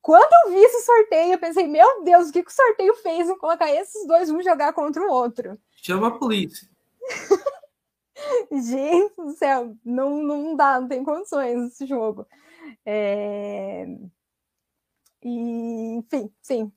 Quando 0.00 0.32
eu 0.46 0.54
vi 0.54 0.64
esse 0.64 0.86
sorteio, 0.86 1.34
eu 1.34 1.38
pensei, 1.38 1.66
meu 1.66 2.02
Deus, 2.02 2.30
o 2.30 2.32
que, 2.32 2.42
que 2.42 2.50
o 2.50 2.54
sorteio 2.54 2.94
fez 2.96 3.28
em 3.28 3.36
colocar 3.36 3.70
esses 3.70 4.06
dois 4.06 4.30
um 4.30 4.42
jogar 4.42 4.72
contra 4.72 5.02
o 5.02 5.10
outro? 5.10 5.58
Chama 5.82 6.08
a 6.08 6.18
polícia. 6.18 6.66
Gente 8.50 9.14
do 9.16 9.32
céu, 9.32 9.76
não, 9.84 10.22
não 10.22 10.56
dá, 10.56 10.80
não 10.80 10.88
tem 10.88 11.04
condições 11.04 11.72
esse 11.72 11.84
jogo. 11.84 12.26
É... 12.86 13.86
E, 15.24 15.94
enfim, 15.96 16.30
sim, 16.42 16.70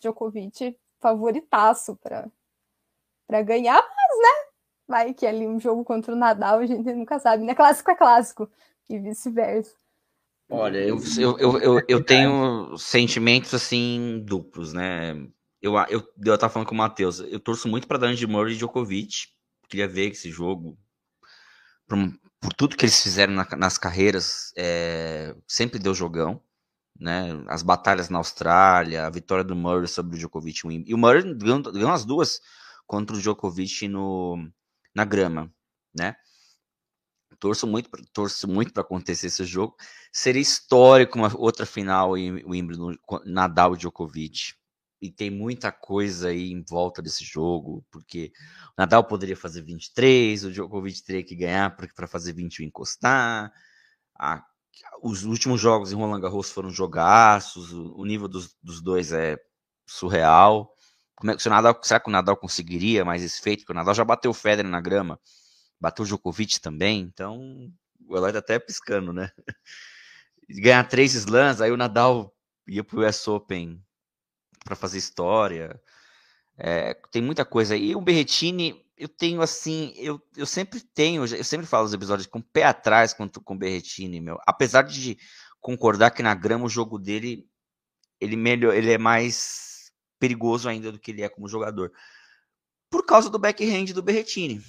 Djokovic 0.00 0.76
favoritaço 1.00 1.96
para 1.96 3.42
ganhar, 3.42 3.76
mas, 3.76 4.18
né? 4.18 4.50
Vai 4.88 5.14
que 5.14 5.26
ali 5.26 5.46
um 5.46 5.60
jogo 5.60 5.84
contra 5.84 6.12
o 6.12 6.16
Nadal, 6.16 6.58
a 6.58 6.66
gente 6.66 6.92
nunca 6.92 7.18
sabe, 7.18 7.44
né? 7.44 7.54
Clássico 7.54 7.90
é 7.90 7.94
clássico 7.94 8.50
e 8.88 8.98
vice-versa. 8.98 9.76
Olha, 10.50 10.78
eu, 10.78 10.98
eu, 11.38 11.58
eu, 11.60 11.80
eu, 11.86 12.04
tenho 12.04 12.76
sentimentos 12.76 13.54
assim 13.54 14.20
duplos, 14.26 14.72
né? 14.72 15.12
Eu, 15.62 15.74
eu, 15.88 16.02
eu 16.24 16.38
tava 16.38 16.52
falando 16.52 16.66
com 16.66 16.74
o 16.74 16.78
Matheus, 16.78 17.20
eu 17.20 17.38
torço 17.38 17.68
muito 17.68 17.86
para 17.86 17.98
Dandy 17.98 18.26
Murray 18.26 18.54
e 18.54 18.56
Djokovic. 18.56 19.28
Queria 19.68 19.86
ver 19.86 20.10
esse 20.10 20.28
jogo. 20.28 20.76
Por, 21.86 21.98
por 22.40 22.52
tudo 22.54 22.76
que 22.76 22.84
eles 22.84 23.00
fizeram 23.00 23.32
na, 23.32 23.46
nas 23.56 23.78
carreiras, 23.78 24.52
é, 24.56 25.36
sempre 25.46 25.78
deu 25.78 25.94
jogão. 25.94 26.42
Né? 27.00 27.42
As 27.48 27.62
batalhas 27.62 28.10
na 28.10 28.18
Austrália, 28.18 29.06
a 29.06 29.10
vitória 29.10 29.42
do 29.42 29.56
Murray 29.56 29.88
sobre 29.88 30.16
o 30.16 30.18
Djokovic. 30.18 30.60
E 30.86 30.94
o 30.94 30.98
Murray 30.98 31.34
ganhou, 31.34 31.62
ganhou 31.62 31.90
as 31.90 32.04
duas 32.04 32.40
contra 32.86 33.16
o 33.16 33.20
Djokovic 33.20 33.88
no, 33.88 34.46
na 34.94 35.04
grama, 35.04 35.50
né? 35.94 36.14
torço 37.40 37.66
muito, 37.66 37.90
torço 38.12 38.46
muito 38.46 38.72
para 38.72 38.82
acontecer 38.82 39.28
esse 39.28 39.44
jogo. 39.44 39.74
Seria 40.12 40.42
histórico 40.42 41.18
uma 41.18 41.34
outra 41.36 41.64
final 41.64 42.16
em 42.16 42.44
Wimbledon, 42.44 42.94
Nadal 43.24 43.74
e 43.74 43.78
Djokovic. 43.78 44.54
E 45.00 45.10
tem 45.10 45.30
muita 45.30 45.72
coisa 45.72 46.28
aí 46.28 46.52
em 46.52 46.62
volta 46.62 47.00
desse 47.00 47.24
jogo, 47.24 47.82
porque 47.90 48.30
o 48.68 48.74
Nadal 48.76 49.02
poderia 49.02 49.36
fazer 49.36 49.62
23, 49.62 50.44
o 50.44 50.52
Djokovic 50.52 51.02
teria 51.02 51.24
que 51.24 51.34
ganhar 51.34 51.74
para 51.74 52.06
fazer 52.06 52.34
21 52.34 52.66
encostar. 52.66 53.50
A, 54.18 54.44
os 55.02 55.24
últimos 55.24 55.60
jogos 55.60 55.92
em 55.92 55.96
Roland 55.96 56.20
Garros 56.20 56.50
foram 56.50 56.70
jogaços, 56.70 57.72
o, 57.72 58.04
nível 58.04 58.28
dos, 58.28 58.56
dos, 58.62 58.80
dois 58.80 59.12
é 59.12 59.36
surreal. 59.86 60.74
Como 61.16 61.32
é, 61.32 61.38
se 61.38 61.48
o 61.48 61.50
Nadal, 61.50 61.78
será 61.82 62.00
que 62.00 62.08
o 62.08 62.12
Nadal 62.12 62.36
conseguiria 62.36 63.04
mais 63.04 63.22
esse 63.22 63.40
feito? 63.40 63.60
Porque 63.60 63.72
o 63.72 63.76
Nadal 63.76 63.94
já 63.94 64.04
bateu 64.04 64.30
o 64.30 64.34
Federer 64.34 64.70
na 64.70 64.80
grama 64.80 65.18
bateu 65.80 66.04
o 66.04 66.06
Djokovic 66.06 66.60
também, 66.60 67.00
então 67.00 67.72
o 68.06 68.16
Eloy 68.16 68.32
tá 68.32 68.38
até 68.38 68.58
piscando, 68.58 69.12
né? 69.12 69.32
Ganhar 70.48 70.86
três 70.86 71.14
slams, 71.14 71.60
aí 71.60 71.70
o 71.70 71.76
Nadal 71.76 72.36
ia 72.66 72.84
pro 72.84 73.06
US 73.06 73.26
Open 73.26 73.82
para 74.64 74.76
fazer 74.76 74.98
história. 74.98 75.80
É, 76.58 76.92
tem 77.10 77.22
muita 77.22 77.44
coisa. 77.44 77.76
E 77.76 77.94
o 77.94 78.00
Berretini, 78.00 78.84
eu 79.00 79.08
tenho 79.08 79.40
assim, 79.40 79.94
eu, 79.96 80.20
eu 80.36 80.44
sempre 80.44 80.78
tenho, 80.78 81.24
eu 81.24 81.42
sempre 81.42 81.66
falo 81.66 81.84
nos 81.84 81.94
episódios 81.94 82.26
com 82.26 82.38
o 82.38 82.42
pé 82.42 82.64
atrás 82.64 83.14
com, 83.14 83.26
com 83.26 83.54
o 83.54 83.58
Berretini, 83.58 84.20
meu. 84.20 84.38
Apesar 84.46 84.82
de 84.82 85.16
concordar 85.58 86.10
que 86.10 86.22
na 86.22 86.34
grama 86.34 86.66
o 86.66 86.68
jogo 86.68 86.98
dele 86.98 87.48
ele 88.20 88.36
melhor, 88.36 88.74
ele 88.74 88.92
é 88.92 88.98
mais 88.98 89.90
perigoso 90.18 90.68
ainda 90.68 90.92
do 90.92 90.98
que 90.98 91.12
ele 91.12 91.22
é 91.22 91.30
como 91.30 91.48
jogador. 91.48 91.90
Por 92.90 93.06
causa 93.06 93.30
do 93.30 93.38
backhand 93.38 93.86
do 93.94 94.02
Berretini. 94.02 94.60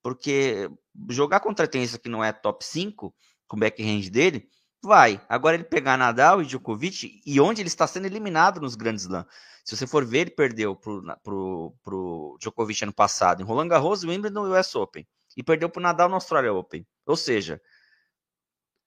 Porque 0.00 0.70
jogar 1.10 1.40
contra 1.40 1.66
tênis 1.66 1.96
que 1.96 2.08
não 2.08 2.22
é 2.22 2.32
top 2.32 2.64
5, 2.64 3.12
com 3.48 3.56
o 3.56 3.60
backhand 3.60 4.08
dele, 4.10 4.48
vai. 4.82 5.24
Agora 5.28 5.54
ele 5.54 5.64
pegar 5.64 5.96
Nadal 5.96 6.42
e 6.42 6.46
Djokovic, 6.46 7.20
e 7.24 7.40
onde 7.40 7.62
ele 7.62 7.68
está 7.68 7.86
sendo 7.86 8.06
eliminado 8.06 8.60
nos 8.60 8.74
grandes 8.74 9.04
Slam. 9.04 9.26
Se 9.64 9.76
você 9.76 9.86
for 9.86 10.04
ver, 10.04 10.20
ele 10.20 10.30
perdeu 10.30 10.74
pro, 10.74 11.02
pro, 11.22 11.74
pro 11.82 12.36
Djokovic 12.40 12.82
ano 12.82 12.92
passado 12.92 13.40
em 13.40 13.44
Roland 13.44 13.68
Garros, 13.68 14.02
Wimbledon 14.02 14.48
e 14.48 14.58
US 14.58 14.74
Open. 14.74 15.06
E 15.36 15.42
perdeu 15.42 15.70
pro 15.70 15.80
Nadal 15.80 16.08
no 16.08 16.16
Australia 16.16 16.52
Open. 16.52 16.86
Ou 17.06 17.16
seja, 17.16 17.62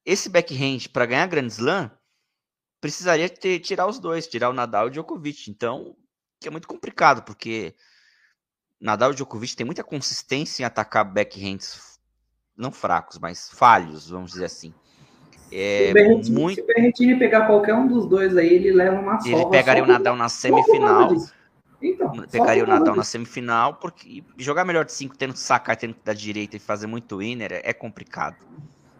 esse 0.05 0.29
backhand 0.29 0.89
para 0.91 1.05
ganhar 1.05 1.27
Grand 1.27 1.47
Slam 1.47 1.89
precisaria 2.81 3.29
ter, 3.29 3.59
tirar 3.59 3.87
os 3.87 3.99
dois, 3.99 4.27
tirar 4.27 4.49
o 4.49 4.53
Nadal 4.53 4.85
e 4.85 4.89
o 4.89 4.91
Djokovic. 4.91 5.49
Então, 5.49 5.95
é 6.43 6.49
muito 6.49 6.67
complicado, 6.67 7.23
porque 7.23 7.73
Nadal 8.79 9.11
e 9.11 9.15
Djokovic 9.15 9.55
têm 9.55 9.65
muita 9.65 9.83
consistência 9.83 10.61
em 10.61 10.65
atacar 10.65 11.05
backhands 11.05 11.95
não 12.55 12.71
fracos, 12.71 13.17
mas 13.17 13.49
falhos, 13.49 14.09
vamos 14.09 14.31
dizer 14.31 14.45
assim. 14.45 14.73
É, 15.57 15.85
se, 15.85 15.91
o 15.91 15.93
Berretini, 15.93 16.39
muito... 16.39 16.55
se 16.55 16.61
o 16.61 16.67
Berretini 16.67 17.17
pegar 17.17 17.47
qualquer 17.47 17.73
um 17.73 17.87
dos 17.87 18.05
dois 18.05 18.35
aí, 18.35 18.53
ele 18.53 18.73
leva 18.73 18.99
uma 18.99 19.17
Ele 19.25 19.45
pegaria 19.49 19.83
o 19.83 19.87
Nadal 19.87 20.15
na 20.15 20.27
semifinal. 20.27 21.15
Então, 21.81 22.11
pegaria 22.29 22.63
o 22.63 22.67
Nadal 22.67 22.95
na 22.95 23.03
semifinal, 23.03 23.75
porque 23.75 24.21
jogar 24.37 24.65
melhor 24.65 24.83
de 24.83 24.91
cinco, 24.91 25.17
tendo 25.17 25.33
que 25.33 25.39
sacar, 25.39 25.77
tendo 25.77 25.93
que 25.93 26.03
dar 26.03 26.13
direita 26.13 26.57
e 26.57 26.59
fazer 26.59 26.87
muito 26.87 27.19
winner 27.19 27.61
é, 27.63 27.71
complicado. 27.71 28.45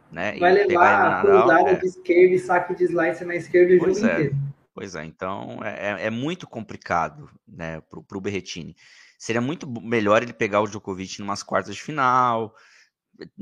Né? 0.09 0.37
Vai 0.39 0.53
e 0.53 0.67
levar 0.67 1.21
cruzada 1.23 1.71
é... 1.71 1.75
de 1.75 1.87
esquerda 1.87 2.35
e 2.35 2.39
saque 2.39 2.73
de 2.73 2.85
slice 2.85 3.25
na 3.25 3.35
esquerda 3.35 3.75
o 3.75 3.79
pois 3.79 3.97
jogo 3.97 4.07
é. 4.07 4.13
inteiro. 4.13 4.35
Pois 4.73 4.95
é, 4.95 5.03
então 5.03 5.59
é, 5.61 6.03
é, 6.03 6.07
é 6.07 6.09
muito 6.09 6.47
complicado 6.47 7.29
né, 7.45 7.81
para 7.81 8.17
o 8.17 8.21
Berretini. 8.21 8.75
Seria 9.17 9.41
muito 9.41 9.67
melhor 9.81 10.23
ele 10.23 10.33
pegar 10.33 10.61
o 10.61 10.67
Djokovic 10.67 11.19
em 11.19 11.23
umas 11.23 11.43
quartas 11.43 11.75
de 11.75 11.81
final, 11.81 12.53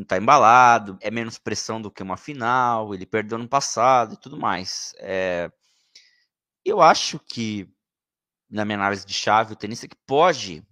tá 0.08 0.18
embalado, 0.18 0.98
é 1.02 1.10
menos 1.12 1.38
pressão 1.38 1.82
do 1.82 1.92
que 1.92 2.04
uma 2.04 2.18
final, 2.18 2.94
ele 2.94 3.06
perdeu 3.06 3.38
no 3.38 3.48
passado 3.48 4.14
e 4.14 4.18
tudo 4.18 4.38
mais. 4.38 4.94
É, 4.98 5.52
eu 6.66 6.82
acho 6.82 7.20
que, 7.20 7.70
na 8.50 8.66
minha 8.66 8.78
análise 8.78 9.06
de 9.06 9.14
chave, 9.14 9.54
o 9.54 9.58
tenista 9.58 9.88
que 9.88 9.98
pode 10.06 10.66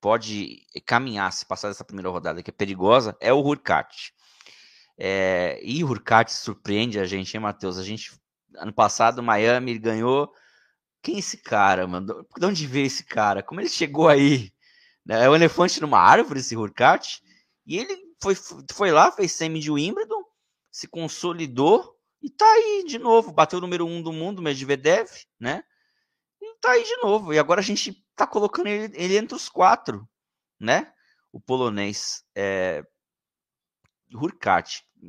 pode 0.00 0.64
caminhar 0.84 1.32
se 1.32 1.44
passar 1.44 1.68
dessa 1.68 1.84
primeira 1.84 2.08
rodada 2.10 2.40
que 2.42 2.50
é 2.50 2.52
perigosa 2.52 3.16
é 3.20 3.32
o 3.32 3.40
Hurkacz. 3.40 4.12
É, 4.96 5.58
e 5.62 5.82
o 5.82 5.88
Hurkacz 5.88 6.32
surpreende 6.32 7.00
a 7.00 7.04
gente, 7.04 7.34
hein, 7.34 7.40
Matheus? 7.40 7.76
A 7.76 7.82
gente, 7.82 8.12
ano 8.56 8.72
passado, 8.72 9.22
Miami 9.22 9.78
ganhou. 9.78 10.32
Quem 11.02 11.16
é 11.16 11.18
esse 11.18 11.38
cara, 11.38 11.86
mano? 11.86 12.26
De 12.38 12.46
onde 12.46 12.66
veio 12.66 12.86
esse 12.86 13.04
cara? 13.04 13.42
Como 13.42 13.60
ele 13.60 13.68
chegou 13.68 14.08
aí? 14.08 14.52
É 15.08 15.28
um 15.28 15.34
elefante 15.34 15.80
numa 15.80 15.98
árvore, 15.98 16.40
esse 16.40 16.56
Hurkacz? 16.56 17.20
E 17.66 17.76
ele 17.76 18.05
foi, 18.34 18.64
foi 18.72 18.90
lá, 18.90 19.12
fez 19.12 19.32
semi 19.32 19.60
de 19.60 19.70
Wimbledon, 19.70 20.24
se 20.70 20.88
consolidou 20.88 21.96
e 22.20 22.30
tá 22.30 22.46
aí 22.46 22.84
de 22.86 22.98
novo. 22.98 23.32
Bateu 23.32 23.58
o 23.58 23.62
número 23.62 23.86
um 23.86 24.02
do 24.02 24.12
mundo, 24.12 24.42
Medvedev, 24.42 25.08
né? 25.38 25.62
E 26.40 26.54
tá 26.60 26.70
aí 26.72 26.82
de 26.82 26.96
novo. 26.96 27.32
E 27.32 27.38
agora 27.38 27.60
a 27.60 27.64
gente 27.64 28.04
tá 28.16 28.26
colocando 28.26 28.66
ele, 28.66 28.92
ele 28.96 29.16
entre 29.16 29.36
os 29.36 29.48
quatro, 29.48 30.08
né? 30.58 30.92
O 31.32 31.40
polonês. 31.40 32.24
É... 32.34 32.84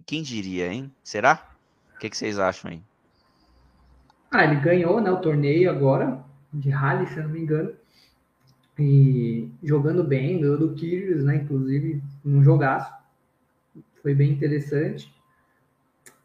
Quem 0.06 0.22
diria, 0.22 0.72
hein? 0.72 0.94
Será? 1.04 1.56
O 1.96 2.00
que, 2.00 2.10
que 2.10 2.18
vocês 2.18 2.38
acham 2.38 2.72
aí? 2.72 2.84
Ah, 4.30 4.44
ele 4.44 4.60
ganhou 4.60 5.00
né, 5.00 5.10
o 5.10 5.22
torneio 5.22 5.70
agora, 5.70 6.24
de 6.54 6.70
rally, 6.70 7.08
se 7.08 7.18
eu 7.18 7.24
não 7.24 7.30
me 7.30 7.40
engano. 7.40 7.74
E 8.78 9.50
jogando 9.64 10.04
bem, 10.04 10.40
ganhou 10.40 10.58
do 10.58 10.76
Kyrgios, 10.76 11.24
né? 11.24 11.38
Inclusive, 11.38 12.02
num 12.24 12.44
jogaço. 12.44 12.98
Foi 14.08 14.16
bem 14.16 14.32
interessante. 14.32 15.14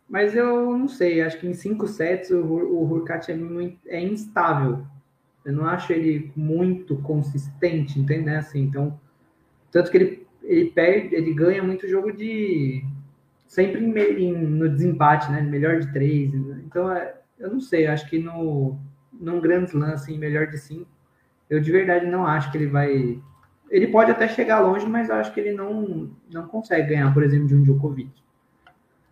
Mas 0.08 0.36
eu 0.36 0.78
não 0.78 0.86
sei, 0.86 1.20
acho 1.20 1.40
que 1.40 1.48
em 1.48 1.52
cinco 1.52 1.88
sets 1.88 2.30
o, 2.30 2.40
o 2.40 2.88
Hurkacz 2.88 3.28
é, 3.28 3.36
é 3.88 4.00
instável. 4.00 4.86
Eu 5.44 5.52
não 5.52 5.66
acho 5.66 5.92
ele 5.92 6.30
muito 6.36 6.94
consistente, 6.98 7.98
entende? 7.98 8.30
Assim, 8.30 8.60
então, 8.60 9.00
tanto 9.72 9.90
que 9.90 9.96
ele, 9.96 10.26
ele 10.44 10.70
perde, 10.70 11.12
ele 11.16 11.34
ganha 11.34 11.60
muito 11.60 11.88
jogo 11.88 12.12
de 12.12 12.84
sempre 13.48 13.84
em, 13.84 13.98
em, 13.98 14.32
no 14.32 14.68
desempate, 14.68 15.28
né? 15.32 15.40
Melhor 15.40 15.80
de 15.80 15.92
três. 15.92 16.32
Então, 16.64 16.88
é, 16.92 17.16
eu 17.36 17.50
não 17.50 17.60
sei, 17.60 17.88
acho 17.88 18.08
que 18.08 18.20
no 18.20 18.78
num 19.12 19.40
grande 19.40 19.70
Slam, 19.70 19.92
assim, 19.92 20.16
melhor 20.16 20.46
de 20.46 20.56
cinco, 20.56 20.86
eu 21.50 21.58
de 21.58 21.72
verdade 21.72 22.06
não 22.06 22.24
acho 22.28 22.48
que 22.52 22.58
ele 22.58 22.68
vai. 22.68 23.20
Ele 23.72 23.86
pode 23.86 24.10
até 24.10 24.28
chegar 24.28 24.60
longe, 24.60 24.86
mas 24.86 25.10
acho 25.10 25.32
que 25.32 25.40
ele 25.40 25.52
não, 25.52 26.10
não 26.30 26.46
consegue 26.46 26.90
ganhar, 26.90 27.12
por 27.14 27.22
exemplo, 27.22 27.46
de 27.46 27.54
um 27.54 27.62
Djokovic. 27.62 28.12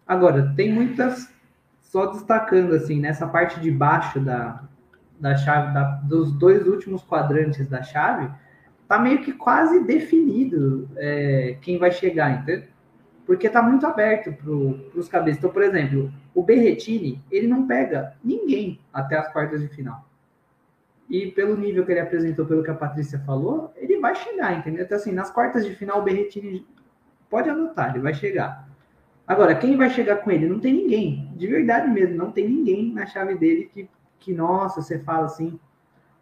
Agora, 0.06 0.52
tem 0.54 0.70
muitas. 0.70 1.32
Só 1.80 2.06
destacando, 2.06 2.74
assim, 2.74 3.00
nessa 3.00 3.26
parte 3.26 3.58
de 3.58 3.70
baixo 3.70 4.20
da, 4.20 4.62
da 5.18 5.34
chave, 5.34 5.72
da, 5.72 5.82
dos 6.04 6.30
dois 6.32 6.66
últimos 6.66 7.02
quadrantes 7.02 7.66
da 7.68 7.82
chave, 7.82 8.30
tá 8.86 8.98
meio 8.98 9.22
que 9.22 9.32
quase 9.32 9.82
definido 9.82 10.88
é, 10.96 11.56
quem 11.62 11.78
vai 11.78 11.90
chegar, 11.90 12.30
entendeu? 12.30 12.68
Porque 13.26 13.48
tá 13.48 13.62
muito 13.62 13.86
aberto 13.86 14.30
para 14.30 15.00
os 15.00 15.08
cabeças. 15.08 15.38
Então, 15.38 15.50
por 15.50 15.62
exemplo, 15.62 16.12
o 16.34 16.42
Berretini, 16.42 17.20
ele 17.30 17.48
não 17.48 17.66
pega 17.66 18.14
ninguém 18.22 18.78
até 18.92 19.16
as 19.16 19.32
quartas 19.32 19.60
de 19.60 19.68
final. 19.68 20.04
E 21.10 21.26
pelo 21.32 21.56
nível 21.56 21.84
que 21.84 21.90
ele 21.90 22.00
apresentou, 22.00 22.46
pelo 22.46 22.62
que 22.62 22.70
a 22.70 22.74
Patrícia 22.74 23.18
falou, 23.26 23.72
ele 23.74 23.98
vai 23.98 24.14
chegar, 24.14 24.56
entendeu? 24.56 24.84
Então, 24.84 24.96
assim, 24.96 25.10
nas 25.10 25.28
quartas 25.28 25.66
de 25.66 25.74
final, 25.74 25.98
o 25.98 26.02
Berretini 26.04 26.64
pode 27.28 27.50
anotar, 27.50 27.90
ele 27.90 27.98
vai 27.98 28.14
chegar. 28.14 28.70
Agora, 29.26 29.56
quem 29.56 29.76
vai 29.76 29.90
chegar 29.90 30.16
com 30.18 30.30
ele? 30.30 30.48
Não 30.48 30.60
tem 30.60 30.72
ninguém. 30.72 31.32
De 31.34 31.48
verdade 31.48 31.90
mesmo, 31.90 32.16
não 32.16 32.30
tem 32.30 32.48
ninguém 32.48 32.92
na 32.92 33.06
chave 33.06 33.34
dele 33.34 33.68
que, 33.72 33.90
que 34.20 34.32
nossa, 34.32 34.80
você 34.80 35.00
fala 35.00 35.26
assim. 35.26 35.58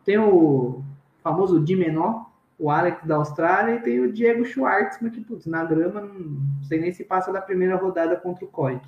Tem 0.07 0.17
o 0.19 0.83
famoso 1.23 1.63
Di 1.63 1.77
menor, 1.77 2.31
o 2.59 2.71
Alex 2.71 3.05
da 3.05 3.17
Austrália, 3.17 3.75
e 3.75 3.81
tem 3.81 4.01
o 4.01 4.11
Diego 4.11 4.43
Schwartzman, 4.43 5.11
que, 5.11 5.21
putz, 5.21 5.45
na 5.45 5.65
grama, 5.65 6.01
não 6.01 6.63
sei 6.63 6.81
nem 6.81 6.93
se 6.93 7.05
passa 7.05 7.31
da 7.31 7.43
primeira 7.43 7.77
rodada 7.77 8.17
contra 8.17 8.47
o 8.47 8.49
Coit. 8.49 8.83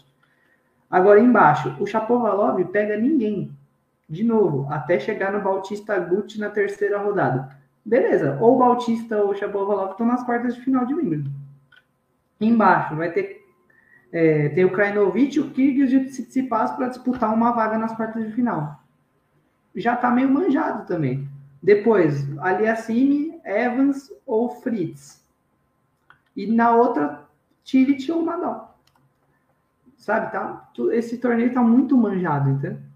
Agora, 0.91 1.21
embaixo, 1.21 1.77
o 1.79 1.87
Chapovalov 1.87 2.65
pega 2.67 2.97
ninguém 2.97 3.55
de 4.11 4.25
novo, 4.25 4.67
até 4.69 4.99
chegar 4.99 5.33
no 5.33 5.41
Bautista 5.41 5.97
Gucci 6.01 6.41
na 6.41 6.51
terceira 6.51 6.99
rodada. 6.99 7.57
Beleza, 7.85 8.37
ou 8.41 8.59
Bautista 8.59 9.23
ou 9.23 9.35
Shapovalov 9.35 9.93
estão 9.93 10.05
nas 10.05 10.25
quartas 10.25 10.57
de 10.57 10.61
final 10.63 10.85
de 10.85 10.95
Wimbledon. 10.95 11.31
Embaixo 12.41 12.97
vai 12.97 13.13
ter 13.13 13.41
é, 14.13 14.49
tem 14.49 14.65
o 14.65 14.73
Krajinovic, 14.73 15.39
o 15.39 15.51
Kyrgios 15.51 15.93
e 15.93 15.97
o 15.97 16.07
Tsitsipas 16.07 16.73
para 16.73 16.89
disputar 16.89 17.33
uma 17.33 17.53
vaga 17.53 17.79
nas 17.79 17.95
quartas 17.95 18.27
de 18.27 18.33
final. 18.33 18.83
Já 19.77 19.95
está 19.95 20.11
meio 20.11 20.29
manjado 20.29 20.85
também. 20.87 21.29
Depois, 21.63 22.27
Aliassime, 22.41 23.41
Evans 23.45 24.13
ou 24.27 24.51
Fritz. 24.61 25.25
E 26.35 26.47
na 26.49 26.75
outra, 26.75 27.25
Tillich 27.63 28.11
ou 28.11 28.25
Nadal. 28.25 28.77
Sabe, 29.97 30.33
tá? 30.33 30.69
Esse 30.93 31.19
torneio 31.19 31.49
está 31.49 31.63
muito 31.63 31.97
manjado, 31.97 32.51
entendeu? 32.51 32.90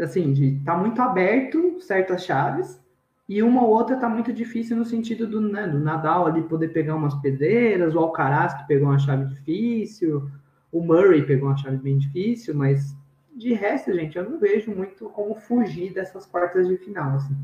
Assim, 0.00 0.32
de 0.32 0.60
tá 0.64 0.76
muito 0.76 1.00
aberto 1.00 1.80
certas 1.80 2.24
chaves 2.24 2.80
e 3.28 3.42
uma 3.42 3.62
ou 3.62 3.70
outra 3.70 3.96
tá 3.96 4.08
muito 4.08 4.32
difícil 4.32 4.76
no 4.76 4.84
sentido 4.84 5.26
do, 5.26 5.40
né, 5.40 5.66
do 5.66 5.78
Nadal 5.78 6.26
ali 6.26 6.42
poder 6.42 6.68
pegar 6.68 6.94
umas 6.94 7.14
pedreiras, 7.16 7.94
o 7.94 7.98
Alcaraz 7.98 8.54
que 8.54 8.66
pegou 8.66 8.88
uma 8.88 8.98
chave 8.98 9.26
difícil, 9.26 10.30
o 10.70 10.82
Murray 10.82 11.24
pegou 11.24 11.48
uma 11.48 11.56
chave 11.56 11.76
bem 11.76 11.98
difícil, 11.98 12.54
mas 12.54 12.96
de 13.34 13.54
resto, 13.54 13.92
gente, 13.92 14.16
eu 14.16 14.28
não 14.28 14.38
vejo 14.38 14.70
muito 14.74 15.08
como 15.10 15.34
fugir 15.34 15.92
dessas 15.92 16.26
quartas 16.26 16.68
de 16.68 16.76
final, 16.76 17.16
assim, 17.16 17.36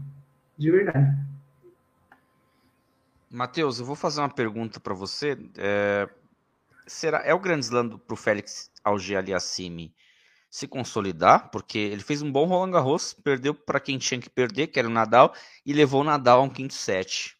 de 0.56 0.70
verdade. 0.70 1.16
Matheus, 3.30 3.78
eu 3.78 3.86
vou 3.86 3.96
fazer 3.96 4.20
uma 4.20 4.28
pergunta 4.28 4.80
para 4.80 4.94
você. 4.94 5.38
É, 5.56 6.08
será 6.86 7.18
é 7.24 7.34
o 7.34 7.38
grande 7.38 7.66
slam 7.66 7.98
para 7.98 8.14
o 8.14 8.16
Félix 8.16 8.70
Auger? 8.82 9.24
Se 10.50 10.66
consolidar, 10.66 11.50
porque 11.50 11.78
ele 11.78 12.02
fez 12.02 12.22
um 12.22 12.32
bom 12.32 12.46
Roland 12.46 12.70
Garros, 12.70 13.12
perdeu 13.12 13.54
para 13.54 13.80
quem 13.80 13.98
tinha 13.98 14.20
que 14.20 14.30
perder, 14.30 14.68
que 14.68 14.78
era 14.78 14.88
o 14.88 14.92
Nadal, 14.92 15.34
e 15.64 15.72
levou 15.72 16.00
o 16.00 16.04
Nadal 16.04 16.40
a 16.40 16.42
um 16.44 16.48
quinto 16.48 16.74
set. 16.74 17.36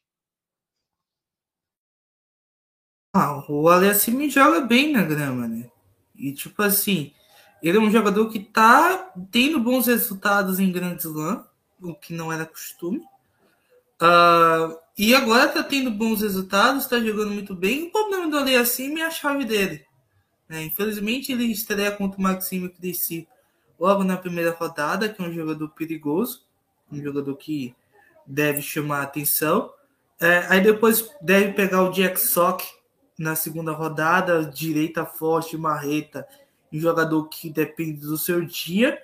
Ah, 3.15 3.43
o 3.49 3.69
Alessimi 3.69 4.29
joga 4.29 4.61
bem 4.61 4.93
na 4.93 5.03
grama, 5.03 5.49
né? 5.49 5.71
E 6.15 6.33
tipo 6.33 6.63
assim, 6.63 7.13
ele 7.63 7.79
é 7.79 7.81
um 7.81 7.91
jogador 7.91 8.29
que 8.29 8.39
tá 8.39 9.13
tendo 9.31 9.59
bons 9.59 9.87
resultados 9.87 10.61
em 10.61 10.71
Grand 10.71 10.97
Slam, 10.97 11.45
o 11.81 11.95
que 11.95 12.13
não 12.13 12.33
era 12.33 12.45
costume. 12.45 13.01
Uh, 14.01 14.79
e 14.97 15.15
agora 15.15 15.49
tá 15.49 15.63
tendo 15.63 15.91
bons 15.91 16.21
resultados, 16.21 16.87
tá 16.87 17.01
jogando 17.01 17.33
muito 17.33 17.55
bem. 17.55 17.89
O 17.89 17.93
problema 17.93 18.29
do 18.29 18.39
Alessimi 18.39 19.01
é 19.01 19.07
a 19.07 19.11
chave 19.11 19.45
dele. 19.45 19.88
É, 20.51 20.63
infelizmente, 20.63 21.33
ele 21.33 21.45
estreia 21.45 21.91
contra 21.91 22.19
o 22.19 22.23
Maxime 22.23 22.69
Crissi 22.69 23.29
logo 23.79 24.03
na 24.03 24.17
primeira 24.17 24.51
rodada, 24.53 25.09
que 25.09 25.23
é 25.23 25.27
um 25.27 25.33
jogador 25.33 25.69
perigoso, 25.71 26.47
um 26.91 27.01
jogador 27.03 27.37
que 27.37 27.75
deve 28.27 28.63
chamar 28.63 29.01
a 29.01 29.03
atenção. 29.03 29.73
É, 30.21 30.47
aí 30.49 30.61
depois 30.61 31.11
deve 31.21 31.53
pegar 31.53 31.83
o 31.83 31.91
Jack 31.91 32.21
Sock 32.21 32.67
na 33.19 33.35
segunda 33.35 33.73
rodada, 33.73 34.45
direita 34.45 35.05
forte, 35.05 35.57
marreta, 35.57 36.27
um 36.73 36.79
jogador 36.79 37.29
que 37.29 37.51
depende 37.51 38.01
do 38.01 38.17
seu 38.17 38.45
dia. 38.45 39.01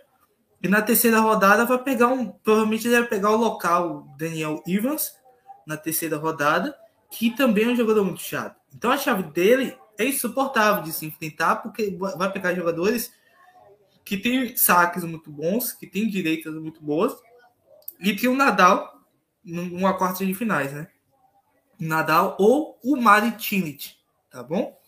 E 0.63 0.69
na 0.69 0.81
terceira 0.81 1.21
rodada 1.21 1.67
vai 1.67 1.79
pegar 1.79 2.09
um. 2.09 2.27
Provavelmente 2.27 2.89
vai 2.89 3.05
pegar 3.05 3.31
o 3.31 3.37
local, 3.37 4.09
Daniel 4.17 4.63
Evans, 4.67 5.15
na 5.67 5.77
terceira 5.77 6.17
rodada, 6.17 6.75
que 7.11 7.31
também 7.31 7.65
é 7.65 7.69
um 7.69 7.77
jogador 7.77 8.05
muito 8.05 8.23
chato. 8.23 8.57
Então 8.75 8.91
a 8.91 8.97
chave 8.97 9.25
dele 9.25 9.77
é 9.99 10.07
insuportável 10.07 10.83
de 10.83 10.93
se 10.93 11.07
enfrentar, 11.07 11.57
porque 11.57 11.97
vai 11.97 12.33
pegar 12.33 12.55
jogadores 12.55 13.13
que 14.05 14.17
têm 14.17 14.57
saques 14.57 15.05
muito 15.05 15.31
bons, 15.31 15.73
que 15.73 15.87
têm 15.87 16.09
direitas 16.09 16.55
muito 16.55 16.83
boas, 16.83 17.15
e 18.01 18.15
tem 18.15 18.29
o 18.29 18.37
Nadal 18.37 19.03
numa 19.45 19.95
quarta 19.95 20.25
de 20.25 20.35
finais, 20.35 20.73
né? 20.73 20.89
Nadal 21.79 22.37
ou 22.39 22.79
o 22.83 22.97
Mari 22.97 23.35
Cilic, 23.43 23.95
tá 24.31 24.43
bom? 24.43 24.79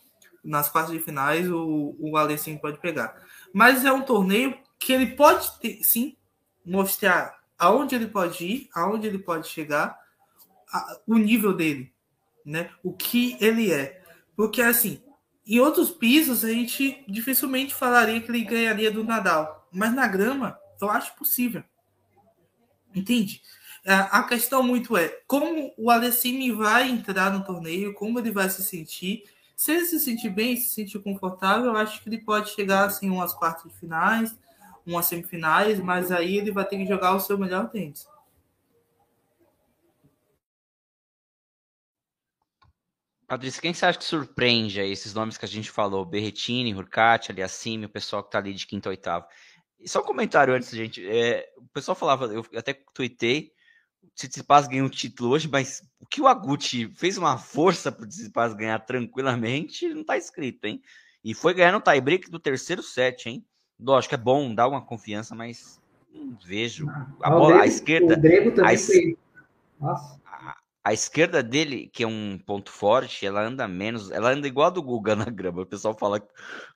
Nas 0.42 0.68
quartas 0.68 0.92
de 0.92 1.00
finais 1.00 1.50
o, 1.50 1.96
o 1.98 2.16
Alessandro 2.16 2.60
pode 2.60 2.78
pegar. 2.78 3.16
Mas 3.52 3.84
é 3.84 3.92
um 3.92 4.02
torneio 4.02 4.56
que 4.78 4.92
ele 4.92 5.06
pode 5.14 5.58
ter, 5.60 5.82
sim 5.82 6.16
mostrar 6.64 7.36
aonde 7.58 7.94
ele 7.94 8.06
pode 8.06 8.44
ir, 8.44 8.68
aonde 8.74 9.06
ele 9.06 9.18
pode 9.18 9.48
chegar, 9.48 9.98
a, 10.72 10.98
o 11.06 11.16
nível 11.16 11.54
dele, 11.54 11.92
né? 12.44 12.70
O 12.82 12.92
que 12.92 13.36
ele 13.40 13.72
é. 13.72 14.02
Porque 14.36 14.60
assim, 14.60 15.00
em 15.46 15.58
outros 15.58 15.90
pisos 15.90 16.44
a 16.44 16.50
gente 16.50 17.02
dificilmente 17.08 17.74
falaria 17.74 18.20
que 18.20 18.30
ele 18.30 18.44
ganharia 18.44 18.90
do 18.90 19.02
Nadal, 19.02 19.68
mas 19.72 19.94
na 19.94 20.06
grama 20.06 20.58
eu 20.80 20.90
acho 20.90 21.16
possível. 21.16 21.64
Entende? 22.94 23.40
É, 23.84 23.94
a 23.94 24.22
questão 24.24 24.62
muito 24.62 24.96
é 24.96 25.08
como 25.28 25.72
o 25.78 25.90
Alessini 25.90 26.50
vai 26.50 26.90
entrar 26.90 27.32
no 27.32 27.44
torneio, 27.44 27.94
como 27.94 28.18
ele 28.18 28.32
vai 28.32 28.50
se 28.50 28.62
sentir. 28.62 29.22
Se 29.54 29.72
ele 29.72 29.86
se 29.86 30.00
sentir 30.00 30.28
bem, 30.28 30.56
se 30.56 30.70
sentir 30.70 30.98
confortável, 30.98 31.66
eu 31.66 31.76
acho 31.76 32.02
que 32.02 32.08
ele 32.08 32.18
pode 32.18 32.50
chegar 32.50 32.84
assim 32.84 33.08
umas 33.08 33.32
quartas 33.32 33.70
de 33.70 33.78
finais, 33.78 34.36
umas 34.84 35.06
semifinais, 35.06 35.78
mas 35.78 36.10
aí 36.10 36.36
ele 36.36 36.50
vai 36.50 36.64
ter 36.64 36.76
que 36.78 36.86
jogar 36.86 37.14
o 37.14 37.20
seu 37.20 37.38
melhor 37.38 37.70
tênis. 37.70 38.06
Patrícia, 43.26 43.60
quem 43.60 43.74
você 43.74 43.84
acha 43.84 43.98
que 43.98 44.04
surpreende 44.04 44.80
aí 44.80 44.92
esses 44.92 45.12
nomes 45.12 45.36
que 45.36 45.44
a 45.44 45.48
gente 45.48 45.70
falou? 45.70 46.04
Berretini, 46.04 46.74
Hurkacz, 46.74 47.30
Aliassime, 47.30 47.86
o 47.86 47.88
pessoal 47.88 48.22
que 48.22 48.30
tá 48.30 48.38
ali 48.38 48.54
de 48.54 48.66
quinto 48.66 48.88
a 48.88 48.90
oitavo. 48.90 49.26
E 49.80 49.88
só 49.88 50.00
um 50.00 50.04
comentário 50.04 50.54
antes, 50.54 50.70
gente. 50.70 51.04
É, 51.06 51.48
o 51.56 51.66
pessoal 51.68 51.96
falava, 51.96 52.26
eu 52.26 52.46
até 52.56 52.72
tuitei, 52.94 53.52
o 54.02 54.08
Tsitsipas 54.14 54.68
ganhou 54.68 54.86
um 54.86 54.90
título 54.90 55.30
hoje, 55.30 55.48
mas 55.48 55.82
o 55.98 56.06
que 56.06 56.20
o 56.20 56.28
Aguti 56.28 56.88
fez 56.94 57.18
uma 57.18 57.36
força 57.36 57.90
para 57.90 58.04
o 58.04 58.08
Tsitsipas 58.08 58.54
ganhar 58.54 58.78
tranquilamente, 58.80 59.92
não 59.92 60.04
tá 60.04 60.16
escrito, 60.16 60.64
hein? 60.64 60.80
E 61.24 61.34
foi 61.34 61.52
ganhar 61.52 61.72
no 61.72 61.80
tie-break 61.80 62.30
do 62.30 62.38
terceiro 62.38 62.82
set, 62.82 63.28
hein? 63.28 63.44
Lógico, 63.78 64.14
é 64.14 64.18
bom, 64.18 64.54
dá 64.54 64.68
uma 64.68 64.80
confiança, 64.80 65.34
mas 65.34 65.80
não 66.14 66.38
vejo. 66.44 66.88
A 67.20 67.28
bola, 67.28 67.62
à 67.62 67.66
esquerda. 67.66 68.14
O 68.14 68.20
Grego 68.20 68.52
também 68.52 68.76
a, 68.76 68.78
foi... 68.78 69.18
Nossa. 69.80 70.20
A, 70.24 70.56
a, 70.86 70.92
esquerda 70.92 71.42
dele, 71.42 71.88
que 71.88 72.04
é 72.04 72.06
um 72.06 72.38
ponto 72.38 72.70
forte, 72.70 73.26
ela 73.26 73.42
anda 73.42 73.66
menos. 73.66 74.10
Ela 74.10 74.30
anda 74.30 74.46
igual 74.46 74.68
a 74.68 74.70
do 74.70 74.82
Guga 74.82 75.16
na 75.16 75.24
grama. 75.24 75.62
O 75.62 75.66
pessoal 75.66 75.96
fala 75.98 76.24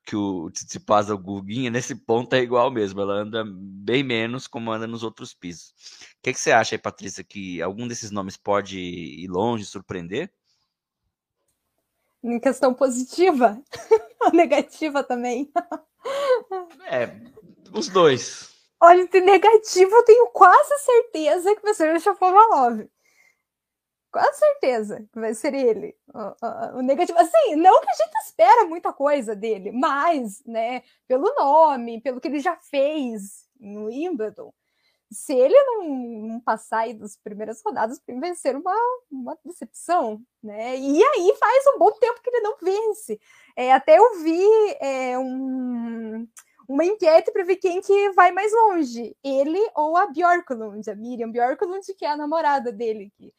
que 0.04 0.16
o 0.16 0.50
Tsitsipas 0.50 1.08
é 1.08 1.12
o 1.14 1.18
Guguinha, 1.18 1.70
nesse 1.70 1.94
ponto 1.94 2.34
é 2.34 2.40
igual 2.40 2.70
mesmo. 2.70 3.00
Ela 3.00 3.14
anda 3.14 3.44
bem 3.46 4.02
menos 4.02 4.48
como 4.48 4.72
anda 4.72 4.86
nos 4.86 5.04
outros 5.04 5.32
pisos. 5.32 5.70
O 6.18 6.22
que, 6.22 6.32
que 6.32 6.40
você 6.40 6.50
acha 6.50 6.74
aí, 6.74 6.78
Patrícia, 6.78 7.22
que 7.22 7.62
algum 7.62 7.86
desses 7.86 8.10
nomes 8.10 8.36
pode 8.36 8.78
ir 8.78 9.28
longe, 9.28 9.64
surpreender? 9.64 10.32
Em 12.22 12.40
questão 12.40 12.74
positiva 12.74 13.62
ou 14.20 14.32
negativa 14.32 15.04
também? 15.04 15.50
É, 16.86 17.16
os 17.72 17.88
dois. 17.88 18.50
Olha, 18.82 19.06
de 19.06 19.20
negativo, 19.20 19.94
eu 19.94 20.04
tenho 20.04 20.26
quase 20.28 20.78
certeza 20.78 21.54
que 21.54 21.62
vai 21.62 21.74
ser 21.74 21.94
o 21.94 22.00
Shapovalov. 22.00 22.88
Quase 24.10 24.38
certeza 24.38 25.08
vai 25.14 25.34
ser 25.34 25.54
ele. 25.54 25.96
O, 26.12 26.18
o, 26.18 26.78
o, 26.78 26.82
negativo. 26.82 27.18
Assim, 27.18 27.54
não 27.56 27.80
que 27.80 27.90
a 27.90 27.94
gente 27.94 28.14
espera 28.24 28.66
muita 28.66 28.92
coisa 28.92 29.36
dele, 29.36 29.70
mas, 29.70 30.42
né, 30.44 30.82
pelo 31.06 31.32
nome, 31.34 32.00
pelo 32.00 32.20
que 32.20 32.28
ele 32.28 32.40
já 32.40 32.56
fez 32.56 33.48
no 33.58 33.86
Wimbledon, 33.86 34.52
se 35.12 35.34
ele 35.34 35.54
não, 35.64 35.88
não 36.28 36.40
passar 36.40 36.80
aí 36.80 36.94
das 36.94 37.16
primeiras 37.16 37.60
rodadas, 37.64 38.00
vai 38.20 38.34
ser 38.34 38.56
uma, 38.56 38.74
uma 39.10 39.36
decepção, 39.44 40.22
né? 40.42 40.76
E 40.76 41.02
aí 41.02 41.36
faz 41.38 41.64
um 41.74 41.78
bom 41.78 41.90
tempo 41.92 42.22
que 42.22 42.30
ele 42.30 42.40
não 42.40 42.56
vence. 42.62 43.20
É, 43.56 43.72
até 43.72 43.98
eu 43.98 44.22
vi 44.22 44.44
é, 44.80 45.18
um, 45.18 46.28
uma 46.68 46.84
enquete 46.84 47.32
para 47.32 47.42
ver 47.42 47.56
quem 47.56 47.80
que 47.80 48.10
vai 48.10 48.30
mais 48.30 48.52
longe, 48.52 49.16
ele 49.24 49.60
ou 49.74 49.96
a 49.96 50.06
Bjorklund, 50.06 50.88
a 50.88 50.94
Miriam 50.94 51.30
Bjorklund, 51.30 51.92
que 51.94 52.04
é 52.04 52.10
a 52.10 52.16
namorada 52.16 52.70
dele, 52.70 53.12
que 53.16 53.32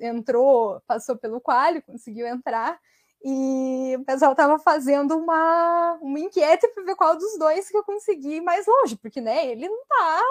entrou, 0.00 0.80
passou 0.86 1.16
pelo 1.16 1.40
quali, 1.40 1.82
conseguiu 1.82 2.26
entrar, 2.26 2.78
e 3.24 3.96
o 3.98 4.04
pessoal 4.04 4.32
estava 4.32 4.58
fazendo 4.58 5.16
uma, 5.16 5.98
uma 6.00 6.20
enquete 6.20 6.68
para 6.68 6.84
ver 6.84 6.94
qual 6.94 7.16
dos 7.16 7.36
dois 7.38 7.68
que 7.68 7.76
eu 7.76 7.84
consegui 7.84 8.36
ir 8.36 8.40
mais 8.40 8.66
longe, 8.66 8.96
porque 8.96 9.20
né, 9.20 9.46
ele 9.46 9.68
não 9.68 9.82
está 9.82 10.22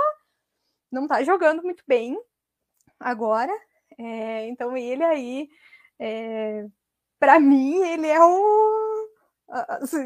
não 0.91 1.07
tá 1.07 1.23
jogando 1.23 1.61
muito 1.63 1.83
bem 1.85 2.17
agora. 2.99 3.51
É, 3.97 4.47
então 4.47 4.75
ele 4.77 5.03
aí, 5.03 5.49
é, 5.99 6.65
para 7.19 7.39
mim, 7.39 7.83
ele 7.83 8.07
é 8.07 8.23
o, 8.23 9.09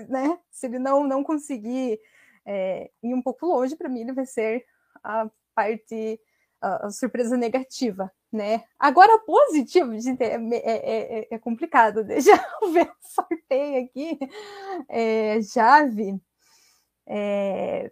né? 0.10 0.40
Se 0.50 0.68
ele 0.68 0.80
não 0.80 1.06
não 1.06 1.24
conseguir 1.24 2.00
é, 2.46 2.90
ir 3.04 3.14
um 3.14 3.22
pouco 3.22 3.46
longe, 3.46 3.76
para 3.76 3.90
mim 3.90 4.02
ele 4.02 4.14
vai 4.14 4.26
ser 4.26 4.66
a 5.04 5.30
parte 5.54 6.20
a, 6.62 6.88
a 6.88 6.90
surpresa 6.92 7.38
negativa, 7.38 8.12
né? 8.32 8.64
Agora 8.80 9.20
positivo, 9.20 10.00
gente, 10.00 10.24
é, 10.24 10.36
é, 10.36 11.20
é, 11.22 11.28
é 11.32 11.40
complicado. 11.40 12.04
Deixa 12.06 12.32
eu 12.62 12.72
ver 12.72 12.90
o 12.90 12.96
sorteio 13.02 13.86
aqui. 13.86 14.18
É, 14.90 15.42
Jave. 15.42 16.20
É, 17.08 17.92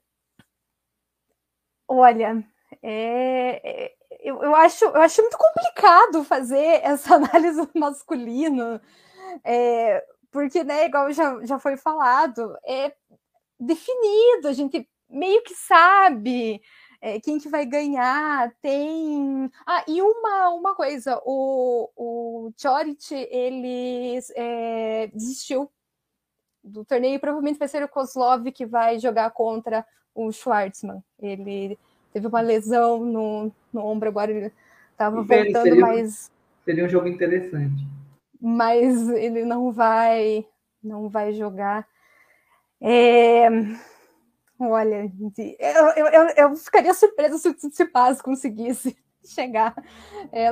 olha, 1.87 2.43
é, 2.81 3.85
é, 3.85 3.93
eu, 4.21 4.41
eu, 4.41 4.55
acho, 4.55 4.85
eu 4.85 5.01
acho 5.01 5.21
muito 5.21 5.37
complicado 5.37 6.23
fazer 6.23 6.81
essa 6.83 7.15
análise 7.15 7.67
masculina, 7.75 8.81
é, 9.43 10.03
porque, 10.31 10.63
né, 10.63 10.85
igual 10.85 11.11
já, 11.11 11.43
já 11.45 11.59
foi 11.59 11.75
falado, 11.77 12.55
é 12.65 12.93
definido, 13.59 14.47
a 14.47 14.53
gente 14.53 14.87
meio 15.09 15.41
que 15.43 15.55
sabe 15.55 16.61
é, 17.01 17.19
quem 17.19 17.39
que 17.39 17.47
vai 17.47 17.65
ganhar, 17.65 18.53
tem... 18.61 19.49
Ah, 19.65 19.83
e 19.87 20.01
uma, 20.01 20.49
uma 20.49 20.75
coisa, 20.75 21.19
o, 21.25 21.89
o 21.95 22.51
Chorit, 22.57 23.13
ele 23.13 24.19
é, 24.35 25.07
desistiu 25.07 25.71
do 26.63 26.83
torneio, 26.83 27.19
provavelmente 27.19 27.57
vai 27.57 27.67
ser 27.67 27.83
o 27.83 27.87
Kozlov 27.87 28.51
que 28.51 28.65
vai 28.65 28.99
jogar 28.99 29.31
contra 29.31 29.85
o 30.13 30.31
Schwartzman, 30.31 31.01
ele 31.17 31.79
teve 32.11 32.27
uma 32.27 32.41
lesão 32.41 33.05
no, 33.05 33.51
no 33.71 33.85
ombro, 33.85 34.09
agora 34.09 34.31
ele 34.31 34.51
estava 34.91 35.23
voltando, 35.23 35.63
seria, 35.63 35.81
mas. 35.81 36.31
Seria 36.65 36.85
um 36.85 36.89
jogo 36.89 37.07
interessante. 37.07 37.87
Mas 38.41 39.07
ele 39.09 39.45
não 39.45 39.71
vai, 39.71 40.45
não 40.83 41.07
vai 41.07 41.33
jogar. 41.33 41.87
É... 42.81 43.47
Olha, 44.59 45.09
eu, 45.57 45.87
eu, 45.87 46.27
eu, 46.35 46.55
ficaria 46.55 46.93
surpresa 46.93 47.37
se 47.37 47.47
o 47.47 47.53
Tsitsipas 47.53 48.21
conseguisse 48.21 48.97
chegar 49.25 49.73
é. 50.31 50.47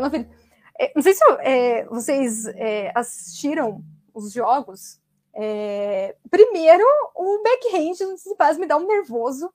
É, 0.79 0.91
não 0.95 1.01
sei 1.01 1.13
se 1.13 1.23
é, 1.39 1.85
vocês 1.85 2.45
é, 2.47 2.91
assistiram 2.95 3.83
os 4.13 4.31
jogos. 4.31 5.01
É, 5.33 6.15
primeiro, 6.29 6.83
o 7.15 7.41
backhand 7.43 8.05
do 8.05 8.15
Tsitsipas 8.15 8.57
me 8.57 8.65
dá 8.65 8.77
um 8.77 8.87
nervoso 8.87 9.51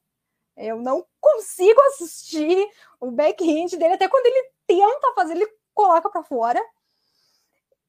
eu 0.56 0.76
não 0.80 1.06
consigo 1.20 1.80
assistir 1.88 2.68
o 3.00 3.10
backhand 3.10 3.76
dele, 3.78 3.94
até 3.94 4.08
quando 4.08 4.26
ele 4.26 4.50
tenta 4.66 5.12
fazer, 5.14 5.34
ele 5.34 5.48
coloca 5.74 6.10
para 6.10 6.22
fora. 6.22 6.60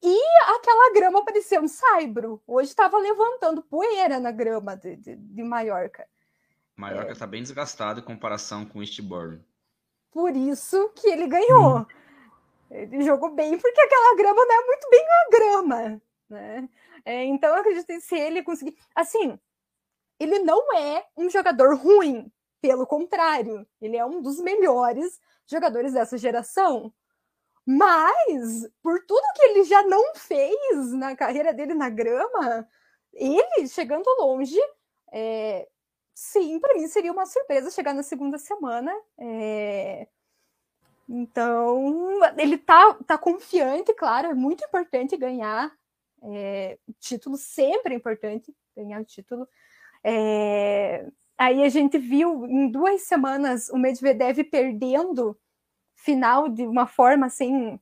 E 0.02 0.20
aquela 0.56 0.94
grama 0.94 1.24
parecia 1.24 1.62
um 1.62 1.68
saibro. 1.68 2.42
Hoje 2.46 2.70
estava 2.70 2.98
levantando 2.98 3.64
poeira 3.64 4.20
na 4.20 4.32
grama 4.32 4.76
de, 4.76 4.96
de, 4.98 5.16
de 5.16 5.44
Maiorca. 5.44 6.08
Maiorca 6.76 7.12
está 7.12 7.26
é... 7.26 7.28
bem 7.28 7.42
desgastado 7.42 8.00
em 8.00 8.04
comparação 8.04 8.66
com 8.66 8.80
o 8.80 8.84
Eastbourne. 8.84 9.44
Por 10.12 10.36
isso 10.36 10.90
que 10.90 11.08
ele 11.08 11.28
ganhou. 11.28 11.80
Hum. 11.80 11.86
Ele 12.70 13.04
jogou 13.04 13.32
bem, 13.32 13.58
porque 13.58 13.82
aquela 13.82 14.16
grama 14.16 14.46
não 14.46 14.56
é 14.56 14.66
muito 14.66 14.90
bem 14.90 15.06
a 15.06 15.30
grama. 15.32 16.02
Né? 16.30 16.70
É, 17.06 17.24
então, 17.26 17.50
eu 17.50 17.62
acredito 17.62 17.86
que 17.86 18.02
se 18.02 18.16
ele 18.16 18.42
conseguir. 18.42 18.76
Assim, 18.96 19.40
ele 20.20 20.40
não 20.40 20.76
é 20.76 21.06
um 21.16 21.30
jogador 21.30 21.76
ruim. 21.76 22.32
Pelo 22.62 22.88
contrário, 22.88 23.68
ele 23.82 23.98
é 23.98 24.06
um 24.06 24.22
dos 24.22 24.40
melhores 24.40 25.20
jogadores 25.46 25.94
dessa 25.94 26.18
geração. 26.18 26.94
Mas, 27.66 28.68
por 28.82 29.06
tudo 29.06 29.34
que 29.36 29.44
ele 29.44 29.64
já 29.64 29.84
não 29.84 30.16
fez 30.16 30.92
na 30.94 31.16
carreira 31.16 31.54
dele 31.54 31.74
na 31.74 31.90
grama, 31.90 32.68
ele 33.14 33.68
chegando 33.68 34.06
longe, 34.20 34.60
é, 35.12 35.68
sim, 36.14 36.60
para 36.60 36.76
mim 36.76 36.88
seria 36.88 37.12
uma 37.12 37.26
surpresa 37.26 37.72
chegar 37.72 37.94
na 37.94 38.04
segunda 38.04 38.38
semana. 38.38 38.94
É, 39.18 40.08
então, 41.08 42.20
ele 42.38 42.58
tá, 42.58 42.94
tá 43.06 43.18
confiante, 43.18 43.94
claro, 43.94 44.30
é 44.30 44.34
muito 44.34 44.64
importante 44.64 45.18
ganhar 45.18 45.72
é, 46.24 46.78
título, 47.00 47.38
sempre 47.38 47.94
é 47.94 47.98
importante 47.98 48.56
ganhar 48.76 49.02
o 49.02 49.06
título. 49.06 49.48
É, 50.04 51.06
Aí 51.38 51.64
a 51.64 51.70
gente 51.70 51.98
viu 51.98 52.46
em 52.46 52.70
duas 52.70 53.02
semanas 53.04 53.70
o 53.70 53.78
Medvedev 53.78 54.44
perdendo 54.46 55.38
final 55.96 56.48
de 56.48 56.64
uma 56.64 56.86
forma 56.88 57.26
assim 57.26 57.80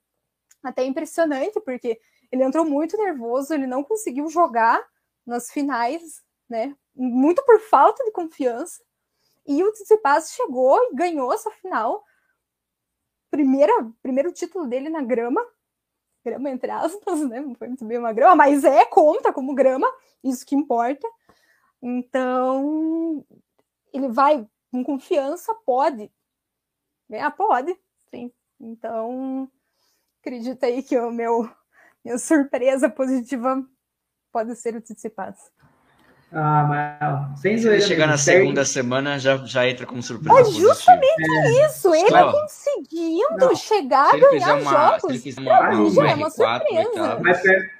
até 0.63 0.85
impressionante, 0.85 1.59
porque 1.61 1.99
ele 2.31 2.43
entrou 2.43 2.65
muito 2.65 2.97
nervoso, 2.97 3.53
ele 3.53 3.67
não 3.67 3.83
conseguiu 3.83 4.29
jogar 4.29 4.81
nas 5.25 5.51
finais, 5.51 6.23
né? 6.49 6.75
Muito 6.95 7.43
por 7.45 7.59
falta 7.59 8.03
de 8.03 8.11
confiança. 8.11 8.84
E 9.47 9.63
o 9.63 9.72
Tsitsipas 9.72 10.31
chegou 10.31 10.77
e 10.84 10.95
ganhou 10.95 11.34
essa 11.34 11.49
final. 11.51 12.03
Primeira, 13.30 13.73
primeiro 14.01 14.31
título 14.31 14.68
dele 14.68 14.89
na 14.89 15.01
grama. 15.01 15.45
Grama, 16.23 16.49
entre 16.49 16.69
aspas, 16.69 17.27
né? 17.27 17.39
Não 17.39 17.55
foi 17.55 17.68
muito 17.68 17.85
bem 17.85 17.97
uma 17.97 18.13
grama, 18.13 18.35
mas 18.35 18.63
é, 18.63 18.85
conta 18.85 19.34
como 19.34 19.55
grama, 19.55 19.88
isso 20.23 20.45
que 20.45 20.55
importa. 20.55 21.07
Então, 21.81 23.26
ele 23.91 24.09
vai 24.09 24.47
com 24.72 24.84
confiança, 24.84 25.53
pode. 25.65 26.11
Ganhar, 27.09 27.31
pode, 27.31 27.76
sim. 28.09 28.31
Então, 28.59 29.49
acredita 30.19 30.68
aí 30.68 30.84
que 30.84 30.97
o 30.99 31.09
meu 31.09 31.49
minha 32.03 32.18
surpresa 32.18 32.89
positiva 32.89 33.63
pode 34.31 34.55
ser 34.55 34.76
o 34.76 34.81
Tsitsipas. 34.81 35.51
Ah, 36.33 36.65
mas 36.99 37.39
sem 37.41 37.57
Se 37.57 37.67
ele 37.67 37.81
chegar 37.81 38.07
na 38.07 38.17
segunda 38.17 38.63
semana, 38.63 39.19
já, 39.19 39.35
já 39.37 39.67
entra 39.67 39.85
como 39.85 40.01
surpresa. 40.01 40.39
É 40.39 40.53
justamente 40.53 41.05
é. 41.19 41.65
isso. 41.65 41.93
Ele 41.93 42.09
Só, 42.09 42.31
conseguindo 42.31 43.37
não. 43.37 43.55
chegar 43.55 44.15
a 44.15 44.17
ganhar 44.17 44.61
uma, 44.61 44.71
jogos. 44.71 45.01
Se 45.01 45.07
ele 45.09 45.19
fizer 45.19 45.41
uma, 45.41 45.69
uma, 45.71 46.09
é 46.09 46.15
uma 46.15 46.29
surpresa. 46.29 47.19
Mas, 47.21 47.41
per, 47.41 47.71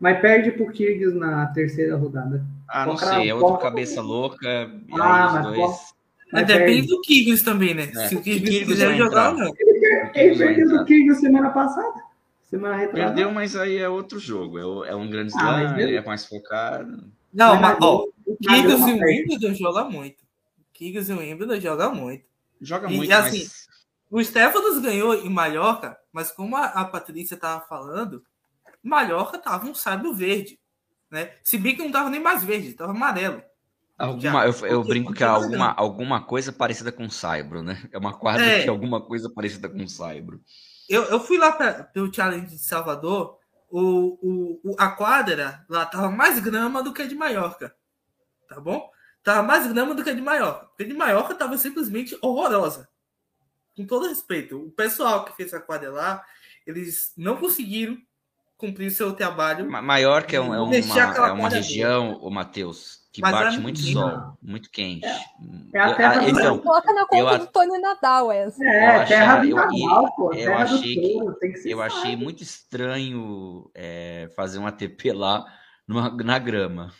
mas 0.00 0.20
perde 0.20 0.50
pro 0.50 0.66
Kyrgios 0.72 1.14
na 1.14 1.46
terceira 1.46 1.96
rodada. 1.96 2.44
Ah, 2.68 2.84
não 2.84 2.96
sei. 2.96 3.30
É 3.30 3.34
outro 3.34 3.58
cabeça 3.58 4.00
louca. 4.00 4.70
Ah, 4.92 5.30
mas 5.32 5.56
dois... 5.56 5.90
Mas 6.32 6.46
Depende 6.46 6.88
do 6.88 7.00
Kyrgios 7.02 7.42
também, 7.42 7.74
né? 7.74 7.90
É. 7.94 8.08
Se 8.08 8.16
o 8.16 8.22
Kyrgios 8.22 8.66
quiser 8.66 8.96
jogar, 8.96 9.34
não. 9.34 9.52
Ele 10.14 10.36
perdeu 10.36 10.68
do 10.68 10.84
Kyrgios 10.84 11.18
semana 11.18 11.50
passada. 11.50 12.10
Semana 12.42 12.74
retrasada. 12.74 13.14
Perdeu, 13.14 13.32
mas 13.32 13.54
aí 13.54 13.78
é 13.78 13.88
outro 13.88 14.18
jogo. 14.18 14.58
É, 14.58 14.90
é 14.90 14.96
um 14.96 15.08
grande 15.08 15.32
ah, 15.36 15.62
slam, 15.62 15.78
ele 15.78 15.94
é 15.94 16.04
mais 16.04 16.26
focado. 16.26 17.04
Não, 17.32 17.60
mas, 17.60 17.78
ó, 17.80 18.06
o 18.26 18.36
Kyrgios 18.36 18.80
e 18.80 18.92
o 18.92 19.04
Wimbledon 19.04 19.54
joga 19.54 19.84
muito. 19.84 20.22
O 20.58 20.72
Kyrgios 20.72 21.08
e 21.08 21.12
o 21.12 21.18
Wimbledon 21.18 21.60
joga 21.60 21.90
muito. 21.90 22.24
Joga 22.60 22.90
e, 22.90 22.96
muito, 22.96 23.12
assim, 23.12 23.42
mas... 23.42 23.68
O 24.10 24.22
Stefanos 24.22 24.78
ganhou 24.80 25.14
em 25.14 25.30
Mallorca, 25.30 25.96
mas 26.12 26.32
como 26.32 26.56
a, 26.56 26.64
a 26.64 26.84
Patrícia 26.84 27.36
tava 27.36 27.64
falando, 27.66 28.24
Mallorca 28.82 29.38
tava 29.38 29.66
um 29.66 29.74
sábio 29.74 30.12
verde, 30.12 30.58
né? 31.10 31.32
Se 31.44 31.56
bem 31.56 31.76
que 31.76 31.82
não 31.82 31.92
tava 31.92 32.10
nem 32.10 32.20
mais 32.20 32.42
verde, 32.42 32.72
tava 32.72 32.90
amarelo. 32.90 33.40
Alguma, 33.96 34.46
eu, 34.46 34.66
eu 34.66 34.82
brinco 34.82 35.12
que 35.12 35.22
é 35.22 35.26
alguma, 35.26 35.74
alguma 35.76 36.22
coisa 36.22 36.50
parecida 36.50 36.90
com 36.90 37.08
Saibro, 37.10 37.62
né? 37.62 37.86
É 37.92 37.98
uma 37.98 38.14
quadra 38.14 38.46
é. 38.46 38.62
que 38.62 38.66
é 38.66 38.70
alguma 38.70 39.00
coisa 39.00 39.28
parecida 39.28 39.68
com 39.68 39.86
Saibro. 39.86 40.40
Eu, 40.88 41.04
eu 41.04 41.20
fui 41.20 41.36
lá 41.36 41.52
para 41.52 41.90
o 41.96 42.12
Challenge 42.12 42.46
de 42.46 42.58
Salvador, 42.58 43.38
o, 43.70 44.60
o, 44.64 44.76
a 44.78 44.88
quadra 44.90 45.64
lá 45.68 45.86
tava 45.86 46.10
mais 46.10 46.38
grama 46.40 46.82
do 46.82 46.92
que 46.92 47.02
a 47.02 47.06
de 47.06 47.14
Maiorca. 47.14 47.74
Tá 48.48 48.60
bom? 48.60 48.90
Tava 49.22 49.42
mais 49.42 49.66
grama 49.72 49.94
do 49.94 50.02
que 50.02 50.10
a 50.10 50.14
de 50.14 50.20
Maiorca. 50.20 50.66
Porque 50.66 50.82
a 50.82 50.86
de 50.86 50.94
Maiorca 50.94 51.34
tava 51.34 51.56
simplesmente 51.56 52.18
horrorosa. 52.20 52.88
Com 53.76 53.86
todo 53.86 54.08
respeito. 54.08 54.58
O 54.66 54.70
pessoal 54.70 55.24
que 55.24 55.36
fez 55.36 55.54
a 55.54 55.60
quadra 55.60 55.90
lá, 55.90 56.24
eles 56.66 57.12
não 57.16 57.36
conseguiram 57.36 57.96
cumprir 58.56 58.88
o 58.88 58.90
seu 58.90 59.12
trabalho. 59.12 59.70
Maiorca 59.70 60.36
é, 60.36 60.40
um, 60.40 60.54
é 60.54 60.60
uma, 60.60 60.76
é 60.76 61.32
uma 61.32 61.48
região, 61.48 62.18
o 62.20 62.30
Matheus, 62.30 62.99
que 63.12 63.20
Mas 63.20 63.32
bate 63.32 63.58
muito 63.58 63.80
sol, 63.80 64.38
muito 64.40 64.70
quente. 64.70 65.04
É, 65.04 65.20
é 65.74 65.80
a 65.80 65.94
terra 65.94 66.22
eu, 66.22 66.28
então, 66.30 66.58
coloca 66.58 66.92
na 66.92 67.06
conta 67.06 67.32
eu, 67.32 67.38
do 67.40 67.46
Tony 67.48 67.78
Nadal 67.78 68.30
essa. 68.30 68.64
É, 68.64 69.04
terra 69.04 69.36
do 69.38 69.54
Nadal, 69.54 70.14
pô. 70.14 70.32
Eu 70.32 70.54
achei, 70.56 70.94
que, 70.94 71.62
que 71.62 71.70
eu 71.70 71.82
achei 71.82 72.16
muito 72.16 72.42
estranho 72.42 73.68
é, 73.74 74.30
fazer 74.36 74.58
um 74.58 74.66
ATP 74.66 75.12
lá 75.12 75.44
numa, 75.88 76.10
na 76.10 76.38
grama. 76.38 76.92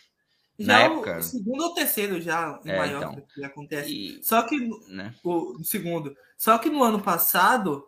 Já 0.59 0.73
na 0.73 0.81
época. 0.81 1.19
O 1.19 1.23
segundo 1.23 1.63
ou 1.63 1.75
terceiro 1.75 2.21
já 2.21 2.61
em 2.65 2.71
é, 2.71 2.77
Maiorca 2.77 3.13
então, 3.13 3.27
que 3.33 3.45
acontece. 3.45 3.93
E, 3.93 4.23
Só 4.25 4.43
que 4.43 4.59
né? 4.89 5.15
o 5.23 5.63
segundo. 5.63 6.15
Só 6.37 6.59
que 6.59 6.69
no 6.69 6.83
ano 6.83 7.01
passado 7.01 7.87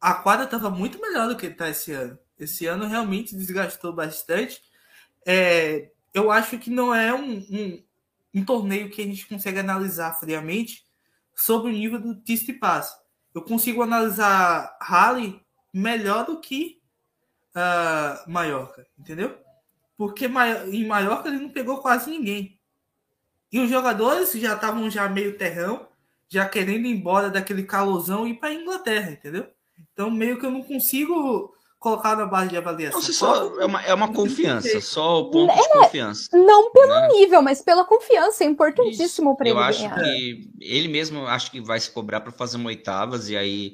a 0.00 0.14
quadra 0.14 0.44
estava 0.44 0.70
muito 0.70 1.00
melhor 1.00 1.28
do 1.28 1.36
que 1.36 1.46
está 1.46 1.68
esse 1.68 1.92
ano. 1.92 2.16
Esse 2.38 2.64
ano 2.66 2.86
realmente 2.86 3.36
desgastou 3.36 3.92
bastante. 3.92 4.62
É, 5.26 5.90
eu 6.12 6.30
acho 6.30 6.58
que 6.58 6.70
não 6.70 6.94
é 6.94 7.14
um, 7.14 7.38
um, 7.38 7.82
um, 8.34 8.44
torneio 8.44 8.90
que 8.90 9.02
a 9.02 9.04
gente 9.04 9.26
consegue 9.26 9.58
analisar 9.58 10.18
friamente 10.18 10.84
sobre 11.34 11.70
o 11.70 11.74
nível 11.74 12.00
do 12.00 12.14
Tsitsipas. 12.14 12.92
Eu 13.34 13.42
consigo 13.42 13.82
analisar 13.82 14.76
Rally 14.80 15.40
melhor 15.72 16.26
do 16.26 16.40
que 16.40 16.80
uh, 17.54 18.30
Mallorca, 18.30 18.86
entendeu? 18.98 19.38
Porque 19.96 20.26
em 20.72 20.86
Mallorca 20.86 21.28
ele 21.28 21.38
não 21.38 21.50
pegou 21.50 21.78
quase 21.78 22.10
ninguém. 22.10 22.58
E 23.52 23.60
os 23.60 23.68
jogadores 23.68 24.32
já 24.32 24.54
estavam 24.54 24.88
já 24.90 25.08
meio 25.08 25.36
terrão, 25.36 25.88
já 26.28 26.48
querendo 26.48 26.86
ir 26.86 26.90
embora 26.90 27.30
daquele 27.30 27.64
calosão 27.64 28.26
e 28.26 28.30
ir 28.30 28.34
para 28.34 28.50
a 28.50 28.54
Inglaterra, 28.54 29.10
entendeu? 29.10 29.48
Então 29.92 30.10
meio 30.10 30.38
que 30.38 30.46
eu 30.46 30.50
não 30.50 30.62
consigo 30.62 31.54
colocar 31.80 32.14
na 32.14 32.26
base 32.26 32.50
de 32.50 32.58
avaliação. 32.58 33.00
Não, 33.00 33.12
só, 33.12 33.60
é, 33.60 33.64
uma, 33.64 33.82
é 33.82 33.94
uma 33.94 34.12
confiança, 34.12 34.80
só 34.82 35.22
o 35.22 35.30
ponto 35.30 35.50
é, 35.50 35.56
de 35.56 35.68
confiança. 35.70 36.36
Não 36.36 36.70
pelo 36.70 36.94
né? 36.94 37.08
nível, 37.08 37.40
mas 37.40 37.62
pela 37.62 37.84
confiança, 37.84 38.44
é 38.44 38.46
importantíssimo 38.46 39.34
para 39.34 39.48
ele. 39.48 39.58
Eu 39.58 39.62
acho 39.62 39.80
ganhar. 39.80 39.98
que 39.98 40.50
ele 40.60 40.88
mesmo 40.88 41.26
acho 41.26 41.50
que 41.50 41.60
vai 41.60 41.80
se 41.80 41.90
cobrar 41.90 42.20
para 42.20 42.30
fazer 42.30 42.58
uma 42.58 42.68
oitavas 42.68 43.30
e 43.30 43.36
aí 43.36 43.72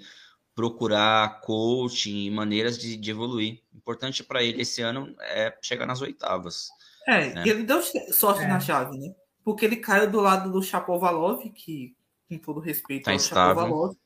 procurar 0.55 1.41
coaching 1.41 2.27
e 2.27 2.31
maneiras 2.31 2.79
de, 2.79 2.97
de 2.97 3.11
evoluir. 3.11 3.61
Importante 3.75 4.23
para 4.23 4.43
ele 4.43 4.63
esse 4.63 4.81
ano 4.81 5.15
é 5.21 5.53
chegar 5.61 5.85
nas 5.85 6.01
oitavas. 6.01 6.69
É, 7.09 7.35
né? 7.35 7.43
ele 7.45 7.65
deu 7.65 7.83
sorte 8.13 8.45
é. 8.45 8.47
na 8.47 8.61
chave, 8.61 8.97
né? 8.97 9.13
Porque 9.45 9.65
ele 9.65 9.77
caiu 9.77 10.11
do 10.11 10.21
lado 10.21 10.51
do 10.51 10.63
Chapovalov, 10.63 11.43
que, 11.51 11.95
com 12.29 12.39
todo 12.39 12.61
respeito 12.61 13.05
tá 13.05 13.13
ao 13.13 13.19
Chapovalov, 13.19 13.97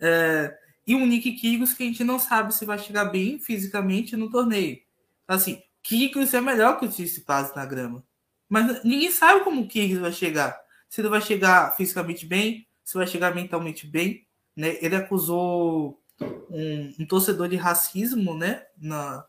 é, 0.00 0.56
e 0.86 0.94
um 0.94 1.06
Nick 1.06 1.32
Kyrgios 1.32 1.74
que 1.74 1.82
a 1.82 1.86
gente 1.86 2.02
não 2.02 2.18
sabe 2.18 2.54
se 2.54 2.64
vai 2.64 2.78
chegar 2.78 3.06
bem 3.06 3.38
fisicamente 3.38 4.16
no 4.16 4.30
torneio. 4.30 4.80
Assim, 5.26 5.62
Kyrgios 5.82 6.34
é 6.34 6.40
melhor 6.40 6.78
que 6.78 6.86
o 6.86 6.88
Tsitsipas 6.88 7.54
na 7.54 7.64
grama. 7.64 8.04
Mas 8.48 8.82
ninguém 8.84 9.10
sabe 9.10 9.44
como 9.44 9.62
o 9.62 9.68
Kyrgios 9.68 10.00
vai 10.00 10.12
chegar. 10.12 10.60
Se 10.88 11.00
ele 11.00 11.08
vai 11.08 11.20
chegar 11.20 11.74
fisicamente 11.76 12.26
bem, 12.26 12.66
se 12.84 12.94
vai 12.94 13.06
chegar 13.06 13.34
mentalmente 13.34 13.86
bem. 13.86 14.26
Né? 14.56 14.76
Ele 14.80 14.96
acusou 14.96 16.00
um, 16.20 16.94
um 16.98 17.06
torcedor 17.06 17.48
de 17.48 17.56
racismo 17.56 18.36
né? 18.36 18.64
na, 18.76 19.24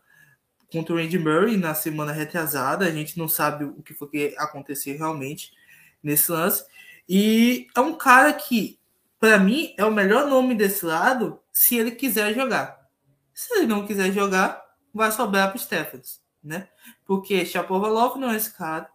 contra 0.72 0.96
o 0.96 0.98
Andy 0.98 1.20
Murray 1.20 1.56
na 1.56 1.74
semana 1.76 2.12
retrasada. 2.12 2.86
A 2.86 2.92
gente 2.92 3.18
não 3.18 3.28
sabe 3.30 3.64
o 3.64 3.82
que 3.82 3.94
foi 3.94 4.10
que 4.10 4.36
aconteceu 4.38 4.98
realmente 4.98 5.54
nesse 6.02 6.32
lance. 6.32 6.66
E 7.08 7.68
é 7.76 7.80
um 7.80 7.96
cara 7.96 8.34
que 8.34 8.78
para 9.24 9.40
mim, 9.40 9.74
é 9.78 9.86
o 9.86 9.90
melhor 9.90 10.28
nome 10.28 10.54
desse 10.54 10.86
lado 10.86 11.40
se 11.50 11.78
ele 11.78 11.92
quiser 11.92 12.34
jogar. 12.34 12.90
Se 13.34 13.54
ele 13.54 13.68
não 13.68 13.88
quiser 13.88 14.12
jogar, 14.12 14.62
vai 14.94 15.14
sobrar 15.14 15.48
para 15.48 15.56
o 15.56 15.60
Stephens, 15.62 16.22
né? 16.44 16.68
Porque 17.06 17.46
Chapovalov 17.46 18.18
não 18.18 18.32
é 18.32 18.36
esse 18.36 18.52
cara, 18.54 18.90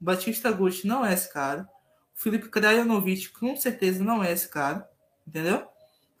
Batista 0.00 0.50
Gucci 0.50 0.84
não 0.84 1.06
é 1.06 1.14
esse 1.14 1.32
cara, 1.32 1.68
Felipe 2.12 2.48
Krajanovic 2.48 3.28
com 3.28 3.54
certeza 3.54 4.02
não 4.02 4.20
é 4.20 4.32
esse 4.32 4.48
cara, 4.48 4.84
entendeu? 5.24 5.64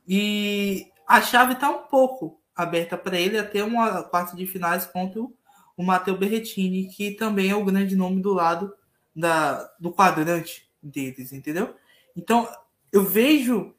E 0.06 0.86
a 1.04 1.20
chave 1.20 1.54
está 1.54 1.68
um 1.68 1.82
pouco 1.88 2.40
aberta 2.54 2.96
para 2.96 3.18
ele 3.18 3.36
até 3.36 3.64
uma 3.64 4.04
quarta 4.04 4.36
de 4.36 4.46
finais 4.46 4.86
contra 4.86 5.20
o 5.20 5.82
Matteo 5.82 6.16
Berrettini, 6.16 6.86
que 6.90 7.10
também 7.10 7.50
é 7.50 7.56
o 7.56 7.64
grande 7.64 7.96
nome 7.96 8.22
do 8.22 8.32
lado 8.32 8.72
da, 9.16 9.68
do 9.80 9.90
quadrante 9.90 10.70
deles, 10.80 11.32
entendeu? 11.32 11.74
Então, 12.16 12.48
eu 12.92 13.04
vejo 13.04 13.74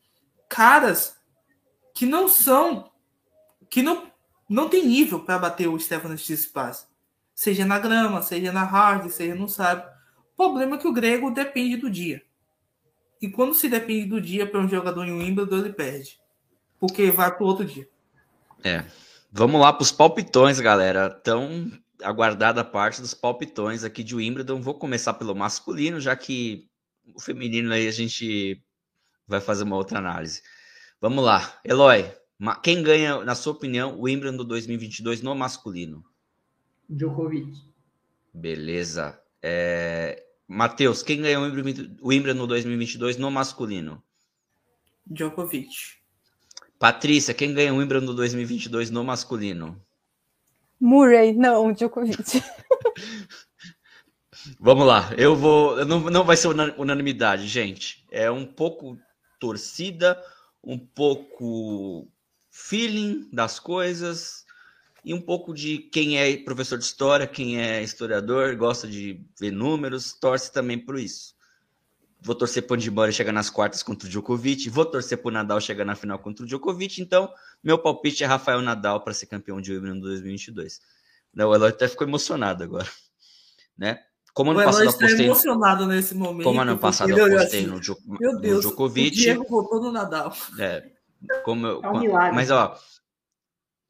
caras 0.47 1.17
que 1.93 2.05
não 2.05 2.27
são, 2.27 2.91
que 3.69 3.81
não, 3.81 4.11
não 4.49 4.69
tem 4.69 4.85
nível 4.85 5.19
para 5.19 5.39
bater 5.39 5.67
o 5.67 5.79
Stefano 5.79 6.15
Tsitsipas. 6.15 6.87
Seja 7.35 7.65
na 7.65 7.79
grama, 7.79 8.21
seja 8.21 8.51
na 8.51 8.63
hard, 8.63 9.09
seja 9.09 9.35
no 9.35 9.47
sábio. 9.47 9.85
O 10.33 10.35
problema 10.35 10.75
é 10.75 10.79
que 10.79 10.87
o 10.87 10.93
grego 10.93 11.31
depende 11.31 11.77
do 11.77 11.89
dia. 11.89 12.21
E 13.21 13.29
quando 13.29 13.53
se 13.53 13.67
depende 13.67 14.07
do 14.07 14.21
dia 14.21 14.47
para 14.47 14.59
um 14.59 14.67
jogador 14.67 15.05
em 15.05 15.11
Wimbledon, 15.11 15.57
ele 15.57 15.73
perde. 15.73 16.19
Porque 16.79 17.11
vai 17.11 17.33
para 17.33 17.43
o 17.43 17.47
outro 17.47 17.65
dia. 17.65 17.87
É. 18.63 18.85
Vamos 19.31 19.59
lá 19.59 19.71
para 19.71 19.83
os 19.83 19.91
palpitões, 19.91 20.59
galera. 20.59 21.09
Tão 21.09 21.71
aguardada 22.01 22.61
a 22.61 22.65
parte 22.65 23.01
dos 23.01 23.13
palpitões 23.13 23.83
aqui 23.83 24.03
de 24.03 24.15
Wimbledon. 24.15 24.61
Vou 24.61 24.73
começar 24.73 25.13
pelo 25.13 25.35
masculino, 25.35 25.99
já 25.99 26.15
que 26.15 26.67
o 27.13 27.19
feminino 27.19 27.73
aí 27.73 27.87
a 27.87 27.91
gente 27.91 28.61
vai 29.29 29.39
fazer 29.39 29.63
uma 29.63 29.75
outra 29.75 29.99
análise. 29.99 30.41
Vamos 30.99 31.23
lá, 31.23 31.59
Eloy, 31.63 32.11
quem 32.63 32.81
ganha, 32.81 33.23
na 33.23 33.35
sua 33.35 33.53
opinião, 33.53 33.97
o 33.97 34.03
Wimbledon 34.03 34.43
2022 34.43 35.21
no 35.21 35.35
masculino? 35.35 36.03
Djokovic. 36.89 37.51
Beleza. 38.33 39.21
É... 39.41 40.25
Matheus, 40.47 41.03
quem 41.03 41.21
ganha 41.21 41.39
o 41.39 41.43
Wimbledon 42.03 42.47
2022 42.47 43.17
no 43.17 43.29
masculino? 43.29 44.01
Djokovic. 45.05 45.99
Patrícia, 46.79 47.33
quem 47.33 47.53
ganha 47.53 47.73
o 47.73 47.77
Wimbledon 47.77 48.15
2022 48.15 48.89
no 48.89 49.03
masculino? 49.03 49.79
Murray, 50.79 51.33
não, 51.33 51.71
Djokovic. 51.71 52.41
Vamos 54.59 54.87
lá, 54.87 55.13
eu 55.17 55.35
vou. 55.35 55.85
Não, 55.85 55.99
não 55.99 56.23
vai 56.23 56.37
ser 56.37 56.47
unanimidade, 56.47 57.45
gente. 57.47 58.05
É 58.09 58.31
um 58.31 58.45
pouco 58.45 58.97
torcida, 59.39 60.21
um 60.63 60.77
pouco 60.77 62.11
feeling 62.49 63.29
das 63.31 63.59
coisas 63.59 64.45
e 65.03 65.13
um 65.13 65.21
pouco 65.21 65.53
de 65.53 65.77
quem 65.77 66.17
é 66.17 66.37
professor 66.37 66.77
de 66.77 66.83
história, 66.83 67.25
quem 67.25 67.59
é 67.59 67.81
historiador, 67.81 68.55
gosta 68.55 68.87
de 68.87 69.25
ver 69.39 69.51
números, 69.51 70.13
torce 70.13 70.51
também 70.51 70.77
por 70.77 70.99
isso. 70.99 71.33
Vou 72.21 72.35
torcer 72.35 72.63
para 72.63 72.73
o 72.73 72.75
Andibori 72.75 73.13
chegar 73.13 73.31
nas 73.31 73.49
quartas 73.49 73.81
contra 73.81 74.05
o 74.05 74.09
Djokovic, 74.09 74.69
vou 74.69 74.85
torcer 74.85 75.17
para 75.17 75.29
o 75.29 75.31
Nadal 75.31 75.61
chegar 75.61 75.85
na 75.85 75.95
final 75.95 76.19
contra 76.19 76.43
o 76.43 76.47
Djokovic, 76.47 77.01
então 77.01 77.33
meu 77.63 77.79
palpite 77.79 78.25
é 78.25 78.27
Rafael 78.27 78.61
Nadal 78.61 79.01
para 79.01 79.13
ser 79.13 79.27
campeão 79.27 79.61
de 79.61 79.71
Wimbledon 79.71 80.01
2022. 80.01 80.81
O 81.33 81.41
Eloy 81.41 81.69
até 81.69 81.87
ficou 81.87 82.05
emocionado 82.05 82.61
agora, 82.61 82.89
né? 83.77 84.03
Como 84.39 84.51
ano 84.51 84.63
passado 84.63 84.85
está 84.85 85.05
apostei 85.05 85.25
emocionado 85.25 85.85
nesse 85.85 86.15
momento. 86.15 86.45
Como 86.45 86.61
ano 86.61 86.77
passado 86.77 87.09
eu 87.09 87.25
apostei 87.25 87.59
assim, 87.59 87.69
no, 87.69 87.77
Djo 87.81 87.97
Meu 88.07 88.39
Deus, 88.39 88.63
no 88.63 88.69
Djokovic. 88.69 89.07
O 89.09 89.11
Diego 89.11 89.45
votou 89.49 89.81
no 89.81 89.91
Nadal. 89.91 90.33
É, 90.57 90.91
como 91.43 91.67
eu, 91.67 91.83
é 91.83 91.89
um 91.89 91.99
milagre. 91.99 92.35
Mas 92.37 92.49
ó, 92.49 92.79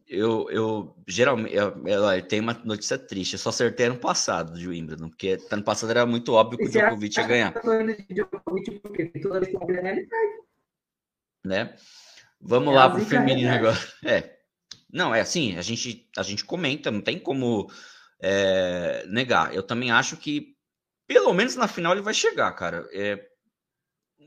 eu, 0.08 0.50
eu 0.50 0.96
geralmente 1.08 1.56
eu, 1.56 1.80
eu, 1.86 2.28
tem 2.28 2.40
uma 2.40 2.60
notícia 2.66 2.98
triste. 2.98 3.34
Eu 3.34 3.40
só 3.40 3.50
acertei 3.50 3.86
ano 3.86 3.98
passado 3.98 4.58
de 4.58 4.68
Wimbledon, 4.68 5.10
porque 5.10 5.38
ano 5.52 5.62
passado 5.62 5.92
era 5.92 6.04
muito 6.08 6.34
óbvio 6.34 6.58
que 6.58 6.66
o 6.66 6.70
Djokovic 6.72 7.20
ia 7.20 7.28
ganhar. 7.28 7.54
Né? 11.46 11.76
Vamos 12.42 12.74
é 12.74 12.76
lá 12.76 12.90
pro 12.90 13.06
feminino 13.06 13.54
agora. 13.54 13.78
É. 14.04 14.38
Não, 14.92 15.14
é 15.14 15.22
assim, 15.22 15.56
a 15.58 15.62
gente, 15.62 16.10
a 16.18 16.24
gente 16.24 16.44
comenta, 16.44 16.90
não 16.90 17.02
tem 17.02 17.20
como 17.20 17.70
é, 18.22 19.06
negar. 19.08 19.54
Eu 19.54 19.64
também 19.64 19.92
acho 19.92 20.18
que, 20.18 20.56
pelo 21.08 21.34
menos 21.34 21.56
na 21.56 21.68
final, 21.68 21.94
ele 21.94 22.02
vai 22.02 22.14
chegar, 22.14 22.52
cara. 22.54 22.88
É, 22.92 23.20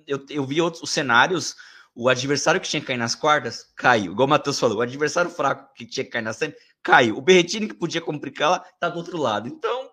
eu, 0.07 0.25
eu 0.31 0.47
vi 0.47 0.61
outros 0.61 0.91
cenários. 0.91 1.55
O 1.95 2.09
adversário 2.09 2.61
que 2.61 2.69
tinha 2.69 2.81
que 2.81 2.87
cair 2.87 2.97
nas 2.97 3.15
quartas 3.15 3.71
caiu. 3.77 4.13
Igual 4.13 4.27
o 4.27 4.31
Matheus 4.31 4.59
falou, 4.59 4.79
o 4.79 4.83
adversário 4.83 5.31
fraco 5.31 5.73
que 5.75 5.87
tinha 5.87 6.05
que 6.05 6.11
cair 6.11 6.23
na 6.23 6.33
semi 6.33 6.55
caiu. 6.83 7.19
O 7.19 7.21
Berretini 7.21 7.69
que 7.69 7.75
podia 7.75 8.01
complicar 8.01 8.51
lá 8.51 8.59
tá 8.81 8.89
do 8.89 8.99
outro 8.99 9.19
lado. 9.19 9.47
Então, 9.49 9.91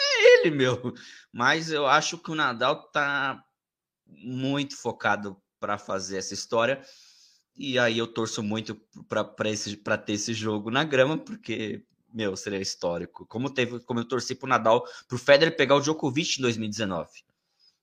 é 0.00 0.40
ele, 0.40 0.50
meu. 0.56 0.94
Mas 1.32 1.70
eu 1.70 1.86
acho 1.86 2.18
que 2.18 2.30
o 2.30 2.34
Nadal 2.34 2.90
tá 2.90 3.42
muito 4.06 4.76
focado 4.76 5.36
para 5.60 5.76
fazer 5.76 6.16
essa 6.16 6.32
história. 6.32 6.82
E 7.56 7.78
aí 7.78 7.98
eu 7.98 8.06
torço 8.06 8.42
muito 8.42 8.80
para 9.08 9.98
ter 9.98 10.14
esse 10.14 10.34
jogo 10.34 10.70
na 10.70 10.82
grama, 10.82 11.16
porque 11.16 11.84
meu, 12.14 12.36
seria 12.36 12.60
histórico. 12.60 13.26
Como 13.26 13.50
teve, 13.50 13.80
como 13.80 13.98
eu 13.98 14.04
torci 14.04 14.36
pro 14.36 14.48
Nadal, 14.48 14.84
pro 15.08 15.18
Federer 15.18 15.56
pegar 15.56 15.74
o 15.74 15.80
Djokovic 15.80 16.38
em 16.38 16.42
2019. 16.42 17.10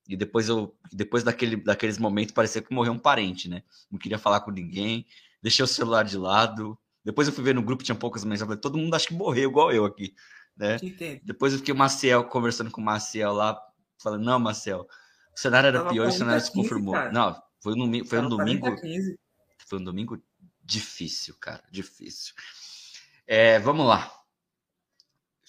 E 0.08 0.16
depois 0.16 0.48
eu, 0.48 0.74
depois 0.91 1.24
daquele, 1.24 1.58
daqueles 1.58 1.98
momentos, 1.98 2.34
parecia 2.34 2.62
que 2.62 2.74
morreu 2.74 2.94
um 2.94 2.99
parente, 2.99 3.49
né? 3.49 3.62
Não 3.91 3.99
queria 3.99 4.18
falar 4.18 4.40
com 4.40 4.49
ninguém, 4.49 5.06
deixei 5.41 5.64
o 5.64 5.68
celular 5.68 6.03
de 6.03 6.18
lado. 6.18 6.78
Depois 7.03 7.28
eu 7.28 7.34
fui 7.34 7.44
ver 7.44 7.53
no 7.53 7.62
grupo, 7.62 7.84
tinha 7.84 7.95
poucas 7.95 8.24
mensagens, 8.24 8.48
falei, 8.48 8.62
todo 8.62 8.78
mundo 8.78 8.94
acho 8.95 9.08
que 9.08 9.14
morreu 9.14 9.49
igual 9.49 9.72
eu 9.72 9.86
aqui, 9.86 10.16
né? 10.56 10.78
Depois 11.24 11.52
eu 11.52 11.60
fiquei 11.60 11.74
o 11.74 11.78
Maciel 11.78 12.24
conversando 12.24 12.72
com 12.72 12.80
o 12.80 12.84
Maciel 12.84 13.34
lá, 13.34 13.60
falando, 14.02 14.24
não, 14.24 14.40
Maciel, 14.40 14.88
o 15.36 15.40
cenário 15.40 15.68
era 15.68 15.86
pior 15.86 16.06
e 16.06 16.10
o 16.10 16.12
cenário 16.12 16.41
se 16.41 16.52
confirmou. 16.52 16.94
Cara. 16.94 17.12
Não, 17.12 17.41
foi, 17.60 17.76
no, 17.76 18.06
foi 18.06 18.20
um 18.20 18.30
domingo. 18.30 18.68
Foi 19.68 19.80
um 19.80 19.84
domingo 19.84 20.22
difícil, 20.64 21.36
cara, 21.40 21.64
difícil. 21.72 22.34
É, 23.26 23.60
vamos 23.60 23.86
lá. 23.86 24.12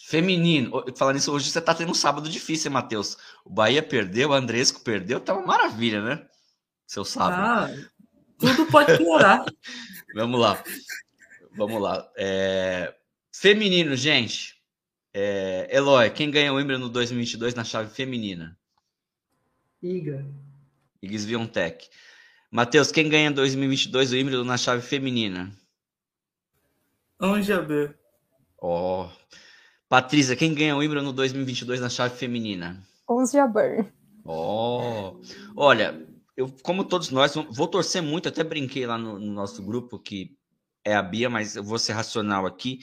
Feminino. 0.04 0.84
Falando 0.96 1.16
isso, 1.16 1.32
hoje 1.32 1.50
você 1.50 1.60
tá 1.60 1.72
tendo 1.74 1.92
um 1.92 1.94
sábado 1.94 2.28
difícil, 2.28 2.68
hein, 2.68 2.74
Matheus? 2.74 3.16
O 3.44 3.50
Bahia 3.50 3.82
perdeu, 3.82 4.30
o 4.30 4.32
Andresco 4.32 4.80
perdeu, 4.80 5.20
tá 5.20 5.32
uma 5.32 5.46
maravilha, 5.46 6.02
né? 6.02 6.26
Seu 6.86 7.04
sábado. 7.04 7.40
Ah, 7.40 7.90
tudo 8.38 8.66
pode 8.66 8.98
piorar. 8.98 9.44
Vamos 10.14 10.40
lá. 10.40 10.62
Vamos 11.56 11.80
lá. 11.80 12.10
É... 12.16 12.92
Feminino, 13.32 13.94
gente. 13.94 14.60
É... 15.14 15.68
Eloy, 15.70 16.10
quem 16.10 16.30
ganha 16.30 16.52
o 16.52 16.56
Wimbledon 16.56 16.80
no 16.80 16.88
2022 16.88 17.54
na 17.54 17.64
chave 17.64 17.94
feminina? 17.94 18.58
Iga. 19.80 20.26
Iga 21.00 21.18
Swiatek. 21.18 21.88
Matheus, 22.50 22.90
quem 22.90 23.08
ganha 23.08 23.30
2022 23.30 24.12
o 24.12 24.16
Wimbledon 24.16 24.44
na 24.44 24.58
chave 24.58 24.82
feminina? 24.82 25.50
Anja 27.20 27.62
B. 27.62 27.94
Ó. 28.58 29.06
Oh. 29.06 29.22
Patrícia, 29.92 30.34
quem 30.34 30.54
ganha 30.54 30.74
o 30.74 30.78
Wimbledon 30.78 31.04
no 31.04 31.12
2022 31.12 31.78
na 31.78 31.90
chave 31.90 32.16
feminina? 32.16 32.82
Ons 33.06 33.30
Jabeur. 33.30 33.84
Ó. 34.24 35.10
Oh. 35.10 35.20
Olha, 35.54 36.08
eu, 36.34 36.48
como 36.62 36.82
todos 36.82 37.10
nós, 37.10 37.34
vou 37.50 37.68
torcer 37.68 38.02
muito, 38.02 38.26
até 38.26 38.42
brinquei 38.42 38.86
lá 38.86 38.96
no, 38.96 39.18
no, 39.18 39.30
nosso 39.34 39.62
grupo, 39.62 39.98
que 39.98 40.34
é 40.82 40.94
a 40.94 41.02
Bia, 41.02 41.28
mas 41.28 41.56
eu 41.56 41.62
vou 41.62 41.78
ser 41.78 41.92
racional 41.92 42.46
aqui. 42.46 42.78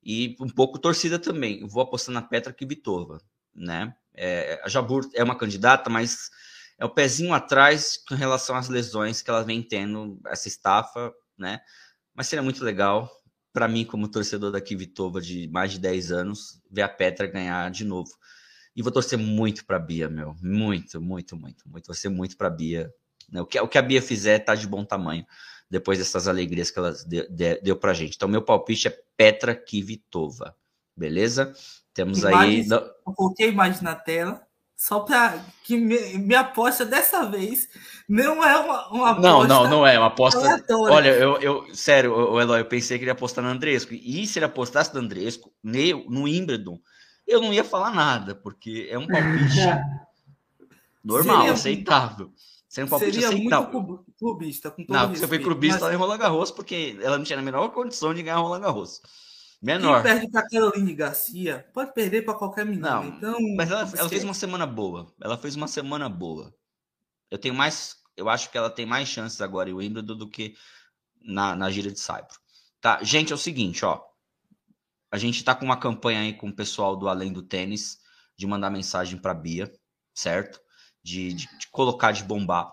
E 0.00 0.36
um 0.40 0.48
pouco 0.48 0.78
torcida 0.78 1.18
também. 1.18 1.62
Eu 1.62 1.66
vou 1.66 1.82
apostar 1.82 2.14
na 2.14 2.22
Petra 2.22 2.52
Kvitova, 2.52 3.20
né? 3.52 3.92
É, 4.14 4.60
a 4.62 4.68
Jabur 4.68 5.10
é 5.14 5.24
uma 5.24 5.36
candidata, 5.36 5.90
mas 5.90 6.30
é 6.78 6.84
o 6.84 6.90
pezinho 6.90 7.34
atrás 7.34 7.96
com 8.08 8.14
relação 8.14 8.54
às 8.54 8.68
lesões 8.68 9.20
que 9.20 9.30
ela 9.30 9.42
vem 9.42 9.64
tendo, 9.64 10.20
essa 10.28 10.46
estafa, 10.46 11.12
né? 11.36 11.58
Mas 12.14 12.28
seria 12.28 12.44
muito 12.44 12.62
legal 12.64 13.10
para 13.56 13.66
mim, 13.66 13.86
como 13.86 14.06
torcedor 14.06 14.52
da 14.52 14.60
Kvitova 14.60 15.18
de 15.18 15.48
mais 15.48 15.72
de 15.72 15.78
10 15.78 16.12
anos, 16.12 16.60
ver 16.70 16.82
a 16.82 16.88
Petra 16.90 17.26
ganhar 17.26 17.70
de 17.70 17.86
novo. 17.86 18.10
E 18.76 18.82
vou 18.82 18.92
torcer 18.92 19.18
muito 19.18 19.64
para 19.64 19.76
a 19.76 19.80
Bia, 19.80 20.10
meu. 20.10 20.36
Muito, 20.42 21.00
muito, 21.00 21.34
muito, 21.34 21.66
muito. 21.66 21.86
Torcer 21.86 22.10
muito 22.10 22.36
para 22.36 22.48
a 22.48 22.50
Bia. 22.50 22.92
O 23.32 23.46
que, 23.46 23.58
o 23.58 23.66
que 23.66 23.78
a 23.78 23.82
Bia 23.82 24.02
fizer 24.02 24.40
tá 24.40 24.54
de 24.54 24.66
bom 24.66 24.84
tamanho, 24.84 25.24
depois 25.70 25.98
dessas 25.98 26.28
alegrias 26.28 26.70
que 26.70 26.78
ela 26.78 26.92
deu, 27.06 27.26
deu 27.62 27.76
para 27.78 27.94
gente. 27.94 28.14
Então, 28.16 28.28
meu 28.28 28.42
palpite 28.42 28.88
é 28.88 29.02
Petra 29.16 29.54
Kvitova. 29.54 30.54
Beleza? 30.94 31.54
Temos 31.94 32.18
imagens, 32.18 32.70
aí. 32.70 32.78
Eu 32.78 33.14
coloquei 33.14 33.46
a 33.46 33.52
imagem 33.52 33.82
na 33.82 33.94
tela. 33.94 34.45
Só 34.76 35.00
para 35.00 35.42
que 35.64 35.74
me, 35.74 36.18
minha 36.18 36.40
aposta 36.40 36.84
dessa 36.84 37.24
vez 37.24 37.66
não 38.06 38.44
é 38.44 38.58
uma, 38.58 38.88
uma 38.88 39.10
aposta. 39.10 39.28
Não, 39.28 39.44
não, 39.44 39.70
não 39.70 39.86
é 39.86 39.98
uma 39.98 40.08
aposta. 40.08 40.38
Aleatória. 40.38 40.94
Olha, 40.94 41.08
eu, 41.08 41.40
eu 41.40 41.74
sério, 41.74 42.14
o 42.14 42.38
Eloy, 42.38 42.60
eu 42.60 42.66
pensei 42.66 42.98
que 42.98 43.04
ele 43.04 43.08
ia 43.08 43.14
apostar 43.14 43.42
no 43.42 43.50
Andresco. 43.50 43.94
E 43.94 44.26
se 44.26 44.38
ele 44.38 44.44
apostasse 44.44 44.94
no 44.94 45.00
Andresco, 45.00 45.50
no 45.62 46.24
Wimbledon, 46.24 46.78
eu 47.26 47.40
não 47.40 47.54
ia 47.54 47.64
falar 47.64 47.90
nada, 47.90 48.34
porque 48.34 48.86
é 48.90 48.98
um 48.98 49.06
palpite 49.06 49.60
normal, 51.02 51.38
seria 51.38 51.52
aceitável. 51.52 52.30
Seria 52.68 52.86
um 52.86 52.90
palpite 52.90 53.12
seria 53.12 53.28
aceitável. 53.28 53.80
muito 53.80 54.04
clubista. 54.18 54.70
Com 54.70 54.84
todo 54.84 54.94
não, 54.94 55.08
você 55.08 55.26
foi 55.26 55.38
clubista 55.38 55.80
mas... 55.80 55.88
lá 55.88 55.94
em 55.94 55.96
Roland 55.96 56.18
Garros, 56.18 56.50
porque 56.50 56.98
ela 57.00 57.16
não 57.16 57.24
tinha 57.24 57.38
a 57.38 57.42
menor 57.42 57.70
condição 57.70 58.12
de 58.12 58.22
ganhar 58.22 58.36
Roland 58.36 58.60
Garros. 58.60 59.00
Menor. 59.66 60.00
Quem 60.00 60.12
perde 60.12 60.30
para 60.30 60.48
Caroline 60.48 60.94
Garcia 60.94 61.68
pode 61.74 61.92
perder 61.92 62.24
para 62.24 62.34
qualquer 62.34 62.64
menina. 62.64 63.00
Não, 63.00 63.04
então, 63.08 63.36
mas 63.56 63.68
ela, 63.68 63.80
ela 63.96 64.08
fez 64.08 64.22
uma 64.22 64.32
semana 64.32 64.64
boa. 64.64 65.12
Ela 65.20 65.36
fez 65.36 65.56
uma 65.56 65.66
semana 65.66 66.08
boa. 66.08 66.54
Eu 67.32 67.36
tenho 67.36 67.52
mais, 67.52 67.96
eu 68.16 68.28
acho 68.28 68.48
que 68.48 68.56
ela 68.56 68.70
tem 68.70 68.86
mais 68.86 69.08
chances 69.08 69.40
agora 69.40 69.68
em 69.68 69.72
Wimbledon 69.72 70.16
do 70.16 70.30
que 70.30 70.54
na, 71.20 71.56
na 71.56 71.68
gira 71.68 71.90
de 71.90 71.98
Saibro. 71.98 72.36
Tá, 72.80 73.02
gente, 73.02 73.32
é 73.32 73.34
o 73.34 73.38
seguinte, 73.38 73.84
ó. 73.84 74.00
A 75.10 75.18
gente 75.18 75.42
tá 75.42 75.52
com 75.52 75.64
uma 75.64 75.76
campanha 75.76 76.20
aí 76.20 76.32
com 76.32 76.48
o 76.48 76.54
pessoal 76.54 76.94
do 76.94 77.08
Além 77.08 77.32
do 77.32 77.42
Tênis 77.42 77.98
de 78.36 78.46
mandar 78.46 78.70
mensagem 78.70 79.18
para 79.18 79.34
Bia, 79.34 79.72
certo? 80.14 80.60
De, 81.02 81.32
de, 81.32 81.58
de 81.58 81.68
colocar, 81.72 82.12
de 82.12 82.22
bombar. 82.22 82.72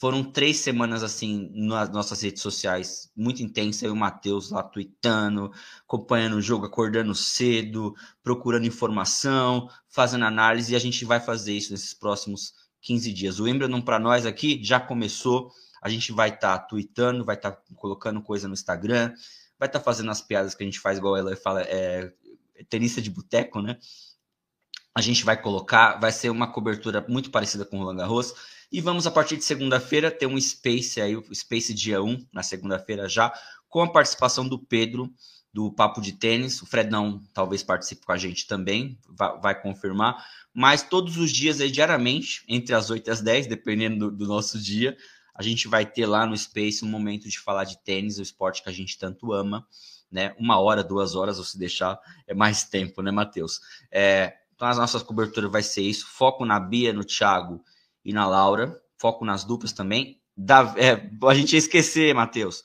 Foram 0.00 0.24
três 0.24 0.56
semanas 0.56 1.02
assim 1.02 1.50
nas 1.52 1.90
nossas 1.90 2.22
redes 2.22 2.40
sociais, 2.40 3.12
muito 3.14 3.42
intensas. 3.42 3.82
Eu 3.82 3.90
e 3.90 3.92
o 3.92 3.96
Matheus 3.96 4.50
lá 4.50 4.62
tweetando, 4.62 5.52
acompanhando 5.82 6.36
o 6.36 6.40
jogo, 6.40 6.64
acordando 6.64 7.14
cedo, 7.14 7.94
procurando 8.22 8.66
informação, 8.66 9.68
fazendo 9.90 10.24
análise, 10.24 10.72
e 10.72 10.76
a 10.76 10.78
gente 10.78 11.04
vai 11.04 11.20
fazer 11.20 11.52
isso 11.52 11.70
nesses 11.72 11.92
próximos 11.92 12.54
15 12.80 13.12
dias. 13.12 13.38
O 13.38 13.44
Wimbledon 13.44 13.82
para 13.82 13.98
nós 13.98 14.24
aqui 14.24 14.58
já 14.64 14.80
começou. 14.80 15.52
A 15.82 15.90
gente 15.90 16.12
vai 16.12 16.30
estar 16.30 16.58
tá 16.60 16.64
tweetando, 16.64 17.22
vai 17.22 17.36
estar 17.36 17.50
tá 17.52 17.62
colocando 17.76 18.22
coisa 18.22 18.48
no 18.48 18.54
Instagram, 18.54 19.12
vai 19.58 19.68
estar 19.68 19.80
tá 19.80 19.84
fazendo 19.84 20.10
as 20.10 20.22
piadas 20.22 20.54
que 20.54 20.62
a 20.62 20.66
gente 20.66 20.80
faz, 20.80 20.96
igual 20.96 21.14
ela 21.14 21.36
fala, 21.36 21.60
é, 21.60 22.10
é 22.56 22.64
tenista 22.64 23.02
de 23.02 23.10
boteco, 23.10 23.60
né? 23.60 23.76
A 24.94 25.02
gente 25.02 25.26
vai 25.26 25.40
colocar, 25.40 26.00
vai 26.00 26.10
ser 26.10 26.30
uma 26.30 26.50
cobertura 26.50 27.04
muito 27.06 27.30
parecida 27.30 27.66
com 27.66 27.76
o 27.76 27.80
Roland 27.80 27.98
Garros 27.98 28.34
e 28.72 28.80
vamos, 28.80 29.06
a 29.06 29.10
partir 29.10 29.36
de 29.36 29.44
segunda-feira, 29.44 30.10
ter 30.10 30.26
um 30.26 30.40
Space 30.40 31.00
aí, 31.00 31.16
o 31.16 31.34
Space 31.34 31.74
dia 31.74 32.02
1, 32.02 32.26
na 32.32 32.42
segunda-feira 32.42 33.08
já, 33.08 33.32
com 33.68 33.82
a 33.82 33.90
participação 33.90 34.46
do 34.46 34.58
Pedro, 34.58 35.12
do 35.52 35.72
Papo 35.72 36.00
de 36.00 36.12
Tênis. 36.12 36.62
O 36.62 36.66
Fredão 36.66 37.20
talvez 37.34 37.64
participe 37.64 38.06
com 38.06 38.12
a 38.12 38.16
gente 38.16 38.46
também, 38.46 38.96
vai, 39.08 39.40
vai 39.40 39.60
confirmar. 39.60 40.24
Mas 40.54 40.82
todos 40.82 41.16
os 41.16 41.32
dias 41.32 41.60
aí, 41.60 41.70
diariamente, 41.70 42.44
entre 42.46 42.74
as 42.74 42.90
8 42.90 43.08
e 43.08 43.10
as 43.10 43.20
10, 43.20 43.48
dependendo 43.48 44.10
do, 44.10 44.16
do 44.18 44.26
nosso 44.26 44.56
dia, 44.56 44.96
a 45.34 45.42
gente 45.42 45.66
vai 45.66 45.84
ter 45.84 46.06
lá 46.06 46.24
no 46.24 46.36
Space 46.36 46.84
um 46.84 46.88
momento 46.88 47.28
de 47.28 47.40
falar 47.40 47.64
de 47.64 47.76
tênis, 47.82 48.18
o 48.18 48.22
esporte 48.22 48.62
que 48.62 48.68
a 48.68 48.72
gente 48.72 48.96
tanto 48.98 49.32
ama, 49.32 49.66
né? 50.10 50.34
Uma 50.38 50.60
hora, 50.60 50.84
duas 50.84 51.16
horas, 51.16 51.38
ou 51.38 51.44
se 51.44 51.58
deixar, 51.58 51.98
é 52.26 52.34
mais 52.34 52.62
tempo, 52.62 53.02
né, 53.02 53.10
Matheus? 53.10 53.60
É, 53.90 54.34
então, 54.54 54.68
as 54.68 54.78
nossas 54.78 55.02
coberturas 55.02 55.50
vai 55.50 55.62
ser 55.62 55.82
isso. 55.82 56.06
Foco 56.06 56.44
na 56.44 56.60
Bia, 56.60 56.92
no 56.92 57.04
Thiago 57.04 57.64
e 58.04 58.12
na 58.12 58.26
Laura. 58.26 58.80
Foco 58.98 59.24
nas 59.24 59.44
duplas 59.44 59.72
também. 59.72 60.20
Da, 60.36 60.74
é, 60.76 61.10
a 61.26 61.34
gente 61.34 61.52
ia 61.52 61.58
esquecer, 61.58 62.14
Matheus. 62.14 62.62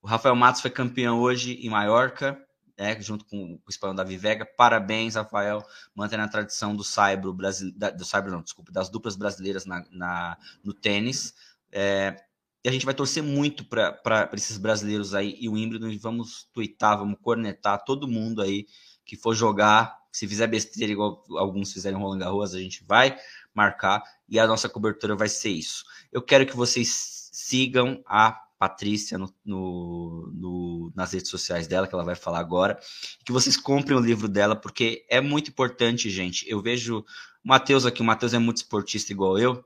O 0.00 0.06
Rafael 0.06 0.34
Matos 0.34 0.60
foi 0.60 0.70
campeão 0.70 1.20
hoje 1.20 1.54
em 1.64 1.70
Maiorca, 1.70 2.36
né, 2.78 3.00
junto 3.00 3.24
com 3.24 3.60
o 3.64 3.70
espanhol 3.70 3.94
Davi 3.94 4.16
Vega. 4.16 4.44
Parabéns, 4.44 5.14
Rafael, 5.14 5.64
mantendo 5.94 6.24
a 6.24 6.28
tradição 6.28 6.74
do 6.74 6.82
Saibro, 6.82 7.32
do 7.32 8.04
Saibro 8.04 8.32
não, 8.32 8.42
desculpa, 8.42 8.72
das 8.72 8.88
duplas 8.88 9.14
brasileiras 9.14 9.64
na, 9.64 9.84
na 9.92 10.36
no 10.64 10.74
tênis. 10.74 11.34
É, 11.70 12.16
e 12.64 12.68
a 12.68 12.72
gente 12.72 12.84
vai 12.84 12.94
torcer 12.94 13.22
muito 13.22 13.64
para 13.64 14.30
esses 14.34 14.56
brasileiros 14.56 15.14
aí 15.14 15.36
e 15.40 15.48
o 15.48 15.52
Wimbledon. 15.52 15.88
E 15.88 15.98
vamos 15.98 16.48
twittar, 16.52 16.98
vamos 16.98 17.18
cornetar 17.20 17.84
todo 17.84 18.08
mundo 18.08 18.42
aí 18.42 18.66
que 19.04 19.16
for 19.16 19.34
jogar. 19.34 19.96
Se 20.12 20.28
fizer 20.28 20.46
besteira, 20.46 20.92
igual 20.92 21.24
alguns 21.30 21.72
fizeram 21.72 22.00
Roland 22.00 22.18
Garros, 22.18 22.54
a 22.54 22.60
gente 22.60 22.84
vai 22.84 23.16
marcar 23.54 24.02
e 24.28 24.38
a 24.38 24.46
nossa 24.46 24.68
cobertura 24.68 25.14
vai 25.14 25.28
ser 25.28 25.50
isso. 25.50 25.84
Eu 26.10 26.22
quero 26.22 26.46
que 26.46 26.56
vocês 26.56 27.30
sigam 27.32 28.02
a 28.06 28.38
Patrícia 28.58 29.18
no, 29.18 29.34
no, 29.44 30.30
no, 30.32 30.92
nas 30.94 31.12
redes 31.12 31.28
sociais 31.28 31.66
dela, 31.66 31.88
que 31.88 31.94
ela 31.94 32.04
vai 32.04 32.14
falar 32.14 32.38
agora, 32.38 32.78
que 33.24 33.32
vocês 33.32 33.56
comprem 33.56 33.98
o 33.98 34.00
livro 34.00 34.28
dela, 34.28 34.54
porque 34.54 35.04
é 35.08 35.20
muito 35.20 35.50
importante, 35.50 36.08
gente. 36.08 36.48
Eu 36.48 36.62
vejo 36.62 37.00
o 37.00 37.04
Matheus 37.42 37.84
aqui, 37.84 38.00
o 38.00 38.04
Matheus 38.04 38.34
é 38.34 38.38
muito 38.38 38.58
esportista 38.58 39.12
igual 39.12 39.36
eu. 39.36 39.64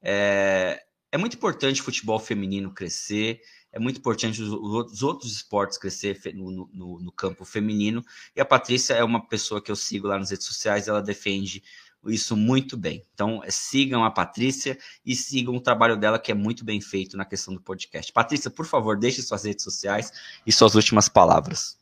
É, 0.00 0.80
é 1.10 1.18
muito 1.18 1.34
importante 1.36 1.80
o 1.80 1.84
futebol 1.84 2.20
feminino 2.20 2.72
crescer, 2.72 3.40
é 3.72 3.78
muito 3.80 3.98
importante 3.98 4.40
os, 4.40 4.48
os 4.50 5.02
outros 5.02 5.32
esportes 5.32 5.76
crescer 5.76 6.20
no, 6.32 6.68
no, 6.72 7.00
no, 7.00 7.12
campo 7.12 7.44
feminino. 7.44 8.04
E 8.34 8.40
a 8.40 8.44
Patrícia 8.44 8.94
é 8.94 9.02
uma 9.02 9.26
pessoa 9.26 9.60
que 9.60 9.72
eu 9.72 9.76
sigo 9.76 10.06
lá 10.06 10.18
nas 10.18 10.30
redes 10.30 10.46
sociais, 10.46 10.86
ela 10.86 11.02
defende 11.02 11.64
isso 12.10 12.36
muito 12.36 12.76
bem. 12.76 13.02
Então, 13.14 13.42
é, 13.44 13.50
sigam 13.50 14.04
a 14.04 14.10
Patrícia 14.10 14.78
e 15.04 15.14
sigam 15.14 15.56
o 15.56 15.60
trabalho 15.60 15.96
dela, 15.96 16.18
que 16.18 16.30
é 16.30 16.34
muito 16.34 16.64
bem 16.64 16.80
feito 16.80 17.16
na 17.16 17.24
questão 17.24 17.54
do 17.54 17.60
podcast. 17.60 18.12
Patrícia, 18.12 18.50
por 18.50 18.66
favor, 18.66 18.98
deixe 18.98 19.22
suas 19.22 19.44
redes 19.44 19.64
sociais 19.64 20.12
e 20.46 20.52
suas 20.52 20.74
últimas 20.74 21.08
palavras. 21.08 21.78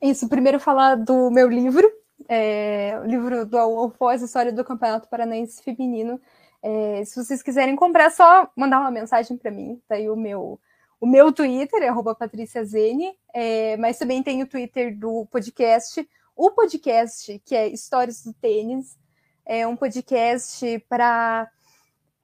Isso, 0.00 0.28
primeiro 0.28 0.58
falar 0.58 0.94
do 0.94 1.30
meu 1.30 1.48
livro, 1.48 1.86
é, 2.28 2.98
o 3.02 3.06
livro 3.06 3.44
do 3.44 3.58
Alfoz, 3.58 4.22
História 4.22 4.52
do 4.52 4.64
Campeonato 4.64 5.08
Paranaense 5.08 5.62
Feminino. 5.62 6.20
É, 6.62 7.04
se 7.04 7.22
vocês 7.22 7.42
quiserem 7.42 7.76
comprar, 7.76 8.04
é 8.04 8.10
só 8.10 8.50
mandar 8.56 8.80
uma 8.80 8.90
mensagem 8.90 9.36
para 9.36 9.50
mim. 9.50 9.80
Tá 9.88 9.96
aí 9.96 10.08
o 10.08 10.16
meu, 10.16 10.58
o 11.00 11.06
meu 11.06 11.32
Twitter, 11.32 11.82
é 11.82 12.14
patriciazene, 12.14 13.12
é, 13.34 13.76
mas 13.76 13.98
também 13.98 14.22
tem 14.22 14.42
o 14.42 14.46
Twitter 14.46 14.96
do 14.98 15.26
podcast, 15.30 16.08
o 16.42 16.50
podcast, 16.50 17.38
que 17.44 17.54
é 17.54 17.68
Histórias 17.68 18.22
do 18.22 18.32
Tênis, 18.32 18.96
é 19.44 19.66
um 19.66 19.76
podcast 19.76 20.78
para 20.88 21.46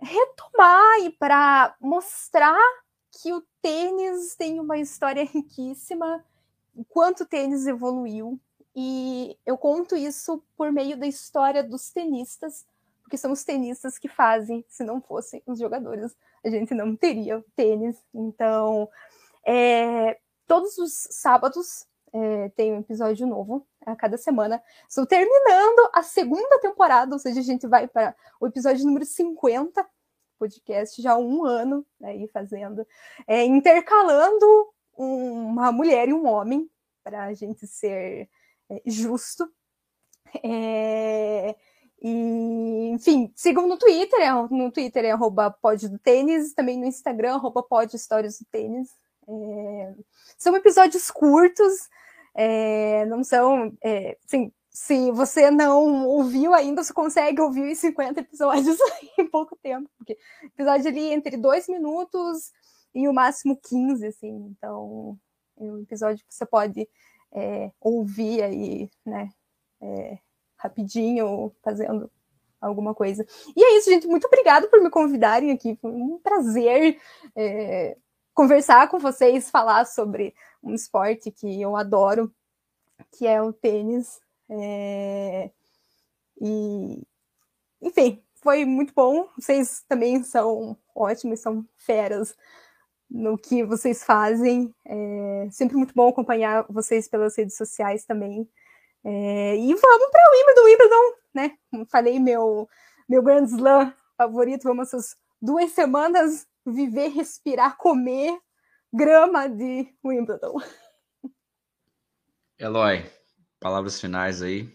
retomar 0.01 1.01
e 1.01 1.11
para 1.11 1.77
mostrar 1.79 2.59
que 3.13 3.31
o 3.35 3.43
tênis 3.61 4.35
tem 4.35 4.59
uma 4.59 4.79
história 4.79 5.23
riquíssima, 5.23 6.25
o 6.75 6.83
quanto 6.83 7.25
o 7.25 7.27
tênis 7.27 7.67
evoluiu. 7.67 8.41
E 8.75 9.39
eu 9.45 9.59
conto 9.59 9.95
isso 9.95 10.43
por 10.57 10.73
meio 10.73 10.97
da 10.97 11.07
história 11.07 11.63
dos 11.63 11.91
tenistas, 11.91 12.65
porque 13.03 13.19
são 13.19 13.33
os 13.33 13.45
tenistas 13.45 13.99
que 13.99 14.09
fazem, 14.09 14.65
se 14.67 14.83
não 14.83 14.99
fossem 14.99 15.43
os 15.45 15.59
jogadores, 15.59 16.17
a 16.43 16.49
gente 16.49 16.73
não 16.73 16.97
teria 16.97 17.45
tênis. 17.55 18.03
Então, 18.15 18.89
é, 19.47 20.19
todos 20.47 20.79
os 20.79 21.07
sábados 21.11 21.87
é, 22.13 22.49
tem 22.51 22.73
um 22.73 22.81
episódio 22.81 23.27
novo 23.27 23.67
a 23.85 23.95
cada 23.95 24.17
semana. 24.17 24.63
Estou 24.89 25.07
terminando 25.07 25.91
a 25.93 26.03
segunda 26.03 26.59
temporada, 26.61 27.15
ou 27.15 27.19
seja, 27.19 27.41
a 27.41 27.45
gente 27.45 27.67
vai 27.67 27.87
para 27.87 28.15
o 28.41 28.47
episódio 28.47 28.85
número 28.85 29.05
50, 29.05 29.87
podcast 30.39 31.01
já 31.01 31.13
há 31.13 31.19
um 31.19 31.45
ano 31.45 31.87
aí 32.03 32.29
fazendo, 32.29 32.87
é, 33.27 33.45
intercalando 33.45 34.47
uma 34.97 35.71
mulher 35.73 36.09
e 36.09 36.13
um 36.13 36.27
homem, 36.27 36.71
para 37.03 37.25
a 37.25 37.35
gente 37.35 37.67
ser 37.67 38.29
é, 38.69 38.83
justo. 38.87 39.49
É, 40.43 41.55
e, 42.03 42.91
enfim, 42.93 43.33
sigam 43.35 43.67
no 43.69 43.79
Twitter, 43.79 44.21
é, 44.21 44.33
no 44.33 44.71
Twitter 44.73 45.05
é 45.05 45.13
arroba 45.13 45.51
pod 45.51 45.89
do 45.89 45.99
tênis, 45.99 46.53
também 46.53 46.79
no 46.79 46.87
Instagram, 46.87 47.35
arroba 47.35 47.63
pod 47.63 47.95
histórias 47.95 48.39
do 48.39 48.45
tênis. 48.47 48.89
É, 49.29 49.95
são 50.37 50.57
episódios 50.57 51.11
curtos, 51.11 51.89
é, 52.35 53.07
não 53.07 53.25
são. 53.25 53.73
É, 53.83 54.17
assim, 54.25 54.53
se 54.77 55.11
você 55.11 55.51
não 55.51 56.07
ouviu 56.07 56.53
ainda, 56.53 56.85
você 56.85 56.93
consegue 56.93 57.41
ouvir 57.41 57.73
os 57.73 57.79
50 57.79 58.21
episódios 58.21 58.77
em 59.19 59.27
pouco 59.27 59.57
tempo, 59.57 59.89
porque 59.97 60.19
episódio 60.45 60.89
ali 60.89 61.15
entre 61.15 61.39
dois 61.39 61.67
minutos 61.67 62.53
e 62.95 63.09
o 63.09 63.13
máximo 63.15 63.57
15, 63.57 64.07
assim, 64.07 64.29
então 64.51 65.19
é 65.59 65.65
um 65.65 65.81
episódio 65.81 66.23
que 66.27 66.35
você 66.35 66.45
pode 66.45 66.87
é, 67.33 67.71
ouvir 67.81 68.43
aí, 68.43 68.91
né, 69.05 69.31
é, 69.81 70.19
rapidinho, 70.57 71.55
fazendo 71.63 72.11
alguma 72.61 72.95
coisa. 72.95 73.27
E 73.57 73.65
é 73.65 73.79
isso, 73.79 73.91
gente, 73.91 74.07
muito 74.07 74.27
obrigada 74.27 74.69
por 74.69 74.83
me 74.83 74.91
convidarem 74.91 75.53
aqui, 75.53 75.75
foi 75.81 75.91
um 75.91 76.19
prazer 76.19 77.01
é, 77.35 77.97
conversar 78.37 78.89
com 78.91 78.99
vocês, 78.99 79.49
falar 79.49 79.87
sobre 79.87 80.35
um 80.63 80.75
esporte 80.75 81.31
que 81.31 81.61
eu 81.61 81.75
adoro, 81.75 82.31
que 83.17 83.27
é 83.27 83.41
o 83.41 83.51
tênis. 83.51 84.21
É... 84.51 85.51
E, 86.39 87.03
enfim, 87.81 88.23
foi 88.43 88.67
muito 88.67 88.93
bom. 88.95 89.27
Vocês 89.39 89.83
também 89.89 90.23
são 90.23 90.77
ótimos, 90.95 91.41
são 91.41 91.67
feras 91.79 92.37
no 93.11 93.39
que 93.39 93.65
vocês 93.65 94.05
fazem. 94.05 94.73
É 94.85 95.49
sempre 95.51 95.77
muito 95.77 95.95
bom 95.95 96.11
acompanhar 96.11 96.67
vocês 96.69 97.09
pelas 97.09 97.35
redes 97.39 97.57
sociais 97.57 98.05
também. 98.05 98.47
É... 99.03 99.57
E 99.57 99.75
vamos 99.75 100.11
para 100.11 100.31
o 100.31 100.37
Wimbledon, 100.37 100.65
Wimbledon, 100.65 101.15
né? 101.35 101.59
Falei, 101.91 102.21
meu, 102.21 102.69
meu 103.09 103.23
Grand 103.23 103.47
Slam 103.47 103.95
favorito. 104.15 104.65
Vamos 104.65 104.89
essas 104.89 105.17
duas 105.41 105.71
semanas 105.73 106.47
viver, 106.73 107.09
respirar, 107.09 107.77
comer 107.77 108.39
grama 108.93 109.49
de 109.49 109.95
Wimbledon. 110.05 110.57
Eloy, 112.59 113.05
palavras 113.61 114.01
finais 114.01 114.43
aí. 114.43 114.75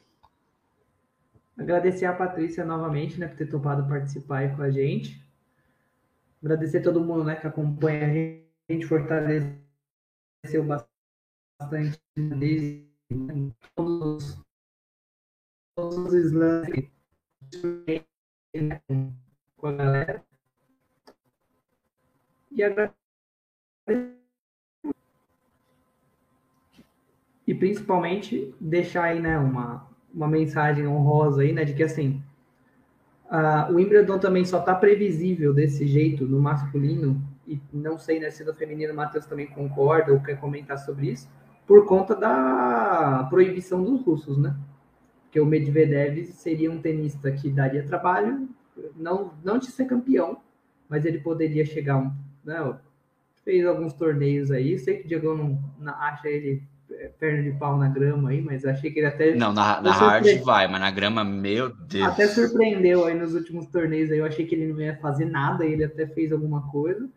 Agradecer 1.58 2.06
a 2.06 2.16
Patrícia 2.16 2.66
novamente, 2.66 3.20
né, 3.20 3.28
por 3.28 3.38
ter 3.38 3.50
topado 3.50 3.88
participar 3.88 4.40
aí 4.40 4.56
com 4.56 4.62
a 4.62 4.72
gente. 4.72 5.22
Agradecer 6.42 6.80
a 6.80 6.84
todo 6.84 7.04
mundo, 7.04 7.24
né, 7.24 7.36
que 7.36 7.48
acompanha 7.48 8.06
a 8.06 8.14
gente, 8.14 8.48
a 8.70 8.74
gente 8.74 8.86
fortaleceu 8.88 10.64
bastante 10.66 12.02
desde 12.16 12.90
né, 13.12 13.52
todos, 13.76 14.42
todos 15.76 15.98
os 15.98 16.14
slams 16.14 16.92
com 19.58 19.68
a 19.68 19.72
galera. 19.72 20.31
E 22.52 22.64
e 27.52 27.54
principalmente 27.54 28.54
deixar 28.62 29.04
aí, 29.04 29.20
né, 29.20 29.38
uma, 29.38 29.86
uma 30.14 30.28
mensagem 30.28 30.88
honrosa 30.88 31.42
aí, 31.42 31.52
né, 31.52 31.66
de 31.66 31.74
que 31.74 31.84
assim, 31.84 32.22
uh, 33.26 33.72
o 33.72 33.76
Wimbledon 33.76 34.20
também 34.20 34.46
só 34.46 34.62
tá 34.62 34.74
previsível 34.74 35.54
desse 35.54 35.86
jeito 35.86 36.26
no 36.26 36.40
masculino, 36.40 37.22
e 37.46 37.60
não 37.74 37.98
sei, 37.98 38.22
né, 38.22 38.30
se 38.30 38.46
no 38.46 38.54
feminino 38.54 38.94
o 38.94 38.96
Matheus 38.96 39.26
também 39.26 39.48
concorda 39.48 40.14
ou 40.14 40.22
quer 40.22 40.40
comentar 40.40 40.78
sobre 40.78 41.10
isso, 41.10 41.30
por 41.68 41.86
conta 41.86 42.16
da 42.16 43.28
proibição 43.30 43.84
dos 43.84 44.02
russos, 44.02 44.38
né? 44.38 44.56
Porque 45.24 45.40
o 45.40 45.46
Medvedev 45.46 46.26
seria 46.34 46.72
um 46.72 46.82
tenista 46.82 47.32
que 47.32 47.50
daria 47.50 47.84
trabalho, 47.84 48.50
não, 48.96 49.34
não 49.44 49.58
de 49.58 49.68
ser 49.68 49.86
campeão, 49.86 50.42
mas 50.90 51.06
ele 51.06 51.20
poderia 51.20 51.66
chegar 51.66 51.98
um, 51.98 52.12
né, 52.44 52.76
fez 53.44 53.66
alguns 53.66 53.94
torneios 53.94 54.52
aí. 54.52 54.78
Sei 54.80 54.98
que 54.98 55.06
o 55.06 55.08
Diego 55.08 55.36
não, 55.36 55.60
não 55.80 55.94
acha 55.94 56.28
ele 56.28 56.62
é, 56.92 57.10
perna 57.20 57.44
de 57.44 57.58
pau 57.58 57.78
na 57.78 57.88
grama 57.88 58.30
aí, 58.30 58.42
mas 58.42 58.66
achei 58.66 58.92
que 58.92 59.00
ele 59.00 59.08
até. 59.08 59.36
Não, 59.36 59.54
na, 59.54 59.82
na 59.82 59.92
hard 59.92 60.26
vai, 60.44 60.68
mas 60.68 60.82
na 60.82 60.92
grama, 60.92 61.24
meu 61.24 61.70
Deus. 61.70 62.08
Até 62.08 62.28
surpreendeu 62.28 63.06
aí 63.06 63.18
nos 63.18 63.34
últimos 63.34 63.66
torneios 63.68 64.12
aí. 64.12 64.20
Eu 64.20 64.26
achei 64.26 64.46
que 64.46 64.56
ele 64.56 64.72
não 64.72 64.82
ia 64.82 64.98
fazer 64.98 65.26
nada, 65.26 65.66
ele 65.66 65.84
até 65.84 66.06
fez 66.06 66.32
alguma 66.32 66.70
coisa. 66.70 67.10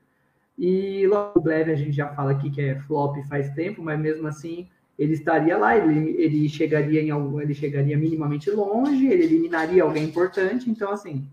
E 0.58 1.06
logo 1.08 1.40
o 1.40 1.42
Bleve 1.42 1.72
a 1.72 1.76
gente 1.76 1.92
já 1.92 2.08
fala 2.14 2.30
aqui 2.32 2.50
que 2.50 2.60
é 2.60 2.78
flop 2.80 3.16
faz 3.28 3.50
tempo, 3.54 3.82
mas 3.82 3.98
mesmo 3.98 4.26
assim 4.28 4.68
ele 4.96 5.14
estaria 5.14 5.58
lá, 5.58 5.76
ele, 5.76 6.14
ele 6.22 6.48
chegaria 6.48 7.02
em 7.02 7.10
algum, 7.10 7.40
ele 7.40 7.52
chegaria 7.52 7.98
minimamente 7.98 8.48
longe, 8.50 9.06
ele 9.08 9.24
eliminaria 9.24 9.82
alguém 9.82 10.04
importante, 10.04 10.70
então 10.70 10.92
assim, 10.92 11.28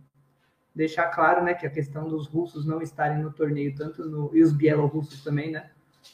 deixar 0.73 1.07
claro, 1.07 1.43
né, 1.43 1.53
que 1.53 1.65
a 1.65 1.69
questão 1.69 2.07
dos 2.07 2.27
russos 2.27 2.65
não 2.65 2.81
estarem 2.81 3.21
no 3.21 3.31
torneio, 3.31 3.75
tanto 3.75 4.05
no 4.05 4.35
e 4.35 4.41
os 4.41 4.53
bielorrussos 4.53 5.23
também, 5.23 5.51
né, 5.51 5.69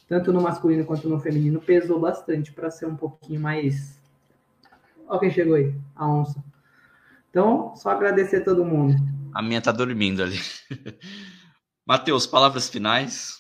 tanto 0.08 0.34
no 0.34 0.42
masculino 0.42 0.86
quanto 0.86 1.08
no 1.08 1.20
feminino, 1.20 1.62
pesou 1.62 2.00
bastante 2.00 2.52
para 2.52 2.72
ser 2.72 2.88
um 2.88 2.96
pouquinho 2.96 3.40
mais. 3.40 4.00
Olha 5.08 5.20
quem 5.20 5.32
chegou 5.32 5.56
aí, 5.56 5.74
a 5.96 6.08
onça. 6.08 6.44
Então, 7.30 7.76
só 7.76 7.92
agradecer 7.92 8.38
a 8.38 8.44
todo 8.44 8.66
mundo. 8.66 8.96
A 9.34 9.42
minha 9.42 9.62
tá 9.62 9.72
dormindo 9.72 10.24
ali. 10.24 10.40
Matheus, 11.86 12.26
palavras 12.26 12.70
finais. 12.70 13.38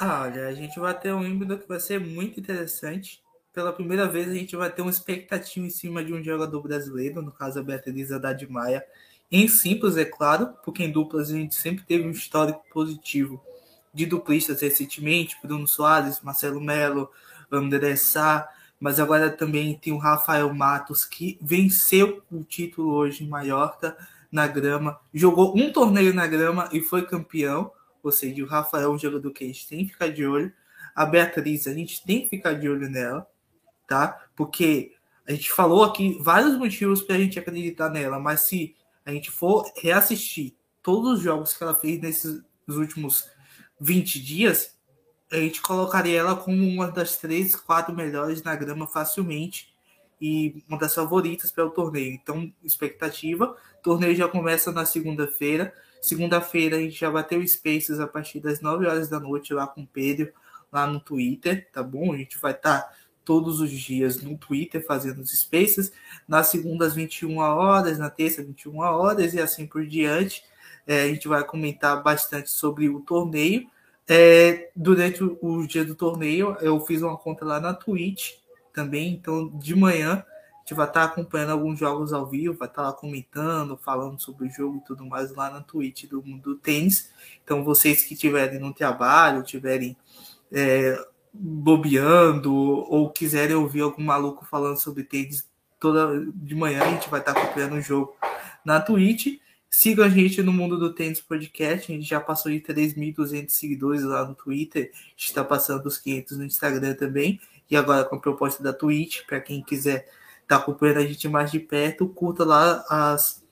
Ah, 0.00 0.22
olha, 0.22 0.48
a 0.48 0.52
gente 0.52 0.78
vai 0.78 0.98
ter 0.98 1.12
um 1.12 1.24
híbrido 1.24 1.58
que 1.58 1.68
vai 1.68 1.80
ser 1.80 2.00
muito 2.00 2.40
interessante. 2.40 3.22
Pela 3.52 3.72
primeira 3.72 4.06
vez, 4.06 4.28
a 4.28 4.34
gente 4.34 4.54
vai 4.56 4.70
ter 4.70 4.82
uma 4.82 4.90
expectativa 4.90 5.64
em 5.64 5.70
cima 5.70 6.04
de 6.04 6.12
um 6.12 6.22
jogador 6.22 6.60
brasileiro, 6.60 7.22
no 7.22 7.32
caso 7.32 7.58
a 7.58 7.62
Beatriz 7.62 8.12
Haddad 8.12 8.46
Maia, 8.50 8.84
em 9.30 9.48
simples, 9.48 9.96
é 9.96 10.04
claro, 10.04 10.54
porque 10.64 10.84
em 10.84 10.92
duplas 10.92 11.30
a 11.30 11.34
gente 11.34 11.54
sempre 11.54 11.84
teve 11.84 12.06
um 12.06 12.10
histórico 12.10 12.62
positivo. 12.72 13.42
De 13.92 14.06
duplistas 14.06 14.60
recentemente, 14.60 15.36
Bruno 15.42 15.66
Soares, 15.66 16.20
Marcelo 16.20 16.60
Melo, 16.60 17.10
André 17.50 17.96
Sá, 17.96 18.48
mas 18.78 19.00
agora 19.00 19.30
também 19.30 19.74
tem 19.74 19.92
o 19.92 19.98
Rafael 19.98 20.52
Matos, 20.54 21.04
que 21.04 21.38
venceu 21.40 22.22
o 22.30 22.44
título 22.44 22.92
hoje 22.92 23.24
em 23.24 23.28
Mallorca, 23.28 23.96
na 24.30 24.46
grama, 24.46 25.00
jogou 25.14 25.56
um 25.56 25.72
torneio 25.72 26.12
na 26.12 26.26
grama 26.26 26.68
e 26.72 26.80
foi 26.80 27.06
campeão, 27.06 27.72
ou 28.02 28.12
seja, 28.12 28.42
o 28.42 28.46
Rafael 28.46 28.90
é 28.90 28.94
um 28.94 28.98
jogador 28.98 29.30
que 29.30 29.44
a 29.44 29.46
gente 29.46 29.66
tem 29.66 29.86
que 29.86 29.92
ficar 29.92 30.08
de 30.08 30.26
olho, 30.26 30.52
a 30.94 31.06
Beatriz, 31.06 31.66
a 31.66 31.74
gente 31.74 32.04
tem 32.04 32.22
que 32.22 32.28
ficar 32.28 32.52
de 32.52 32.68
olho 32.68 32.88
nela, 32.88 33.26
tá? 33.88 34.28
Porque 34.36 34.92
a 35.26 35.32
gente 35.32 35.50
falou 35.50 35.82
aqui 35.82 36.18
vários 36.20 36.56
motivos 36.56 37.02
para 37.02 37.16
a 37.16 37.18
gente 37.18 37.38
acreditar 37.38 37.88
nela, 37.88 38.18
mas 38.18 38.42
se 38.42 38.75
a 39.06 39.12
gente 39.12 39.30
for 39.30 39.72
reassistir 39.80 40.54
todos 40.82 41.18
os 41.18 41.20
jogos 41.20 41.56
que 41.56 41.62
ela 41.62 41.74
fez 41.74 42.00
nesses 42.00 42.42
últimos 42.68 43.30
20 43.80 44.20
dias, 44.20 44.76
a 45.30 45.36
gente 45.36 45.62
colocaria 45.62 46.18
ela 46.18 46.36
como 46.36 46.62
uma 46.66 46.90
das 46.90 47.16
três, 47.16 47.54
quatro 47.54 47.94
melhores 47.94 48.42
na 48.42 48.54
grama 48.54 48.86
facilmente 48.86 49.74
e 50.20 50.62
uma 50.68 50.78
das 50.78 50.94
favoritas 50.94 51.50
para 51.50 51.64
o 51.64 51.70
torneio. 51.70 52.12
Então, 52.12 52.52
expectativa. 52.62 53.56
O 53.78 53.82
torneio 53.82 54.14
já 54.14 54.28
começa 54.28 54.72
na 54.72 54.84
segunda-feira. 54.84 55.72
Segunda-feira 56.00 56.76
a 56.76 56.80
gente 56.80 56.98
já 56.98 57.10
bateu 57.10 57.46
Spaces 57.46 58.00
a 58.00 58.06
partir 58.06 58.40
das 58.40 58.60
9 58.60 58.86
horas 58.86 59.08
da 59.08 59.20
noite 59.20 59.52
lá 59.52 59.66
com 59.66 59.82
o 59.82 59.86
Pedro, 59.86 60.32
lá 60.72 60.86
no 60.86 61.00
Twitter, 61.00 61.68
tá 61.72 61.82
bom? 61.82 62.12
A 62.12 62.16
gente 62.16 62.38
vai 62.38 62.52
estar 62.52 62.82
tá 62.82 62.95
todos 63.26 63.60
os 63.60 63.70
dias 63.70 64.22
no 64.22 64.38
Twitter 64.38 64.86
fazendo 64.86 65.20
os 65.20 65.36
Spaces, 65.36 65.92
nas 66.26 66.46
segundas 66.46 66.94
21 66.94 67.38
horas, 67.38 67.98
na 67.98 68.08
terça 68.08 68.42
21 68.42 68.78
horas 68.78 69.34
e 69.34 69.40
assim 69.40 69.66
por 69.66 69.84
diante. 69.84 70.44
É, 70.86 71.02
a 71.02 71.08
gente 71.08 71.26
vai 71.26 71.42
comentar 71.42 72.00
bastante 72.02 72.48
sobre 72.48 72.88
o 72.88 73.00
torneio. 73.00 73.68
É, 74.08 74.70
durante 74.76 75.24
o, 75.24 75.36
o, 75.42 75.66
dia 75.66 75.84
do 75.84 75.96
torneio, 75.96 76.56
eu 76.60 76.80
fiz 76.86 77.02
uma 77.02 77.16
conta 77.16 77.44
lá 77.44 77.58
na 77.58 77.74
Twitch 77.74 78.34
também, 78.72 79.12
então 79.14 79.48
de 79.48 79.74
manhã 79.74 80.24
a 80.24 80.58
gente 80.60 80.74
vai 80.74 80.86
estar 80.86 81.02
acompanhando 81.04 81.50
alguns 81.50 81.78
jogos 81.78 82.12
ao 82.12 82.26
vivo, 82.26 82.54
vai 82.54 82.68
estar 82.68 82.82
lá 82.82 82.92
comentando, 82.92 83.76
falando 83.76 84.20
sobre 84.20 84.46
o 84.46 84.50
jogo 84.50 84.78
e 84.78 84.86
tudo 84.86 85.04
mais 85.04 85.34
lá 85.34 85.50
na 85.50 85.60
Twitch 85.60 86.04
do 86.04 86.22
Mundo 86.22 86.42
do 86.42 86.56
Tênis. 86.56 87.10
Então, 87.42 87.64
vocês 87.64 88.04
que 88.04 88.14
estiverem 88.14 88.60
no 88.60 88.72
trabalho, 88.72 89.42
tiverem 89.42 89.96
é, 90.52 90.96
bobeando 91.38 92.54
ou 92.54 93.10
quiserem 93.10 93.56
ouvir 93.56 93.82
algum 93.82 94.02
maluco 94.02 94.44
falando 94.44 94.78
sobre 94.78 95.04
tênis 95.04 95.48
toda 95.78 96.26
de 96.34 96.54
manhã, 96.54 96.82
a 96.82 96.88
gente 96.90 97.08
vai 97.08 97.20
estar 97.20 97.32
acompanhando 97.32 97.76
o 97.76 97.80
jogo 97.80 98.16
na 98.64 98.80
Twitch. 98.80 99.38
Siga 99.68 100.06
a 100.06 100.08
gente 100.08 100.42
no 100.42 100.52
Mundo 100.52 100.78
do 100.78 100.94
Tênis 100.94 101.20
Podcast. 101.20 101.92
A 101.92 101.94
gente 101.94 102.08
já 102.08 102.20
passou 102.20 102.50
de 102.50 102.60
3.200 102.60 103.50
seguidores 103.50 104.02
lá 104.02 104.24
no 104.24 104.34
Twitter. 104.34 104.90
A 104.92 104.96
gente 105.10 105.26
está 105.26 105.44
passando 105.44 105.82
dos 105.82 105.98
500 105.98 106.38
no 106.38 106.44
Instagram 106.44 106.94
também. 106.94 107.40
E 107.70 107.76
agora 107.76 108.04
com 108.04 108.16
a 108.16 108.20
proposta 108.20 108.62
da 108.62 108.72
Twitch, 108.72 109.26
para 109.26 109.40
quem 109.40 109.62
quiser 109.62 110.08
estar 110.42 110.56
tá 110.56 110.56
acompanhando 110.56 110.98
a 110.98 111.06
gente 111.06 111.28
mais 111.28 111.50
de 111.50 111.58
perto, 111.58 112.08
curta 112.08 112.44
lá 112.44 112.84
as, 112.88 113.44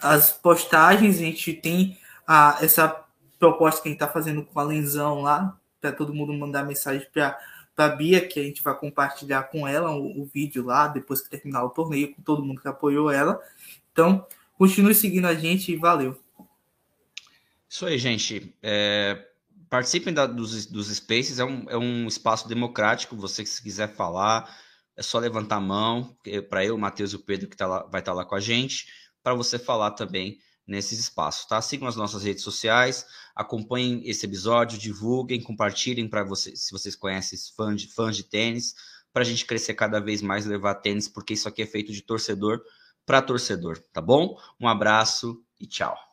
as 0.00 0.30
postagens. 0.30 1.16
A 1.16 1.20
gente 1.20 1.52
tem 1.52 1.98
a, 2.26 2.58
essa 2.60 3.04
proposta 3.38 3.82
que 3.82 3.88
a 3.88 3.90
gente 3.90 4.02
está 4.02 4.08
fazendo 4.08 4.44
com 4.44 4.58
a 4.58 4.62
Lenzão 4.62 5.22
lá, 5.22 5.56
para 5.86 5.96
todo 5.96 6.14
mundo 6.14 6.34
mandar 6.34 6.64
mensagem 6.64 7.06
para 7.12 7.38
a 7.76 7.88
Bia, 7.88 8.26
que 8.26 8.40
a 8.40 8.42
gente 8.42 8.62
vai 8.62 8.76
compartilhar 8.76 9.44
com 9.44 9.68
ela 9.68 9.90
o, 9.92 10.22
o, 10.22 10.24
vídeo 10.24 10.64
lá, 10.64 10.88
depois 10.88 11.20
que 11.20 11.30
terminar 11.30 11.64
o 11.64 11.70
torneio, 11.70 12.12
com 12.14 12.22
todo 12.22 12.44
mundo 12.44 12.60
que 12.60 12.66
apoiou 12.66 13.10
ela. 13.10 13.40
Então, 13.92 14.26
continue 14.58 14.94
seguindo 14.94 15.26
a 15.26 15.34
gente 15.34 15.70
e 15.70 15.76
valeu. 15.76 16.20
Isso 17.68 17.86
aí, 17.86 17.98
gente. 17.98 18.52
É, 18.60 19.28
participem 19.70 20.12
da, 20.12 20.26
dos, 20.26 20.66
dos 20.66 20.88
Spaces, 20.88 21.38
é 21.38 21.44
um, 21.44 21.64
é 21.68 21.76
um 21.76 22.08
espaço 22.08 22.48
democrático. 22.48 23.14
Você, 23.16 23.46
se 23.46 23.62
quiser 23.62 23.94
falar, 23.94 24.52
é 24.96 25.02
só 25.02 25.20
levantar 25.20 25.56
a 25.56 25.60
mão. 25.60 26.16
Para 26.48 26.64
eu, 26.64 26.74
o 26.74 26.78
Matheus 26.78 27.12
e 27.12 27.16
o 27.16 27.20
Pedro, 27.20 27.48
que 27.48 27.56
tá 27.56 27.66
lá, 27.66 27.82
vai 27.84 28.00
estar 28.00 28.12
tá 28.12 28.16
lá 28.16 28.24
com 28.24 28.34
a 28.34 28.40
gente, 28.40 28.86
para 29.22 29.34
você 29.34 29.56
falar 29.56 29.92
também 29.92 30.38
nesses 30.66 30.98
espaços, 30.98 31.46
tá? 31.46 31.60
Sigam 31.62 31.86
as 31.86 31.96
nossas 31.96 32.24
redes 32.24 32.42
sociais, 32.42 33.06
acompanhem 33.34 34.02
esse 34.04 34.26
episódio, 34.26 34.78
divulguem, 34.78 35.42
compartilhem 35.42 36.08
para 36.08 36.24
vocês, 36.24 36.62
se 36.62 36.72
vocês 36.72 36.96
conhecem 36.96 37.38
fãs 37.56 37.80
de, 37.80 37.88
fãs 37.88 38.16
de 38.16 38.24
tênis, 38.24 38.74
para 39.12 39.22
a 39.22 39.26
gente 39.26 39.46
crescer 39.46 39.74
cada 39.74 40.00
vez 40.00 40.20
mais 40.20 40.44
levar 40.44 40.74
tênis, 40.76 41.08
porque 41.08 41.34
isso 41.34 41.48
aqui 41.48 41.62
é 41.62 41.66
feito 41.66 41.92
de 41.92 42.02
torcedor 42.02 42.60
para 43.06 43.22
torcedor, 43.22 43.78
tá 43.92 44.00
bom? 44.02 44.36
Um 44.60 44.68
abraço 44.68 45.40
e 45.60 45.66
tchau. 45.66 46.05